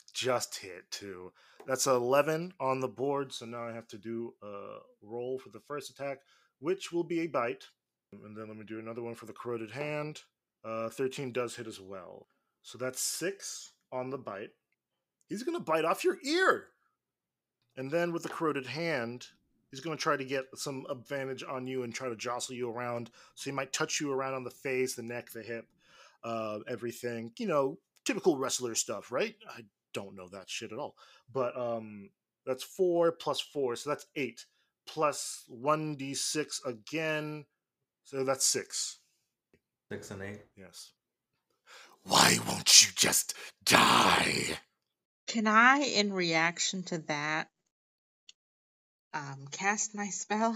just 0.09 0.57
hit 0.57 0.89
too. 0.91 1.31
That's 1.67 1.87
11 1.87 2.53
on 2.59 2.79
the 2.79 2.87
board, 2.87 3.33
so 3.33 3.45
now 3.45 3.67
I 3.67 3.73
have 3.73 3.87
to 3.89 3.97
do 3.97 4.33
a 4.41 4.77
roll 5.01 5.37
for 5.37 5.49
the 5.49 5.59
first 5.59 5.89
attack, 5.89 6.19
which 6.59 6.91
will 6.91 7.03
be 7.03 7.21
a 7.21 7.27
bite. 7.27 7.65
And 8.11 8.35
then 8.35 8.47
let 8.47 8.57
me 8.57 8.65
do 8.65 8.79
another 8.79 9.03
one 9.03 9.15
for 9.15 9.25
the 9.25 9.33
corroded 9.33 9.71
hand. 9.71 10.21
Uh, 10.65 10.89
13 10.89 11.31
does 11.31 11.55
hit 11.55 11.67
as 11.67 11.79
well. 11.79 12.27
So 12.63 12.77
that's 12.77 13.01
six 13.01 13.73
on 13.91 14.09
the 14.09 14.17
bite. 14.17 14.51
He's 15.27 15.43
gonna 15.43 15.59
bite 15.59 15.85
off 15.85 16.03
your 16.03 16.17
ear. 16.23 16.67
And 17.77 17.89
then 17.89 18.11
with 18.11 18.23
the 18.23 18.29
corroded 18.29 18.65
hand, 18.65 19.27
he's 19.71 19.79
going 19.79 19.95
to 19.95 20.01
try 20.01 20.17
to 20.17 20.25
get 20.25 20.45
some 20.55 20.85
advantage 20.89 21.43
on 21.49 21.67
you 21.67 21.83
and 21.83 21.93
try 21.93 22.09
to 22.09 22.15
jostle 22.15 22.55
you 22.55 22.69
around. 22.69 23.09
So 23.35 23.49
he 23.49 23.55
might 23.55 23.73
touch 23.73 23.99
you 23.99 24.11
around 24.11 24.33
on 24.33 24.43
the 24.43 24.49
face, 24.49 24.95
the 24.95 25.03
neck, 25.03 25.31
the 25.31 25.41
hip, 25.41 25.65
uh, 26.23 26.59
everything. 26.67 27.31
You 27.37 27.47
know, 27.47 27.77
typical 28.05 28.37
wrestler 28.37 28.75
stuff, 28.75 29.11
right? 29.11 29.35
I 29.49 29.61
don't 29.93 30.15
know 30.15 30.27
that 30.29 30.49
shit 30.49 30.71
at 30.71 30.79
all. 30.79 30.95
But 31.31 31.57
um, 31.57 32.09
that's 32.45 32.63
four 32.63 33.11
plus 33.11 33.39
four, 33.39 33.75
so 33.75 33.89
that's 33.89 34.07
eight. 34.15 34.45
Plus 34.87 35.43
one 35.47 35.95
d 35.95 36.13
six 36.13 36.61
again, 36.65 37.45
so 38.03 38.23
that's 38.23 38.45
six. 38.45 38.99
Six 39.91 40.11
and 40.11 40.21
eight. 40.23 40.41
Yes. 40.57 40.91
Why 42.03 42.37
won't 42.47 42.83
you 42.83 42.91
just 42.95 43.33
die? 43.63 44.57
Can 45.27 45.45
I, 45.45 45.79
in 45.81 46.11
reaction 46.11 46.81
to 46.83 46.97
that, 46.99 47.49
um, 49.13 49.47
cast 49.51 49.93
my 49.93 50.07
spell? 50.07 50.55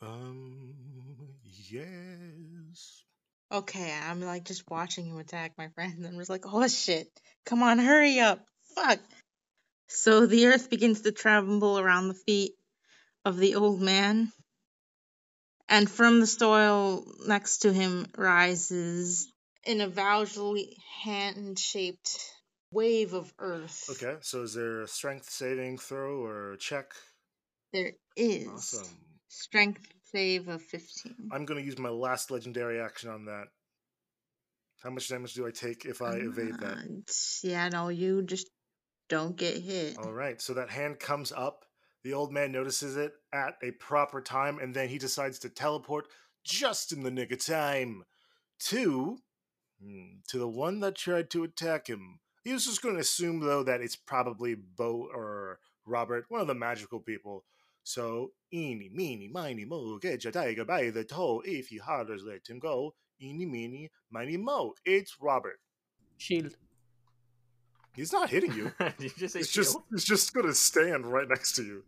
Um, 0.00 0.74
yes. 1.42 1.84
Okay, 3.50 3.92
I'm 3.92 4.20
like 4.20 4.44
just 4.44 4.68
watching 4.70 5.06
him 5.06 5.18
attack 5.18 5.52
my 5.56 5.68
friend, 5.68 5.94
and 5.96 6.06
I'm 6.14 6.18
just 6.18 6.30
like, 6.30 6.44
oh 6.46 6.66
shit, 6.68 7.08
come 7.46 7.62
on, 7.62 7.78
hurry 7.78 8.20
up, 8.20 8.44
fuck. 8.74 9.00
So 9.88 10.26
the 10.26 10.46
earth 10.46 10.68
begins 10.68 11.02
to 11.02 11.12
tremble 11.12 11.78
around 11.78 12.08
the 12.08 12.14
feet 12.14 12.52
of 13.24 13.38
the 13.38 13.54
old 13.54 13.80
man, 13.80 14.30
and 15.68 15.90
from 15.90 16.20
the 16.20 16.26
soil 16.26 17.06
next 17.26 17.58
to 17.58 17.72
him 17.72 18.06
rises 18.16 19.32
an 19.66 19.80
avowedly 19.80 20.76
hand 21.02 21.58
shaped 21.58 22.34
wave 22.70 23.14
of 23.14 23.32
earth. 23.38 23.88
Okay, 23.90 24.16
so 24.20 24.42
is 24.42 24.54
there 24.54 24.82
a 24.82 24.88
strength 24.88 25.30
saving 25.30 25.78
throw 25.78 26.22
or 26.22 26.52
a 26.52 26.58
check? 26.58 26.92
There 27.72 27.92
is 28.16 28.48
Awesome. 28.48 28.96
strength 29.28 29.86
save 30.10 30.48
of 30.48 30.62
15. 30.62 31.30
I'm 31.32 31.44
going 31.44 31.60
to 31.60 31.66
use 31.66 31.78
my 31.78 31.88
last 31.88 32.30
legendary 32.30 32.80
action 32.80 33.10
on 33.10 33.26
that. 33.26 33.46
How 34.82 34.90
much 34.90 35.08
damage 35.08 35.34
do 35.34 35.46
I 35.46 35.50
take 35.50 35.84
if 35.84 36.02
I 36.02 36.14
evade 36.16 36.58
that? 36.60 36.78
Uh, 36.78 37.02
Yeah, 37.42 37.68
no, 37.68 37.88
you 37.88 38.22
just 38.22 38.48
don't 39.08 39.36
get 39.36 39.56
hit. 39.58 39.98
All 39.98 40.12
right, 40.12 40.40
so 40.40 40.54
that 40.54 40.70
hand 40.70 41.00
comes 41.00 41.32
up. 41.32 41.64
The 42.04 42.12
old 42.12 42.32
man 42.32 42.52
notices 42.52 42.96
it 42.96 43.12
at 43.32 43.54
a 43.62 43.72
proper 43.72 44.20
time, 44.20 44.58
and 44.60 44.72
then 44.72 44.88
he 44.88 44.98
decides 44.98 45.40
to 45.40 45.48
teleport 45.48 46.06
just 46.44 46.92
in 46.92 47.02
the 47.02 47.10
nick 47.10 47.32
of 47.32 47.44
time 47.44 48.04
to 48.60 49.18
Hmm, 49.82 50.18
to 50.28 50.38
the 50.38 50.48
one 50.48 50.80
that 50.80 50.96
tried 50.96 51.30
to 51.30 51.44
attack 51.44 51.86
him. 51.86 52.18
He 52.42 52.52
was 52.52 52.64
just 52.64 52.82
going 52.82 52.96
to 52.96 53.00
assume, 53.00 53.40
though, 53.40 53.62
that 53.62 53.80
it's 53.80 53.96
probably 53.96 54.54
Bo 54.54 55.08
or 55.14 55.60
Robert, 55.86 56.24
one 56.28 56.40
of 56.40 56.46
the 56.46 56.54
magical 56.54 57.00
people. 57.00 57.44
So, 57.88 58.32
eeny, 58.52 58.90
meeny, 58.92 59.28
miny, 59.28 59.64
mo, 59.64 59.96
get 59.96 60.22
your 60.22 60.30
tiger 60.30 60.66
by 60.66 60.90
the 60.90 61.04
toe. 61.04 61.40
If 61.42 61.68
he 61.68 61.78
hollers, 61.78 62.22
let 62.22 62.46
him 62.46 62.58
go. 62.58 62.92
Eeny, 63.18 63.46
meeny, 63.46 63.90
miny, 64.10 64.36
mo. 64.36 64.74
It's 64.84 65.16
Robert. 65.22 65.58
Shield. 66.18 66.54
He's 67.96 68.12
not 68.12 68.28
hitting 68.28 68.52
you. 68.52 68.70
Did 68.78 69.04
you 69.04 69.10
just 69.16 69.32
say 69.32 69.40
It's 69.40 69.50
just, 69.50 69.72
shield? 69.72 69.84
it's 69.90 70.04
just 70.04 70.34
going 70.34 70.44
to 70.44 70.52
stand 70.52 71.06
right 71.06 71.26
next 71.26 71.56
to 71.56 71.64
you. 71.64 71.82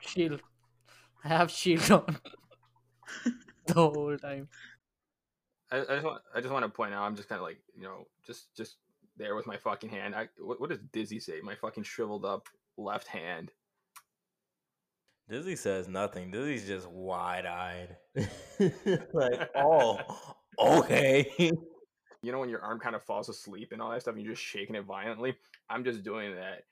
Shield. 0.00 0.40
I 1.24 1.28
have 1.28 1.50
shield 1.50 1.90
on 1.90 2.16
the 3.66 3.74
whole 3.74 4.16
time. 4.18 4.46
I, 5.72 5.80
I 5.80 5.84
just 5.84 6.04
want 6.04 6.22
I 6.32 6.40
just 6.40 6.52
want 6.52 6.64
to 6.64 6.68
point 6.70 6.94
out 6.94 7.02
I'm 7.02 7.16
just 7.16 7.28
kind 7.28 7.40
of 7.40 7.44
like 7.44 7.58
you 7.76 7.82
know 7.82 8.06
just 8.26 8.54
just 8.56 8.76
there 9.16 9.34
with 9.34 9.48
my 9.48 9.56
fucking 9.56 9.90
hand. 9.90 10.14
I 10.14 10.28
what, 10.38 10.60
what 10.60 10.70
does 10.70 10.78
Dizzy 10.92 11.18
say? 11.18 11.40
My 11.42 11.56
fucking 11.56 11.82
shriveled 11.82 12.24
up 12.24 12.46
left 12.78 13.08
hand. 13.08 13.50
Dizzy 15.30 15.54
says 15.54 15.86
nothing. 15.86 16.32
Dizzy's 16.32 16.66
just 16.66 16.90
wide 16.90 17.46
eyed. 17.46 17.96
like, 19.12 19.50
oh, 19.54 19.98
okay. 20.58 21.52
You 22.22 22.32
know 22.32 22.38
when 22.38 22.50
your 22.50 22.60
arm 22.60 22.78
kind 22.78 22.94
of 22.94 23.02
falls 23.02 23.30
asleep 23.30 23.70
and 23.72 23.80
all 23.80 23.90
that 23.92 24.02
stuff, 24.02 24.14
and 24.14 24.22
you're 24.22 24.34
just 24.34 24.44
shaking 24.44 24.76
it 24.76 24.84
violently. 24.84 25.34
I'm 25.70 25.84
just 25.84 26.02
doing 26.02 26.34
that 26.34 26.64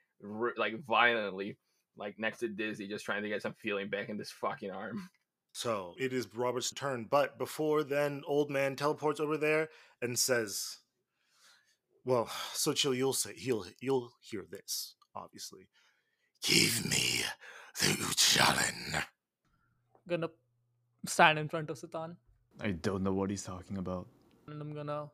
like 0.59 0.85
violently, 0.87 1.57
like 1.97 2.19
next 2.19 2.41
to 2.41 2.49
Dizzy, 2.49 2.87
just 2.87 3.07
trying 3.07 3.23
to 3.23 3.31
get 3.31 3.41
some 3.41 3.55
feeling 3.55 3.89
back 3.89 4.11
in 4.11 4.19
this 4.19 4.31
fucking 4.31 4.71
arm. 4.71 5.09
So 5.53 5.95
it 5.99 6.13
is 6.13 6.29
Robert's 6.35 6.71
turn, 6.71 7.07
but 7.11 7.39
before 7.39 7.83
then, 7.83 8.21
old 8.27 8.51
man 8.51 8.77
teleports 8.77 9.21
over 9.21 9.39
there 9.39 9.71
and 10.03 10.19
says, 10.19 10.81
"Well, 12.05 12.27
Xochitl. 12.27 12.95
You'll 12.95 13.15
say 13.15 13.33
he'll 13.35 13.65
you'll 13.81 14.13
hear 14.21 14.45
this, 14.51 14.97
obviously. 15.15 15.71
Give 16.43 16.85
me 16.85 17.23
the 17.81 17.87
Uchalin." 18.09 19.05
Gonna 20.09 20.29
stand 21.07 21.39
in 21.39 21.49
front 21.49 21.71
of 21.71 21.79
Sitan 21.79 22.17
I 22.61 22.73
don't 22.73 23.03
know 23.03 23.13
what 23.13 23.31
he's 23.31 23.45
talking 23.45 23.79
about. 23.79 24.07
and 24.49 24.61
I'm 24.61 24.73
gonna 24.75 25.09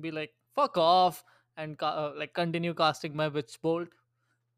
be 0.00 0.10
like, 0.10 0.32
fuck 0.54 0.76
off, 0.76 1.24
and 1.56 1.78
ca- 1.78 1.86
uh, 2.06 2.12
like 2.16 2.34
continue 2.34 2.74
casting 2.74 3.14
my 3.16 3.28
witch 3.28 3.58
bolt. 3.62 3.88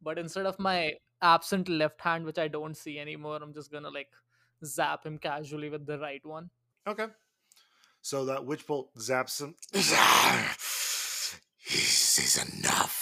But 0.01 0.19
instead 0.19 0.47
of 0.47 0.59
my 0.59 0.95
absent 1.21 1.69
left 1.69 2.01
hand, 2.01 2.25
which 2.25 2.39
I 2.39 2.49
don't 2.49 2.77
see 2.77 2.99
anymore, 2.99 3.39
I'm 3.43 3.53
just 3.55 3.71
gonna 3.71 3.91
like 3.91 4.11
zap 4.65 5.05
him 5.05 5.19
casually 5.19 5.69
with 5.71 5.87
the 5.87 5.99
right 5.99 6.25
one. 6.25 6.51
Okay. 6.87 7.07
So 8.01 8.25
that 8.25 8.45
witch 8.45 8.67
bolt 8.67 8.93
zaps 8.97 9.41
him. 9.41 9.55
this 9.73 11.39
is 12.19 12.39
enough. 12.49 13.02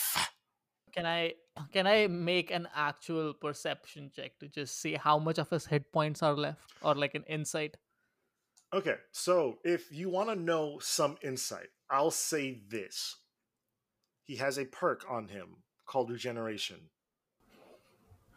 Can 0.92 1.06
I 1.06 1.34
can 1.72 1.86
I 1.86 2.06
make 2.06 2.50
an 2.50 2.68
actual 2.74 3.34
perception 3.34 4.10
check 4.14 4.38
to 4.40 4.48
just 4.48 4.80
see 4.80 4.94
how 4.94 5.18
much 5.18 5.38
of 5.38 5.50
his 5.50 5.66
hit 5.66 5.92
points 5.92 6.22
are 6.22 6.34
left, 6.34 6.72
or 6.82 6.94
like 6.94 7.14
an 7.14 7.24
insight? 7.28 7.76
Okay, 8.72 8.96
so 9.10 9.58
if 9.64 9.90
you 9.90 10.08
want 10.08 10.28
to 10.28 10.36
know 10.36 10.78
some 10.80 11.16
insight, 11.22 11.68
I'll 11.90 12.12
say 12.12 12.60
this. 12.68 13.16
He 14.24 14.36
has 14.36 14.58
a 14.58 14.64
perk 14.64 15.04
on 15.10 15.26
him 15.28 15.64
called 15.86 16.10
regeneration. 16.10 16.90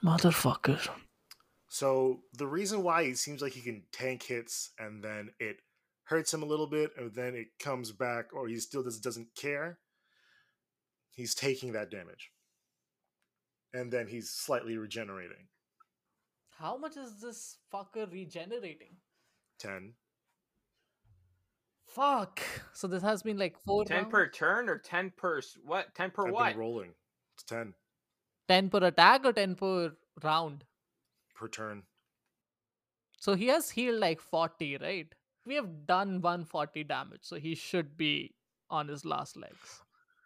Motherfucker. 0.04 0.90
So 1.68 2.22
the 2.34 2.48
reason 2.48 2.84
why 2.84 3.04
it 3.04 3.18
seems 3.18 3.42
like 3.42 3.54
he 3.54 3.62
can 3.62 3.84
tank 3.92 4.24
hits 4.24 4.72
and 4.80 5.04
then 5.04 5.30
it 5.40 5.58
hurts 6.06 6.34
him 6.34 6.44
a 6.44 6.48
little 6.48 6.68
bit 6.68 6.92
and 6.98 7.14
then 7.14 7.36
it 7.36 7.48
comes 7.60 7.92
back 7.92 8.34
or 8.34 8.48
he 8.48 8.60
still 8.60 8.84
just 8.84 9.04
doesn't 9.04 9.36
care, 9.36 9.80
he's 11.12 11.36
taking 11.36 11.72
that 11.74 11.90
damage. 11.90 12.33
And 13.74 13.92
then 13.92 14.08
he's 14.08 14.30
slightly 14.30 14.78
regenerating. 14.78 15.48
How 16.60 16.78
much 16.78 16.96
is 16.98 17.20
this 17.20 17.58
fucker 17.74 18.12
regenerating? 18.12 18.98
10. 19.60 19.94
Fuck. 21.88 22.42
So 22.74 22.88
this 22.88 23.04
has 23.04 23.24
been 23.24 23.38
like 23.38 23.58
four 23.58 23.86
Ten 23.86 24.04
rounds? 24.04 24.12
per 24.12 24.28
turn 24.30 24.70
or 24.70 24.78
ten 24.80 25.12
per 25.16 25.42
what? 25.64 25.94
Ten 25.96 26.12
per 26.12 26.28
I've 26.28 26.34
what? 26.34 26.50
been 26.52 26.60
rolling. 26.60 26.94
It's 27.36 27.44
10 27.44 27.74
10 28.48 28.70
per 28.70 28.80
attack 28.86 29.26
or 29.26 29.34
10 29.34 29.56
per 29.56 29.96
round. 30.24 30.64
per 31.36 31.48
turn. 31.48 31.84
So 33.20 33.36
he 33.36 33.48
has 33.48 33.70
healed 33.72 34.00
like 34.00 34.20
40, 34.20 34.78
right? 34.78 35.08
We 35.46 35.56
have 35.56 35.86
done 35.86 36.22
140 36.22 36.84
damage, 36.84 37.22
so 37.24 37.38
he 37.38 37.56
should 37.56 37.96
be 37.98 38.36
on 38.70 38.88
his 38.88 39.06
last 39.06 39.38
legs. 39.38 39.82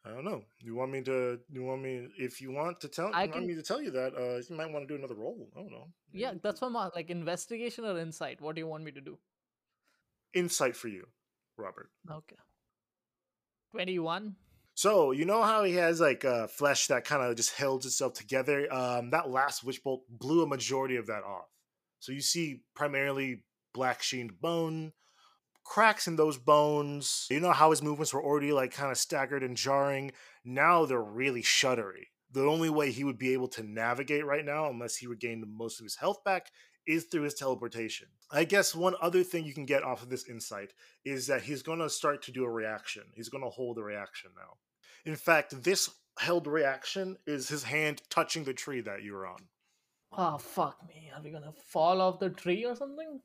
I 0.07 0.13
don't 0.13 0.23
know. 0.25 0.43
You 0.61 0.75
want 0.75 0.91
me 0.91 1.01
to? 1.03 1.39
You 1.51 1.63
want 1.63 1.81
me? 1.81 2.07
If 2.17 2.41
you 2.41 2.51
want 2.51 2.79
to 2.81 2.88
tell, 2.88 3.11
I 3.13 3.23
you 3.23 3.29
want 3.29 3.34
can- 3.34 3.47
me 3.47 3.55
to 3.55 3.61
tell 3.63 3.81
you 3.81 3.91
that, 3.91 4.13
uh, 4.15 4.38
you 4.49 4.55
might 4.55 4.71
want 4.71 4.88
to 4.88 4.93
do 4.93 4.97
another 4.97 5.15
roll. 5.15 5.49
I 5.55 5.59
don't 5.59 5.71
know. 5.71 5.88
Yeah, 6.13 6.34
that's 6.41 6.61
what 6.61 6.67
I'm 6.67 6.91
like 6.95 7.09
investigation 7.09 7.84
or 7.85 7.97
insight. 7.99 8.39
What 8.41 8.55
do 8.55 8.61
you 8.61 8.67
want 8.67 8.84
me 8.84 8.91
to 8.91 9.01
do? 9.01 9.17
Insight 10.34 10.75
for 10.77 10.88
you, 10.88 11.07
Robert. 11.57 11.89
Okay. 12.09 12.38
21. 13.71 14.35
So 14.75 15.11
you 15.11 15.25
know 15.25 15.41
how 15.43 15.63
he 15.63 15.73
has 15.73 15.99
like 15.99 16.23
uh, 16.23 16.47
flesh 16.47 16.88
that 16.88 17.03
kind 17.03 17.23
of 17.23 17.35
just 17.35 17.55
held 17.55 17.84
itself 17.85 18.13
together. 18.13 18.71
Um, 18.71 19.09
that 19.09 19.29
last 19.29 19.63
witch 19.63 19.84
bolt 19.84 20.03
blew 20.09 20.43
a 20.43 20.47
majority 20.47 20.95
of 20.97 21.07
that 21.07 21.23
off. 21.23 21.47
So 21.99 22.11
you 22.11 22.21
see 22.21 22.61
primarily 22.75 23.43
black 23.73 24.03
sheened 24.03 24.39
bone, 24.39 24.93
cracks 25.68 26.07
in 26.07 26.15
those 26.15 26.38
bones. 26.38 27.27
You 27.30 27.39
know 27.39 27.52
how 27.52 27.72
his 27.72 27.84
movements 27.84 28.14
were 28.14 28.23
already 28.23 28.52
like 28.52 28.72
kind 28.72 28.91
of 28.91 28.98
staggered 28.98 29.44
and 29.44 29.57
jarring. 29.57 30.11
Now 30.44 30.85
they're 30.85 31.02
really 31.02 31.44
shuddery. 31.44 32.07
The 32.31 32.45
only 32.45 32.69
way 32.69 32.91
he 32.91 33.03
would 33.03 33.18
be 33.18 33.34
able 33.34 33.48
to 33.49 33.64
navigate 33.64 34.26
right 34.26 34.44
now, 34.44 34.69
unless 34.69 34.98
he 34.98 35.07
regained 35.07 35.45
most 35.48 35.80
of 35.80 35.84
his 35.84 35.95
health 35.95 36.23
back, 36.23 36.52
is 36.85 37.06
through 37.06 37.23
his 37.23 37.34
teleportation. 37.34 38.07
I 38.31 38.44
guess 38.44 38.76
one 38.76 38.95
other 39.02 39.23
thing 39.23 39.45
you 39.45 39.53
can 39.53 39.65
get 39.65 39.84
off 39.84 40.03
of 40.03 40.10
this 40.10 40.27
insight 40.27 40.73
is 41.06 41.27
that 41.27 41.44
he's 41.44 41.64
going 41.64 41.80
to 41.80 41.89
start 41.89 42.22
to 42.23 42.31
do 42.31 42.44
a 42.44 42.49
reaction. 42.49 43.03
He's 43.14 43.30
going 43.30 43.44
to 43.44 43.49
hold 43.49 43.77
a 43.77 43.84
reaction 43.84 44.31
now. 44.35 44.57
In 45.06 45.15
fact, 45.15 45.64
this 45.64 45.89
held 46.19 46.48
reaction 46.48 47.18
is 47.26 47.48
his 47.48 47.64
hand 47.64 48.02
touching 48.10 48.44
the 48.44 48.53
tree 48.53 48.81
that 48.81 49.03
you 49.03 49.14
were 49.14 49.27
on. 49.27 49.48
Oh, 50.11 50.38
fuck 50.38 50.77
me. 50.88 51.11
Are 51.15 51.22
we 51.22 51.31
gonna 51.31 51.53
fall 51.68 52.02
off 52.02 52.19
the 52.19 52.30
tree 52.30 52.65
or 52.65 52.76
something? 52.76 53.19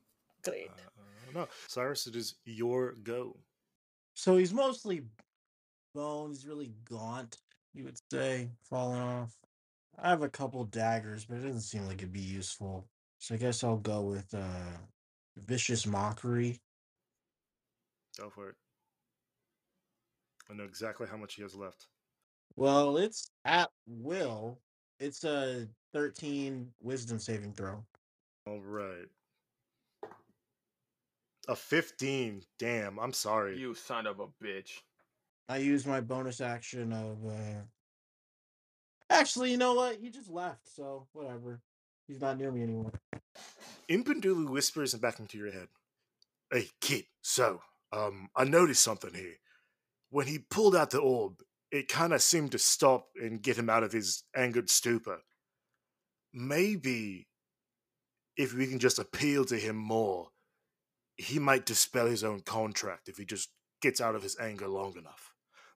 Great. 0.45 0.69
Uh, 0.69 0.92
no, 1.35 1.49
Cyrus, 1.69 2.07
it 2.07 2.17
is 2.17 2.35
your 2.45 2.93
go. 3.03 3.37
So 4.15 4.37
he's 4.37 4.53
mostly 4.53 5.03
bone. 5.95 6.31
He's 6.31 6.47
really 6.47 6.73
gaunt, 6.89 7.39
you 7.75 7.85
would 7.85 7.99
say, 8.11 8.49
falling 8.69 9.01
off. 9.01 9.37
I 9.99 10.11
have 10.11 10.23
a 10.23 10.29
couple 10.29 10.65
daggers, 10.65 11.25
but 11.25 11.39
it 11.39 11.43
doesn't 11.45 11.61
seem 11.61 11.87
like 11.87 11.99
it'd 11.99 12.13
be 12.13 12.21
useful. 12.21 12.87
So 13.19 13.35
I 13.35 13.39
guess 13.39 13.63
I'll 13.63 13.77
go 13.77 14.03
with 14.03 14.33
uh 14.35 14.79
vicious 15.37 15.87
mockery. 15.87 16.61
Go 18.19 18.31
for 18.31 18.51
it. 18.51 18.55
I 20.51 20.55
know 20.55 20.65
exactly 20.65 21.07
how 21.11 21.17
much 21.17 21.35
he 21.35 21.43
has 21.43 21.55
left. 21.55 21.87
Well, 22.57 22.99
it's 22.99 23.31
at 23.45 23.71
will. 23.87 24.59
It's 25.01 25.25
a 25.25 25.67
13 25.95 26.71
wisdom 26.83 27.19
saving 27.19 27.55
throw. 27.55 27.83
All 28.47 28.61
right. 28.61 29.09
A 31.49 31.57
15. 31.57 32.43
Damn, 32.59 32.99
I'm 32.99 33.13
sorry. 33.13 33.59
You 33.59 33.75
son 33.75 34.07
of 34.07 34.21
a 34.21 34.27
bitch. 34.43 34.81
I 35.49 35.59
use 35.59 35.87
my 35.87 36.01
bonus 36.01 36.41
action 36.41 36.93
of 36.93 37.19
uh 37.27 37.63
Actually, 39.11 39.51
you 39.51 39.59
know 39.59 39.75
what? 39.75 39.99
He 40.01 40.09
just 40.09 40.31
left, 40.31 40.69
so 40.75 41.07
whatever. 41.13 41.61
He's 42.09 42.21
not 42.21 42.39
near 42.39 42.51
me 42.51 42.63
anymore. 42.63 42.93
Impundulu 43.89 44.49
whispers 44.49 44.95
back 44.95 45.21
into 45.21 45.37
your 45.37 45.53
head. 45.53 45.69
Hey, 46.51 46.69
kid, 46.81 47.05
so, 47.21 47.61
um, 47.93 48.31
I 48.35 48.45
noticed 48.45 48.83
something 48.83 49.13
here. 49.13 49.37
When 50.11 50.27
he 50.27 50.39
pulled 50.39 50.75
out 50.75 50.91
the 50.91 50.99
orb, 50.99 51.43
it 51.71 51.89
kind 51.89 52.13
of 52.13 52.23
seemed 52.23 52.53
to 52.53 52.59
stop 52.59 53.09
and 53.21 53.43
get 53.43 53.59
him 53.59 53.69
out 53.69 53.83
of 53.83 53.93
his 53.93 54.25
angered 54.35 54.71
stupor. 54.71 55.21
Maybe 56.33 57.29
if 58.37 58.55
we 58.55 58.67
can 58.67 58.79
just 58.79 58.99
appeal 58.99 59.45
to 59.47 59.57
him 59.57 59.77
more, 59.77 60.29
he 61.17 61.39
might 61.39 61.67
dispel 61.67 62.07
his 62.07 62.25
own 62.25 62.41
contract 62.41 63.09
if 63.09 63.17
he 63.17 63.25
just 63.25 63.51
gets 63.81 64.01
out 64.01 64.15
of 64.15 64.23
his 64.23 64.37
anger 64.41 64.69
long 64.69 64.97
enough. 64.97 65.33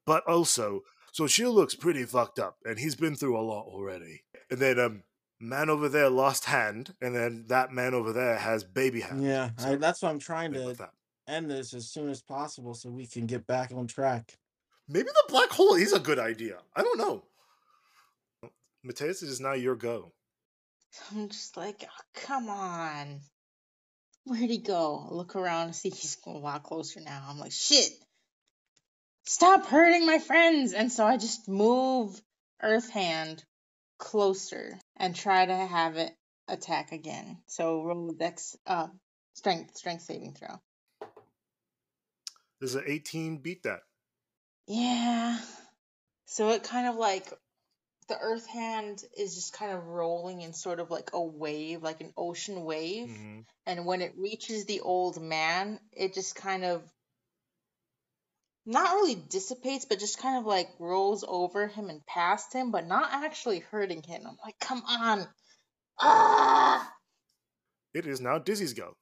But 0.07 0.25
also, 0.27 0.83
so 1.13 1.27
she 1.27 1.47
looks 1.47 1.75
pretty 1.75 2.05
fucked 2.05 2.39
up, 2.39 2.59
and 2.65 2.79
he's 2.79 2.95
been 2.95 3.17
through 3.17 3.39
a 3.39 3.43
lot 3.43 3.67
already. 3.67 4.23
And 4.51 4.61
then, 4.61 4.79
um, 4.79 5.03
man 5.41 5.69
over 5.69 5.89
there 5.89 6.09
lost 6.09 6.45
hand, 6.47 6.95
and 7.01 7.15
then 7.15 7.45
that 7.49 7.73
man 7.73 7.95
over 7.95 8.13
there 8.13 8.37
has 8.37 8.65
baby 8.65 9.01
hand. 9.01 9.23
Yeah, 9.23 9.51
I, 9.59 9.77
that's 9.77 10.03
what 10.03 10.11
I'm 10.11 10.19
trying 10.19 10.53
to 10.53 10.63
about 10.63 10.79
that. 10.79 10.93
end 11.29 11.51
this 11.51 11.75
as 11.75 11.89
soon 11.89 12.09
as 12.09 12.23
possible 12.23 12.75
so 12.75 12.91
we 12.91 13.07
can 13.07 13.27
get 13.27 13.47
back 13.47 13.73
on 13.75 13.87
track. 13.87 14.39
Maybe 14.89 15.09
the 15.09 15.25
black 15.29 15.51
hole 15.51 15.75
is 15.75 15.93
a 15.93 15.99
good 15.99 16.19
idea. 16.19 16.59
I 16.75 16.83
don't 16.83 16.99
know. 16.99 17.25
Mateus, 18.85 19.23
it 19.23 19.29
is 19.29 19.41
now 19.41 19.55
your 19.55 19.75
go. 19.75 20.13
I'm 21.11 21.29
just 21.29 21.57
like, 21.57 21.85
oh, 21.85 22.03
come 22.15 22.49
on. 22.49 23.21
Where'd 24.27 24.51
he 24.51 24.59
go? 24.59 25.07
I 25.09 25.15
look 25.15 25.37
around 25.37 25.67
and 25.67 25.77
see 25.77 25.89
he's 25.89 26.19
a 26.27 26.31
lot 26.31 26.65
closer 26.65 27.01
now. 27.01 27.25
I'm 27.29 27.39
like, 27.39 27.53
shit. 27.53 27.91
stop 29.25 29.67
hurting 29.67 30.05
my 30.05 30.19
friends. 30.19 30.73
And 30.73 30.91
so 30.91 31.07
I 31.07 31.17
just 31.17 31.49
move 31.49 32.21
Earth 32.61 32.91
Hand 32.91 33.45
closer 33.99 34.79
and 34.97 35.15
try 35.15 35.47
to 35.47 35.55
have 35.55 35.97
it 35.97 36.13
attack 36.49 36.91
again. 36.91 37.39
So 37.47 37.85
roll 37.85 38.09
the 38.09 38.15
dex, 38.15 38.57
uh, 38.67 38.89
strength, 39.35 39.77
strength 39.77 40.03
saving 40.03 40.35
throw. 40.35 40.61
Does 42.61 42.75
an 42.75 42.83
18 42.85 43.39
beat 43.39 43.63
that? 43.63 43.83
Yeah. 44.67 45.39
So 46.25 46.49
it 46.49 46.65
kind 46.65 46.89
of 46.89 46.97
like 46.97 47.33
the 48.09 48.19
earth 48.19 48.47
hand 48.47 49.03
is 49.17 49.35
just 49.35 49.53
kind 49.53 49.73
of 49.73 49.87
rolling 49.87 50.43
in 50.43 50.53
sort 50.53 50.81
of 50.81 50.91
like 50.91 51.11
a 51.13 51.23
wave, 51.23 51.83
like 51.83 52.01
an 52.01 52.13
ocean 52.17 52.65
wave. 52.65 53.09
hmm 53.09 53.41
And 53.67 53.87
when 53.87 54.01
it 54.03 54.15
reaches 54.17 54.65
the 54.65 54.81
old 54.81 55.21
man, 55.21 55.81
it 55.93 56.15
just 56.15 56.37
kind 56.37 56.65
of 56.65 56.83
not 58.65 58.95
really 58.95 59.15
dissipates, 59.15 59.85
but 59.85 60.01
just 60.01 60.19
kind 60.19 60.39
of 60.39 60.45
like 60.45 60.69
rolls 60.79 61.25
over 61.27 61.69
him 61.69 61.89
and 61.89 62.05
past 62.07 62.53
him, 62.53 62.73
but 62.73 62.87
not 62.87 63.09
actually 63.13 63.61
hurting 63.61 64.03
him. 64.03 64.23
I'm 64.27 64.37
like, 64.45 64.59
come 64.59 64.83
on. 64.89 65.27
Ah! 66.01 66.93
It 67.95 68.07
is 68.07 68.21
now 68.21 68.39
Dizzy's 68.39 68.75
go. 68.75 68.97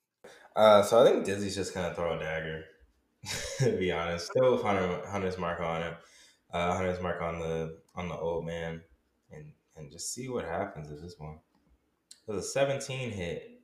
Uh, 0.55 0.83
so 0.83 1.03
I 1.03 1.11
think 1.11 1.25
Dizzy's 1.25 1.57
just 1.57 1.75
gonna 1.75 1.95
throw 1.95 2.17
a 2.17 2.19
dagger. 2.19 2.65
to 3.59 3.77
be 3.79 3.91
honest, 3.91 4.27
still 4.27 4.53
with 4.53 4.63
Hunter, 4.63 5.01
Hunter's 5.09 5.39
mark 5.39 5.61
on 5.61 5.83
it. 5.83 5.97
Uh, 6.53 6.77
Hunter's 6.77 7.01
mark 7.01 7.21
on 7.23 7.41
the 7.41 7.79
on 7.97 8.09
the 8.09 8.17
old 8.17 8.45
man, 8.45 8.83
and 9.35 9.53
and 9.77 9.91
just 9.91 10.13
see 10.13 10.29
what 10.29 10.45
happens 10.45 10.91
with 10.91 11.03
this 11.03 11.17
one. 11.19 11.39
There's 12.27 12.45
a 12.45 12.49
17 12.49 13.11
hit. 13.11 13.61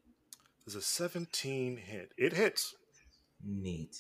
There's 0.67 0.75
a 0.75 0.83
17 0.83 1.77
hit. 1.77 2.13
It 2.19 2.33
hits. 2.33 2.75
Neat. 3.45 3.97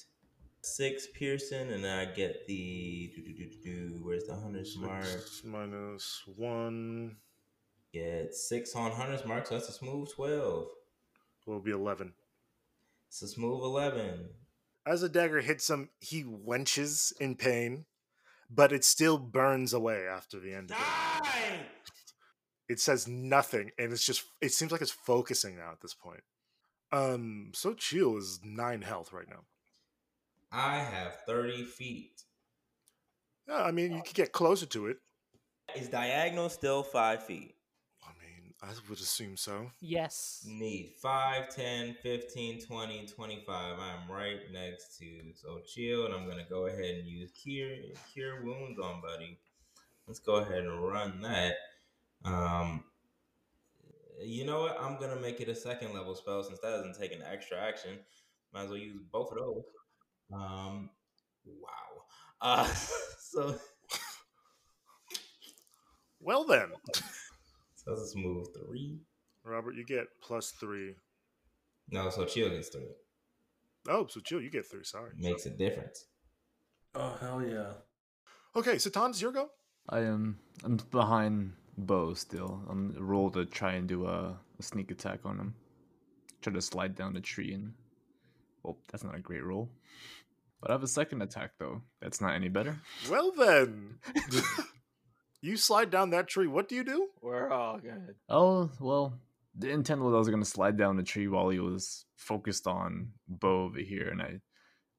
Six 0.62 1.06
piercing, 1.14 1.70
and 1.72 1.82
then 1.82 1.98
I 1.98 2.04
get 2.12 2.46
the 2.46 3.12
do, 3.16 3.22
do, 3.22 3.32
do, 3.32 3.48
do, 3.48 3.62
do. 3.64 4.00
where's 4.02 4.24
the 4.24 4.34
Hunter's 4.34 4.76
mark? 4.76 5.04
Six 5.04 5.42
minus 5.44 6.22
one 6.36 7.16
Get 7.92 8.34
six 8.34 8.76
on 8.76 8.92
Hunter's 8.92 9.24
mark, 9.24 9.46
so 9.46 9.54
that's 9.54 9.68
a 9.68 9.72
smooth 9.72 10.08
12. 10.14 10.66
will 11.46 11.60
be 11.60 11.72
11. 11.72 12.12
It's 13.08 13.22
a 13.22 13.28
smooth 13.28 13.64
11. 13.64 14.28
As 14.86 15.00
the 15.00 15.08
dagger 15.08 15.40
hits 15.40 15.68
him, 15.68 15.88
he 15.98 16.22
wenches 16.22 17.12
in 17.20 17.34
pain, 17.34 17.86
but 18.50 18.72
it 18.72 18.84
still 18.84 19.18
burns 19.18 19.72
away 19.72 20.06
after 20.06 20.40
the 20.40 20.52
end 20.54 20.72
of 20.72 20.76
it. 20.78 21.66
It 22.68 22.80
says 22.80 23.08
nothing, 23.08 23.70
and 23.78 23.92
it's 23.92 24.04
just 24.04 24.24
it 24.40 24.52
seems 24.52 24.72
like 24.72 24.80
it's 24.80 24.90
focusing 24.90 25.56
now 25.56 25.72
at 25.72 25.80
this 25.80 25.94
point. 25.94 26.22
Um, 26.92 27.50
Xochitl 27.52 28.18
is 28.18 28.40
nine 28.44 28.82
health 28.82 29.12
right 29.12 29.28
now. 29.28 29.44
I 30.52 30.78
have 30.78 31.16
30 31.26 31.64
feet. 31.64 32.24
Yeah, 33.48 33.62
I 33.62 33.70
mean 33.70 33.92
you 33.92 34.02
could 34.02 34.14
get 34.14 34.32
closer 34.32 34.66
to 34.66 34.86
it. 34.86 34.98
Is 35.76 35.88
diagonal 35.88 36.48
still 36.48 36.82
five 36.82 37.24
feet? 37.24 37.54
I 38.62 38.68
would 38.88 38.98
assume 39.00 39.36
so. 39.36 39.70
Yes. 39.80 40.44
Need 40.46 40.92
5, 41.00 41.54
10, 41.54 41.96
15, 42.02 42.60
20, 42.66 43.06
25. 43.06 43.78
I'm 43.78 44.10
right 44.10 44.40
next 44.52 44.98
to 44.98 45.04
Xochitl, 45.04 46.04
and 46.06 46.14
I'm 46.14 46.28
gonna 46.28 46.44
go 46.48 46.66
ahead 46.66 46.96
and 46.96 47.06
use 47.06 47.30
cure 47.32 47.74
cure 48.12 48.44
wounds 48.44 48.78
on 48.78 49.00
buddy. 49.00 49.38
Let's 50.06 50.20
go 50.20 50.36
ahead 50.36 50.64
and 50.64 50.82
run 50.86 51.22
that. 51.22 51.54
Um 52.24 52.84
you 54.22 54.44
know 54.44 54.60
what? 54.60 54.78
I'm 54.78 54.98
gonna 55.00 55.20
make 55.20 55.40
it 55.40 55.48
a 55.48 55.54
second 55.54 55.94
level 55.94 56.14
spell 56.14 56.44
since 56.44 56.58
that 56.60 56.68
doesn't 56.70 56.98
take 57.00 57.12
an 57.12 57.22
extra 57.22 57.58
action. 57.58 57.98
Might 58.52 58.64
as 58.64 58.68
well 58.68 58.78
use 58.78 59.00
both 59.10 59.32
of 59.32 59.38
those. 59.38 59.64
Um 60.34 60.90
wow. 61.46 62.02
Uh 62.42 62.66
so 63.18 63.58
Well 66.20 66.44
then, 66.44 66.72
so 67.84 67.90
that's 67.90 68.02
a 68.02 68.06
smooth 68.08 68.46
three. 68.54 68.98
Robert, 69.44 69.74
you 69.74 69.84
get 69.84 70.06
plus 70.22 70.50
three. 70.52 70.94
No, 71.90 72.06
Xochitl 72.08 72.50
gets 72.50 72.68
three. 72.68 72.88
Oh, 73.88 74.04
Xochitl, 74.04 74.42
you 74.42 74.50
get 74.50 74.66
three. 74.66 74.84
Sorry. 74.84 75.12
Makes 75.16 75.46
a 75.46 75.50
difference. 75.50 76.04
Oh 76.94 77.16
hell 77.20 77.42
yeah! 77.42 77.72
Okay, 78.56 78.78
so 78.78 78.90
Tom's 78.90 79.22
your 79.22 79.32
go. 79.32 79.50
I 79.88 80.00
am 80.00 80.38
I'm 80.64 80.78
behind 80.90 81.52
Bo 81.78 82.14
still. 82.14 82.62
I'm 82.68 82.94
roll 82.98 83.30
to 83.30 83.46
try 83.46 83.72
and 83.72 83.88
do 83.88 84.06
a, 84.06 84.36
a 84.58 84.62
sneak 84.62 84.90
attack 84.90 85.20
on 85.24 85.38
him. 85.38 85.54
Try 86.42 86.52
to 86.52 86.60
slide 86.60 86.94
down 86.96 87.14
the 87.14 87.20
tree 87.20 87.54
and 87.54 87.72
well, 88.62 88.78
that's 88.90 89.04
not 89.04 89.16
a 89.16 89.20
great 89.20 89.44
roll. 89.44 89.70
But 90.60 90.70
I 90.70 90.74
have 90.74 90.82
a 90.82 90.88
second 90.88 91.22
attack 91.22 91.52
though. 91.58 91.80
That's 92.02 92.20
not 92.20 92.34
any 92.34 92.48
better. 92.48 92.78
Well 93.10 93.32
then, 93.32 93.98
you 95.42 95.56
slide 95.56 95.90
down 95.90 96.10
that 96.10 96.28
tree. 96.28 96.46
What 96.46 96.68
do 96.68 96.74
you 96.74 96.84
do? 96.84 97.08
We're 97.22 97.50
all 97.50 97.78
good. 97.78 98.14
Oh 98.28 98.70
well, 98.80 99.18
the 99.56 99.70
intent 99.70 100.00
was 100.00 100.14
I 100.14 100.18
was 100.18 100.28
gonna 100.28 100.44
slide 100.44 100.76
down 100.76 100.96
the 100.96 101.02
tree 101.02 101.28
while 101.28 101.48
he 101.48 101.60
was 101.60 102.04
focused 102.16 102.66
on 102.66 103.12
Bo 103.28 103.64
over 103.64 103.78
here, 103.78 104.08
and 104.08 104.22
I, 104.22 104.40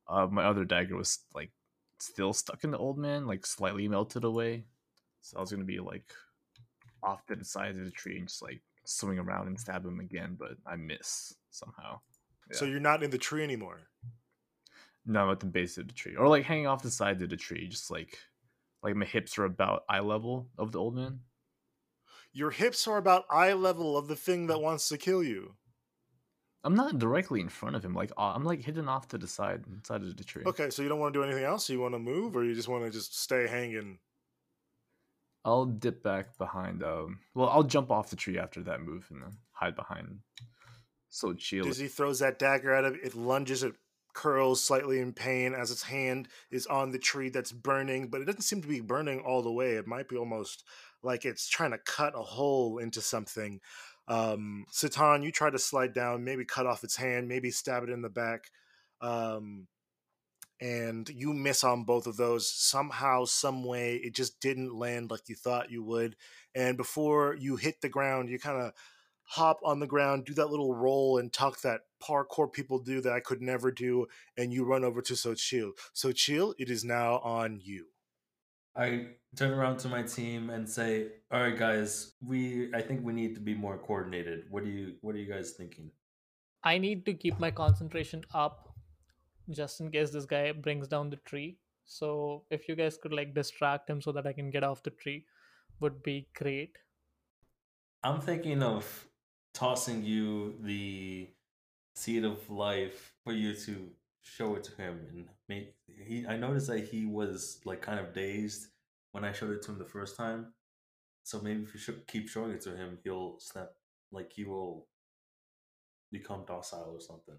uh, 0.07 0.27
my 0.27 0.45
other 0.45 0.65
dagger 0.65 0.95
was 0.95 1.19
like 1.33 1.51
still 1.99 2.33
stuck 2.33 2.63
in 2.63 2.71
the 2.71 2.77
old 2.77 2.97
man, 2.97 3.27
like 3.27 3.45
slightly 3.45 3.87
melted 3.87 4.23
away. 4.23 4.65
So 5.21 5.37
I 5.37 5.41
was 5.41 5.51
gonna 5.51 5.63
be 5.63 5.79
like 5.79 6.13
off 7.03 7.25
to 7.27 7.35
the 7.35 7.45
side 7.45 7.71
of 7.71 7.85
the 7.85 7.91
tree 7.91 8.17
and 8.17 8.27
just 8.27 8.41
like 8.41 8.61
swing 8.85 9.19
around 9.19 9.47
and 9.47 9.59
stab 9.59 9.85
him 9.85 9.99
again, 9.99 10.35
but 10.39 10.51
I 10.65 10.75
miss 10.75 11.33
somehow. 11.49 11.99
So 12.51 12.65
you're 12.65 12.79
not 12.79 13.01
in 13.01 13.11
the 13.11 13.17
tree 13.17 13.43
anymore. 13.43 13.79
No, 15.05 15.23
I'm 15.23 15.31
at 15.31 15.39
the 15.39 15.45
base 15.45 15.77
of 15.77 15.87
the 15.87 15.93
tree, 15.93 16.15
or 16.15 16.27
like 16.27 16.43
hanging 16.43 16.67
off 16.67 16.83
the 16.83 16.91
side 16.91 17.21
of 17.21 17.29
the 17.29 17.37
tree, 17.37 17.67
just 17.67 17.89
like 17.89 18.17
like 18.83 18.95
my 18.95 19.05
hips 19.05 19.37
are 19.37 19.45
about 19.45 19.83
eye 19.89 19.99
level 19.99 20.49
of 20.57 20.71
the 20.71 20.79
old 20.79 20.95
man. 20.95 21.19
Your 22.33 22.51
hips 22.51 22.87
are 22.87 22.97
about 22.97 23.25
eye 23.29 23.53
level 23.53 23.97
of 23.97 24.07
the 24.07 24.15
thing 24.15 24.47
that 24.47 24.61
wants 24.61 24.87
to 24.89 24.97
kill 24.97 25.23
you. 25.23 25.55
I'm 26.63 26.75
not 26.75 26.99
directly 26.99 27.41
in 27.41 27.49
front 27.49 27.75
of 27.75 27.83
him. 27.83 27.93
Like 27.93 28.11
uh, 28.17 28.33
I'm 28.35 28.43
like 28.43 28.61
hidden 28.61 28.87
off 28.87 29.07
to 29.09 29.17
the 29.17 29.27
side 29.27 29.63
side 29.83 30.03
of 30.03 30.15
the 30.15 30.23
tree. 30.23 30.43
Okay, 30.45 30.69
so 30.69 30.81
you 30.81 30.89
don't 30.89 30.99
want 30.99 31.13
to 31.13 31.19
do 31.19 31.23
anything 31.23 31.43
else? 31.43 31.69
You 31.69 31.79
want 31.79 31.95
to 31.95 31.99
move, 31.99 32.35
or 32.35 32.43
you 32.43 32.53
just 32.53 32.67
want 32.67 32.85
to 32.85 32.91
just 32.91 33.19
stay 33.19 33.47
hanging? 33.47 33.99
I'll 35.43 35.65
dip 35.65 36.03
back 36.03 36.37
behind. 36.37 36.83
Um, 36.83 37.19
well, 37.33 37.49
I'll 37.49 37.63
jump 37.63 37.89
off 37.89 38.11
the 38.11 38.15
tree 38.15 38.37
after 38.37 38.61
that 38.63 38.81
move 38.81 39.07
and 39.09 39.23
then 39.23 39.37
hide 39.53 39.75
behind. 39.75 40.19
Xochitl. 41.11 41.63
Dizzy 41.63 41.87
throws 41.87 42.19
that 42.19 42.37
dagger 42.37 42.73
at 42.73 42.85
him. 42.85 42.99
It 43.03 43.15
lunges. 43.15 43.63
It 43.63 43.73
curls 44.13 44.63
slightly 44.63 44.99
in 44.99 45.13
pain 45.13 45.53
as 45.53 45.71
its 45.71 45.83
hand 45.83 46.27
is 46.51 46.67
on 46.67 46.91
the 46.91 46.99
tree 46.99 47.29
that's 47.29 47.51
burning, 47.51 48.07
but 48.07 48.21
it 48.21 48.25
doesn't 48.25 48.41
seem 48.41 48.61
to 48.61 48.67
be 48.67 48.81
burning 48.81 49.21
all 49.21 49.41
the 49.41 49.51
way. 49.51 49.71
It 49.71 49.87
might 49.87 50.09
be 50.09 50.17
almost 50.17 50.63
like 51.03 51.25
it's 51.25 51.49
trying 51.49 51.71
to 51.71 51.77
cut 51.79 52.13
a 52.15 52.21
hole 52.21 52.77
into 52.77 53.01
something. 53.01 53.59
Um, 54.07 54.65
Sitan, 54.71 55.23
you 55.23 55.31
try 55.31 55.49
to 55.49 55.59
slide 55.59 55.93
down, 55.93 56.23
maybe 56.23 56.45
cut 56.45 56.65
off 56.65 56.83
its 56.83 56.95
hand, 56.95 57.27
maybe 57.27 57.51
stab 57.51 57.83
it 57.83 57.89
in 57.89 58.01
the 58.01 58.09
back. 58.09 58.51
Um, 58.99 59.67
and 60.61 61.09
you 61.09 61.33
miss 61.33 61.63
on 61.63 61.83
both 61.83 62.05
of 62.05 62.17
those 62.17 62.47
somehow 62.47 63.25
some 63.25 63.63
way 63.63 63.95
it 63.95 64.13
just 64.13 64.39
didn't 64.39 64.75
land 64.75 65.09
like 65.09 65.27
you 65.27 65.35
thought 65.35 65.71
you 65.71 65.83
would 65.83 66.15
and 66.53 66.77
before 66.77 67.35
you 67.39 67.55
hit 67.55 67.81
the 67.81 67.89
ground 67.89 68.29
you 68.29 68.37
kind 68.37 68.61
of 68.61 68.71
hop 69.23 69.59
on 69.63 69.79
the 69.79 69.87
ground 69.87 70.23
do 70.23 70.35
that 70.35 70.51
little 70.51 70.75
roll 70.75 71.17
and 71.17 71.33
tuck 71.33 71.59
that 71.61 71.81
parkour 72.01 72.51
people 72.51 72.79
do 72.79 73.01
that 73.01 73.13
i 73.13 73.19
could 73.19 73.41
never 73.41 73.71
do 73.71 74.05
and 74.37 74.51
you 74.53 74.65
run 74.65 74.83
over 74.83 75.01
to 75.01 75.13
Xochitl 75.13 75.71
Xochitl 75.95 76.53
it 76.57 76.69
is 76.69 76.83
now 76.83 77.19
on 77.19 77.59
you 77.61 77.87
I 78.75 79.07
turn 79.35 79.51
around 79.51 79.79
to 79.79 79.89
my 79.89 80.01
team 80.01 80.49
and 80.49 80.67
say, 80.67 81.11
"All 81.29 81.41
right, 81.41 81.57
guys, 81.57 82.13
we 82.25 82.73
I 82.73 82.81
think 82.81 83.03
we 83.03 83.11
need 83.11 83.35
to 83.35 83.41
be 83.41 83.53
more 83.53 83.77
coordinated. 83.77 84.45
What 84.49 84.63
do 84.63 84.69
you 84.69 84.95
What 85.01 85.15
are 85.15 85.17
you 85.17 85.31
guys 85.31 85.51
thinking?" 85.51 85.91
I 86.63 86.77
need 86.77 87.05
to 87.07 87.13
keep 87.13 87.39
my 87.39 87.51
concentration 87.51 88.23
up 88.33 88.69
just 89.49 89.81
in 89.81 89.91
case 89.91 90.11
this 90.11 90.25
guy 90.25 90.51
brings 90.51 90.87
down 90.87 91.09
the 91.09 91.17
tree. 91.17 91.57
So 91.85 92.45
if 92.49 92.69
you 92.69 92.75
guys 92.75 92.97
could 92.97 93.11
like 93.11 93.33
distract 93.33 93.89
him 93.89 94.01
so 94.01 94.11
that 94.13 94.27
I 94.27 94.33
can 94.33 94.49
get 94.51 94.63
off 94.63 94.83
the 94.83 94.91
tree 94.91 95.25
would 95.79 96.01
be 96.03 96.27
great. 96.33 96.77
I'm 98.03 98.21
thinking 98.21 98.63
of 98.63 99.07
tossing 99.53 100.03
you 100.03 100.55
the 100.61 101.29
seed 102.01 102.25
of 102.25 102.49
life 102.49 103.13
for 103.23 103.31
you 103.31 103.53
to 103.53 103.89
show 104.23 104.55
it 104.55 104.63
to 104.63 104.75
him 104.75 104.99
and 105.09 105.25
make 105.47 105.75
he 105.87 106.25
I 106.27 106.37
noticed 106.37 106.67
that 106.67 106.85
he 106.85 107.05
was 107.05 107.59
like 107.65 107.81
kind 107.81 107.99
of 107.99 108.13
dazed 108.13 108.67
when 109.11 109.23
I 109.23 109.31
showed 109.31 109.51
it 109.51 109.61
to 109.63 109.71
him 109.71 109.79
the 109.79 109.85
first 109.85 110.17
time. 110.17 110.53
So 111.23 111.39
maybe 111.41 111.61
if 111.61 111.73
you 111.73 111.79
should 111.79 112.07
keep 112.07 112.27
showing 112.27 112.51
it 112.51 112.61
to 112.61 112.75
him, 112.75 112.97
he'll 113.03 113.35
snap 113.39 113.69
like 114.11 114.31
he 114.33 114.43
will 114.43 114.87
become 116.11 116.43
docile 116.47 116.93
or 116.93 116.99
something. 116.99 117.35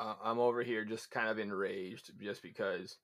Uh, 0.00 0.14
I'm 0.22 0.40
over 0.40 0.62
here 0.62 0.84
just 0.84 1.10
kind 1.10 1.28
of 1.28 1.38
enraged 1.38 2.10
just 2.20 2.42
because 2.42 2.98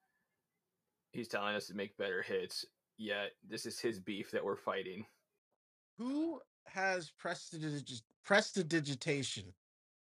he's 1.12 1.29
telling 1.29 1.55
us 1.55 1.69
to 1.69 1.75
make 1.75 1.97
better 1.97 2.23
hits, 2.23 2.65
yet 2.97 3.31
this 3.49 3.66
is 3.66 3.79
his 3.79 4.01
beef 4.01 4.33
that 4.33 4.45
we're 4.45 4.57
fighting. 4.57 5.07
Who 5.99 6.41
has 6.66 7.12
prestidig- 7.23 8.03
prestidigitation 8.25 9.55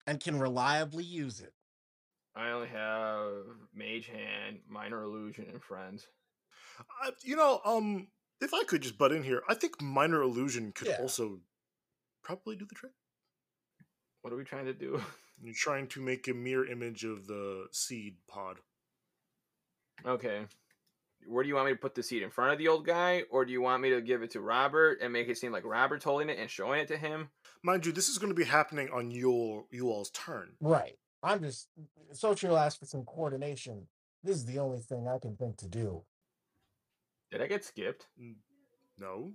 and 0.09 0.19
can 0.19 0.39
reliably 0.39 1.03
use 1.03 1.39
it? 1.39 1.53
I 2.35 2.49
only 2.49 2.67
have 2.69 3.27
Mage 3.75 4.07
Hand, 4.07 4.59
Minor 4.67 5.03
Illusion, 5.03 5.45
and 5.51 5.61
Friends. 5.61 6.07
Uh, 7.05 7.11
you 7.23 7.35
know, 7.35 7.61
um, 7.63 8.07
if 8.41 8.53
I 8.53 8.63
could 8.63 8.81
just 8.81 8.97
butt 8.97 9.11
in 9.11 9.21
here, 9.23 9.43
I 9.47 9.53
think 9.53 9.81
minor 9.81 10.21
illusion 10.21 10.71
could 10.71 10.87
Yeah. 10.87 10.97
also 11.01 11.41
probably 12.23 12.55
do 12.55 12.65
the 12.65 12.75
trick. 12.75 12.93
What 14.21 14.33
are 14.33 14.37
we 14.37 14.43
trying 14.45 14.65
to 14.65 14.73
do? 14.73 15.01
You're 15.41 15.53
trying 15.53 15.87
to 15.89 16.01
make 16.01 16.27
a 16.27 16.33
mirror 16.33 16.65
image 16.65 17.03
of 17.03 17.27
the 17.27 17.67
seed 17.71 18.17
pod. 18.27 18.57
Okay. 20.05 20.45
Where 21.27 21.43
do 21.43 21.49
you 21.49 21.55
want 21.55 21.67
me 21.67 21.73
to 21.73 21.79
put 21.79 21.95
the 21.95 22.03
seed? 22.03 22.23
In 22.23 22.29
front 22.31 22.53
of 22.53 22.57
the 22.57 22.67
old 22.69 22.85
guy? 22.85 23.23
Or 23.29 23.43
do 23.45 23.51
you 23.51 23.61
want 23.61 23.81
me 23.81 23.89
to 23.91 24.01
give 24.01 24.23
it 24.23 24.31
to 24.31 24.41
Robert 24.41 24.99
and 25.01 25.11
make 25.13 25.27
it 25.27 25.37
seem 25.37 25.51
like 25.51 25.65
Robert's 25.65 26.05
holding 26.05 26.29
it 26.29 26.39
and 26.39 26.49
showing 26.49 26.79
it 26.79 26.87
to 26.87 26.97
him? 26.97 27.29
Mind 27.63 27.85
you, 27.85 27.91
this 27.91 28.07
is 28.09 28.17
going 28.17 28.29
to 28.31 28.35
be 28.35 28.45
happening 28.45 28.89
on 28.93 29.11
your 29.11 29.65
you 29.71 29.89
all's 29.89 30.09
turn. 30.11 30.51
Right. 30.61 30.97
I'm 31.21 31.41
just 31.41 31.67
Xochitl 32.13 32.57
asked 32.59 32.79
for 32.79 32.85
some 32.85 33.03
coordination. 33.03 33.87
This 34.23 34.37
is 34.37 34.45
the 34.45 34.59
only 34.59 34.79
thing 34.79 35.07
I 35.07 35.17
can 35.19 35.35
think 35.35 35.57
to 35.57 35.67
do. 35.67 36.03
Did 37.31 37.41
I 37.41 37.47
get 37.47 37.65
skipped? 37.65 38.07
No. 38.97 39.33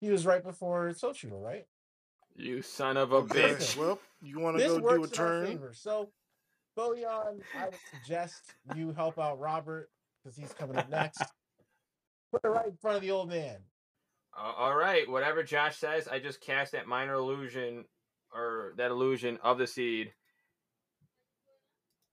He 0.00 0.10
was 0.10 0.26
right 0.26 0.42
before 0.42 0.88
Xochitl, 0.90 1.42
right? 1.42 1.66
You 2.36 2.62
son 2.62 2.96
of 2.96 3.12
a 3.12 3.16
Okay, 3.16 3.54
bitch. 3.54 3.76
well, 3.78 3.98
you 4.22 4.38
want 4.38 4.58
to 4.58 4.62
This 4.62 4.72
go 4.72 4.80
do 4.80 4.88
a 4.88 4.94
in 4.94 5.00
our 5.00 5.06
turn? 5.08 5.46
favor. 5.46 5.72
So, 5.74 6.10
Bojan, 6.78 7.40
I 7.58 7.64
would 7.64 7.74
suggest 7.92 8.42
you 8.74 8.92
help 8.92 9.18
out 9.18 9.38
Robert 9.40 9.88
because 10.22 10.36
he's 10.36 10.52
coming 10.52 10.76
up 10.76 10.88
next. 10.90 11.22
Put 12.32 12.44
it 12.44 12.48
right 12.48 12.66
in 12.66 12.76
front 12.76 12.96
of 12.96 13.02
the 13.02 13.10
old 13.10 13.28
man. 13.28 13.56
Uh, 14.38 14.52
all 14.56 14.76
right, 14.76 15.08
whatever 15.08 15.42
Josh 15.42 15.76
says, 15.76 16.08
I 16.08 16.18
just 16.18 16.40
cast 16.40 16.72
that 16.72 16.86
minor 16.86 17.14
illusion 17.14 17.84
or 18.34 18.74
that 18.76 18.90
illusion 18.90 19.38
of 19.42 19.58
the 19.58 19.66
seed 19.66 20.12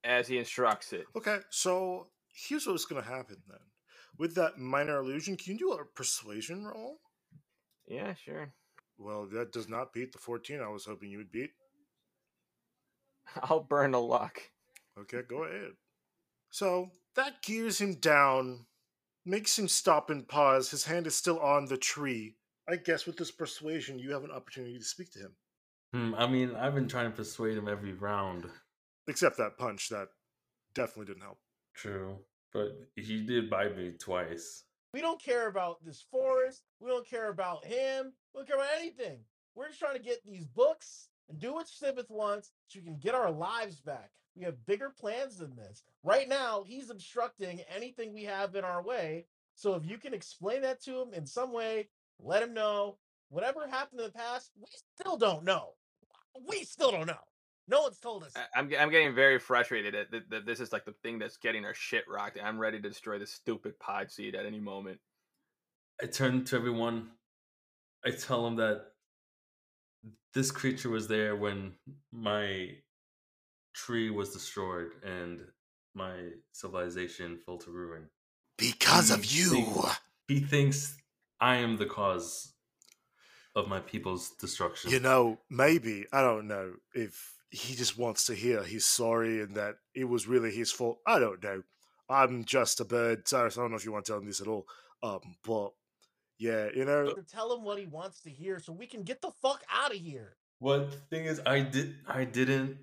as 0.03 0.27
he 0.27 0.37
instructs 0.37 0.93
it. 0.93 1.05
Okay, 1.15 1.39
so 1.49 2.07
here's 2.33 2.65
what's 2.65 2.85
going 2.85 3.03
to 3.03 3.09
happen 3.09 3.37
then. 3.47 3.59
With 4.17 4.35
that 4.35 4.57
minor 4.57 4.99
illusion, 4.99 5.35
can 5.37 5.53
you 5.53 5.59
do 5.59 5.71
a 5.71 5.85
persuasion 5.85 6.65
roll? 6.65 6.99
Yeah, 7.87 8.13
sure. 8.13 8.53
Well, 8.97 9.27
that 9.33 9.51
does 9.51 9.67
not 9.67 9.91
beat 9.91 10.11
the 10.13 10.19
14 10.19 10.61
I 10.61 10.69
was 10.69 10.85
hoping 10.85 11.09
you 11.09 11.17
would 11.17 11.31
beat. 11.31 11.51
I'll 13.41 13.63
burn 13.63 13.93
a 13.93 13.99
luck. 13.99 14.39
Okay, 14.97 15.21
go 15.27 15.43
ahead. 15.43 15.71
So 16.51 16.91
that 17.15 17.41
gears 17.41 17.81
him 17.81 17.95
down, 17.95 18.67
makes 19.25 19.57
him 19.57 19.67
stop 19.67 20.09
and 20.09 20.27
pause. 20.27 20.71
His 20.71 20.85
hand 20.85 21.07
is 21.07 21.15
still 21.15 21.39
on 21.39 21.65
the 21.65 21.77
tree. 21.77 22.35
I 22.67 22.77
guess 22.77 23.05
with 23.05 23.17
this 23.17 23.31
persuasion, 23.31 23.99
you 23.99 24.11
have 24.11 24.23
an 24.23 24.31
opportunity 24.31 24.77
to 24.77 24.83
speak 24.83 25.11
to 25.13 25.19
him. 25.19 25.35
Hmm, 25.93 26.15
I 26.15 26.27
mean, 26.27 26.55
I've 26.55 26.73
been 26.73 26.87
trying 26.87 27.11
to 27.11 27.15
persuade 27.15 27.57
him 27.57 27.67
every 27.67 27.93
round. 27.93 28.45
Except 29.07 29.37
that 29.37 29.57
punch, 29.57 29.89
that 29.89 30.07
definitely 30.73 31.05
didn't 31.05 31.23
help. 31.23 31.39
True. 31.75 32.17
But 32.53 32.71
he 32.95 33.21
did 33.25 33.49
bite 33.49 33.75
me 33.77 33.91
twice. 33.99 34.63
We 34.93 35.01
don't 35.01 35.21
care 35.21 35.47
about 35.47 35.83
this 35.83 36.05
forest. 36.11 36.63
We 36.79 36.89
don't 36.89 37.07
care 37.07 37.29
about 37.29 37.65
him. 37.65 38.13
We 38.33 38.39
don't 38.39 38.47
care 38.47 38.57
about 38.57 38.79
anything. 38.79 39.19
We're 39.55 39.67
just 39.67 39.79
trying 39.79 39.97
to 39.97 40.03
get 40.03 40.23
these 40.23 40.45
books 40.45 41.09
and 41.29 41.39
do 41.39 41.53
what 41.53 41.67
Sibeth 41.67 42.09
wants 42.09 42.51
so 42.67 42.79
we 42.79 42.85
can 42.85 42.97
get 42.97 43.15
our 43.15 43.31
lives 43.31 43.79
back. 43.79 44.11
We 44.35 44.43
have 44.45 44.65
bigger 44.65 44.89
plans 44.89 45.37
than 45.37 45.55
this. 45.55 45.83
Right 46.03 46.27
now, 46.27 46.63
he's 46.65 46.89
obstructing 46.89 47.61
anything 47.73 48.13
we 48.13 48.23
have 48.23 48.55
in 48.55 48.63
our 48.63 48.83
way. 48.83 49.27
So 49.55 49.75
if 49.75 49.85
you 49.85 49.97
can 49.97 50.13
explain 50.13 50.61
that 50.63 50.81
to 50.83 51.01
him 51.01 51.13
in 51.13 51.25
some 51.25 51.53
way, 51.53 51.89
let 52.19 52.41
him 52.41 52.53
know. 52.53 52.97
Whatever 53.29 53.67
happened 53.67 53.99
in 54.01 54.07
the 54.07 54.11
past, 54.11 54.51
we 54.59 54.67
still 54.99 55.17
don't 55.17 55.43
know. 55.43 55.73
We 56.47 56.63
still 56.63 56.91
don't 56.91 57.07
know. 57.07 57.13
No 57.67 57.81
one's 57.83 57.99
told 57.99 58.23
us. 58.23 58.33
I- 58.35 58.59
I'm, 58.59 58.69
ge- 58.69 58.75
I'm 58.79 58.89
getting 58.89 59.13
very 59.15 59.39
frustrated 59.39 59.93
that, 59.93 60.11
that, 60.11 60.29
that 60.29 60.45
this 60.45 60.59
is 60.59 60.73
like 60.73 60.85
the 60.85 60.95
thing 61.03 61.19
that's 61.19 61.37
getting 61.37 61.63
our 61.63 61.73
shit 61.73 62.03
rocked. 62.07 62.37
I'm 62.43 62.59
ready 62.59 62.81
to 62.81 62.89
destroy 62.89 63.19
this 63.19 63.31
stupid 63.31 63.79
pod 63.79 64.11
seed 64.11 64.35
at 64.35 64.45
any 64.45 64.59
moment. 64.59 64.99
I 66.01 66.07
turn 66.07 66.43
to 66.45 66.55
everyone. 66.55 67.11
I 68.05 68.11
tell 68.11 68.43
them 68.43 68.55
that 68.57 68.87
this 70.33 70.51
creature 70.51 70.89
was 70.89 71.07
there 71.07 71.35
when 71.35 71.73
my 72.11 72.69
tree 73.73 74.09
was 74.09 74.33
destroyed 74.33 74.91
and 75.03 75.41
my 75.95 76.29
civilization 76.51 77.37
fell 77.37 77.57
to 77.59 77.71
ruin. 77.71 78.09
Because 78.57 79.11
of 79.11 79.25
you. 79.25 79.49
thinks- 79.49 79.99
he 80.27 80.39
thinks 80.39 80.97
I 81.39 81.57
am 81.57 81.77
the 81.77 81.85
cause 81.85 82.53
of 83.55 83.67
my 83.67 83.79
people's 83.79 84.31
destruction. 84.39 84.89
You 84.91 84.99
know, 84.99 85.39
maybe, 85.49 86.05
I 86.11 86.21
don't 86.21 86.47
know, 86.47 86.73
if 86.95 87.33
he 87.51 87.75
just 87.75 87.97
wants 87.97 88.25
to 88.25 88.33
hear 88.33 88.63
he's 88.63 88.85
sorry 88.85 89.41
and 89.41 89.55
that 89.55 89.75
it 89.93 90.05
was 90.05 90.27
really 90.27 90.49
his 90.51 90.71
fault. 90.71 90.99
I 91.05 91.19
don't 91.19 91.43
know. 91.43 91.61
I'm 92.09 92.45
just 92.45 92.79
a 92.79 92.85
bird, 92.85 93.27
Cyrus. 93.27 93.57
I 93.57 93.61
don't 93.61 93.71
know 93.71 93.77
if 93.77 93.85
you 93.85 93.91
want 93.91 94.05
to 94.05 94.11
tell 94.11 94.19
him 94.19 94.25
this 94.25 94.41
at 94.41 94.47
all. 94.47 94.65
Um, 95.03 95.35
but 95.45 95.71
yeah, 96.37 96.69
you 96.75 96.85
know, 96.85 97.13
To 97.13 97.23
tell 97.23 97.53
him 97.55 97.63
what 97.63 97.77
he 97.79 97.85
wants 97.85 98.21
to 98.21 98.29
hear 98.29 98.59
so 98.59 98.73
we 98.73 98.87
can 98.87 99.03
get 99.03 99.21
the 99.21 99.31
fuck 99.41 99.63
out 99.71 99.91
of 99.91 99.97
here. 99.97 100.35
What 100.59 100.91
the 100.91 100.97
thing 100.97 101.25
is, 101.25 101.41
I 101.45 101.59
did 101.61 101.95
I 102.07 102.23
didn't 102.25 102.77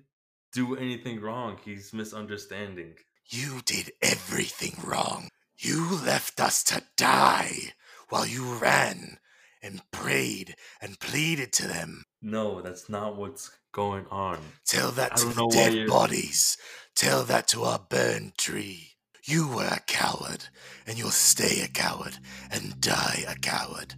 do 0.53 0.75
anything 0.75 1.19
wrong. 1.21 1.57
He's 1.63 1.93
misunderstanding. 1.93 2.95
you 3.29 3.61
did 3.65 3.91
everything 4.01 4.75
wrong. 4.83 5.29
You 5.57 5.95
left 6.03 6.39
us 6.39 6.63
to 6.65 6.83
die 6.97 7.73
while 8.09 8.25
you 8.25 8.55
ran 8.55 9.17
and 9.63 9.81
prayed 9.91 10.55
and 10.81 10.99
pleaded 10.99 11.53
to 11.53 11.67
them. 11.67 12.03
No, 12.21 12.61
that's 12.61 12.89
not 12.89 13.15
what's 13.15 13.51
going 13.71 14.05
on. 14.11 14.39
Tell 14.65 14.91
that 14.91 15.13
I 15.13 15.15
to 15.15 15.25
the 15.25 15.47
dead 15.47 15.87
bodies. 15.87 16.57
Tell 16.95 17.23
that 17.23 17.47
to 17.49 17.63
our 17.63 17.79
burned 17.79 18.37
tree. 18.37 18.90
You 19.23 19.47
were 19.49 19.67
a 19.67 19.79
coward, 19.85 20.45
and 20.87 20.97
you'll 20.97 21.11
stay 21.11 21.61
a 21.61 21.67
coward 21.67 22.17
and 22.49 22.81
die 22.81 23.23
a 23.27 23.35
coward. 23.35 23.93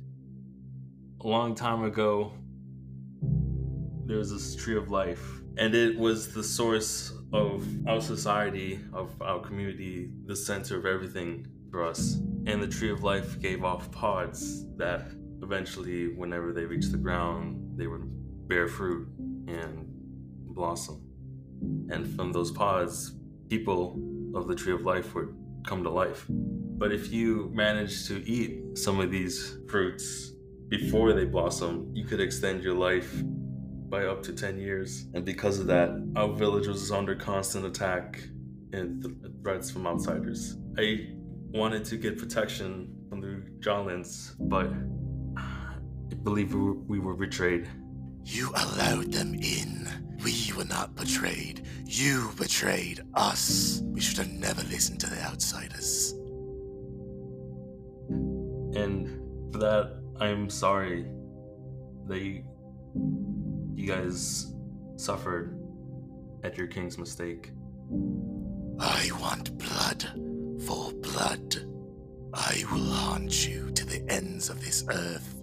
A 1.22 1.28
long 1.28 1.56
time 1.56 1.86
ago, 1.86 2.34
there 4.06 4.18
was 4.18 4.34
this 4.34 4.54
tree 4.54 4.76
of 4.76 4.90
life, 4.90 5.26
and 5.58 5.74
it 5.74 5.98
was 5.98 6.34
the 6.34 6.44
source 6.44 7.14
of 7.32 7.66
our 7.88 8.02
society, 8.02 8.82
of 8.92 9.22
our 9.22 9.40
community, 9.40 10.12
the 10.26 10.36
center 10.36 10.78
of 10.78 10.86
everything 10.86 11.48
for 11.72 11.86
us. 11.86 12.16
And 12.46 12.62
the 12.62 12.68
tree 12.68 12.92
of 12.92 13.02
life 13.04 13.40
gave 13.40 13.64
off 13.64 13.90
pods 13.92 14.66
that 14.76 15.06
eventually, 15.42 16.14
whenever 16.14 16.52
they 16.52 16.66
reached 16.66 16.92
the 16.92 16.98
ground, 16.98 17.78
they 17.78 17.88
would 17.88 18.04
bear 18.50 18.68
fruit 18.68 19.08
and 19.48 19.86
blossom. 20.54 21.02
And 21.90 22.14
from 22.14 22.34
those 22.34 22.52
pods, 22.52 23.16
people 23.48 24.13
of 24.34 24.48
the 24.48 24.56
tree 24.56 24.74
of 24.74 24.82
life 24.82 25.14
would 25.16 25.36
come 25.66 25.84
to 25.84 25.90
life. 25.90 26.26
But 26.30 26.92
if 26.92 27.12
you 27.12 27.50
manage 27.54 28.08
to 28.08 28.28
eat 28.28 28.78
some 28.78 29.00
of 29.00 29.12
these 29.12 29.58
fruits 29.70 30.32
before 30.70 31.14
they 31.14 31.26
blossom, 31.26 31.92
you 31.94 32.06
could 32.06 32.20
extend 32.20 32.64
your 32.64 32.76
life 32.76 33.24
by 33.90 34.06
up 34.06 34.24
to 34.24 34.34
10 34.34 34.58
years. 34.58 35.06
And 35.14 35.24
because 35.24 35.60
of 35.60 35.68
that, 35.68 35.90
our 36.16 36.34
village 36.34 36.68
was 36.68 36.92
under 36.92 37.16
constant 37.16 37.66
attack 37.66 38.22
and 38.74 39.04
th- 39.04 39.16
threats 39.44 39.70
from 39.70 39.86
outsiders. 39.86 40.58
I 40.78 41.10
wanted 41.54 41.86
to 41.86 41.98
get 41.98 42.18
protection 42.18 42.94
from 43.08 43.22
the 43.22 43.44
Jolins, 43.60 44.34
but 44.40 44.68
I 45.38 46.16
believe 46.24 46.54
we 46.54 46.60
were, 46.60 46.74
we 46.74 47.00
were 47.00 47.16
betrayed. 47.16 47.70
You 48.24 48.50
allowed 48.50 49.12
them 49.12 49.36
in. 49.36 50.03
We 50.24 50.54
were 50.56 50.66
not 50.66 50.96
betrayed. 50.96 51.66
You 51.86 52.32
betrayed 52.38 53.02
us. 53.14 53.82
We 53.86 54.00
should 54.00 54.18
have 54.20 54.32
never 54.32 54.64
listened 54.64 55.00
to 55.02 55.10
the 55.10 55.22
outsiders. 55.22 56.14
And 58.76 59.52
for 59.52 59.60
that, 59.60 60.00
I'm 60.20 60.50
sorry 60.50 61.06
that 62.08 62.20
you, 62.20 62.44
you 63.76 63.88
guys 63.88 64.54
suffered 64.96 65.60
at 66.44 66.58
your 66.58 66.68
king's 66.68 66.98
mistake. 66.98 67.52
I 68.80 69.10
want 69.20 69.58
blood 69.58 70.06
for 70.66 70.94
blood. 70.94 71.70
I 72.34 72.64
will 72.72 72.92
haunt 72.92 73.48
you 73.48 73.72
to 73.72 73.86
the 73.86 74.04
ends 74.10 74.50
of 74.50 74.64
this 74.64 74.86
earth. 74.90 75.43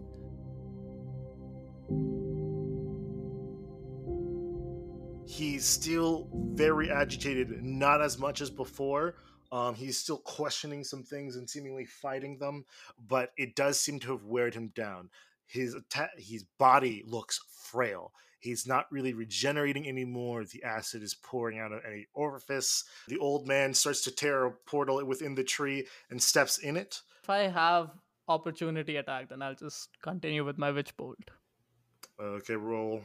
He's 5.41 5.65
still 5.65 6.29
very 6.53 6.91
agitated, 6.91 7.63
not 7.63 8.03
as 8.03 8.19
much 8.19 8.43
as 8.43 8.51
before. 8.51 9.15
Um, 9.51 9.75
he's 9.75 9.97
still 9.97 10.19
questioning 10.19 10.85
some 10.85 11.03
things 11.03 11.37
and 11.37 11.49
seemingly 11.49 11.87
fighting 11.87 12.37
them, 12.37 12.67
but 13.09 13.33
it 13.39 13.57
does 13.57 13.81
seem 13.81 14.01
to 14.01 14.11
have 14.13 14.25
weared 14.25 14.53
him 14.55 14.69
down. 14.75 15.09
His 15.47 15.75
atta- 15.75 16.11
his 16.19 16.45
body 16.59 17.03
looks 17.07 17.41
frail. 17.49 18.13
He's 18.39 18.67
not 18.67 18.93
really 18.93 19.15
regenerating 19.15 19.89
anymore. 19.89 20.45
The 20.45 20.63
acid 20.63 21.03
is 21.03 21.15
pouring 21.15 21.59
out 21.59 21.73
of 21.73 21.87
any 21.87 22.07
orifice. 22.13 22.85
The 23.09 23.17
old 23.17 23.49
man 23.49 23.73
starts 23.73 24.03
to 24.03 24.11
tear 24.11 24.45
a 24.45 24.51
portal 24.51 25.03
within 25.07 25.37
the 25.37 25.45
tree 25.45 25.89
and 26.11 26.23
steps 26.23 26.59
in 26.59 26.77
it. 26.77 27.01
If 27.23 27.31
I 27.31 27.49
have 27.49 27.93
opportunity 28.29 28.97
attack, 28.97 29.31
then 29.31 29.41
I'll 29.41 29.55
just 29.55 29.89
continue 30.03 30.45
with 30.45 30.59
my 30.59 30.71
witch 30.71 30.95
bolt. 30.99 31.31
Okay, 32.21 32.57
roll. 32.57 33.05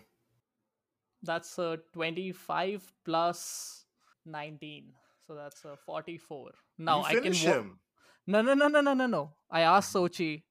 That's 1.25 1.57
a 1.57 1.79
25 1.93 2.93
plus 3.03 3.85
19. 4.25 4.93
So 5.25 5.35
that's 5.35 5.65
a 5.65 5.75
44. 5.75 6.51
Now 6.77 6.99
you 6.99 7.05
I 7.05 7.13
can 7.13 7.23
finish 7.23 7.45
wa- 7.45 7.53
him. 7.53 7.79
No, 8.27 8.41
no, 8.41 8.53
no, 8.53 8.67
no, 8.67 8.81
no, 8.81 8.93
no, 8.93 9.07
no. 9.07 9.33
I 9.49 9.61
asked 9.61 9.93
Xochitl, 9.93 10.43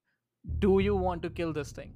do 0.59 0.79
you 0.81 0.97
want 0.97 1.23
to 1.23 1.31
kill 1.31 1.53
this 1.53 1.73
thing? 1.73 1.95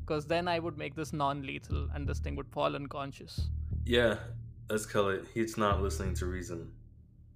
Because 0.00 0.26
then 0.26 0.48
I 0.48 0.58
would 0.58 0.78
make 0.78 0.94
this 0.94 1.12
non 1.12 1.42
lethal 1.42 1.88
and 1.94 2.08
this 2.08 2.20
thing 2.20 2.36
would 2.36 2.48
fall 2.48 2.74
unconscious. 2.74 3.50
Yeah, 3.84 4.16
let's 4.70 4.86
kill 4.86 5.08
it. 5.08 5.26
He's 5.34 5.56
not 5.58 5.82
listening 5.82 6.14
to 6.14 6.26
reason. 6.26 6.70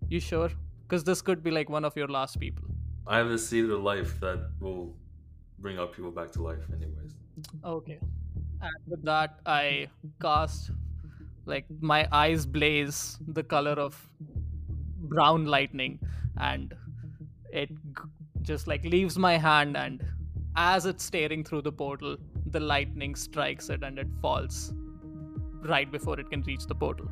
You 0.08 0.20
sure? 0.20 0.50
Because 0.82 1.04
this 1.04 1.22
could 1.22 1.42
be 1.42 1.50
like 1.50 1.70
one 1.70 1.84
of 1.84 1.96
your 1.96 2.08
last 2.08 2.38
people. 2.38 2.64
I 3.06 3.18
have 3.18 3.30
a 3.30 3.38
seed 3.38 3.68
of 3.70 3.82
life 3.82 4.18
that 4.20 4.50
will 4.60 4.94
bring 5.58 5.78
our 5.78 5.86
people 5.86 6.10
back 6.10 6.30
to 6.32 6.42
life, 6.42 6.64
anyways. 6.72 7.14
Okay. 7.64 7.98
And 8.62 8.74
with 8.86 9.04
that, 9.04 9.40
I 9.44 9.88
cast, 10.20 10.70
like, 11.46 11.66
my 11.80 12.08
eyes 12.12 12.46
blaze 12.46 13.18
the 13.26 13.42
color 13.42 13.72
of 13.72 14.08
brown 14.98 15.46
lightning, 15.46 15.98
and 16.36 16.72
it 17.52 17.70
just 18.42 18.66
like 18.68 18.84
leaves 18.84 19.18
my 19.18 19.36
hand. 19.36 19.76
And 19.76 20.04
as 20.56 20.86
it's 20.86 21.04
staring 21.04 21.42
through 21.44 21.62
the 21.62 21.72
portal, 21.72 22.16
the 22.46 22.60
lightning 22.60 23.14
strikes 23.16 23.68
it 23.68 23.82
and 23.82 23.98
it 23.98 24.08
falls 24.20 24.72
right 25.62 25.90
before 25.90 26.18
it 26.20 26.30
can 26.30 26.42
reach 26.42 26.66
the 26.66 26.74
portal. 26.74 27.08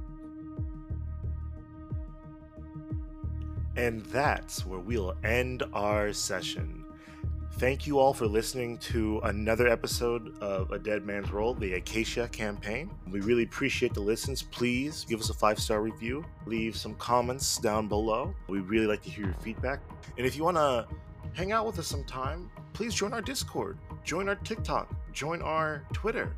And 3.77 4.03
that's 4.07 4.67
where 4.67 4.81
we'll 4.81 5.17
end 5.25 5.63
our 5.73 6.13
session. 6.13 6.80
Thank 7.61 7.87
you 7.87 7.99
all 7.99 8.15
for 8.15 8.27
listening 8.27 8.79
to 8.79 9.21
another 9.25 9.69
episode 9.69 10.35
of 10.39 10.73
A 10.73 10.79
Dead 10.79 11.05
Man's 11.05 11.31
Roll, 11.31 11.53
the 11.53 11.75
Acacia 11.75 12.27
campaign. 12.29 12.91
We 13.11 13.21
really 13.21 13.43
appreciate 13.43 13.93
the 13.93 14.01
listens. 14.01 14.41
Please 14.41 15.05
give 15.07 15.21
us 15.21 15.29
a 15.29 15.35
five 15.35 15.59
star 15.59 15.83
review, 15.83 16.25
leave 16.47 16.75
some 16.75 16.95
comments 16.95 17.59
down 17.59 17.87
below. 17.87 18.35
We 18.49 18.61
really 18.61 18.87
like 18.87 19.03
to 19.03 19.11
hear 19.11 19.27
your 19.27 19.35
feedback. 19.35 19.81
And 20.17 20.27
if 20.27 20.39
you 20.39 20.43
want 20.43 20.57
to 20.57 20.87
hang 21.35 21.53
out 21.53 21.67
with 21.67 21.79
us 21.79 21.87
sometime, 21.87 22.51
please 22.73 22.95
join 22.95 23.13
our 23.13 23.21
Discord, 23.21 23.77
join 24.05 24.31
our 24.31 24.37
TikTok, 24.37 24.89
join 25.13 25.43
our 25.43 25.85
Twitter. 25.93 26.35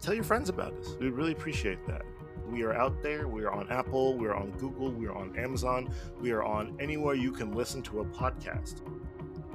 Tell 0.00 0.14
your 0.14 0.24
friends 0.24 0.48
about 0.48 0.72
us. 0.78 0.96
We 0.98 1.10
really 1.10 1.32
appreciate 1.32 1.86
that. 1.86 2.00
We 2.48 2.62
are 2.62 2.72
out 2.72 3.02
there. 3.02 3.28
We 3.28 3.44
are 3.44 3.52
on 3.52 3.70
Apple. 3.70 4.16
We 4.16 4.26
are 4.26 4.34
on 4.34 4.52
Google. 4.52 4.90
We 4.90 5.06
are 5.06 5.14
on 5.14 5.36
Amazon. 5.36 5.92
We 6.18 6.30
are 6.30 6.44
on 6.44 6.78
anywhere 6.80 7.14
you 7.14 7.30
can 7.30 7.52
listen 7.52 7.82
to 7.82 8.00
a 8.00 8.06
podcast. 8.06 8.80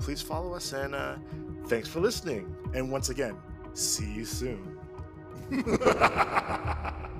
Please 0.01 0.21
follow 0.21 0.53
us 0.53 0.73
and 0.73 0.95
uh, 0.95 1.15
thanks 1.67 1.87
for 1.87 1.99
listening. 1.99 2.53
And 2.73 2.91
once 2.91 3.09
again, 3.09 3.35
see 3.73 4.11
you 4.11 4.25
soon. 4.25 4.77